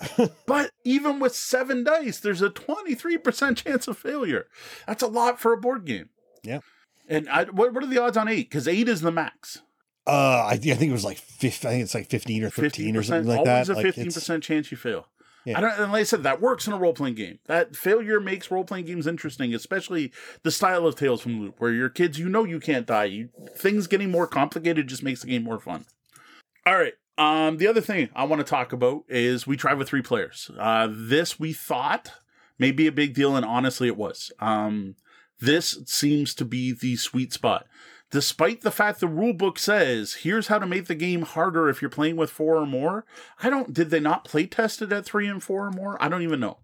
but 0.47 0.71
even 0.85 1.19
with 1.19 1.35
seven 1.35 1.83
dice, 1.83 2.21
there's 2.21 2.41
a 2.41 2.51
23% 2.51 3.57
chance 3.57 3.89
of 3.89 3.99
failure. 3.99 4.47
That's 4.87 5.03
a 5.03 5.09
lot 5.09 5.41
for 5.41 5.53
a 5.53 5.57
board 5.57 5.85
game. 5.85 6.11
Yeah. 6.45 6.61
And 7.09 7.29
I, 7.29 7.45
what, 7.45 7.73
what 7.73 7.83
are 7.83 7.87
the 7.87 8.01
odds 8.01 8.17
on 8.17 8.29
eight? 8.29 8.51
Because 8.51 8.69
eight 8.69 8.89
is 8.89 9.01
the 9.01 9.11
max. 9.11 9.63
Uh, 10.07 10.47
I, 10.47 10.53
I 10.53 10.57
think 10.57 10.83
it 10.83 10.93
was 10.93 11.05
like 11.05 11.19
15, 11.19 11.69
I 11.69 11.73
think 11.73 11.85
it's 11.85 11.95
like 11.95 12.09
15 12.09 12.45
or 12.45 12.51
13 12.51 12.97
or 12.97 13.03
something 13.03 13.29
like 13.29 13.45
that. 13.45 13.69
Always 13.69 13.97
a 13.97 14.03
15% 14.03 14.43
chance 14.43 14.71
you 14.71 14.77
fail. 14.77 15.07
Yeah. 15.45 15.59
I 15.59 15.61
don't, 15.61 15.79
and 15.79 15.93
like 15.93 16.01
I 16.01 16.05
said, 16.05 16.23
that 16.25 16.41
works 16.41 16.67
in 16.67 16.73
a 16.73 16.79
role 16.79 16.93
playing 16.93 17.15
game. 17.15 17.39
That 17.47 17.75
failure 17.75 18.21
makes 18.21 18.51
role 18.51 18.65
playing 18.65 18.87
games 18.87 19.07
interesting, 19.07 19.55
especially 19.55 20.13
the 20.43 20.51
style 20.51 20.87
of 20.87 20.97
Tales 20.97 21.23
from 21.23 21.41
Loop, 21.41 21.59
where 21.59 21.73
your 21.73 21.89
kids, 21.89 22.19
you 22.19 22.29
know, 22.29 22.45
you 22.45 22.61
can't 22.61 22.87
die. 22.87 23.05
You, 23.05 23.31
things 23.57 23.87
getting 23.87 24.11
more 24.11 24.27
complicated 24.27 24.89
just 24.89 25.03
makes 25.03 25.21
the 25.23 25.27
game 25.29 25.45
more 25.45 25.59
fun. 25.59 25.87
All 26.67 26.77
right. 26.77 26.95
Um, 27.17 27.57
the 27.57 27.67
other 27.67 27.81
thing 27.81 28.11
I 28.15 28.25
want 28.25 28.41
to 28.41 28.49
talk 28.49 28.73
about 28.73 29.05
is 29.09 29.47
we 29.47 29.57
tried 29.57 29.79
with 29.79 29.89
three 29.89 30.03
players. 30.03 30.51
Uh, 30.59 30.89
this 30.91 31.41
we 31.41 31.53
thought 31.53 32.13
may 32.59 32.71
be 32.71 32.87
a 32.87 32.93
big 32.93 33.15
deal, 33.15 33.35
and 33.35 33.45
honestly, 33.45 33.89
it 33.89 33.97
was. 33.97 34.31
Um, 34.41 34.97
this 35.41 35.79
seems 35.87 36.35
to 36.35 36.45
be 36.45 36.73
the 36.73 36.97
sweet 36.97 37.33
spot. 37.33 37.67
Despite 38.11 38.63
the 38.63 38.71
fact 38.71 39.01
the 39.01 39.07
rulebook 39.07 39.59
says, 39.59 40.15
here's 40.23 40.47
how 40.47 40.59
to 40.59 40.67
make 40.67 40.87
the 40.87 40.95
game 40.95 41.23
harder 41.23 41.69
if 41.69 41.83
you're 41.83 41.91
playing 41.91 42.17
with 42.17 42.31
four 42.31 42.57
or 42.57 42.67
more, 42.67 43.05
I 43.43 43.51
don't, 43.51 43.75
did 43.75 43.91
they 43.91 44.01
not 44.01 44.25
play 44.25 44.47
test 44.47 44.81
it 44.81 44.93
at 44.93 45.05
three 45.05 45.29
and 45.29 45.43
four 45.43 45.67
or 45.67 45.71
more? 45.71 46.03
I 46.03 46.09
don't 46.09 46.23
even 46.23 46.41
know. 46.41 46.59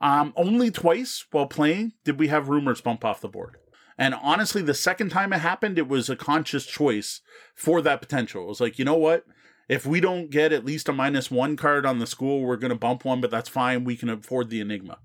Um, 0.00 0.32
only 0.34 0.70
twice 0.70 1.26
while 1.30 1.46
playing 1.46 1.92
did 2.04 2.18
we 2.18 2.28
have 2.28 2.48
rumors 2.48 2.80
bump 2.80 3.04
off 3.04 3.20
the 3.20 3.28
board. 3.28 3.56
And 3.96 4.14
honestly, 4.14 4.62
the 4.62 4.74
second 4.74 5.10
time 5.10 5.32
it 5.32 5.40
happened, 5.40 5.78
it 5.78 5.86
was 5.86 6.08
a 6.08 6.16
conscious 6.16 6.64
choice 6.66 7.20
for 7.54 7.82
that 7.82 8.00
potential. 8.00 8.44
It 8.44 8.48
was 8.48 8.60
like, 8.60 8.78
you 8.78 8.84
know 8.84 8.96
what? 8.96 9.26
If 9.68 9.86
we 9.86 10.00
don't 10.00 10.30
get 10.30 10.52
at 10.52 10.64
least 10.64 10.88
a 10.88 10.92
minus 10.92 11.30
one 11.30 11.56
card 11.56 11.86
on 11.86 11.98
the 12.00 12.06
school, 12.06 12.40
we're 12.40 12.56
going 12.56 12.70
to 12.72 12.76
bump 12.76 13.04
one, 13.04 13.20
but 13.20 13.30
that's 13.30 13.48
fine. 13.48 13.84
We 13.84 13.96
can 13.96 14.08
afford 14.08 14.50
the 14.50 14.60
Enigma. 14.60 14.98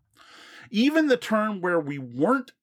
Even 0.72 1.07
the 1.07 1.18
turn 1.18 1.61
where 1.61 1.80
we 1.80 1.99
weren't 1.99 2.53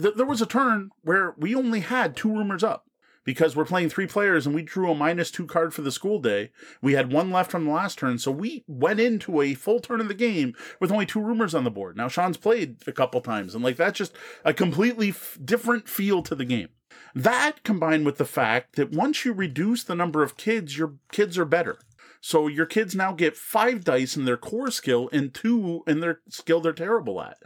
th- 0.00 0.14
there 0.14 0.26
was 0.26 0.42
a 0.42 0.46
turn 0.46 0.90
where 1.02 1.34
we 1.36 1.54
only 1.54 1.80
had 1.80 2.16
two 2.16 2.32
rumors 2.32 2.64
up 2.64 2.86
because 3.24 3.54
we're 3.54 3.64
playing 3.64 3.88
three 3.88 4.06
players 4.06 4.46
and 4.46 4.54
we 4.54 4.62
drew 4.62 4.90
a 4.90 4.94
minus 4.94 5.30
two 5.30 5.46
card 5.46 5.72
for 5.72 5.82
the 5.82 5.92
school 5.92 6.18
day. 6.18 6.50
We 6.80 6.94
had 6.94 7.12
one 7.12 7.30
left 7.30 7.50
from 7.50 7.66
the 7.66 7.72
last 7.72 7.98
turn, 7.98 8.18
so 8.18 8.30
we 8.30 8.64
went 8.66 9.00
into 9.00 9.40
a 9.40 9.54
full 9.54 9.80
turn 9.80 10.00
of 10.00 10.08
the 10.08 10.14
game 10.14 10.54
with 10.80 10.90
only 10.90 11.06
two 11.06 11.20
rumors 11.20 11.54
on 11.54 11.64
the 11.64 11.70
board. 11.70 11.96
Now 11.96 12.08
Sean's 12.08 12.36
played 12.36 12.76
a 12.86 12.92
couple 12.92 13.20
times, 13.20 13.54
and 13.54 13.62
like 13.62 13.76
that's 13.76 13.98
just 13.98 14.14
a 14.44 14.52
completely 14.52 15.10
f- 15.10 15.38
different 15.44 15.88
feel 15.88 16.22
to 16.22 16.34
the 16.34 16.44
game. 16.44 16.68
That 17.14 17.62
combined 17.62 18.06
with 18.06 18.18
the 18.18 18.24
fact 18.24 18.76
that 18.76 18.92
once 18.92 19.24
you 19.24 19.32
reduce 19.32 19.84
the 19.84 19.94
number 19.94 20.22
of 20.22 20.36
kids, 20.36 20.78
your 20.78 20.94
kids 21.10 21.38
are 21.38 21.44
better. 21.44 21.78
So 22.24 22.46
your 22.46 22.66
kids 22.66 22.94
now 22.94 23.12
get 23.12 23.36
five 23.36 23.82
dice 23.82 24.16
in 24.16 24.26
their 24.26 24.36
core 24.36 24.70
skill 24.70 25.10
and 25.12 25.34
two 25.34 25.82
in 25.88 25.98
their 25.98 26.20
skill 26.28 26.60
they're 26.60 26.72
terrible 26.72 27.20
at. 27.20 27.36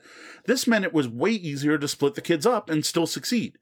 This 0.45 0.66
meant 0.66 0.85
it 0.85 0.93
was 0.93 1.09
way 1.09 1.31
easier 1.31 1.79
to 1.79 1.89
split 1.89 2.14
the 2.14 2.20
kids 2.20 2.45
up 2.45 2.68
and 2.68 2.85
still 2.85 3.07
succeed. 3.07 3.57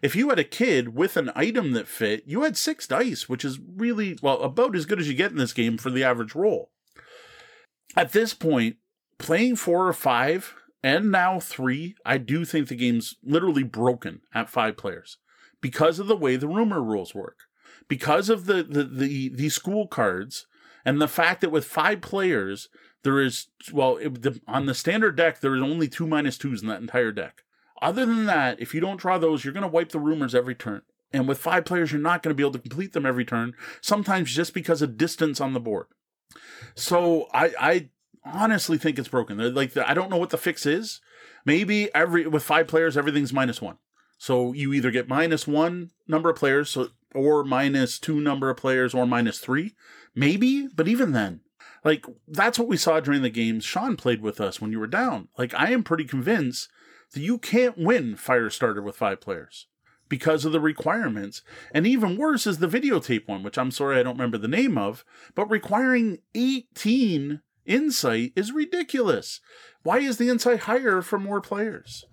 If 0.00 0.14
you 0.14 0.28
had 0.28 0.38
a 0.38 0.44
kid 0.44 0.94
with 0.94 1.16
an 1.16 1.32
item 1.34 1.72
that 1.72 1.88
fit, 1.88 2.22
you 2.24 2.42
had 2.42 2.56
six 2.56 2.86
dice, 2.86 3.28
which 3.28 3.44
is 3.44 3.58
really, 3.58 4.16
well, 4.22 4.40
about 4.42 4.76
as 4.76 4.86
good 4.86 5.00
as 5.00 5.08
you 5.08 5.14
get 5.14 5.32
in 5.32 5.38
this 5.38 5.52
game 5.52 5.76
for 5.76 5.90
the 5.90 6.04
average 6.04 6.36
roll. 6.36 6.70
At 7.96 8.12
this 8.12 8.32
point, 8.32 8.76
playing 9.18 9.56
four 9.56 9.88
or 9.88 9.92
five 9.92 10.54
and 10.84 11.10
now 11.10 11.40
three, 11.40 11.96
I 12.06 12.16
do 12.18 12.44
think 12.44 12.68
the 12.68 12.76
game's 12.76 13.16
literally 13.24 13.64
broken 13.64 14.20
at 14.32 14.48
five 14.48 14.76
players 14.76 15.18
because 15.60 15.98
of 15.98 16.06
the 16.06 16.16
way 16.16 16.36
the 16.36 16.46
rumor 16.46 16.80
rules 16.80 17.12
work. 17.12 17.38
Because 17.88 18.28
of 18.28 18.46
the 18.46 18.62
the 18.62 18.84
the, 18.84 19.28
the 19.30 19.48
school 19.48 19.88
cards 19.88 20.46
and 20.84 21.00
the 21.00 21.08
fact 21.08 21.40
that 21.40 21.50
with 21.50 21.64
five 21.64 22.00
players 22.00 22.68
there 23.02 23.20
is 23.20 23.48
well 23.72 23.96
it, 23.96 24.22
the, 24.22 24.40
on 24.46 24.66
the 24.66 24.74
standard 24.74 25.16
deck 25.16 25.40
there 25.40 25.54
is 25.54 25.62
only 25.62 25.88
two 25.88 26.06
minus 26.06 26.38
twos 26.38 26.62
in 26.62 26.68
that 26.68 26.80
entire 26.80 27.12
deck. 27.12 27.42
Other 27.82 28.04
than 28.04 28.26
that, 28.26 28.60
if 28.60 28.74
you 28.74 28.80
don't 28.80 29.00
draw 29.00 29.16
those, 29.16 29.42
you're 29.42 29.54
going 29.54 29.62
to 29.62 29.68
wipe 29.68 29.88
the 29.88 29.98
rumors 29.98 30.34
every 30.34 30.54
turn. 30.54 30.82
And 31.12 31.26
with 31.26 31.38
five 31.38 31.64
players, 31.64 31.90
you're 31.90 32.00
not 32.00 32.22
going 32.22 32.30
to 32.30 32.36
be 32.36 32.42
able 32.42 32.52
to 32.52 32.58
complete 32.58 32.92
them 32.92 33.06
every 33.06 33.24
turn. 33.24 33.54
Sometimes 33.80 34.34
just 34.34 34.52
because 34.52 34.82
of 34.82 34.98
distance 34.98 35.40
on 35.40 35.54
the 35.54 35.60
board. 35.60 35.86
So 36.74 37.26
I 37.32 37.52
I 37.58 37.88
honestly 38.24 38.78
think 38.78 38.98
it's 38.98 39.08
broken. 39.08 39.36
They're 39.36 39.50
like 39.50 39.76
I 39.76 39.94
don't 39.94 40.10
know 40.10 40.18
what 40.18 40.30
the 40.30 40.38
fix 40.38 40.66
is. 40.66 41.00
Maybe 41.44 41.92
every 41.94 42.26
with 42.26 42.42
five 42.42 42.68
players, 42.68 42.96
everything's 42.96 43.32
minus 43.32 43.60
one. 43.60 43.78
So 44.18 44.52
you 44.52 44.72
either 44.74 44.90
get 44.90 45.08
minus 45.08 45.46
one 45.46 45.90
number 46.06 46.30
of 46.30 46.36
players, 46.36 46.70
so 46.70 46.90
or 47.14 47.42
minus 47.42 47.98
two 47.98 48.20
number 48.20 48.50
of 48.50 48.58
players, 48.58 48.94
or 48.94 49.06
minus 49.06 49.38
three, 49.38 49.74
maybe. 50.14 50.68
But 50.68 50.88
even 50.88 51.12
then, 51.12 51.40
like 51.84 52.04
that's 52.26 52.58
what 52.58 52.68
we 52.68 52.76
saw 52.76 53.00
during 53.00 53.22
the 53.22 53.30
games 53.30 53.64
Sean 53.64 53.96
played 53.96 54.22
with 54.22 54.40
us 54.40 54.60
when 54.60 54.72
you 54.72 54.78
were 54.78 54.86
down. 54.86 55.28
Like 55.38 55.54
I 55.54 55.70
am 55.70 55.82
pretty 55.82 56.04
convinced 56.04 56.68
that 57.12 57.20
you 57.20 57.38
can't 57.38 57.78
win 57.78 58.14
Firestarter 58.14 58.82
with 58.82 58.96
five 58.96 59.20
players 59.20 59.66
because 60.08 60.44
of 60.44 60.52
the 60.52 60.60
requirements. 60.60 61.42
And 61.72 61.86
even 61.86 62.16
worse 62.16 62.46
is 62.46 62.58
the 62.58 62.68
videotape 62.68 63.26
one, 63.26 63.42
which 63.42 63.58
I'm 63.58 63.70
sorry 63.70 63.98
I 63.98 64.02
don't 64.02 64.16
remember 64.16 64.38
the 64.38 64.48
name 64.48 64.76
of, 64.76 65.04
but 65.34 65.50
requiring 65.50 66.18
18 66.34 67.40
insight 67.64 68.32
is 68.36 68.52
ridiculous. 68.52 69.40
Why 69.82 69.98
is 69.98 70.18
the 70.18 70.28
insight 70.28 70.60
higher 70.60 71.00
for 71.00 71.18
more 71.18 71.40
players? 71.40 72.04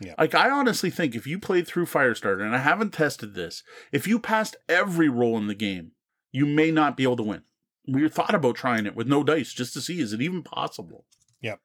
Yeah. 0.00 0.14
Like 0.18 0.34
I 0.34 0.48
honestly 0.48 0.88
think 0.88 1.14
if 1.14 1.26
you 1.26 1.38
played 1.38 1.66
through 1.66 1.86
Firestarter, 1.86 2.42
and 2.42 2.54
I 2.54 2.60
haven't 2.60 2.94
tested 2.94 3.34
this, 3.34 3.62
if 3.92 4.08
you 4.08 4.18
passed 4.18 4.56
every 4.68 5.10
role 5.10 5.36
in 5.36 5.46
the 5.46 5.54
game, 5.54 5.92
you 6.32 6.46
may 6.46 6.70
not 6.70 6.96
be 6.96 7.02
able 7.02 7.16
to 7.16 7.22
win. 7.22 7.42
We 7.86 8.08
thought 8.08 8.34
about 8.34 8.56
trying 8.56 8.86
it 8.86 8.94
with 8.94 9.08
no 9.08 9.24
dice 9.24 9.52
just 9.52 9.72
to 9.74 9.80
see 9.80 10.00
is 10.00 10.12
it 10.12 10.20
even 10.20 10.42
possible. 10.42 11.04
Yep. 11.40 11.60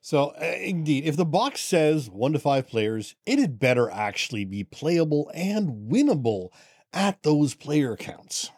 So 0.00 0.34
uh, 0.40 0.44
indeed, 0.58 1.04
if 1.04 1.16
the 1.16 1.24
box 1.24 1.60
says 1.60 2.10
one 2.10 2.32
to 2.32 2.38
five 2.38 2.66
players, 2.66 3.14
it 3.26 3.38
had 3.38 3.58
better 3.58 3.90
actually 3.90 4.44
be 4.44 4.64
playable 4.64 5.30
and 5.34 5.90
winnable 5.90 6.48
at 6.92 7.22
those 7.22 7.54
player 7.54 7.96
counts. 7.96 8.50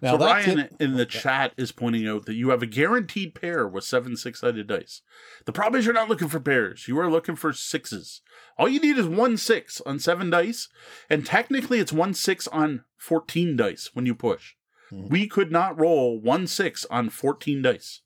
Now, 0.00 0.18
so 0.18 0.24
Ryan 0.24 0.58
it. 0.58 0.74
in 0.80 0.94
the 0.94 1.06
chat 1.06 1.52
is 1.56 1.72
pointing 1.72 2.06
out 2.06 2.26
that 2.26 2.34
you 2.34 2.50
have 2.50 2.62
a 2.62 2.66
guaranteed 2.66 3.34
pair 3.34 3.66
with 3.66 3.84
seven 3.84 4.16
six-sided 4.16 4.66
dice. 4.66 5.02
The 5.44 5.52
problem 5.52 5.78
is 5.78 5.84
you're 5.84 5.94
not 5.94 6.08
looking 6.08 6.28
for 6.28 6.40
pairs. 6.40 6.88
You 6.88 6.98
are 7.00 7.10
looking 7.10 7.36
for 7.36 7.52
sixes. 7.52 8.20
All 8.56 8.68
you 8.68 8.80
need 8.80 8.98
is 8.98 9.06
one 9.06 9.36
six 9.36 9.80
on 9.82 9.98
seven 9.98 10.30
dice, 10.30 10.68
and 11.08 11.24
technically 11.24 11.78
it's 11.78 11.92
one 11.92 12.14
six 12.14 12.48
on 12.48 12.84
fourteen 12.96 13.56
dice 13.56 13.90
when 13.94 14.06
you 14.06 14.14
push. 14.14 14.54
Mm-hmm. 14.92 15.08
We 15.08 15.26
could 15.26 15.52
not 15.52 15.78
roll 15.78 16.18
one 16.18 16.46
six 16.46 16.84
on 16.90 17.10
fourteen 17.10 17.62
dice 17.62 18.00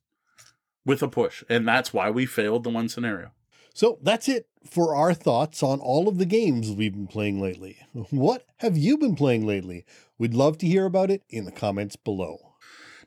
with 0.85 1.03
a 1.03 1.09
push, 1.09 1.43
and 1.49 1.67
that's 1.67 1.93
why 1.93 2.11
we 2.11 2.27
failed 2.27 2.65
the 2.65 2.71
one 2.71 2.89
scenario. 2.89 3.33
So 3.75 3.99
that's 4.03 4.29
it 4.29 4.49
for 4.69 4.95
our 4.95 5.15
thoughts 5.15 5.63
on 5.63 5.81
all 5.81 6.09
of 6.09 6.19
the 6.19 6.27
games 6.27 6.71
we've 6.71 6.93
been 6.93 7.07
playing 7.07 7.41
lately. 7.41 7.79
What 8.11 8.45
have 8.59 8.77
you 8.77 8.99
been 8.99 9.17
playing 9.17 9.47
lately? 9.47 9.85
We'd 10.23 10.35
love 10.35 10.57
to 10.59 10.69
hear 10.69 10.87
about 10.87 11.11
it 11.11 11.25
in 11.31 11.47
the 11.47 11.51
comments 11.51 11.97
below. 11.97 12.55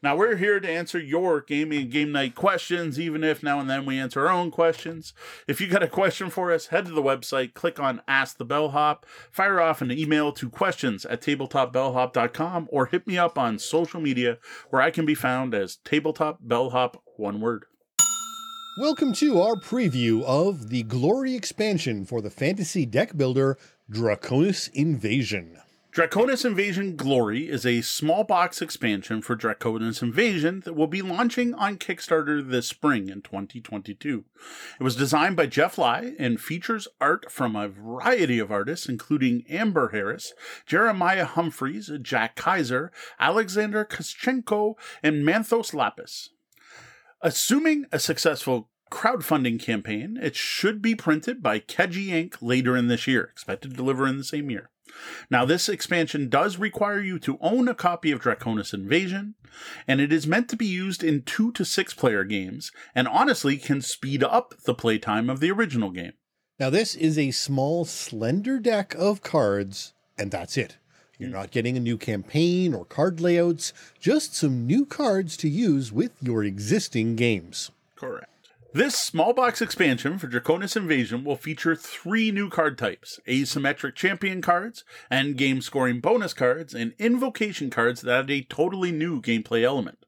Now, 0.03 0.17
we're 0.17 0.35
here 0.35 0.59
to 0.59 0.69
answer 0.69 0.99
your 0.99 1.39
gaming 1.39 1.83
and 1.83 1.89
game 1.89 2.11
night 2.11 2.35
questions, 2.35 2.99
even 2.99 3.23
if 3.23 3.41
now 3.41 3.57
and 3.57 3.69
then 3.69 3.85
we 3.85 3.97
answer 3.97 4.27
our 4.27 4.33
own 4.33 4.51
questions. 4.51 5.13
If 5.47 5.61
you 5.61 5.67
got 5.67 5.81
a 5.81 5.87
question 5.87 6.29
for 6.29 6.51
us, 6.51 6.67
head 6.67 6.87
to 6.87 6.91
the 6.91 7.01
website, 7.01 7.53
click 7.53 7.79
on 7.79 8.01
Ask 8.05 8.37
the 8.37 8.43
Bellhop, 8.43 9.05
fire 9.31 9.61
off 9.61 9.81
an 9.81 9.93
email 9.93 10.33
to 10.33 10.49
questions 10.49 11.05
at 11.05 11.21
tabletopbellhop.com, 11.21 12.67
or 12.69 12.87
hit 12.87 13.07
me 13.07 13.17
up 13.17 13.37
on 13.37 13.59
social 13.59 14.01
media 14.01 14.37
where 14.69 14.81
I 14.81 14.91
can 14.91 15.05
be 15.05 15.15
found 15.15 15.55
as 15.55 15.77
Tabletop 15.85 16.39
Bellhop, 16.41 17.01
one 17.15 17.39
word. 17.39 17.63
Welcome 18.81 19.13
to 19.13 19.39
our 19.39 19.55
preview 19.55 20.21
of 20.23 20.67
the 20.67 20.83
Glory 20.83 21.33
expansion 21.33 22.03
for 22.03 22.19
the 22.19 22.29
fantasy 22.29 22.85
deck 22.85 23.15
builder 23.15 23.57
Draconis 23.89 24.69
Invasion. 24.73 25.61
Draconis 25.95 26.43
Invasion 26.43 26.97
Glory 26.97 27.47
is 27.47 27.65
a 27.65 27.79
small 27.79 28.25
box 28.25 28.61
expansion 28.61 29.21
for 29.21 29.33
Draconis 29.33 30.01
Invasion 30.01 30.59
that 30.65 30.73
will 30.73 30.87
be 30.87 31.01
launching 31.01 31.53
on 31.53 31.77
Kickstarter 31.77 32.45
this 32.45 32.67
spring 32.67 33.07
in 33.07 33.21
2022. 33.21 34.25
It 34.77 34.83
was 34.83 34.97
designed 34.97 35.37
by 35.37 35.45
Jeff 35.45 35.77
Lai 35.77 36.13
and 36.19 36.41
features 36.41 36.89
art 36.99 37.31
from 37.31 37.55
a 37.55 37.69
variety 37.69 38.39
of 38.39 38.51
artists, 38.51 38.89
including 38.89 39.45
Amber 39.49 39.91
Harris, 39.93 40.33
Jeremiah 40.65 41.23
Humphreys, 41.23 41.89
Jack 42.01 42.35
Kaiser, 42.35 42.91
Alexander 43.17 43.85
Koschenko, 43.85 44.73
and 45.01 45.25
Manthos 45.25 45.73
Lappas. 45.73 46.27
Assuming 47.21 47.85
a 47.93 47.99
successful 47.99 48.67
crowdfunding 48.91 49.61
campaign, 49.61 50.19
it 50.21 50.35
should 50.35 50.81
be 50.81 50.93
printed 50.93 51.41
by 51.41 51.61
Keji 51.61 52.07
Inc. 52.07 52.35
later 52.41 52.75
in 52.75 52.89
this 52.89 53.07
year, 53.07 53.23
expected 53.23 53.71
to 53.71 53.77
deliver 53.77 54.05
in 54.05 54.17
the 54.17 54.25
same 54.25 54.49
year. 54.49 54.69
Now, 55.29 55.45
this 55.45 55.69
expansion 55.69 56.29
does 56.29 56.57
require 56.57 56.99
you 56.99 57.19
to 57.19 57.37
own 57.41 57.67
a 57.67 57.75
copy 57.75 58.11
of 58.11 58.21
Draconis 58.21 58.73
Invasion, 58.73 59.35
and 59.87 60.01
it 60.01 60.11
is 60.11 60.27
meant 60.27 60.49
to 60.49 60.55
be 60.55 60.65
used 60.65 61.03
in 61.03 61.23
two 61.23 61.51
to 61.53 61.65
six 61.65 61.93
player 61.93 62.23
games, 62.23 62.71
and 62.93 63.07
honestly 63.07 63.57
can 63.57 63.81
speed 63.81 64.23
up 64.23 64.53
the 64.65 64.73
playtime 64.73 65.29
of 65.29 65.39
the 65.39 65.51
original 65.51 65.91
game. 65.91 66.13
Now, 66.59 66.69
this 66.69 66.95
is 66.95 67.17
a 67.17 67.31
small, 67.31 67.85
slender 67.85 68.59
deck 68.59 68.95
of 68.95 69.21
cards, 69.21 69.93
and 70.17 70.31
that's 70.31 70.57
it. 70.57 70.77
You're 71.17 71.29
not 71.29 71.51
getting 71.51 71.77
a 71.77 71.81
new 71.81 71.97
campaign 71.97 72.73
or 72.73 72.83
card 72.83 73.21
layouts, 73.21 73.71
just 73.99 74.35
some 74.35 74.67
new 74.67 74.85
cards 74.85 75.37
to 75.37 75.49
use 75.49 75.91
with 75.91 76.11
your 76.21 76.43
existing 76.43 77.15
games. 77.15 77.71
Correct. 77.95 78.29
This 78.75 78.95
small 78.95 79.31
box 79.31 79.61
expansion 79.61 80.19
for 80.19 80.27
Draconis 80.27 80.75
Invasion 80.75 81.23
will 81.23 81.37
feature 81.37 81.77
three 81.77 82.29
new 82.29 82.49
card 82.49 82.77
types 82.77 83.21
asymmetric 83.25 83.95
champion 83.95 84.41
cards, 84.41 84.83
end 85.09 85.37
game 85.37 85.61
scoring 85.61 86.01
bonus 86.01 86.33
cards, 86.33 86.73
and 86.73 86.93
invocation 86.99 87.69
cards 87.69 88.01
that 88.01 88.25
add 88.25 88.29
a 88.29 88.41
totally 88.41 88.91
new 88.91 89.21
gameplay 89.21 89.63
element. 89.63 89.99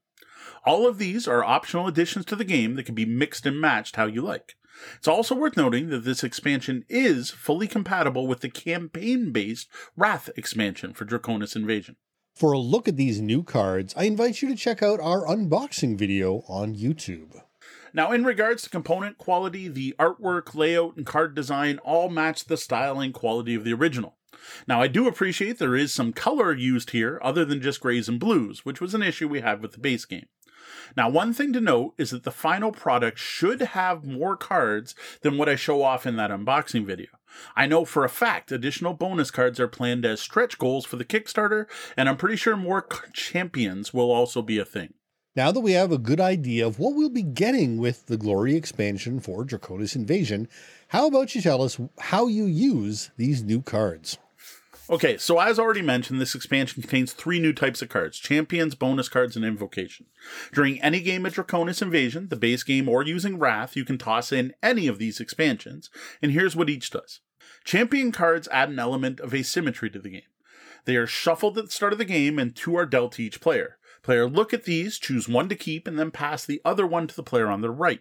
All 0.65 0.85
of 0.85 0.97
these 0.97 1.29
are 1.29 1.45
optional 1.45 1.87
additions 1.87 2.25
to 2.25 2.35
the 2.35 2.43
game 2.43 2.75
that 2.75 2.83
can 2.83 2.93
be 2.93 3.05
mixed 3.05 3.45
and 3.45 3.61
matched 3.61 3.95
how 3.95 4.05
you 4.05 4.21
like. 4.21 4.55
It's 4.97 5.07
also 5.07 5.33
worth 5.33 5.55
noting 5.55 5.87
that 5.87 6.03
this 6.03 6.21
expansion 6.21 6.83
is 6.89 7.31
fully 7.31 7.69
compatible 7.69 8.27
with 8.27 8.41
the 8.41 8.49
campaign 8.49 9.31
based 9.31 9.69
Wrath 9.95 10.29
expansion 10.35 10.93
for 10.93 11.05
Draconis 11.05 11.55
Invasion. 11.55 11.95
For 12.35 12.51
a 12.51 12.59
look 12.59 12.89
at 12.89 12.97
these 12.97 13.21
new 13.21 13.43
cards, 13.43 13.93
I 13.95 14.03
invite 14.03 14.41
you 14.41 14.49
to 14.49 14.57
check 14.57 14.83
out 14.83 14.99
our 14.99 15.25
unboxing 15.25 15.97
video 15.97 16.43
on 16.49 16.75
YouTube. 16.75 17.46
Now, 17.93 18.11
in 18.11 18.23
regards 18.23 18.63
to 18.63 18.69
component 18.69 19.17
quality, 19.17 19.67
the 19.67 19.95
artwork, 19.99 20.55
layout, 20.55 20.97
and 20.97 21.05
card 21.05 21.35
design 21.35 21.79
all 21.79 22.09
match 22.09 22.45
the 22.45 22.57
style 22.57 22.99
and 22.99 23.13
quality 23.13 23.55
of 23.55 23.63
the 23.63 23.73
original. 23.73 24.17
Now, 24.67 24.81
I 24.81 24.87
do 24.87 25.07
appreciate 25.07 25.57
there 25.57 25.75
is 25.75 25.93
some 25.93 26.13
color 26.13 26.53
used 26.53 26.91
here 26.91 27.19
other 27.23 27.45
than 27.45 27.61
just 27.61 27.81
grays 27.81 28.07
and 28.07 28.19
blues, 28.19 28.65
which 28.65 28.81
was 28.81 28.93
an 28.93 29.03
issue 29.03 29.27
we 29.27 29.41
had 29.41 29.61
with 29.61 29.73
the 29.73 29.79
base 29.79 30.05
game. 30.05 30.27
Now, 30.95 31.09
one 31.09 31.33
thing 31.33 31.53
to 31.53 31.61
note 31.61 31.93
is 31.97 32.11
that 32.11 32.23
the 32.23 32.31
final 32.31 32.71
product 32.71 33.19
should 33.19 33.61
have 33.61 34.05
more 34.05 34.35
cards 34.35 34.95
than 35.21 35.37
what 35.37 35.49
I 35.49 35.55
show 35.55 35.81
off 35.81 36.05
in 36.05 36.15
that 36.17 36.31
unboxing 36.31 36.85
video. 36.85 37.09
I 37.55 37.67
know 37.67 37.85
for 37.85 38.03
a 38.03 38.09
fact 38.09 38.51
additional 38.51 38.93
bonus 38.93 39.31
cards 39.31 39.59
are 39.59 39.67
planned 39.67 40.05
as 40.05 40.19
stretch 40.19 40.57
goals 40.57 40.85
for 40.85 40.95
the 40.95 41.05
Kickstarter, 41.05 41.65
and 41.95 42.09
I'm 42.09 42.17
pretty 42.17 42.35
sure 42.35 42.57
more 42.57 42.87
champions 43.13 43.93
will 43.93 44.11
also 44.11 44.41
be 44.41 44.57
a 44.57 44.65
thing. 44.65 44.93
Now 45.37 45.51
that 45.51 45.59
we 45.59 45.73
have 45.73 45.91
a 45.91 45.99
good 45.99 46.19
idea 46.19 46.65
of 46.65 46.79
what 46.79 46.95
we'll 46.95 47.11
be 47.11 47.21
getting 47.21 47.77
with 47.77 48.07
the 48.07 48.17
Glory 48.17 48.55
expansion 48.55 49.19
for 49.19 49.45
Draconis 49.45 49.95
Invasion, 49.95 50.47
how 50.87 51.05
about 51.05 51.35
you 51.35 51.43
tell 51.43 51.61
us 51.61 51.79
how 51.99 52.25
you 52.25 52.45
use 52.45 53.11
these 53.17 53.43
new 53.43 53.61
cards? 53.61 54.17
Okay, 54.89 55.15
so 55.15 55.39
as 55.39 55.59
already 55.59 55.83
mentioned, 55.83 56.19
this 56.19 56.33
expansion 56.33 56.81
contains 56.81 57.13
three 57.13 57.39
new 57.39 57.53
types 57.53 57.83
of 57.83 57.89
cards 57.89 58.17
champions, 58.17 58.73
bonus 58.73 59.09
cards, 59.09 59.35
and 59.35 59.45
invocation. 59.45 60.07
During 60.51 60.81
any 60.81 61.01
game 61.01 61.23
of 61.23 61.35
Draconis 61.35 61.83
Invasion, 61.83 62.29
the 62.29 62.35
base 62.35 62.63
game, 62.63 62.89
or 62.89 63.03
using 63.03 63.37
Wrath, 63.37 63.75
you 63.75 63.85
can 63.85 63.99
toss 63.99 64.31
in 64.31 64.55
any 64.63 64.87
of 64.87 64.97
these 64.97 65.19
expansions, 65.19 65.91
and 66.19 66.31
here's 66.31 66.55
what 66.55 66.67
each 66.67 66.89
does. 66.89 67.19
Champion 67.63 68.11
cards 68.11 68.47
add 68.51 68.69
an 68.69 68.79
element 68.79 69.19
of 69.19 69.35
asymmetry 69.35 69.91
to 69.91 69.99
the 69.99 70.09
game. 70.09 70.21
They 70.85 70.95
are 70.95 71.05
shuffled 71.05 71.59
at 71.59 71.65
the 71.65 71.71
start 71.71 71.93
of 71.93 71.99
the 71.99 72.05
game, 72.05 72.39
and 72.39 72.55
two 72.55 72.75
are 72.75 72.87
dealt 72.87 73.11
to 73.13 73.23
each 73.23 73.39
player. 73.39 73.76
Player 74.07 74.29
look 74.29 74.53
at 74.53 74.63
these, 74.63 74.99
choose 74.99 75.27
one 75.27 75.49
to 75.49 75.55
keep, 75.55 75.85
and 75.85 75.99
then 75.99 76.11
pass 76.11 76.45
the 76.45 76.61
other 76.63 76.87
one 76.87 77.07
to 77.07 77.15
the 77.17 77.21
player 77.21 77.47
on 77.47 77.59
the 77.59 77.69
right. 77.69 77.99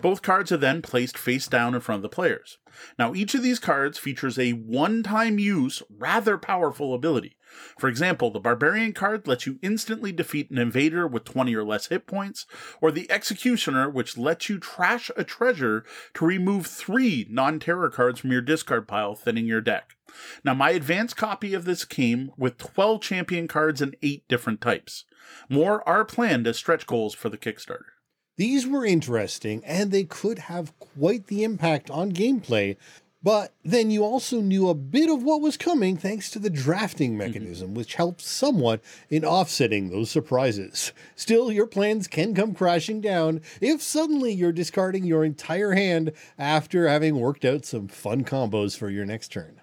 Both 0.00 0.20
cards 0.20 0.50
are 0.50 0.56
then 0.56 0.82
placed 0.82 1.16
face 1.16 1.46
down 1.46 1.76
in 1.76 1.80
front 1.80 1.98
of 1.98 2.02
the 2.02 2.08
players. 2.08 2.58
Now, 2.98 3.14
each 3.14 3.36
of 3.36 3.44
these 3.44 3.60
cards 3.60 3.96
features 3.96 4.36
a 4.36 4.50
one 4.50 5.04
time 5.04 5.38
use, 5.38 5.80
rather 5.88 6.38
powerful 6.38 6.92
ability. 6.92 7.36
For 7.78 7.88
example, 7.88 8.30
the 8.30 8.40
Barbarian 8.40 8.92
card 8.92 9.26
lets 9.26 9.46
you 9.46 9.58
instantly 9.62 10.12
defeat 10.12 10.50
an 10.50 10.58
invader 10.58 11.06
with 11.06 11.24
20 11.24 11.54
or 11.54 11.64
less 11.64 11.88
hit 11.88 12.06
points, 12.06 12.46
or 12.80 12.90
the 12.90 13.10
Executioner, 13.10 13.90
which 13.90 14.16
lets 14.16 14.48
you 14.48 14.58
trash 14.58 15.10
a 15.16 15.24
treasure 15.24 15.84
to 16.14 16.26
remove 16.26 16.66
three 16.66 17.26
non 17.30 17.58
terror 17.58 17.90
cards 17.90 18.20
from 18.20 18.32
your 18.32 18.40
discard 18.40 18.88
pile, 18.88 19.14
thinning 19.14 19.46
your 19.46 19.60
deck. 19.60 19.96
Now, 20.44 20.54
my 20.54 20.70
advanced 20.70 21.16
copy 21.16 21.54
of 21.54 21.64
this 21.64 21.84
came 21.84 22.30
with 22.36 22.58
12 22.58 23.00
champion 23.00 23.48
cards 23.48 23.82
and 23.82 23.96
8 24.02 24.26
different 24.28 24.60
types. 24.60 25.04
More 25.48 25.86
are 25.88 26.04
planned 26.04 26.46
as 26.46 26.56
stretch 26.56 26.86
goals 26.86 27.14
for 27.14 27.28
the 27.28 27.38
Kickstarter. 27.38 27.94
These 28.36 28.66
were 28.66 28.84
interesting, 28.84 29.64
and 29.64 29.92
they 29.92 30.04
could 30.04 30.40
have 30.40 30.76
quite 30.78 31.28
the 31.28 31.44
impact 31.44 31.88
on 31.88 32.10
gameplay, 32.10 32.76
but 33.24 33.54
then 33.64 33.90
you 33.90 34.04
also 34.04 34.42
knew 34.42 34.68
a 34.68 34.74
bit 34.74 35.08
of 35.08 35.22
what 35.22 35.40
was 35.40 35.56
coming 35.56 35.96
thanks 35.96 36.30
to 36.30 36.38
the 36.38 36.50
drafting 36.50 37.16
mechanism, 37.16 37.68
mm-hmm. 37.68 37.78
which 37.78 37.94
helps 37.94 38.28
somewhat 38.28 38.82
in 39.08 39.24
offsetting 39.24 39.88
those 39.88 40.10
surprises. 40.10 40.92
Still, 41.16 41.50
your 41.50 41.66
plans 41.66 42.06
can 42.06 42.34
come 42.34 42.54
crashing 42.54 43.00
down 43.00 43.40
if 43.62 43.80
suddenly 43.80 44.30
you're 44.30 44.52
discarding 44.52 45.04
your 45.04 45.24
entire 45.24 45.72
hand 45.72 46.12
after 46.38 46.86
having 46.86 47.18
worked 47.18 47.46
out 47.46 47.64
some 47.64 47.88
fun 47.88 48.24
combos 48.24 48.76
for 48.76 48.90
your 48.90 49.06
next 49.06 49.28
turn. 49.28 49.62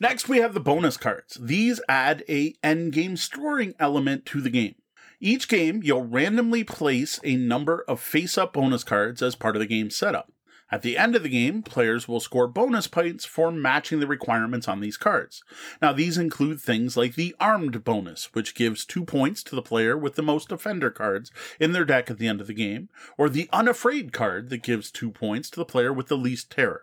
Next, 0.00 0.28
we 0.28 0.38
have 0.38 0.52
the 0.52 0.60
bonus 0.60 0.98
cards. 0.98 1.38
These 1.40 1.80
add 1.88 2.24
a 2.28 2.52
endgame 2.62 3.16
storing 3.16 3.74
element 3.80 4.26
to 4.26 4.42
the 4.42 4.50
game. 4.50 4.74
Each 5.18 5.48
game, 5.48 5.80
you'll 5.82 6.04
randomly 6.04 6.62
place 6.62 7.18
a 7.24 7.36
number 7.36 7.84
of 7.88 8.00
face 8.00 8.36
up 8.36 8.52
bonus 8.52 8.84
cards 8.84 9.22
as 9.22 9.34
part 9.34 9.56
of 9.56 9.60
the 9.60 9.66
game 9.66 9.88
setup. 9.88 10.30
At 10.70 10.82
the 10.82 10.98
end 10.98 11.16
of 11.16 11.22
the 11.22 11.30
game, 11.30 11.62
players 11.62 12.06
will 12.06 12.20
score 12.20 12.46
bonus 12.46 12.86
points 12.86 13.24
for 13.24 13.50
matching 13.50 14.00
the 14.00 14.06
requirements 14.06 14.68
on 14.68 14.80
these 14.80 14.98
cards. 14.98 15.42
Now, 15.80 15.94
these 15.94 16.18
include 16.18 16.60
things 16.60 16.96
like 16.96 17.14
the 17.14 17.34
Armed 17.40 17.84
bonus, 17.84 18.34
which 18.34 18.54
gives 18.54 18.84
two 18.84 19.04
points 19.04 19.42
to 19.44 19.54
the 19.54 19.62
player 19.62 19.96
with 19.96 20.14
the 20.16 20.22
most 20.22 20.52
offender 20.52 20.90
cards 20.90 21.30
in 21.58 21.72
their 21.72 21.86
deck 21.86 22.10
at 22.10 22.18
the 22.18 22.28
end 22.28 22.42
of 22.42 22.46
the 22.46 22.54
game, 22.54 22.90
or 23.16 23.30
the 23.30 23.48
Unafraid 23.50 24.12
card 24.12 24.50
that 24.50 24.62
gives 24.62 24.90
two 24.90 25.10
points 25.10 25.48
to 25.50 25.60
the 25.60 25.64
player 25.64 25.92
with 25.92 26.08
the 26.08 26.18
least 26.18 26.50
terror. 26.50 26.82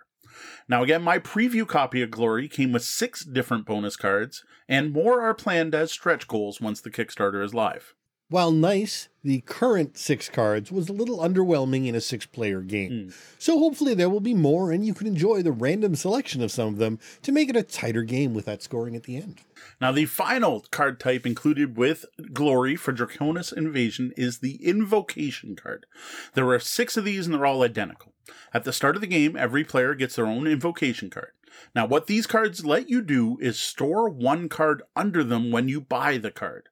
Now, 0.68 0.84
again, 0.84 1.04
my 1.04 1.20
preview 1.20 1.68
copy 1.68 2.02
of 2.02 2.12
Glory 2.12 2.48
came 2.48 2.72
with 2.72 2.84
six 2.84 3.24
different 3.24 3.66
bonus 3.66 3.96
cards, 3.96 4.44
and 4.68 4.92
more 4.92 5.22
are 5.22 5.34
planned 5.34 5.76
as 5.76 5.92
stretch 5.92 6.28
goals 6.28 6.60
once 6.60 6.82
the 6.82 6.90
Kickstarter 6.90 7.44
is 7.44 7.54
live. 7.54 7.94
While 8.28 8.52
nice, 8.52 9.08
the 9.24 9.42
current 9.42 10.00
six 10.00 10.30
cards 10.30 10.72
was 10.72 10.90
a 10.90 10.94
little 10.94 11.20
underwhelming 11.20 11.86
in 11.86 11.94
a 11.94 12.02
six 12.02 12.26
player 12.26 12.62
game. 12.62 12.92
Mm. 12.92 13.14
So 13.38 13.60
hopefully 13.60 13.94
there 13.94 14.10
will 14.10 14.20
be 14.20 14.34
more 14.34 14.72
and 14.72 14.84
you 14.84 14.96
can 14.96 15.06
enjoy 15.06 15.44
the 15.44 15.52
random 15.52 15.96
selection 15.96 16.42
of 16.42 16.52
some 16.52 16.70
of 16.70 16.78
them 16.78 16.98
to 17.22 17.32
make 17.32 17.50
it 17.50 17.56
a 17.56 17.62
tighter 17.62 18.02
game 18.02 18.34
with 18.34 18.46
that 18.46 18.64
scoring 18.64 18.96
at 18.96 19.04
the 19.04 19.18
end. 19.18 19.42
Now, 19.80 19.92
the 19.92 20.06
final 20.06 20.66
card 20.72 21.00
type 21.00 21.26
included 21.26 21.78
with 21.78 22.06
Glory 22.34 22.76
for 22.76 22.94
Draconis 22.94 23.56
Invasion 23.56 24.12
is 24.18 24.40
the 24.40 24.56
Invocation 24.56 25.56
card. 25.56 25.86
There 26.34 26.50
are 26.50 26.60
six 26.60 26.98
of 26.98 27.06
these 27.06 27.28
and 27.28 27.36
they're 27.36 27.46
all 27.46 27.62
identical. 27.62 28.14
At 28.56 28.64
the 28.64 28.74
start 28.74 28.96
of 28.96 29.02
the 29.02 29.08
game, 29.08 29.36
every 29.36 29.64
player 29.64 29.94
gets 29.94 30.16
their 30.16 30.26
own 30.26 30.48
Invocation 30.48 31.12
card. 31.12 31.32
Now, 31.76 31.86
what 31.86 32.08
these 32.08 32.26
cards 32.26 32.66
let 32.66 32.90
you 32.90 33.02
do 33.02 33.38
is 33.40 33.60
store 33.60 34.10
one 34.10 34.50
card 34.50 34.82
under 34.96 35.24
them 35.24 35.52
when 35.52 35.68
you 35.68 35.80
buy 35.80 36.18
the 36.18 36.32
card. 36.32 36.70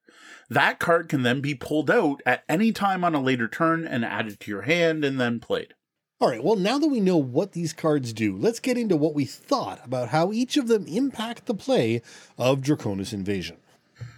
That 0.53 0.77
card 0.77 1.09
can 1.09 1.23
then 1.23 1.41
be 1.41 1.55
pulled 1.55 1.89
out 1.89 2.21
at 2.27 2.43
any 2.47 2.71
time 2.71 3.03
on 3.03 3.15
a 3.15 3.21
later 3.21 3.47
turn 3.47 3.87
and 3.87 4.05
added 4.05 4.39
to 4.39 4.51
your 4.51 4.61
hand 4.61 5.03
and 5.03 5.19
then 5.19 5.39
played. 5.39 5.73
All 6.21 6.29
right, 6.29 6.43
well, 6.43 6.55
now 6.55 6.77
that 6.77 6.89
we 6.89 6.99
know 6.99 7.17
what 7.17 7.53
these 7.53 7.73
cards 7.73 8.13
do, 8.13 8.37
let's 8.37 8.59
get 8.59 8.77
into 8.77 8.95
what 8.95 9.15
we 9.15 9.25
thought 9.25 9.83
about 9.83 10.09
how 10.09 10.31
each 10.31 10.55
of 10.55 10.67
them 10.67 10.85
impact 10.85 11.47
the 11.47 11.55
play 11.55 12.03
of 12.37 12.61
Draconis 12.61 13.13
Invasion. 13.13 13.57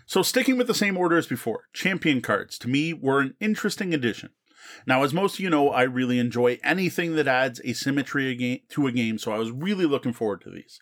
So, 0.06 0.22
sticking 0.22 0.58
with 0.58 0.68
the 0.68 0.74
same 0.74 0.98
order 0.98 1.18
as 1.18 1.26
before, 1.26 1.70
champion 1.72 2.20
cards 2.20 2.60
to 2.60 2.68
me 2.68 2.92
were 2.92 3.22
an 3.22 3.36
interesting 3.40 3.94
addition. 3.94 4.32
Now, 4.86 5.04
as 5.04 5.14
most 5.14 5.36
of 5.36 5.40
you 5.40 5.50
know, 5.50 5.70
I 5.70 5.84
really 5.84 6.20
enjoy 6.20 6.60
anything 6.64 7.16
that 7.16 7.28
adds 7.28 7.62
asymmetry 7.62 8.64
to 8.70 8.88
a 8.88 8.92
game, 8.92 9.18
so 9.18 9.32
I 9.32 9.38
was 9.38 9.52
really 9.52 9.86
looking 9.86 10.14
forward 10.14 10.42
to 10.42 10.50
these. 10.50 10.80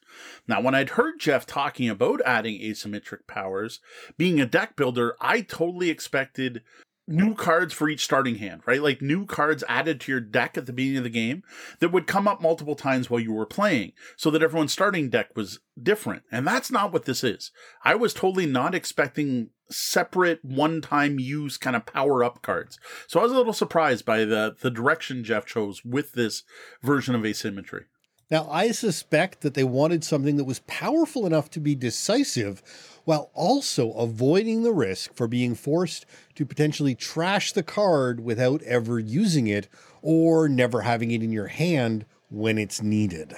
Now, 0.48 0.62
when 0.62 0.76
I'd 0.76 0.92
heard 0.92 1.20
Jeff 1.20 1.46
talking 1.46 1.90
about 1.90 2.22
adding 2.26 2.60
asymmetric 2.62 3.28
powers, 3.28 3.80
being 4.18 4.40
a 4.40 4.46
deck 4.46 4.76
builder, 4.76 5.16
I 5.20 5.42
totally 5.42 5.90
expected 5.90 6.62
new 7.08 7.36
cards 7.36 7.74
for 7.74 7.90
each 7.90 8.04
starting 8.04 8.36
hand, 8.36 8.62
right? 8.66 8.82
Like 8.82 9.02
new 9.02 9.26
cards 9.26 9.64
added 9.68 10.00
to 10.02 10.12
your 10.12 10.22
deck 10.22 10.58
at 10.58 10.66
the 10.66 10.74
beginning 10.74 11.00
of 11.00 11.04
the 11.04 11.10
game 11.10 11.44
that 11.80 11.92
would 11.92 12.08
come 12.08 12.28
up 12.28 12.42
multiple 12.42 12.76
times 12.76 13.10
while 13.10 13.20
you 13.20 13.34
were 13.34 13.46
playing 13.46 13.92
so 14.16 14.30
that 14.32 14.44
everyone's 14.44 14.74
starting 14.74 15.10
deck 15.10 15.36
was 15.36 15.60
different. 15.82 16.24
And 16.32 16.48
that's 16.48 16.72
not 16.72 16.94
what 16.94 17.06
this 17.06 17.24
is. 17.24 17.52
I 17.84 17.96
was 17.96 18.14
totally 18.14 18.46
not 18.46 18.74
expecting 18.74 19.50
separate 19.70 20.44
one-time 20.44 21.20
use 21.20 21.58
kind 21.58 21.76
of 21.76 21.86
power 21.86 22.24
up 22.24 22.42
cards. 22.42 22.80
So 23.08 23.20
I 23.20 23.24
was 23.24 23.32
a 23.32 23.36
little 23.36 23.54
surprised 23.54 24.06
by 24.06 24.26
the 24.26 24.56
the 24.60 24.72
direction 24.72 25.24
Jeff 25.24 25.46
chose 25.46 25.84
with 25.84 26.14
this 26.14 26.44
version 26.82 27.16
of 27.16 27.26
asymmetry. 27.26 27.86
Now, 28.32 28.50
I 28.50 28.72
suspect 28.72 29.42
that 29.42 29.54
they 29.54 29.64
wanted 29.64 30.04
something 30.04 30.38
that 30.38 30.46
was 30.46 30.60
powerful 30.66 31.26
enough 31.26 31.52
to 31.52 31.60
be 31.60 31.76
decisive 31.76 32.64
while 33.06 33.32
also 33.34 33.92
avoiding 33.94 34.64
the 34.64 34.72
risk 34.72 35.14
for 35.14 35.28
being 35.28 35.56
forced 35.56 36.06
to 36.36 36.46
potentially 36.46 36.96
trash 36.96 37.52
the 37.52 37.64
card 37.64 38.20
without 38.20 38.62
ever 38.64 39.00
using 39.00 39.48
it 39.48 39.68
or 40.02 40.48
never 40.50 40.82
having 40.82 41.12
it 41.12 41.24
in 41.24 41.32
your 41.32 41.48
hand 41.48 42.06
when 42.30 42.58
it's 42.58 42.82
needed. 42.82 43.34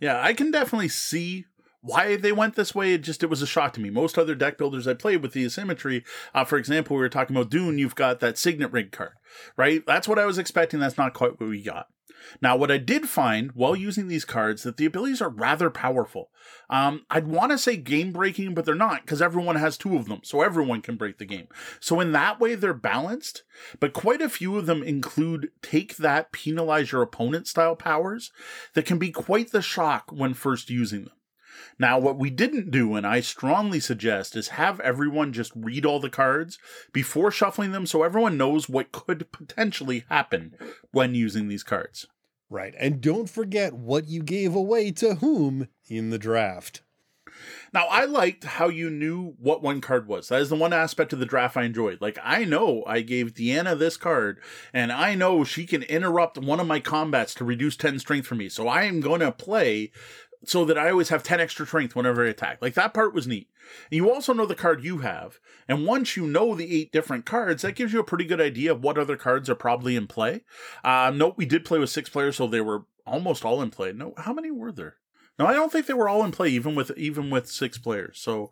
Yeah, 0.00 0.22
I 0.22 0.32
can 0.32 0.50
definitely 0.50 0.88
see 0.88 1.46
why 1.80 2.16
they 2.16 2.32
went 2.32 2.54
this 2.54 2.74
way. 2.74 2.94
It 2.94 3.02
just 3.02 3.22
it 3.22 3.30
was 3.30 3.42
a 3.42 3.46
shock 3.46 3.72
to 3.74 3.80
me. 3.80 3.90
Most 3.90 4.18
other 4.18 4.34
deck 4.34 4.58
builders 4.58 4.86
I 4.86 4.94
played 4.94 5.22
with 5.22 5.32
the 5.32 5.44
asymmetry, 5.44 6.04
uh, 6.34 6.44
for 6.44 6.58
example, 6.58 6.96
we 6.96 7.02
were 7.02 7.08
talking 7.08 7.36
about 7.36 7.50
Dune. 7.50 7.78
You've 7.78 7.94
got 7.94 8.20
that 8.20 8.38
Signet 8.38 8.72
Ring 8.72 8.88
card, 8.90 9.12
right? 9.56 9.84
That's 9.86 10.08
what 10.08 10.18
I 10.18 10.26
was 10.26 10.38
expecting. 10.38 10.80
That's 10.80 10.98
not 10.98 11.14
quite 11.14 11.40
what 11.40 11.48
we 11.48 11.62
got. 11.62 11.88
Now, 12.40 12.56
what 12.56 12.70
I 12.70 12.78
did 12.78 13.08
find 13.08 13.52
while 13.52 13.76
using 13.76 14.08
these 14.08 14.24
cards 14.24 14.62
that 14.62 14.76
the 14.76 14.86
abilities 14.86 15.22
are 15.22 15.28
rather 15.28 15.70
powerful. 15.70 16.30
Um, 16.70 17.04
I'd 17.10 17.28
want 17.28 17.52
to 17.52 17.58
say 17.58 17.76
game 17.76 18.12
breaking, 18.12 18.54
but 18.54 18.64
they're 18.64 18.74
not 18.74 19.02
because 19.02 19.22
everyone 19.22 19.56
has 19.56 19.78
two 19.78 19.96
of 19.96 20.06
them, 20.06 20.20
so 20.22 20.42
everyone 20.42 20.82
can 20.82 20.96
break 20.96 21.18
the 21.18 21.24
game. 21.24 21.48
So 21.80 22.00
in 22.00 22.12
that 22.12 22.40
way, 22.40 22.54
they're 22.54 22.74
balanced. 22.74 23.44
But 23.80 23.92
quite 23.92 24.20
a 24.20 24.28
few 24.28 24.56
of 24.56 24.66
them 24.66 24.82
include 24.82 25.50
take 25.62 25.96
that, 25.96 26.32
penalize 26.32 26.92
your 26.92 27.02
opponent 27.02 27.46
style 27.46 27.76
powers 27.76 28.30
that 28.74 28.86
can 28.86 28.98
be 28.98 29.10
quite 29.10 29.52
the 29.52 29.62
shock 29.62 30.10
when 30.10 30.34
first 30.34 30.70
using 30.70 31.04
them. 31.04 31.12
Now, 31.78 31.98
what 31.98 32.18
we 32.18 32.30
didn't 32.30 32.70
do, 32.70 32.94
and 32.94 33.06
I 33.06 33.20
strongly 33.20 33.80
suggest, 33.80 34.36
is 34.36 34.48
have 34.48 34.80
everyone 34.80 35.32
just 35.32 35.52
read 35.54 35.86
all 35.86 36.00
the 36.00 36.10
cards 36.10 36.58
before 36.92 37.30
shuffling 37.30 37.72
them 37.72 37.86
so 37.86 38.02
everyone 38.02 38.36
knows 38.36 38.68
what 38.68 38.92
could 38.92 39.30
potentially 39.32 40.04
happen 40.08 40.54
when 40.92 41.14
using 41.14 41.48
these 41.48 41.62
cards. 41.62 42.06
Right. 42.50 42.74
And 42.78 43.00
don't 43.00 43.28
forget 43.28 43.74
what 43.74 44.08
you 44.08 44.22
gave 44.22 44.54
away 44.54 44.90
to 44.92 45.16
whom 45.16 45.68
in 45.88 46.10
the 46.10 46.18
draft. 46.18 46.82
Now, 47.72 47.86
I 47.86 48.04
liked 48.04 48.44
how 48.44 48.68
you 48.68 48.90
knew 48.90 49.34
what 49.38 49.62
one 49.62 49.80
card 49.80 50.08
was. 50.08 50.28
That 50.28 50.40
is 50.40 50.48
the 50.48 50.56
one 50.56 50.72
aspect 50.72 51.12
of 51.12 51.18
the 51.18 51.26
draft 51.26 51.56
I 51.56 51.64
enjoyed. 51.64 52.00
Like, 52.00 52.18
I 52.22 52.44
know 52.44 52.82
I 52.86 53.02
gave 53.02 53.34
Deanna 53.34 53.78
this 53.78 53.96
card, 53.96 54.40
and 54.72 54.90
I 54.90 55.14
know 55.14 55.44
she 55.44 55.66
can 55.66 55.82
interrupt 55.84 56.38
one 56.38 56.60
of 56.60 56.66
my 56.66 56.80
combats 56.80 57.34
to 57.34 57.44
reduce 57.44 57.76
10 57.76 57.98
strength 57.98 58.26
for 58.26 58.34
me. 58.34 58.48
So 58.48 58.66
I 58.66 58.84
am 58.84 59.00
going 59.00 59.20
to 59.20 59.32
play 59.32 59.92
so 60.44 60.64
that 60.64 60.78
I 60.78 60.90
always 60.90 61.08
have 61.08 61.22
10 61.22 61.40
extra 61.40 61.66
strength 61.66 61.96
whenever 61.96 62.24
I 62.24 62.30
attack. 62.30 62.58
Like 62.60 62.74
that 62.74 62.94
part 62.94 63.14
was 63.14 63.26
neat. 63.26 63.48
And 63.90 63.96
you 63.96 64.10
also 64.10 64.32
know 64.32 64.46
the 64.46 64.54
card 64.54 64.84
you 64.84 64.98
have. 64.98 65.38
And 65.66 65.86
once 65.86 66.16
you 66.16 66.26
know 66.26 66.54
the 66.54 66.74
eight 66.74 66.92
different 66.92 67.26
cards, 67.26 67.62
that 67.62 67.74
gives 67.74 67.92
you 67.92 68.00
a 68.00 68.04
pretty 68.04 68.24
good 68.24 68.40
idea 68.40 68.72
of 68.72 68.82
what 68.82 68.98
other 68.98 69.16
cards 69.16 69.50
are 69.50 69.54
probably 69.54 69.96
in 69.96 70.06
play. 70.06 70.42
Uh, 70.84 71.12
note 71.14 71.36
we 71.36 71.46
did 71.46 71.64
play 71.64 71.78
with 71.78 71.90
six 71.90 72.08
players, 72.08 72.36
so 72.36 72.46
they 72.46 72.60
were 72.60 72.84
almost 73.06 73.44
all 73.44 73.60
in 73.62 73.70
play. 73.70 73.92
No, 73.92 74.14
how 74.16 74.32
many 74.32 74.50
were 74.50 74.72
there? 74.72 74.96
No, 75.38 75.46
I 75.46 75.52
don't 75.52 75.70
think 75.70 75.86
they 75.86 75.94
were 75.94 76.08
all 76.08 76.24
in 76.24 76.32
play, 76.32 76.48
even 76.48 76.74
with 76.74 76.90
even 76.96 77.30
with 77.30 77.48
six 77.48 77.78
players. 77.78 78.18
So 78.18 78.50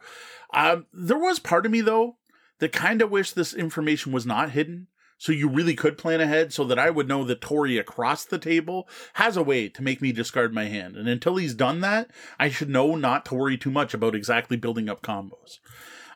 uh, 0.54 0.78
there 0.92 1.18
was 1.18 1.38
part 1.38 1.66
of 1.66 1.72
me 1.72 1.80
though 1.80 2.16
that 2.58 2.72
kind 2.72 3.02
of 3.02 3.10
wish 3.10 3.32
this 3.32 3.52
information 3.54 4.12
was 4.12 4.24
not 4.24 4.52
hidden 4.52 4.86
so 5.18 5.32
you 5.32 5.48
really 5.48 5.74
could 5.74 5.98
plan 5.98 6.20
ahead 6.20 6.52
so 6.52 6.64
that 6.64 6.78
I 6.78 6.90
would 6.90 7.08
know 7.08 7.24
that 7.24 7.40
Tori 7.40 7.78
across 7.78 8.24
the 8.24 8.38
table 8.38 8.88
has 9.14 9.36
a 9.36 9.42
way 9.42 9.68
to 9.68 9.82
make 9.82 10.02
me 10.02 10.12
discard 10.12 10.52
my 10.52 10.64
hand. 10.64 10.96
And 10.96 11.08
until 11.08 11.36
he's 11.36 11.54
done 11.54 11.80
that, 11.80 12.10
I 12.38 12.48
should 12.48 12.68
know 12.68 12.96
not 12.96 13.24
to 13.26 13.34
worry 13.34 13.56
too 13.56 13.70
much 13.70 13.94
about 13.94 14.14
exactly 14.14 14.56
building 14.56 14.88
up 14.88 15.02
combos. 15.02 15.58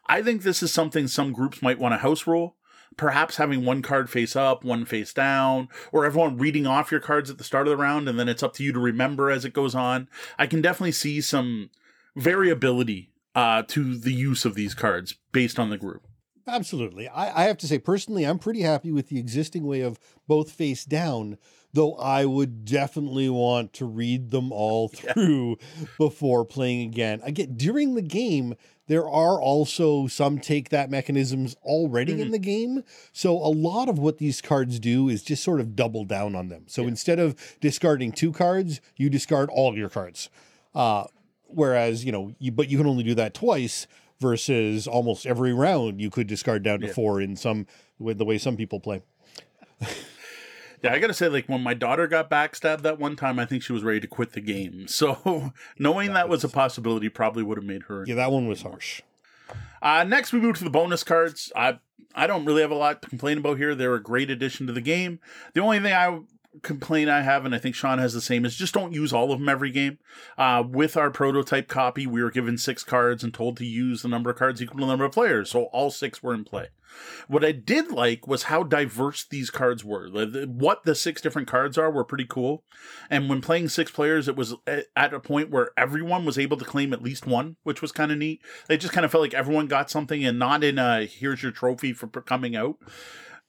I 0.07 0.23
think 0.23 0.43
this 0.43 0.63
is 0.63 0.73
something 0.73 1.09
some 1.09 1.33
groups 1.33 1.63
might 1.63 1.79
want 1.79 1.93
to 1.93 1.99
house 1.99 2.27
rule. 2.27 2.57
Perhaps 2.97 3.37
having 3.37 3.65
one 3.65 3.83
card 3.83 4.11
face 4.11 4.35
up, 4.35 4.65
one 4.65 4.85
face 4.85 5.13
down, 5.13 5.69
or 5.93 6.05
everyone 6.05 6.37
reading 6.37 6.67
off 6.67 6.91
your 6.91 7.01
cards 7.01 7.31
at 7.31 7.39
the 7.39 7.45
start 7.45 7.69
of 7.69 7.71
the 7.71 7.77
round 7.77 8.09
and 8.09 8.19
then 8.19 8.29
it's 8.29 8.43
up 8.43 8.53
to 8.55 8.65
you 8.65 8.73
to 8.73 8.81
remember 8.81 9.31
as 9.31 9.45
it 9.45 9.53
goes 9.53 9.75
on. 9.75 10.09
I 10.39 10.47
can 10.47 10.61
definitely 10.61 10.93
see 10.93 11.21
some 11.21 11.71
variability 12.17 13.13
uh, 13.35 13.63
to 13.69 13.97
the 13.97 14.13
use 14.13 14.45
of 14.45 14.55
these 14.55 14.75
cards 14.75 15.15
based 15.33 15.59
on 15.59 15.71
the 15.71 15.79
group. 15.79 16.07
Absolutely. 16.47 17.09
I, 17.09 17.43
I 17.43 17.47
have 17.47 17.59
to 17.59 17.67
say, 17.67 17.79
personally, 17.79 18.25
I'm 18.25 18.39
pretty 18.39 18.63
happy 18.63 18.91
with 18.93 19.09
the 19.09 19.19
existing 19.19 19.65
way 19.65 19.81
of 19.83 19.99
both 20.27 20.51
face 20.51 20.85
down, 20.85 21.39
though 21.73 21.95
I 21.97 22.25
would 22.25 22.65
definitely 22.65 23.29
want 23.29 23.73
to 23.75 23.85
read 23.87 24.31
them 24.31 24.51
all 24.53 24.89
through 24.95 25.59
before 25.99 26.45
playing 26.45 26.89
again. 26.89 27.21
Again, 27.23 27.55
during 27.57 27.95
the 27.95 28.03
game, 28.03 28.55
there 28.89 29.09
are 29.09 29.41
also 29.41 30.09
some 30.09 30.41
take 30.41 30.71
that 30.71 30.91
mechanisms 30.91 31.55
already 31.63 32.21
in 32.21 32.29
Mhm. 32.29 32.33
the 32.33 32.39
game. 32.41 32.83
So 33.13 33.37
a 33.37 33.47
lot 33.53 33.89
of 33.89 33.99
what 34.01 34.19
these 34.19 34.41
cards 34.41 34.81
do 34.81 35.09
is 35.09 35.23
just 35.23 35.45
sort 35.45 35.61
of 35.61 35.77
double 35.77 36.05
down 36.05 36.35
on 36.35 36.49
them. 36.49 36.65
So 36.67 36.83
Yeah. 36.83 36.89
instead 36.89 37.19
of 37.21 37.37
discarding 37.61 38.11
two 38.11 38.33
cards, 38.33 38.81
you 38.97 39.09
discard 39.09 39.49
all 39.51 39.77
your 39.77 39.91
cards. 39.91 40.29
Uh, 40.75 41.05
whereas, 41.47 42.05
you 42.05 42.11
know, 42.11 42.33
you, 42.41 42.51
but 42.51 42.69
you 42.69 42.79
can 42.79 42.87
only 42.89 43.05
do 43.05 43.15
that 43.15 43.33
twice 43.35 43.87
versus 44.21 44.87
almost 44.87 45.27
every 45.27 45.53
round 45.53 46.01
you 46.01 46.11
could 46.11 46.27
discard 46.27 46.63
down 46.63 46.81
to 46.81 46.87
Yeah. 46.89 46.93
four 46.93 47.21
in 47.21 47.37
some 47.37 47.67
with 47.99 48.19
the 48.19 48.25
way 48.25 48.39
some 48.39 48.57
people 48.57 48.81
play. 48.81 49.03
Yeah, 50.83 50.95
I 50.95 50.99
gotta 50.99 51.13
say, 51.13 51.29
like 51.29 51.47
when 51.47 51.63
my 51.63 51.75
daughter 51.75 52.07
got 52.07 52.31
backstabbed 52.31 52.81
that 52.83 52.99
one 52.99 53.15
time, 53.15 53.39
I 53.39 53.45
think 53.45 53.63
she 53.63 53.75
was 53.75 53.83
ready 53.83 54.01
to 54.01 54.07
quit 54.07 54.33
the 54.33 54.41
game. 54.41 54.87
So 54.89 55.53
knowing 55.79 56.15
that 56.15 56.29
was 56.29 56.43
a 56.43 56.49
possibility 56.49 57.11
probably 57.11 57.43
would 57.43 57.59
have 57.59 57.67
made 57.67 57.83
her. 57.85 58.03
Yeah, 58.07 58.15
that 58.15 58.33
one 58.33 58.47
was 58.49 58.63
harsh. 58.63 59.03
Uh, 59.83 60.05
next, 60.05 60.33
we 60.33 60.41
move 60.41 60.57
to 60.59 60.65
the 60.65 60.71
bonus 60.71 61.05
cards. 61.05 61.53
I 61.55 61.81
I 62.15 62.27
don't 62.27 62.47
really 62.47 62.63
have 62.63 62.71
a 62.71 62.75
lot 62.77 63.03
to 63.03 63.09
complain 63.11 63.37
about 63.39 63.59
here. 63.59 63.75
They're 63.75 63.95
a 63.95 64.03
great 64.03 64.31
addition 64.31 64.67
to 64.69 64.73
the 64.73 64.81
game. 64.81 65.21
The 65.53 65.61
only 65.61 65.81
thing 65.81 65.93
I 65.93 66.19
complain 66.63 67.09
I 67.09 67.21
have, 67.23 67.45
and 67.45 67.55
I 67.55 67.59
think 67.59 67.75
Sean 67.75 67.99
has 67.99 68.15
the 68.15 68.21
same, 68.21 68.45
is 68.45 68.57
just 68.57 68.75
don't 68.75 68.93
use 68.93 69.13
all 69.13 69.33
of 69.33 69.39
them 69.39 69.49
every 69.49 69.71
game. 69.71 69.99
Uh, 70.37 70.63
with 70.67 70.97
our 70.97 71.11
prototype 71.11 71.69
copy, 71.69 72.07
we 72.07 72.23
were 72.23 72.31
given 72.31 72.59
six 72.59 72.83
cards 72.83 73.23
and 73.23 73.33
told 73.33 73.57
to 73.59 73.65
use 73.65 74.03
the 74.03 74.09
number 74.09 74.31
of 74.31 74.37
cards 74.37 74.61
equal 74.61 74.79
to 74.79 74.85
the 74.85 74.91
number 74.91 75.05
of 75.05 75.13
players, 75.13 75.51
so 75.51 75.65
all 75.65 75.91
six 75.91 76.23
were 76.23 76.35
in 76.35 76.45
play. 76.45 76.69
What 77.29 77.45
I 77.45 77.53
did 77.53 77.93
like 77.93 78.27
was 78.27 78.45
how 78.45 78.65
diverse 78.65 79.25
these 79.25 79.49
cards 79.49 79.85
were. 79.85 80.09
What 80.09 80.83
the 80.85 80.97
six 80.97 81.21
different 81.21 81.47
cards 81.47 81.79
are 81.79 81.91
were 81.91 82.05
pretty 82.05 82.27
cool. 82.29 82.65
And 83.09 83.29
when 83.29 83.41
playing 83.41 83.69
six 83.69 83.93
players, 83.93 84.27
it 84.27 84.35
was 84.35 84.55
at 84.67 85.15
a 85.15 85.21
point 85.21 85.51
where 85.51 85.71
everyone 85.77 86.25
was 86.25 86.37
able 86.37 86.57
to 86.57 86.65
claim 86.65 86.93
at 86.93 87.03
least 87.03 87.29
one, 87.29 87.57
which 87.63 87.81
was 87.81 87.93
kind 87.93 88.11
of 88.11 88.19
neat. 88.19 88.41
It 88.69 88.79
just 88.79 88.93
kind 88.93 89.05
of 89.05 89.13
felt 89.13 89.23
like 89.23 89.35
everyone 89.35 89.69
got 89.69 89.89
something 89.89 90.25
and 90.25 90.39
not 90.39 90.65
in 90.65 90.79
a 90.79 91.07
here's 91.07 91.45
your 91.45 91.53
trophy 91.53 91.93
for 91.93 92.09
coming 92.09 92.57
out. 92.57 92.77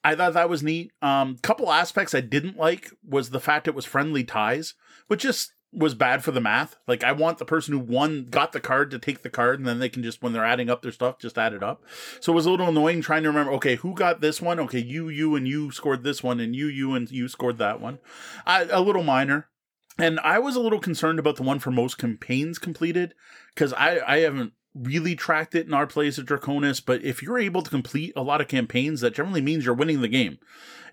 I 0.04 0.16
thought 0.16 0.34
that 0.34 0.50
was 0.50 0.64
neat. 0.64 0.92
Um, 1.02 1.38
couple 1.42 1.72
aspects 1.72 2.16
I 2.16 2.22
didn't 2.22 2.58
like 2.58 2.92
was 3.08 3.30
the 3.30 3.40
fact 3.40 3.68
it 3.68 3.76
was 3.76 3.86
friendly 3.86 4.24
ties, 4.24 4.74
which 5.08 5.22
just 5.22 5.54
was 5.74 5.96
bad 5.96 6.24
for 6.24 6.32
the 6.32 6.42
math. 6.42 6.76
Like 6.88 7.04
I 7.04 7.12
want 7.12 7.38
the 7.38 7.46
person 7.46 7.74
who 7.74 7.80
won 7.80 8.28
got 8.30 8.52
the 8.52 8.60
card 8.60 8.92
to 8.92 9.00
take 9.00 9.22
the 9.22 9.30
card, 9.30 9.60
and 9.60 9.68
then 9.68 9.80
they 9.80 9.90
can 9.90 10.04
just 10.04 10.22
when 10.22 10.34
they're 10.34 10.46
adding 10.46 10.70
up 10.70 10.82
their 10.82 10.92
stuff, 10.92 11.20
just 11.20 11.38
add 11.38 11.54
it 11.54 11.64
up. 11.64 11.84
So 12.20 12.34
it 12.34 12.36
was 12.36 12.46
a 12.46 12.52
little 12.52 12.70
annoying 12.70 13.02
trying 13.02 13.24
to 13.24 13.30
remember. 13.30 13.54
Okay, 13.54 13.76
who 13.76 13.94
got 13.94 14.22
this 14.22 14.42
one? 14.42 14.60
Okay, 14.60 14.80
you, 14.80 15.10
you, 15.10 15.36
and 15.36 15.48
you 15.48 15.72
scored 15.72 16.04
this 16.04 16.24
one, 16.24 16.40
and 16.40 16.56
you, 16.56 16.68
you, 16.68 16.94
and 16.94 17.10
you 17.10 17.28
scored 17.28 17.58
that 17.60 17.80
one. 17.80 18.00
I, 18.46 18.64
a 18.64 18.82
little 18.82 19.04
minor. 19.04 19.48
And 19.98 20.20
I 20.22 20.40
was 20.40 20.56
a 20.56 20.62
little 20.62 20.80
concerned 20.80 21.20
about 21.20 21.36
the 21.36 21.44
one 21.44 21.60
for 21.60 21.70
most 21.70 21.98
campaigns 21.98 22.58
completed 22.58 23.14
because 23.54 23.74
I, 23.74 24.00
I 24.08 24.20
haven't 24.20 24.54
really 24.74 25.16
tracked 25.16 25.56
it 25.56 25.68
in 25.68 25.74
our 25.74 25.88
plays 25.88 26.18
of 26.18 26.26
Draconis. 26.26 26.84
But 26.84 27.04
if 27.04 27.22
you're 27.22 27.40
able 27.40 27.62
to 27.62 27.70
complete 27.70 28.14
a 28.16 28.22
lot 28.22 28.42
of 28.42 28.48
campaigns, 28.48 29.02
that 29.02 29.16
generally 29.16 29.42
means 29.42 29.66
you're 29.66 29.74
winning 29.74 30.02
the 30.02 30.08
game. 30.08 30.40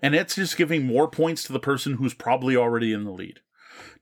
And 0.01 0.15
it's 0.15 0.35
just 0.35 0.57
giving 0.57 0.85
more 0.85 1.09
points 1.09 1.43
to 1.43 1.53
the 1.53 1.59
person 1.59 1.93
who's 1.93 2.13
probably 2.13 2.55
already 2.55 2.93
in 2.93 3.03
the 3.03 3.11
lead. 3.11 3.41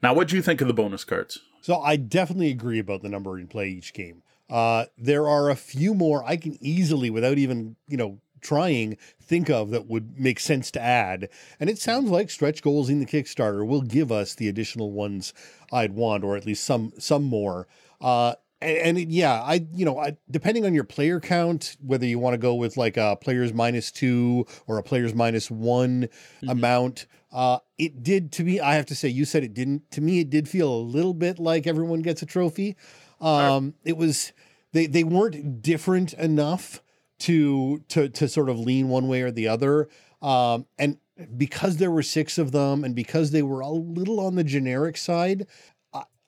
Now, 0.02 0.14
what 0.14 0.28
do 0.28 0.36
you 0.36 0.42
think 0.42 0.62
of 0.62 0.68
the 0.68 0.74
bonus 0.74 1.04
cards? 1.04 1.40
So 1.62 1.80
I 1.80 1.96
definitely 1.96 2.52
agree 2.52 2.80
about 2.80 3.02
the 3.02 3.10
number 3.10 3.38
in 3.38 3.48
play 3.48 3.70
each 3.70 3.94
game. 3.94 4.24
Uh, 4.50 4.86
there 4.98 5.28
are 5.28 5.50
a 5.50 5.56
few 5.56 5.94
more 5.94 6.24
I 6.24 6.38
can 6.38 6.58
easily, 6.62 7.10
without 7.10 7.38
even 7.38 7.76
you 7.88 7.98
know 7.98 8.20
trying, 8.42 8.98
think 9.22 9.50
of 9.50 9.72
that 9.72 9.88
would 9.88 10.20
make 10.20 10.40
sense 10.40 10.72
to 10.72 10.82
add. 10.82 11.28
And 11.60 11.70
it 11.70 11.80
sounds 11.80 12.10
like 12.10 12.30
stretch 12.30 12.62
goals 12.62 12.90
in 12.90 13.00
the 13.00 13.06
Kickstarter 13.06 13.66
will 13.66 13.82
give 13.82 14.12
us 14.12 14.36
the 14.36 14.48
additional 14.48 14.92
ones 14.92 15.34
I'd 15.72 15.94
want, 15.94 16.24
or 16.24 16.38
at 16.38 16.46
least 16.46 16.64
some 16.64 16.94
some 16.98 17.24
more. 17.24 17.68
Uh, 18.00 18.36
and, 18.62 18.98
and 18.98 19.12
yeah, 19.12 19.42
I 19.42 19.66
you 19.74 19.86
know, 19.86 19.98
I, 20.00 20.18
depending 20.30 20.66
on 20.66 20.74
your 20.74 20.84
player 20.84 21.20
count, 21.20 21.78
whether 21.82 22.06
you 22.06 22.20
want 22.20 22.34
to 22.34 22.38
go 22.38 22.56
with 22.56 22.78
like 22.78 22.98
a 22.98 23.16
players 23.20 23.54
minus 23.54 23.92
two 23.92 24.46
or 24.68 24.78
a 24.78 24.84
players 24.84 25.14
minus 25.14 25.50
one 25.52 26.10
Mhm. 26.44 26.52
amount, 26.52 27.06
uh, 27.32 27.60
it 27.78 28.04
did 28.04 28.32
to 28.34 28.44
me. 28.44 28.60
I 28.60 28.76
have 28.76 28.86
to 28.88 28.96
say, 28.96 29.10
you 29.10 29.26
said 29.26 29.44
it 29.44 29.54
didn't. 29.54 29.90
To 29.92 30.02
me, 30.02 30.20
it 30.20 30.30
did 30.30 30.48
feel 30.50 30.74
a 30.74 30.82
little 30.82 31.14
bit 31.14 31.40
like 31.40 31.68
everyone 31.68 32.02
gets 32.02 32.22
a 32.22 32.26
trophy. 32.26 32.76
Um, 33.22 33.74
It 33.84 33.98
was 33.98 34.32
they 34.74 34.86
they 34.88 35.04
weren't 35.04 35.62
different 35.62 36.14
enough 36.14 36.82
to 37.20 37.80
to 37.90 38.10
to 38.10 38.28
sort 38.28 38.50
of 38.50 38.60
lean 38.60 38.90
one 38.90 39.08
way 39.08 39.22
or 39.22 39.32
the 39.32 39.48
other. 39.48 39.88
Um, 40.22 40.66
and 40.78 40.98
because 41.36 41.78
there 41.78 41.90
were 41.90 42.04
six 42.04 42.38
of 42.38 42.52
them, 42.52 42.84
and 42.84 42.96
because 42.96 43.32
they 43.32 43.42
were 43.42 43.62
a 43.62 43.70
little 43.70 44.20
on 44.20 44.36
the 44.36 44.44
generic 44.44 44.98
side, 44.98 45.48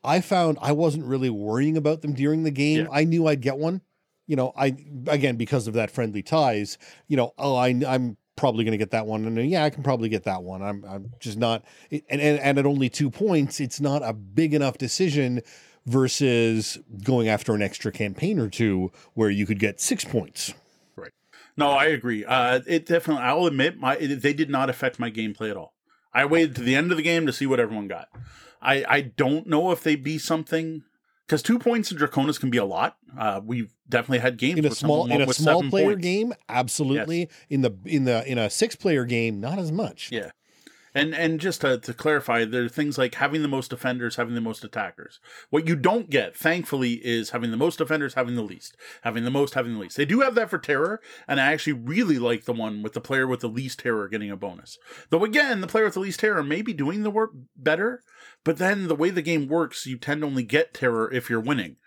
I, 0.04 0.22
found 0.22 0.58
I 0.62 0.72
wasn't 0.72 1.06
really 1.06 1.30
worrying 1.30 1.78
about 1.78 2.02
them 2.02 2.14
during 2.14 2.44
the 2.44 2.52
game. 2.52 2.86
Yeah. 2.86 2.92
I 2.92 3.04
knew 3.04 3.28
I'd 3.28 3.42
get 3.42 3.58
one. 3.58 3.82
You 4.28 4.36
know, 4.36 4.54
I 4.56 4.78
again 5.08 5.38
because 5.38 5.68
of 5.68 5.74
that 5.74 5.90
friendly 5.90 6.22
ties. 6.22 6.78
You 7.08 7.18
know, 7.18 7.34
oh, 7.40 7.56
I 7.56 7.70
I'm 7.70 8.16
probably 8.36 8.64
going 8.64 8.74
to 8.74 8.78
get 8.78 8.92
that 8.92 9.08
one, 9.08 9.26
and 9.26 9.50
yeah, 9.50 9.64
I 9.64 9.72
can 9.72 9.82
probably 9.82 10.08
get 10.08 10.24
that 10.26 10.44
one. 10.44 10.62
I'm 10.62 10.86
I'm 10.86 11.12
just 11.20 11.40
not, 11.40 11.66
and 11.90 12.04
and 12.10 12.40
and 12.40 12.60
at 12.60 12.66
only 12.68 12.90
two 12.90 13.10
points, 13.10 13.60
it's 13.60 13.82
not 13.82 14.04
a 14.04 14.14
big 14.14 14.54
enough 14.54 14.78
decision 14.78 15.42
versus 15.88 16.78
going 17.04 17.28
after 17.28 17.56
an 17.56 17.64
extra 17.64 17.92
campaign 17.92 18.40
or 18.40 18.50
two 18.50 18.92
where 19.16 19.32
you 19.32 19.48
could 19.48 19.58
get 19.58 19.82
six 19.82 20.06
points. 20.06 20.54
Right. 20.96 21.12
No, 21.58 21.72
I 21.72 21.86
agree. 21.86 22.24
Uh, 22.24 22.62
it 22.68 22.86
definitely. 22.86 23.24
I'll 23.24 23.48
admit, 23.48 23.80
my 23.80 23.98
it, 23.98 24.22
they 24.22 24.34
did 24.34 24.50
not 24.50 24.70
affect 24.70 25.00
my 25.00 25.10
gameplay 25.10 25.50
at 25.50 25.58
all. 25.58 25.74
I 26.14 26.26
waited 26.26 26.56
to 26.56 26.62
the 26.62 26.76
end 26.76 26.92
of 26.92 26.98
the 26.98 27.04
game 27.04 27.26
to 27.26 27.34
see 27.34 27.46
what 27.48 27.60
everyone 27.60 27.88
got. 27.88 28.10
I 28.62 28.84
I 28.88 29.02
don't 29.02 29.48
know 29.48 29.72
if 29.72 29.84
they'd 29.84 30.04
be 30.04 30.18
something 30.18 30.84
because 31.26 31.42
two 31.44 31.60
points 31.60 31.92
in 31.92 31.98
Draconis 31.98 32.40
can 32.40 32.50
be 32.50 32.58
a 32.58 32.66
lot. 32.66 32.98
Uh, 33.18 33.40
we've 33.44 33.72
definitely 33.88 34.20
had 34.20 34.38
games 34.38 34.60
In 34.60 34.66
a 34.66 34.72
small 34.72 35.12
in 35.12 35.22
a 35.22 35.26
with 35.26 35.38
small 35.38 35.62
player 35.70 35.92
points. 35.92 36.02
game, 36.02 36.34
absolutely. 36.48 37.30
In 37.50 37.62
the 37.62 37.78
in 37.86 38.06
the 38.06 38.28
in 38.30 38.38
a 38.38 38.50
six 38.50 38.76
player 38.76 39.06
game, 39.06 39.40
not 39.40 39.60
as 39.60 39.72
much. 39.72 40.12
Yeah. 40.12 40.32
And 40.94 41.14
and 41.14 41.40
just 41.40 41.62
to, 41.62 41.78
to 41.78 41.94
clarify, 41.94 42.46
there 42.46 42.64
are 42.64 42.70
things 42.70 42.98
like 42.98 43.16
having 43.16 43.42
the 43.42 43.48
most 43.48 43.70
defenders, 43.70 44.16
having 44.16 44.36
the 44.36 44.42
most 44.42 44.64
attackers. 44.64 45.20
What 45.50 45.68
you 45.68 45.76
don't 45.76 46.10
get, 46.10 46.36
thankfully, 46.36 46.94
is 46.94 47.30
having 47.30 47.52
the 47.52 47.58
most 47.58 47.78
defenders, 47.78 48.16
having 48.16 48.36
the 48.36 48.42
least. 48.42 48.76
Having 49.04 49.24
the 49.24 49.32
most, 49.32 49.54
having 49.54 49.74
the 49.74 49.80
least. 49.80 49.98
They 49.98 50.06
do 50.06 50.22
have 50.22 50.36
that 50.36 50.50
for 50.50 50.58
terror, 50.58 51.02
and 51.28 51.40
I 51.40 51.52
actually 51.52 51.74
really 51.74 52.18
like 52.18 52.46
the 52.46 52.54
one 52.54 52.82
with 52.82 52.94
the 52.94 53.02
player 53.02 53.28
with 53.28 53.42
the 53.42 53.48
least 53.48 53.80
terror 53.80 54.08
getting 54.08 54.32
a 54.32 54.38
bonus. 54.38 54.78
Though 55.10 55.24
again, 55.24 55.62
the 55.62 55.68
player 55.68 55.86
with 55.86 55.94
the 55.94 56.00
least 56.00 56.22
terror 56.22 56.44
may 56.44 56.62
be 56.62 56.74
doing 56.74 57.04
the 57.04 57.12
work 57.12 57.32
better, 57.56 58.02
but 58.44 58.58
then 58.58 58.88
the 58.88 58.96
way 58.96 59.10
the 59.10 59.22
game 59.22 59.48
works, 59.48 59.86
you 59.86 59.98
tend 59.98 60.22
to 60.22 60.28
only 60.28 60.44
get 60.44 60.74
terror 60.74 61.12
if 61.12 61.30
you're 61.30 61.40
winning. 61.40 61.78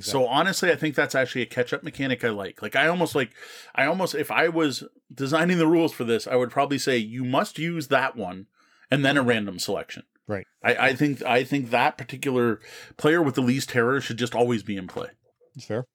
So 0.00 0.26
honestly, 0.26 0.70
I 0.70 0.76
think 0.76 0.94
that's 0.94 1.14
actually 1.14 1.42
a 1.42 1.46
catch-up 1.46 1.82
mechanic 1.82 2.24
I 2.24 2.30
like. 2.30 2.62
Like 2.62 2.76
I 2.76 2.86
almost 2.86 3.14
like 3.14 3.32
I 3.74 3.84
almost 3.84 4.14
if 4.14 4.30
I 4.30 4.48
was 4.48 4.84
designing 5.12 5.58
the 5.58 5.66
rules 5.66 5.92
for 5.92 6.04
this, 6.04 6.26
I 6.26 6.36
would 6.36 6.50
probably 6.50 6.78
say 6.78 6.96
you 6.96 7.24
must 7.24 7.58
use 7.58 7.88
that 7.88 8.16
one 8.16 8.46
and 8.92 9.04
then 9.04 9.16
a 9.16 9.22
random 9.22 9.58
selection. 9.58 10.02
Right. 10.28 10.46
I, 10.62 10.74
I 10.74 10.94
think 10.94 11.22
I 11.22 11.44
think 11.44 11.70
that 11.70 11.98
particular 11.98 12.60
player 12.96 13.22
with 13.22 13.34
the 13.34 13.40
least 13.40 13.70
terror 13.70 14.00
should 14.00 14.18
just 14.18 14.34
always 14.34 14.62
be 14.62 14.76
in 14.76 14.86
play. 14.86 15.08
it's 15.56 15.64
fair. 15.64 15.86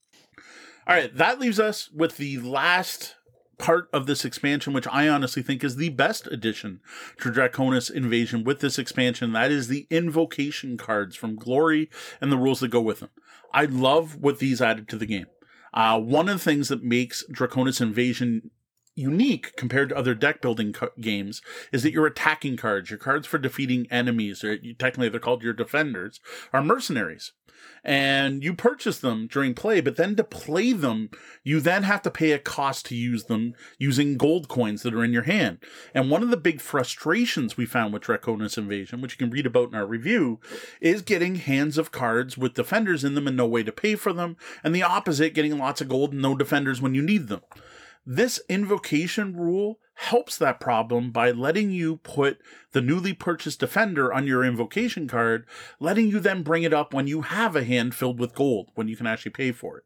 All 0.88 0.95
right, 0.95 1.16
that 1.16 1.39
leaves 1.39 1.60
us 1.60 1.89
with 1.93 2.18
the 2.18 2.38
last 2.39 3.16
part 3.58 3.89
of 3.91 4.06
this 4.06 4.24
expansion, 4.24 4.74
which 4.74 4.88
I 4.88 5.10
honestly 5.10 5.43
think 5.43 5.64
is 5.64 5.76
the 5.76 5.89
best 5.89 6.28
addition 6.28 6.80
to 7.20 7.30
Draconis 7.30 7.91
Invasion 7.91 8.43
with 8.43 8.62
this 8.62 8.80
expansion. 8.80 9.34
That 9.34 9.52
is 9.52 9.68
the 9.68 9.86
invocation 9.89 10.78
cards 10.78 11.16
from 11.16 11.36
Glory 11.36 11.89
and 12.22 12.32
the 12.32 12.38
rules 12.38 12.62
that 12.62 12.70
go 12.70 12.82
with 12.82 13.02
them. 13.02 13.10
I 13.54 13.66
love 13.66 14.16
what 14.16 14.39
these 14.39 14.62
added 14.62 14.88
to 14.89 14.98
the 14.98 15.06
game. 15.06 15.26
Uh, 15.74 16.00
one 16.00 16.30
of 16.30 16.36
the 16.36 16.43
things 16.43 16.70
that 16.70 16.84
makes 16.84 17.24
Draconis 17.32 17.82
Invasion 17.82 18.52
unique 18.98 19.56
compared 19.56 19.89
to 19.89 19.98
other 19.98 20.16
deck 20.16 20.41
building 20.41 20.74
co- 20.74 20.89
games 21.00 21.41
is 21.72 21.84
that 21.84 21.93
your 21.93 22.08
attacking 22.08 22.58
cards, 22.58 22.89
your 22.89 23.00
cards 23.00 23.28
for 23.28 23.38
defeating 23.38 23.88
enemies, 23.91 24.43
or 24.43 24.58
technically 24.58 25.10
they're 25.10 25.20
called 25.20 25.43
your 25.43 25.54
defenders, 25.54 26.20
are 26.52 26.64
mercenaries 26.64 27.34
and 27.84 28.44
you 28.44 28.53
purchase 28.53 28.99
them 28.99 29.28
during 29.28 29.53
play, 29.53 29.82
but 29.82 29.95
then 29.95 30.15
to 30.15 30.24
play 30.24 30.74
them, 30.74 31.10
you 31.44 31.60
then 31.60 31.84
have 31.84 32.02
to 32.02 32.11
pay 32.11 32.32
a 32.32 32.40
cost 32.40 32.86
to 32.88 32.95
use 32.95 33.26
them 33.26 33.53
using 33.78 34.18
gold 34.18 34.48
coins 34.48 34.84
that 34.84 34.94
are 34.94 35.03
in 35.03 35.14
your 35.14 35.24
hand. 35.24 35.60
And 35.94 36.10
one 36.10 36.24
of 36.24 36.30
the 36.30 36.38
big 36.38 36.61
frustrations 36.61 37.57
we 37.57 37.65
found 37.65 37.94
with 37.94 38.03
Draconis 38.03 38.57
Invasion, 38.57 39.02
which 39.02 39.14
you 39.14 39.18
can 39.18 39.30
read 39.30 39.45
about 39.45 39.69
in 39.69 39.76
our 39.76 39.86
review, 39.86 40.40
is 40.82 41.02
getting 41.02 41.36
hands 41.36 41.78
of 41.78 41.91
cards 41.91 42.38
with 42.38 42.53
defenders 42.53 43.03
in 43.03 43.15
them 43.15 43.28
and 43.28 43.38
no 43.38 43.48
way 43.48 43.64
to 43.64 43.72
pay 43.72 43.95
for 43.95 44.14
them, 44.14 44.38
and 44.64 44.76
the 44.76 44.84
opposite, 44.84 45.34
getting 45.34 45.57
lots 45.57 45.82
of 45.82 45.90
gold 45.90 46.11
and 46.11 46.22
no 46.22 46.36
defenders 46.36 46.82
when 46.82 46.95
you 46.95 47.02
need 47.02 47.28
them. 47.28 47.41
This 48.10 48.40
invocation 48.48 49.36
rule 49.36 49.80
helps 49.96 50.38
that 50.38 50.62
problem 50.62 51.12
by 51.12 51.32
letting 51.32 51.72
you 51.72 51.98
put 51.98 52.40
the 52.72 52.80
newly 52.80 53.12
purchased 53.12 53.60
defender 53.60 54.14
on 54.14 54.26
your 54.26 54.46
invocation 54.46 55.10
card, 55.10 55.46
letting 55.82 56.08
you 56.08 56.22
then 56.22 56.42
bring 56.42 56.64
it 56.64 56.74
up 56.74 56.94
when 56.94 57.08
you 57.08 57.24
have 57.24 57.54
a 57.54 57.66
hand 57.66 57.94
filled 57.96 58.18
with 58.18 58.34
gold, 58.34 58.70
when 58.76 58.88
you 58.88 58.96
can 58.96 59.08
actually 59.08 59.32
pay 59.32 59.52
for 59.52 59.80
it. 59.80 59.84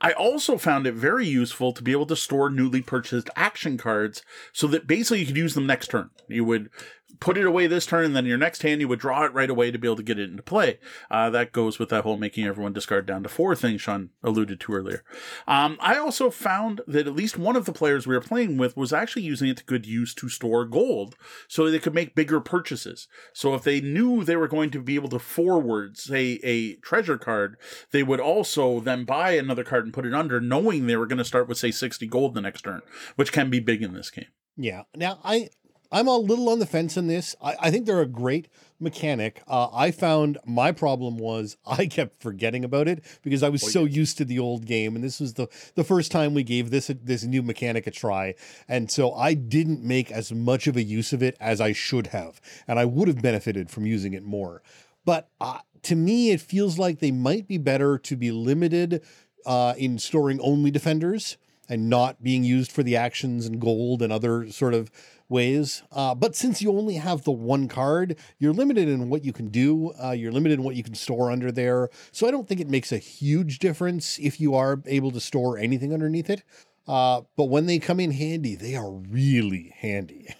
I 0.00 0.12
also 0.12 0.56
found 0.56 0.86
it 0.86 0.94
very 0.94 1.26
useful 1.26 1.74
to 1.74 1.82
be 1.82 1.92
able 1.92 2.06
to 2.06 2.16
store 2.16 2.48
newly 2.48 2.80
purchased 2.80 3.28
action 3.36 3.76
cards 3.76 4.22
so 4.54 4.66
that 4.68 4.86
basically 4.86 5.20
you 5.20 5.26
could 5.26 5.36
use 5.36 5.52
them 5.52 5.66
next 5.66 5.88
turn. 5.88 6.08
You 6.28 6.46
would 6.46 6.70
put 7.18 7.36
it 7.36 7.46
away 7.46 7.66
this 7.66 7.86
turn, 7.86 8.04
and 8.04 8.16
then 8.16 8.26
your 8.26 8.38
next 8.38 8.62
hand 8.62 8.80
you 8.80 8.88
would 8.88 9.00
draw 9.00 9.24
it 9.24 9.34
right 9.34 9.50
away 9.50 9.70
to 9.70 9.78
be 9.78 9.88
able 9.88 9.96
to 9.96 10.02
get 10.02 10.18
it 10.18 10.30
into 10.30 10.42
play. 10.42 10.78
Uh, 11.10 11.30
that 11.30 11.52
goes 11.52 11.78
with 11.78 11.88
that 11.88 12.04
whole 12.04 12.16
making 12.16 12.46
everyone 12.46 12.72
discard 12.72 13.06
down 13.06 13.22
to 13.22 13.28
four 13.28 13.54
thing 13.54 13.78
Sean 13.78 14.10
alluded 14.22 14.60
to 14.60 14.72
earlier. 14.72 15.02
Um, 15.46 15.76
I 15.80 15.96
also 15.96 16.30
found 16.30 16.80
that 16.86 17.06
at 17.06 17.14
least 17.14 17.38
one 17.38 17.56
of 17.56 17.64
the 17.64 17.72
players 17.72 18.06
we 18.06 18.14
were 18.14 18.20
playing 18.20 18.56
with 18.56 18.76
was 18.76 18.92
actually 18.92 19.22
using 19.22 19.48
it 19.48 19.58
to 19.58 19.64
good 19.64 19.86
use 19.86 20.14
to 20.14 20.28
store 20.28 20.64
gold 20.64 21.16
so 21.48 21.70
they 21.70 21.78
could 21.78 21.94
make 21.94 22.14
bigger 22.14 22.40
purchases. 22.40 23.08
So 23.32 23.54
if 23.54 23.62
they 23.62 23.80
knew 23.80 24.24
they 24.24 24.36
were 24.36 24.48
going 24.48 24.70
to 24.70 24.80
be 24.80 24.94
able 24.94 25.08
to 25.10 25.18
forward, 25.18 25.96
say, 25.96 26.40
a 26.42 26.76
treasure 26.76 27.18
card, 27.18 27.56
they 27.90 28.02
would 28.02 28.20
also 28.20 28.80
then 28.80 29.04
buy 29.04 29.32
another 29.32 29.64
card 29.64 29.84
and 29.84 29.94
put 29.94 30.06
it 30.06 30.14
under, 30.14 30.40
knowing 30.40 30.86
they 30.86 30.96
were 30.96 31.06
going 31.06 31.18
to 31.18 31.24
start 31.24 31.48
with, 31.48 31.58
say, 31.58 31.70
60 31.70 32.06
gold 32.06 32.34
the 32.34 32.40
next 32.40 32.62
turn, 32.62 32.82
which 33.16 33.32
can 33.32 33.50
be 33.50 33.60
big 33.60 33.82
in 33.82 33.94
this 33.94 34.10
game. 34.10 34.26
Yeah. 34.56 34.82
Now 34.94 35.20
I 35.24 35.48
I'm 35.92 36.06
a 36.06 36.16
little 36.16 36.48
on 36.48 36.60
the 36.60 36.66
fence 36.66 36.96
in 36.96 37.08
this. 37.08 37.34
I, 37.42 37.56
I 37.60 37.70
think 37.70 37.86
they're 37.86 38.00
a 38.00 38.06
great 38.06 38.48
mechanic. 38.78 39.42
Uh, 39.48 39.68
I 39.72 39.90
found 39.90 40.38
my 40.46 40.72
problem 40.72 41.18
was 41.18 41.56
I 41.66 41.86
kept 41.86 42.22
forgetting 42.22 42.64
about 42.64 42.88
it 42.88 43.04
because 43.22 43.42
I 43.42 43.48
was 43.48 43.70
so 43.72 43.84
used 43.84 44.18
to 44.18 44.24
the 44.24 44.38
old 44.38 44.66
game, 44.66 44.94
and 44.94 45.04
this 45.04 45.20
was 45.20 45.34
the 45.34 45.48
the 45.74 45.84
first 45.84 46.10
time 46.12 46.34
we 46.34 46.42
gave 46.42 46.70
this 46.70 46.90
this 47.02 47.24
new 47.24 47.42
mechanic 47.42 47.86
a 47.86 47.90
try, 47.90 48.34
and 48.68 48.90
so 48.90 49.12
I 49.12 49.34
didn't 49.34 49.82
make 49.82 50.10
as 50.10 50.32
much 50.32 50.66
of 50.66 50.76
a 50.76 50.82
use 50.82 51.12
of 51.12 51.22
it 51.22 51.36
as 51.40 51.60
I 51.60 51.72
should 51.72 52.08
have, 52.08 52.40
and 52.66 52.78
I 52.78 52.84
would 52.84 53.08
have 53.08 53.22
benefited 53.22 53.70
from 53.70 53.86
using 53.86 54.12
it 54.12 54.22
more. 54.22 54.62
But 55.04 55.28
uh, 55.40 55.58
to 55.82 55.96
me, 55.96 56.30
it 56.30 56.40
feels 56.40 56.78
like 56.78 57.00
they 57.00 57.10
might 57.10 57.48
be 57.48 57.58
better 57.58 57.98
to 57.98 58.16
be 58.16 58.30
limited 58.30 59.02
uh, 59.46 59.74
in 59.76 59.98
storing 59.98 60.40
only 60.40 60.70
defenders 60.70 61.36
and 61.68 61.88
not 61.88 62.22
being 62.22 62.42
used 62.42 62.72
for 62.72 62.82
the 62.82 62.96
actions 62.96 63.46
and 63.46 63.60
gold 63.60 64.02
and 64.02 64.12
other 64.12 64.50
sort 64.50 64.74
of 64.74 64.90
ways. 65.30 65.82
Uh, 65.92 66.14
but 66.14 66.36
since 66.36 66.60
you 66.60 66.70
only 66.72 66.96
have 66.96 67.24
the 67.24 67.30
one 67.32 67.68
card, 67.68 68.16
you're 68.38 68.52
limited 68.52 68.88
in 68.88 69.08
what 69.08 69.24
you 69.24 69.32
can 69.32 69.48
do. 69.48 69.92
Uh, 70.02 70.10
you're 70.10 70.32
limited 70.32 70.58
in 70.58 70.64
what 70.64 70.76
you 70.76 70.82
can 70.82 70.94
store 70.94 71.30
under 71.30 71.52
there. 71.52 71.88
So 72.12 72.26
I 72.26 72.30
don't 72.30 72.48
think 72.48 72.60
it 72.60 72.68
makes 72.68 72.92
a 72.92 72.98
huge 72.98 73.58
difference 73.58 74.18
if 74.18 74.40
you 74.40 74.54
are 74.54 74.82
able 74.86 75.10
to 75.12 75.20
store 75.20 75.58
anything 75.58 75.92
underneath 75.94 76.28
it. 76.30 76.42
Uh, 76.86 77.22
but 77.36 77.44
when 77.44 77.66
they 77.66 77.78
come 77.78 78.00
in 78.00 78.10
handy, 78.10 78.56
they 78.56 78.74
are 78.74 78.90
really 78.90 79.72
handy. 79.78 80.34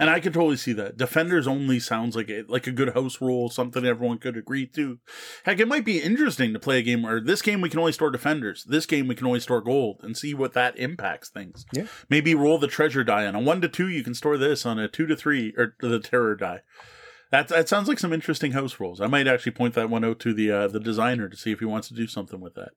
And 0.00 0.08
I 0.08 0.20
can 0.20 0.32
totally 0.32 0.56
see 0.56 0.72
that. 0.74 0.96
Defenders 0.96 1.48
only 1.48 1.80
sounds 1.80 2.14
like 2.14 2.30
a, 2.30 2.44
like 2.46 2.68
a 2.68 2.72
good 2.72 2.94
house 2.94 3.20
rule, 3.20 3.50
something 3.50 3.84
everyone 3.84 4.18
could 4.18 4.36
agree 4.36 4.66
to. 4.68 4.98
Heck, 5.44 5.58
it 5.58 5.66
might 5.66 5.84
be 5.84 5.98
interesting 5.98 6.52
to 6.52 6.60
play 6.60 6.78
a 6.78 6.82
game 6.82 7.02
where 7.02 7.20
this 7.20 7.42
game 7.42 7.60
we 7.60 7.68
can 7.68 7.80
only 7.80 7.92
store 7.92 8.10
defenders, 8.10 8.64
this 8.64 8.86
game 8.86 9.08
we 9.08 9.16
can 9.16 9.26
only 9.26 9.40
store 9.40 9.60
gold, 9.60 10.00
and 10.02 10.16
see 10.16 10.34
what 10.34 10.52
that 10.52 10.78
impacts 10.78 11.30
things. 11.30 11.66
Yeah. 11.72 11.86
Maybe 12.08 12.34
roll 12.34 12.58
the 12.58 12.68
treasure 12.68 13.02
die 13.02 13.26
on 13.26 13.34
a 13.34 13.40
one 13.40 13.60
to 13.60 13.68
two. 13.68 13.88
You 13.88 14.04
can 14.04 14.14
store 14.14 14.38
this 14.38 14.64
on 14.64 14.78
a 14.78 14.86
two 14.86 15.06
to 15.06 15.16
three 15.16 15.52
or 15.56 15.74
the 15.80 15.98
terror 15.98 16.36
die. 16.36 16.60
That 17.30 17.48
that 17.48 17.68
sounds 17.68 17.88
like 17.88 17.98
some 17.98 18.12
interesting 18.12 18.52
house 18.52 18.78
rules. 18.80 19.00
I 19.00 19.06
might 19.06 19.26
actually 19.26 19.52
point 19.52 19.74
that 19.74 19.90
one 19.90 20.04
out 20.04 20.20
to 20.20 20.32
the 20.32 20.50
uh, 20.50 20.68
the 20.68 20.80
designer 20.80 21.28
to 21.28 21.36
see 21.36 21.50
if 21.52 21.58
he 21.58 21.66
wants 21.66 21.88
to 21.88 21.94
do 21.94 22.06
something 22.06 22.40
with 22.40 22.54
that, 22.54 22.70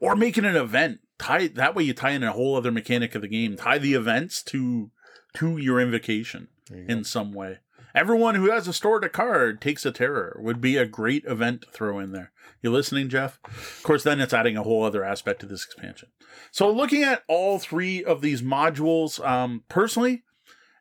or 0.00 0.16
making 0.16 0.44
an 0.44 0.56
event. 0.56 0.98
Tie 1.18 1.46
that 1.46 1.74
way 1.74 1.84
you 1.84 1.94
tie 1.94 2.10
in 2.10 2.22
a 2.22 2.32
whole 2.32 2.56
other 2.56 2.72
mechanic 2.72 3.14
of 3.14 3.22
the 3.22 3.28
game. 3.28 3.56
Tie 3.56 3.78
the 3.78 3.94
events 3.94 4.42
to 4.44 4.90
to 5.36 5.56
your 5.56 5.80
invocation 5.80 6.48
in 6.70 7.04
some 7.04 7.32
way. 7.32 7.58
Everyone 7.94 8.34
who 8.34 8.50
has 8.50 8.68
a 8.68 8.74
stored 8.74 9.04
a 9.04 9.08
card 9.08 9.60
takes 9.60 9.86
a 9.86 9.90
terror 9.90 10.38
would 10.42 10.60
be 10.60 10.76
a 10.76 10.84
great 10.84 11.24
event 11.24 11.62
to 11.62 11.70
throw 11.70 11.98
in 11.98 12.12
there. 12.12 12.30
You 12.62 12.70
listening, 12.70 13.08
Jeff? 13.08 13.38
Of 13.44 13.80
course, 13.82 14.02
then 14.02 14.20
it's 14.20 14.34
adding 14.34 14.56
a 14.56 14.62
whole 14.62 14.84
other 14.84 15.02
aspect 15.02 15.40
to 15.40 15.46
this 15.46 15.64
expansion. 15.64 16.10
So, 16.50 16.70
looking 16.70 17.02
at 17.02 17.22
all 17.26 17.58
three 17.58 18.04
of 18.04 18.20
these 18.20 18.42
modules, 18.42 19.24
um, 19.26 19.64
personally, 19.70 20.24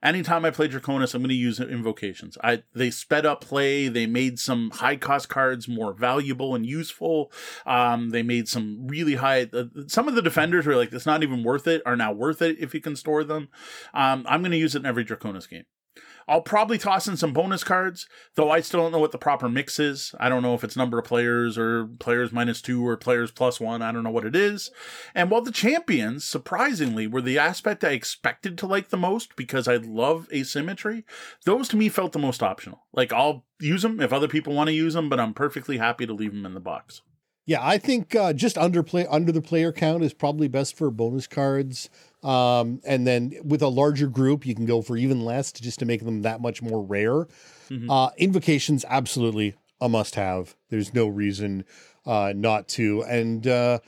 anytime 0.03 0.45
I 0.45 0.51
play 0.51 0.67
Draconis, 0.67 1.13
I'm 1.13 1.21
going 1.21 1.29
to 1.29 1.35
use 1.35 1.59
invocations. 1.59 2.37
I 2.43 2.63
they 2.73 2.91
sped 2.91 3.25
up 3.25 3.41
play. 3.41 3.87
They 3.87 4.05
made 4.05 4.37
some 4.39 4.71
high 4.71 4.97
cost 4.97 5.29
cards 5.29 5.67
more 5.67 5.93
valuable 5.93 6.53
and 6.53 6.65
useful. 6.65 7.31
Um, 7.65 8.09
they 8.09 8.23
made 8.23 8.47
some 8.47 8.87
really 8.87 9.15
high. 9.15 9.47
Uh, 9.51 9.65
some 9.87 10.07
of 10.07 10.15
the 10.15 10.21
defenders 10.21 10.65
were 10.65 10.75
like, 10.75 10.93
"It's 10.93 11.05
not 11.05 11.23
even 11.23 11.43
worth 11.43 11.67
it," 11.67 11.81
are 11.85 11.95
now 11.95 12.11
worth 12.11 12.41
it 12.41 12.57
if 12.59 12.73
you 12.73 12.81
can 12.81 12.95
store 12.95 13.23
them. 13.23 13.49
Um, 13.93 14.25
I'm 14.27 14.41
going 14.41 14.51
to 14.51 14.57
use 14.57 14.75
it 14.75 14.79
in 14.79 14.85
every 14.85 15.05
Draconis 15.05 15.49
game. 15.49 15.65
I'll 16.27 16.41
probably 16.41 16.77
toss 16.77 17.07
in 17.07 17.17
some 17.17 17.33
bonus 17.33 17.63
cards, 17.63 18.07
though 18.35 18.49
I 18.49 18.61
still 18.61 18.81
don't 18.81 18.91
know 18.91 18.99
what 18.99 19.11
the 19.11 19.17
proper 19.17 19.47
mix 19.47 19.79
is. 19.79 20.15
I 20.19 20.29
don't 20.29 20.41
know 20.41 20.55
if 20.55 20.63
it's 20.63 20.75
number 20.75 20.97
of 20.97 21.05
players 21.05 21.57
or 21.57 21.85
players 21.85 22.31
minus 22.31 22.61
two 22.61 22.85
or 22.85 22.97
players 22.97 23.31
plus 23.31 23.59
one. 23.59 23.81
I 23.81 23.91
don't 23.91 24.03
know 24.03 24.09
what 24.09 24.25
it 24.25 24.35
is. 24.35 24.71
And 25.13 25.29
while 25.29 25.41
the 25.41 25.51
champions, 25.51 26.23
surprisingly, 26.23 27.05
were 27.05 27.21
the 27.21 27.37
aspect 27.37 27.83
I 27.83 27.89
expected 27.89 28.57
to 28.57 28.67
like 28.67 28.89
the 28.89 28.97
most 28.97 29.35
because 29.35 29.67
I 29.67 29.75
love 29.75 30.27
asymmetry, 30.33 31.05
those 31.45 31.67
to 31.69 31.77
me 31.77 31.89
felt 31.89 32.11
the 32.11 32.19
most 32.19 32.41
optional. 32.41 32.85
Like 32.91 33.13
I'll 33.13 33.45
use 33.59 33.83
them 33.83 33.99
if 34.01 34.11
other 34.11 34.27
people 34.27 34.53
want 34.53 34.67
to 34.67 34.73
use 34.73 34.95
them, 34.95 35.09
but 35.09 35.19
I'm 35.19 35.33
perfectly 35.33 35.77
happy 35.77 36.05
to 36.07 36.13
leave 36.13 36.31
them 36.31 36.45
in 36.45 36.53
the 36.53 36.59
box. 36.59 37.01
Yeah, 37.47 37.65
I 37.65 37.77
think 37.77 38.15
uh, 38.15 38.33
just 38.33 38.57
under 38.57 38.81
play 38.81 39.05
under 39.05 39.31
the 39.31 39.41
player 39.41 39.71
count 39.71 40.03
is 40.03 40.13
probably 40.13 40.47
best 40.47 40.75
for 40.75 40.89
bonus 40.89 41.27
cards. 41.27 41.89
Um, 42.23 42.81
and 42.83 43.05
then 43.05 43.33
with 43.43 43.61
a 43.61 43.67
larger 43.67 44.07
group, 44.07 44.47
you 44.47 44.55
can 44.55 44.65
go 44.65 44.81
for 44.81 44.97
even 44.97 45.23
less 45.23 45.51
to 45.53 45.61
just 45.61 45.77
to 45.79 45.85
make 45.85 46.03
them 46.03 46.23
that 46.23 46.41
much 46.41 46.63
more 46.63 46.81
rare. 46.81 47.27
Mm-hmm. 47.69 47.89
Uh, 47.89 48.09
invocations, 48.17 48.83
absolutely 48.89 49.53
a 49.79 49.87
must 49.87 50.15
have. 50.15 50.55
There's 50.69 50.93
no 50.93 51.07
reason 51.07 51.65
uh, 52.05 52.33
not 52.35 52.67
to. 52.69 53.03
And 53.03 53.45
uh, 53.45 53.79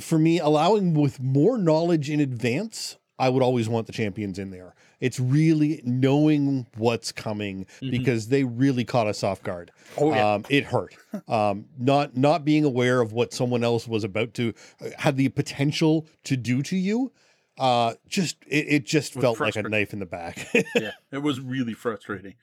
for 0.00 0.18
me, 0.18 0.38
allowing 0.38 0.94
with 0.94 1.18
more 1.20 1.58
knowledge 1.58 2.08
in 2.08 2.20
advance, 2.20 2.98
I 3.18 3.28
would 3.28 3.42
always 3.42 3.68
want 3.68 3.86
the 3.86 3.92
champions 3.92 4.38
in 4.38 4.50
there. 4.50 4.74
It's 5.00 5.18
really 5.18 5.80
knowing 5.84 6.66
what's 6.76 7.12
coming 7.12 7.66
mm-hmm. 7.80 7.90
because 7.90 8.28
they 8.28 8.44
really 8.44 8.84
caught 8.84 9.06
us 9.06 9.22
off 9.22 9.42
guard. 9.42 9.70
Oh, 9.98 10.10
yeah. 10.10 10.34
Um, 10.34 10.44
it 10.48 10.64
hurt. 10.64 10.94
um, 11.28 11.66
not 11.78 12.16
not 12.16 12.44
being 12.44 12.64
aware 12.64 13.00
of 13.00 13.12
what 13.12 13.32
someone 13.32 13.64
else 13.64 13.88
was 13.88 14.04
about 14.04 14.34
to 14.34 14.52
uh, 14.80 14.88
had 14.98 15.16
the 15.16 15.28
potential 15.28 16.06
to 16.24 16.36
do 16.36 16.62
to 16.62 16.76
you 16.76 17.12
uh 17.58 17.94
just 18.06 18.36
it, 18.46 18.66
it 18.68 18.84
just 18.84 19.16
it 19.16 19.20
felt 19.20 19.40
like 19.40 19.56
a 19.56 19.62
knife 19.62 19.92
in 19.92 19.98
the 19.98 20.06
back 20.06 20.46
yeah 20.74 20.92
it 21.10 21.18
was 21.18 21.40
really 21.40 21.72
frustrating 21.72 22.34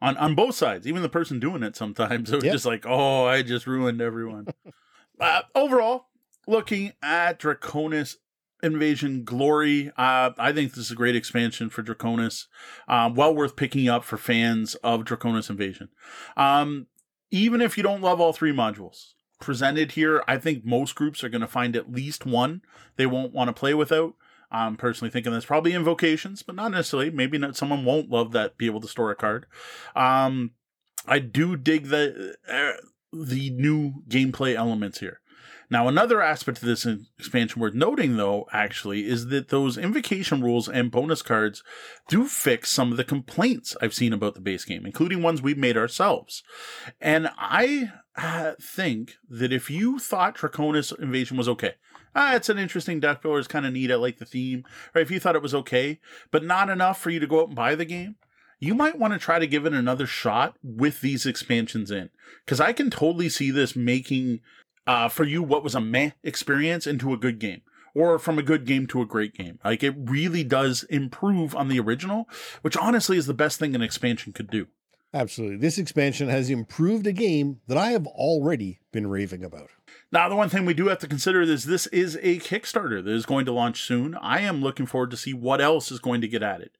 on 0.00 0.16
on 0.16 0.34
both 0.34 0.54
sides 0.54 0.86
even 0.86 1.02
the 1.02 1.08
person 1.08 1.38
doing 1.38 1.62
it 1.62 1.76
sometimes 1.76 2.30
it 2.32 2.36
was 2.36 2.44
yep. 2.44 2.52
just 2.54 2.64
like 2.64 2.86
oh 2.86 3.26
i 3.26 3.42
just 3.42 3.66
ruined 3.66 4.00
everyone 4.00 4.46
uh, 5.20 5.42
overall 5.54 6.06
looking 6.46 6.92
at 7.02 7.38
draconis 7.38 8.16
invasion 8.62 9.24
glory 9.24 9.90
uh, 9.96 10.30
i 10.38 10.52
think 10.52 10.70
this 10.72 10.86
is 10.86 10.90
a 10.90 10.96
great 10.96 11.16
expansion 11.16 11.70
for 11.70 11.82
draconis 11.82 12.46
uh, 12.88 13.10
well 13.14 13.34
worth 13.34 13.56
picking 13.56 13.88
up 13.88 14.04
for 14.04 14.16
fans 14.16 14.74
of 14.76 15.04
draconis 15.04 15.50
invasion 15.50 15.88
um, 16.36 16.86
even 17.30 17.60
if 17.60 17.76
you 17.76 17.82
don't 17.82 18.02
love 18.02 18.20
all 18.20 18.32
three 18.32 18.52
modules 18.52 19.12
presented 19.40 19.92
here 19.92 20.22
i 20.26 20.36
think 20.36 20.64
most 20.64 20.94
groups 20.94 21.22
are 21.22 21.28
going 21.28 21.40
to 21.40 21.46
find 21.46 21.76
at 21.76 21.92
least 21.92 22.26
one 22.26 22.62
they 22.96 23.06
won't 23.06 23.32
want 23.32 23.48
to 23.48 23.52
play 23.52 23.74
without 23.74 24.14
I'm 24.50 24.76
personally 24.76 25.10
thinking 25.10 25.32
that's 25.32 25.44
probably 25.44 25.74
invocations, 25.74 26.42
but 26.42 26.54
not 26.54 26.70
necessarily. 26.70 27.10
Maybe 27.10 27.38
not. 27.38 27.56
Someone 27.56 27.84
won't 27.84 28.10
love 28.10 28.32
that 28.32 28.56
be 28.56 28.66
able 28.66 28.80
to 28.80 28.88
store 28.88 29.10
a 29.10 29.14
card. 29.14 29.46
Um, 29.94 30.52
I 31.06 31.18
do 31.18 31.56
dig 31.56 31.88
the 31.88 32.36
uh, 32.50 32.72
the 33.12 33.50
new 33.50 34.02
gameplay 34.08 34.54
elements 34.54 35.00
here. 35.00 35.20
Now, 35.70 35.86
another 35.86 36.22
aspect 36.22 36.58
of 36.58 36.64
this 36.64 36.86
expansion 37.18 37.60
worth 37.60 37.74
noting, 37.74 38.16
though, 38.16 38.46
actually, 38.52 39.06
is 39.06 39.26
that 39.26 39.48
those 39.48 39.76
invocation 39.76 40.42
rules 40.42 40.68
and 40.68 40.90
bonus 40.90 41.20
cards 41.20 41.62
do 42.08 42.26
fix 42.26 42.70
some 42.70 42.90
of 42.90 42.96
the 42.96 43.04
complaints 43.04 43.76
I've 43.82 43.92
seen 43.92 44.14
about 44.14 44.34
the 44.34 44.40
base 44.40 44.64
game, 44.64 44.86
including 44.86 45.22
ones 45.22 45.42
we've 45.42 45.58
made 45.58 45.76
ourselves. 45.76 46.42
And 47.00 47.28
I 47.36 47.92
uh, 48.16 48.52
think 48.60 49.16
that 49.28 49.52
if 49.52 49.68
you 49.70 49.98
thought 49.98 50.38
Draconis 50.38 50.98
Invasion 50.98 51.36
was 51.36 51.48
okay, 51.50 51.74
ah, 52.14 52.34
it's 52.34 52.48
an 52.48 52.58
interesting 52.58 52.98
deck 52.98 53.20
builder, 53.20 53.38
it's 53.38 53.48
kind 53.48 53.66
of 53.66 53.74
neat, 53.74 53.92
I 53.92 53.96
like 53.96 54.18
the 54.18 54.24
theme, 54.24 54.64
or 54.94 55.02
if 55.02 55.10
you 55.10 55.20
thought 55.20 55.36
it 55.36 55.42
was 55.42 55.54
okay, 55.54 56.00
but 56.30 56.44
not 56.44 56.70
enough 56.70 57.00
for 57.00 57.10
you 57.10 57.20
to 57.20 57.26
go 57.26 57.42
out 57.42 57.48
and 57.48 57.56
buy 57.56 57.74
the 57.74 57.84
game, 57.84 58.16
you 58.58 58.74
might 58.74 58.98
want 58.98 59.12
to 59.12 59.18
try 59.18 59.38
to 59.38 59.46
give 59.46 59.66
it 59.66 59.72
another 59.72 60.06
shot 60.06 60.56
with 60.62 61.00
these 61.00 61.26
expansions 61.26 61.90
in. 61.90 62.10
Because 62.44 62.60
I 62.60 62.72
can 62.72 62.90
totally 62.90 63.28
see 63.28 63.50
this 63.50 63.76
making 63.76 64.40
uh, 64.88 65.08
for 65.08 65.24
you 65.24 65.42
what 65.42 65.62
was 65.62 65.74
a 65.74 65.80
meh 65.80 66.10
experience 66.24 66.86
into 66.86 67.12
a 67.12 67.18
good 67.18 67.38
game. 67.38 67.60
Or 67.94 68.18
from 68.18 68.38
a 68.38 68.42
good 68.42 68.64
game 68.64 68.86
to 68.88 69.02
a 69.02 69.06
great 69.06 69.34
game. 69.34 69.58
Like 69.64 69.82
it 69.82 69.94
really 69.96 70.44
does 70.44 70.84
improve 70.84 71.54
on 71.54 71.68
the 71.68 71.80
original, 71.80 72.28
which 72.62 72.76
honestly 72.76 73.16
is 73.16 73.26
the 73.26 73.34
best 73.34 73.58
thing 73.58 73.74
an 73.74 73.82
expansion 73.82 74.32
could 74.32 74.50
do. 74.50 74.66
Absolutely. 75.12 75.56
This 75.56 75.78
expansion 75.78 76.28
has 76.28 76.50
improved 76.50 77.06
a 77.06 77.12
game 77.12 77.60
that 77.66 77.78
I 77.78 77.90
have 77.90 78.06
already 78.06 78.80
been 78.92 79.06
raving 79.06 79.44
about. 79.44 79.70
Now, 80.10 80.28
the 80.28 80.36
one 80.36 80.48
thing 80.48 80.64
we 80.64 80.72
do 80.72 80.88
have 80.88 81.00
to 81.00 81.06
consider 81.06 81.42
is 81.42 81.64
this 81.64 81.86
is 81.88 82.16
a 82.16 82.38
Kickstarter 82.38 83.04
that 83.04 83.12
is 83.12 83.26
going 83.26 83.44
to 83.44 83.52
launch 83.52 83.82
soon. 83.82 84.14
I 84.14 84.40
am 84.40 84.62
looking 84.62 84.86
forward 84.86 85.10
to 85.10 85.18
see 85.18 85.34
what 85.34 85.60
else 85.60 85.92
is 85.92 85.98
going 85.98 86.22
to 86.22 86.28
get 86.28 86.42
added. 86.42 86.70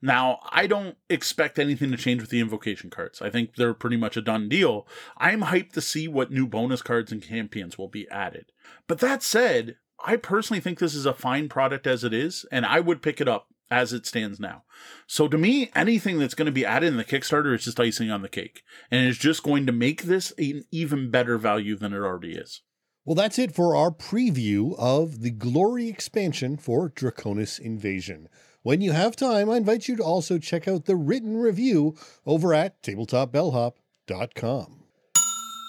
Now, 0.00 0.40
I 0.50 0.66
don't 0.66 0.96
expect 1.10 1.58
anything 1.58 1.90
to 1.90 1.98
change 1.98 2.22
with 2.22 2.30
the 2.30 2.40
invocation 2.40 2.88
cards. 2.88 3.20
I 3.20 3.28
think 3.28 3.56
they're 3.56 3.74
pretty 3.74 3.98
much 3.98 4.16
a 4.16 4.22
done 4.22 4.48
deal. 4.48 4.88
I'm 5.18 5.42
hyped 5.42 5.72
to 5.72 5.82
see 5.82 6.08
what 6.08 6.30
new 6.30 6.46
bonus 6.46 6.80
cards 6.80 7.12
and 7.12 7.22
champions 7.22 7.76
will 7.76 7.88
be 7.88 8.08
added. 8.08 8.46
But 8.86 9.00
that 9.00 9.22
said, 9.22 9.76
I 10.02 10.16
personally 10.16 10.60
think 10.60 10.78
this 10.78 10.94
is 10.94 11.04
a 11.04 11.12
fine 11.12 11.50
product 11.50 11.86
as 11.86 12.02
it 12.02 12.14
is, 12.14 12.46
and 12.50 12.64
I 12.64 12.80
would 12.80 13.02
pick 13.02 13.20
it 13.20 13.28
up 13.28 13.48
as 13.70 13.92
it 13.92 14.06
stands 14.06 14.40
now. 14.40 14.62
So 15.06 15.28
to 15.28 15.36
me, 15.36 15.70
anything 15.74 16.18
that's 16.18 16.34
going 16.34 16.46
to 16.46 16.52
be 16.52 16.64
added 16.64 16.86
in 16.86 16.96
the 16.96 17.04
Kickstarter 17.04 17.54
is 17.54 17.64
just 17.64 17.78
icing 17.78 18.10
on 18.10 18.22
the 18.22 18.28
cake, 18.30 18.62
and 18.90 19.06
it's 19.06 19.18
just 19.18 19.42
going 19.42 19.66
to 19.66 19.72
make 19.72 20.04
this 20.04 20.32
an 20.38 20.64
even 20.70 21.10
better 21.10 21.36
value 21.36 21.76
than 21.76 21.92
it 21.92 21.98
already 21.98 22.32
is. 22.32 22.62
Well, 23.04 23.14
that's 23.14 23.38
it 23.38 23.54
for 23.54 23.74
our 23.74 23.90
preview 23.90 24.74
of 24.78 25.22
the 25.22 25.30
Glory 25.30 25.88
expansion 25.88 26.58
for 26.58 26.90
Draconis 26.90 27.58
Invasion. 27.58 28.28
When 28.62 28.82
you 28.82 28.92
have 28.92 29.16
time, 29.16 29.48
I 29.48 29.56
invite 29.56 29.88
you 29.88 29.96
to 29.96 30.02
also 30.02 30.38
check 30.38 30.68
out 30.68 30.84
the 30.84 30.96
written 30.96 31.38
review 31.38 31.96
over 32.26 32.52
at 32.52 32.82
tabletopbellhop.com. 32.82 34.84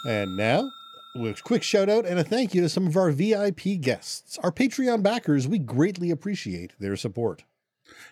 And 0.06 0.36
now, 0.36 0.70
a 1.16 1.34
quick 1.42 1.64
shout 1.64 1.88
out 1.88 2.06
and 2.06 2.20
a 2.20 2.24
thank 2.24 2.54
you 2.54 2.62
to 2.62 2.70
some 2.70 2.86
of 2.86 2.98
our 2.98 3.12
VIP 3.12 3.80
guests. 3.80 4.38
Our 4.40 4.52
Patreon 4.52 5.02
backers, 5.02 5.48
we 5.48 5.58
greatly 5.58 6.12
appreciate 6.12 6.74
their 6.80 6.98
support. 6.98 7.46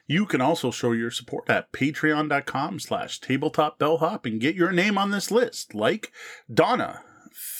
You 0.07 0.25
can 0.25 0.39
also 0.39 0.71
show 0.71 0.93
your 0.93 1.11
support 1.11 1.49
at 1.49 1.73
patreon.com 1.73 2.79
slash 2.79 3.19
tabletopbellhop 3.19 4.25
and 4.25 4.39
get 4.39 4.55
your 4.55 4.71
name 4.71 4.97
on 4.97 5.11
this 5.11 5.29
list, 5.29 5.75
like 5.75 6.13
Donna. 6.53 7.03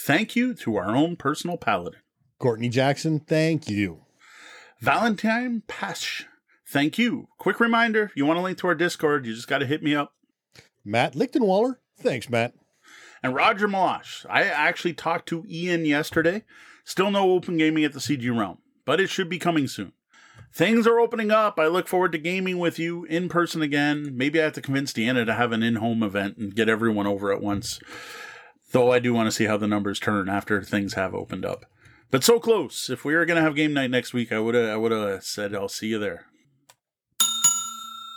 Thank 0.06 0.35
you 0.35 0.53
to 0.56 0.76
our 0.76 0.95
own 0.95 1.15
personal 1.15 1.57
paladin. 1.57 2.01
Courtney 2.38 2.69
Jackson, 2.69 3.19
thank 3.19 3.69
you. 3.69 4.01
Valentine 4.81 5.64
Pash, 5.68 6.26
thank 6.68 6.97
you. 6.97 7.27
Quick 7.38 7.60
reminder, 7.60 8.03
if 8.03 8.15
you 8.15 8.26
want 8.26 8.38
to 8.38 8.41
link 8.41 8.57
to 8.57 8.68
our 8.68 8.76
Discord, 8.76 9.26
you 9.26 9.34
just 9.34 9.47
got 9.47 9.60
to 9.60 9.65
hit 9.65 9.84
me 9.84 9.95
up. 9.95 10.14
Matt 10.84 11.14
Lichtenwaller, 11.14 11.76
thanks, 11.97 12.30
Matt. 12.30 12.53
And 13.22 13.35
Roger 13.35 13.68
Malash, 13.68 14.26
I 14.30 14.43
actually 14.43 14.93
talked 14.93 15.27
to 15.30 15.45
Ian 15.49 15.85
yesterday. 15.85 16.43
Still 16.84 17.11
no 17.11 17.31
open 17.31 17.57
gaming 17.57 17.84
at 17.84 17.93
the 17.93 17.99
CG 17.99 18.38
Realm, 18.38 18.57
but 18.85 18.99
it 18.99 19.10
should 19.10 19.30
be 19.30 19.39
coming 19.39 19.68
soon. 19.68 19.93
Things 20.53 20.88
are 20.88 20.99
opening 20.99 21.30
up. 21.30 21.60
I 21.60 21.68
look 21.68 21.88
forward 21.88 22.11
to 22.14 22.18
gaming 22.18 22.57
with 22.57 22.80
you 22.80 23.06
in 23.06 23.30
person 23.30 23.61
again. 23.61 24.11
Maybe 24.15 24.41
I 24.41 24.45
have 24.45 24.53
to 24.53 24.61
convince 24.61 24.91
Deanna 24.91 25.26
to 25.26 25.35
have 25.35 25.51
an 25.51 25.61
in 25.61 25.76
home 25.76 26.01
event 26.01 26.38
and 26.38 26.56
get 26.56 26.68
everyone 26.68 27.06
over 27.06 27.31
at 27.31 27.41
once. 27.41 27.80
Though 28.71 28.91
I 28.91 28.99
do 28.99 29.13
want 29.13 29.27
to 29.27 29.31
see 29.31 29.45
how 29.45 29.57
the 29.57 29.67
numbers 29.67 29.99
turn 29.99 30.29
after 30.29 30.61
things 30.61 30.93
have 30.93 31.15
opened 31.15 31.45
up. 31.45 31.65
But 32.11 32.23
so 32.23 32.39
close. 32.39 32.89
If 32.89 33.05
we 33.05 33.15
were 33.15 33.25
going 33.25 33.37
to 33.37 33.43
have 33.43 33.55
game 33.55 33.73
night 33.73 33.91
next 33.91 34.13
week, 34.13 34.31
I 34.31 34.39
would 34.39 34.55
have 34.55 34.69
I 34.69 34.77
would 34.77 34.91
have 34.91 35.23
said 35.23 35.55
I'll 35.55 35.69
see 35.69 35.87
you 35.87 35.99
there. 35.99 36.25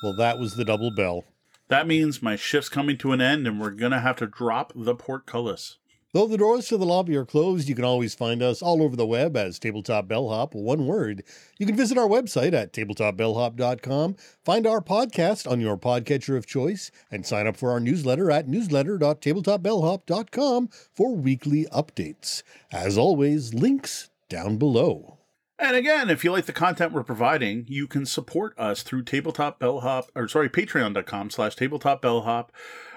Well, 0.02 0.14
that 0.16 0.38
was 0.38 0.56
the 0.56 0.64
double 0.64 0.90
bell. 0.94 1.24
That 1.68 1.86
means 1.86 2.22
my 2.22 2.36
shift's 2.36 2.68
coming 2.68 2.98
to 2.98 3.12
an 3.12 3.20
end 3.20 3.46
and 3.46 3.60
we're 3.60 3.70
going 3.70 3.92
to 3.92 4.00
have 4.00 4.16
to 4.16 4.26
drop 4.26 4.72
the 4.74 4.94
portcullis. 4.94 5.78
Though 6.14 6.26
the 6.26 6.36
doors 6.36 6.68
to 6.68 6.76
the 6.76 6.84
lobby 6.84 7.16
are 7.16 7.24
closed, 7.24 7.70
you 7.70 7.74
can 7.74 7.86
always 7.86 8.14
find 8.14 8.42
us 8.42 8.60
all 8.60 8.82
over 8.82 8.94
the 8.94 9.06
web 9.06 9.34
as 9.34 9.58
Tabletop 9.58 10.08
Bellhop, 10.08 10.54
one 10.54 10.86
word. 10.86 11.24
You 11.58 11.64
can 11.64 11.74
visit 11.74 11.96
our 11.96 12.06
website 12.06 12.52
at 12.52 12.74
tabletopbellhop.com, 12.74 14.16
find 14.44 14.66
our 14.66 14.82
podcast 14.82 15.50
on 15.50 15.62
your 15.62 15.78
podcatcher 15.78 16.36
of 16.36 16.44
choice, 16.44 16.90
and 17.10 17.24
sign 17.24 17.46
up 17.46 17.56
for 17.56 17.70
our 17.70 17.80
newsletter 17.80 18.30
at 18.30 18.46
newsletter.tabletopbellhop.com 18.46 20.68
for 20.92 21.16
weekly 21.16 21.66
updates. 21.72 22.42
As 22.70 22.98
always, 22.98 23.54
links 23.54 24.10
down 24.28 24.58
below. 24.58 25.16
And 25.58 25.76
again, 25.76 26.10
if 26.10 26.24
you 26.24 26.32
like 26.32 26.44
the 26.46 26.52
content 26.52 26.92
we're 26.92 27.04
providing, 27.04 27.64
you 27.68 27.86
can 27.86 28.04
support 28.04 28.52
us 28.58 28.82
through 28.82 29.04
tabletop 29.04 29.58
bellhop 29.60 30.10
or 30.14 30.28
sorry, 30.28 30.50
patreon.com 30.50 31.30
slash 31.30 31.56
tabletop 31.56 32.02
bellhop 32.02 32.52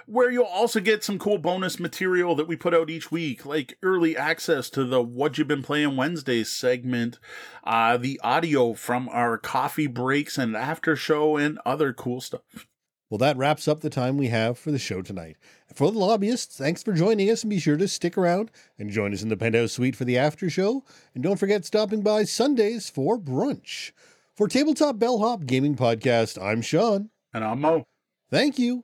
where 0.05 0.29
you'll 0.29 0.45
also 0.45 0.79
get 0.79 1.03
some 1.03 1.17
cool 1.17 1.37
bonus 1.37 1.79
material 1.79 2.35
that 2.35 2.47
we 2.47 2.55
put 2.55 2.73
out 2.73 2.89
each 2.89 3.11
week, 3.11 3.45
like 3.45 3.77
early 3.81 4.15
access 4.15 4.69
to 4.71 4.83
the 4.83 5.01
What 5.01 5.37
You've 5.37 5.47
Been 5.47 5.63
Playing 5.63 5.95
Wednesdays 5.95 6.51
segment, 6.51 7.19
uh, 7.63 7.97
the 7.97 8.19
audio 8.23 8.73
from 8.73 9.09
our 9.09 9.37
coffee 9.37 9.87
breaks 9.87 10.37
and 10.37 10.55
after 10.55 10.95
show, 10.95 11.37
and 11.37 11.59
other 11.65 11.91
cool 11.91 12.21
stuff. 12.21 12.67
Well, 13.09 13.17
that 13.19 13.37
wraps 13.37 13.67
up 13.67 13.81
the 13.81 13.89
time 13.89 14.17
we 14.17 14.27
have 14.27 14.57
for 14.57 14.71
the 14.71 14.79
show 14.79 15.01
tonight. 15.01 15.37
For 15.73 15.91
the 15.91 15.99
lobbyists, 15.99 16.57
thanks 16.57 16.83
for 16.83 16.93
joining 16.93 17.29
us 17.29 17.43
and 17.43 17.49
be 17.49 17.59
sure 17.59 17.77
to 17.77 17.87
stick 17.87 18.17
around 18.17 18.51
and 18.79 18.89
join 18.89 19.13
us 19.13 19.21
in 19.21 19.29
the 19.29 19.37
penthouse 19.37 19.73
suite 19.73 19.95
for 19.95 20.05
the 20.05 20.17
after 20.17 20.49
show. 20.49 20.83
And 21.13 21.23
don't 21.23 21.39
forget 21.39 21.65
stopping 21.65 22.01
by 22.01 22.23
Sundays 22.23 22.89
for 22.89 23.19
brunch. 23.19 23.91
For 24.35 24.47
Tabletop 24.47 24.99
Bellhop 24.99 25.45
Gaming 25.45 25.75
Podcast, 25.75 26.41
I'm 26.41 26.61
Sean. 26.61 27.09
And 27.33 27.43
I'm 27.43 27.61
Mo. 27.61 27.85
Thank 28.29 28.57
you 28.57 28.83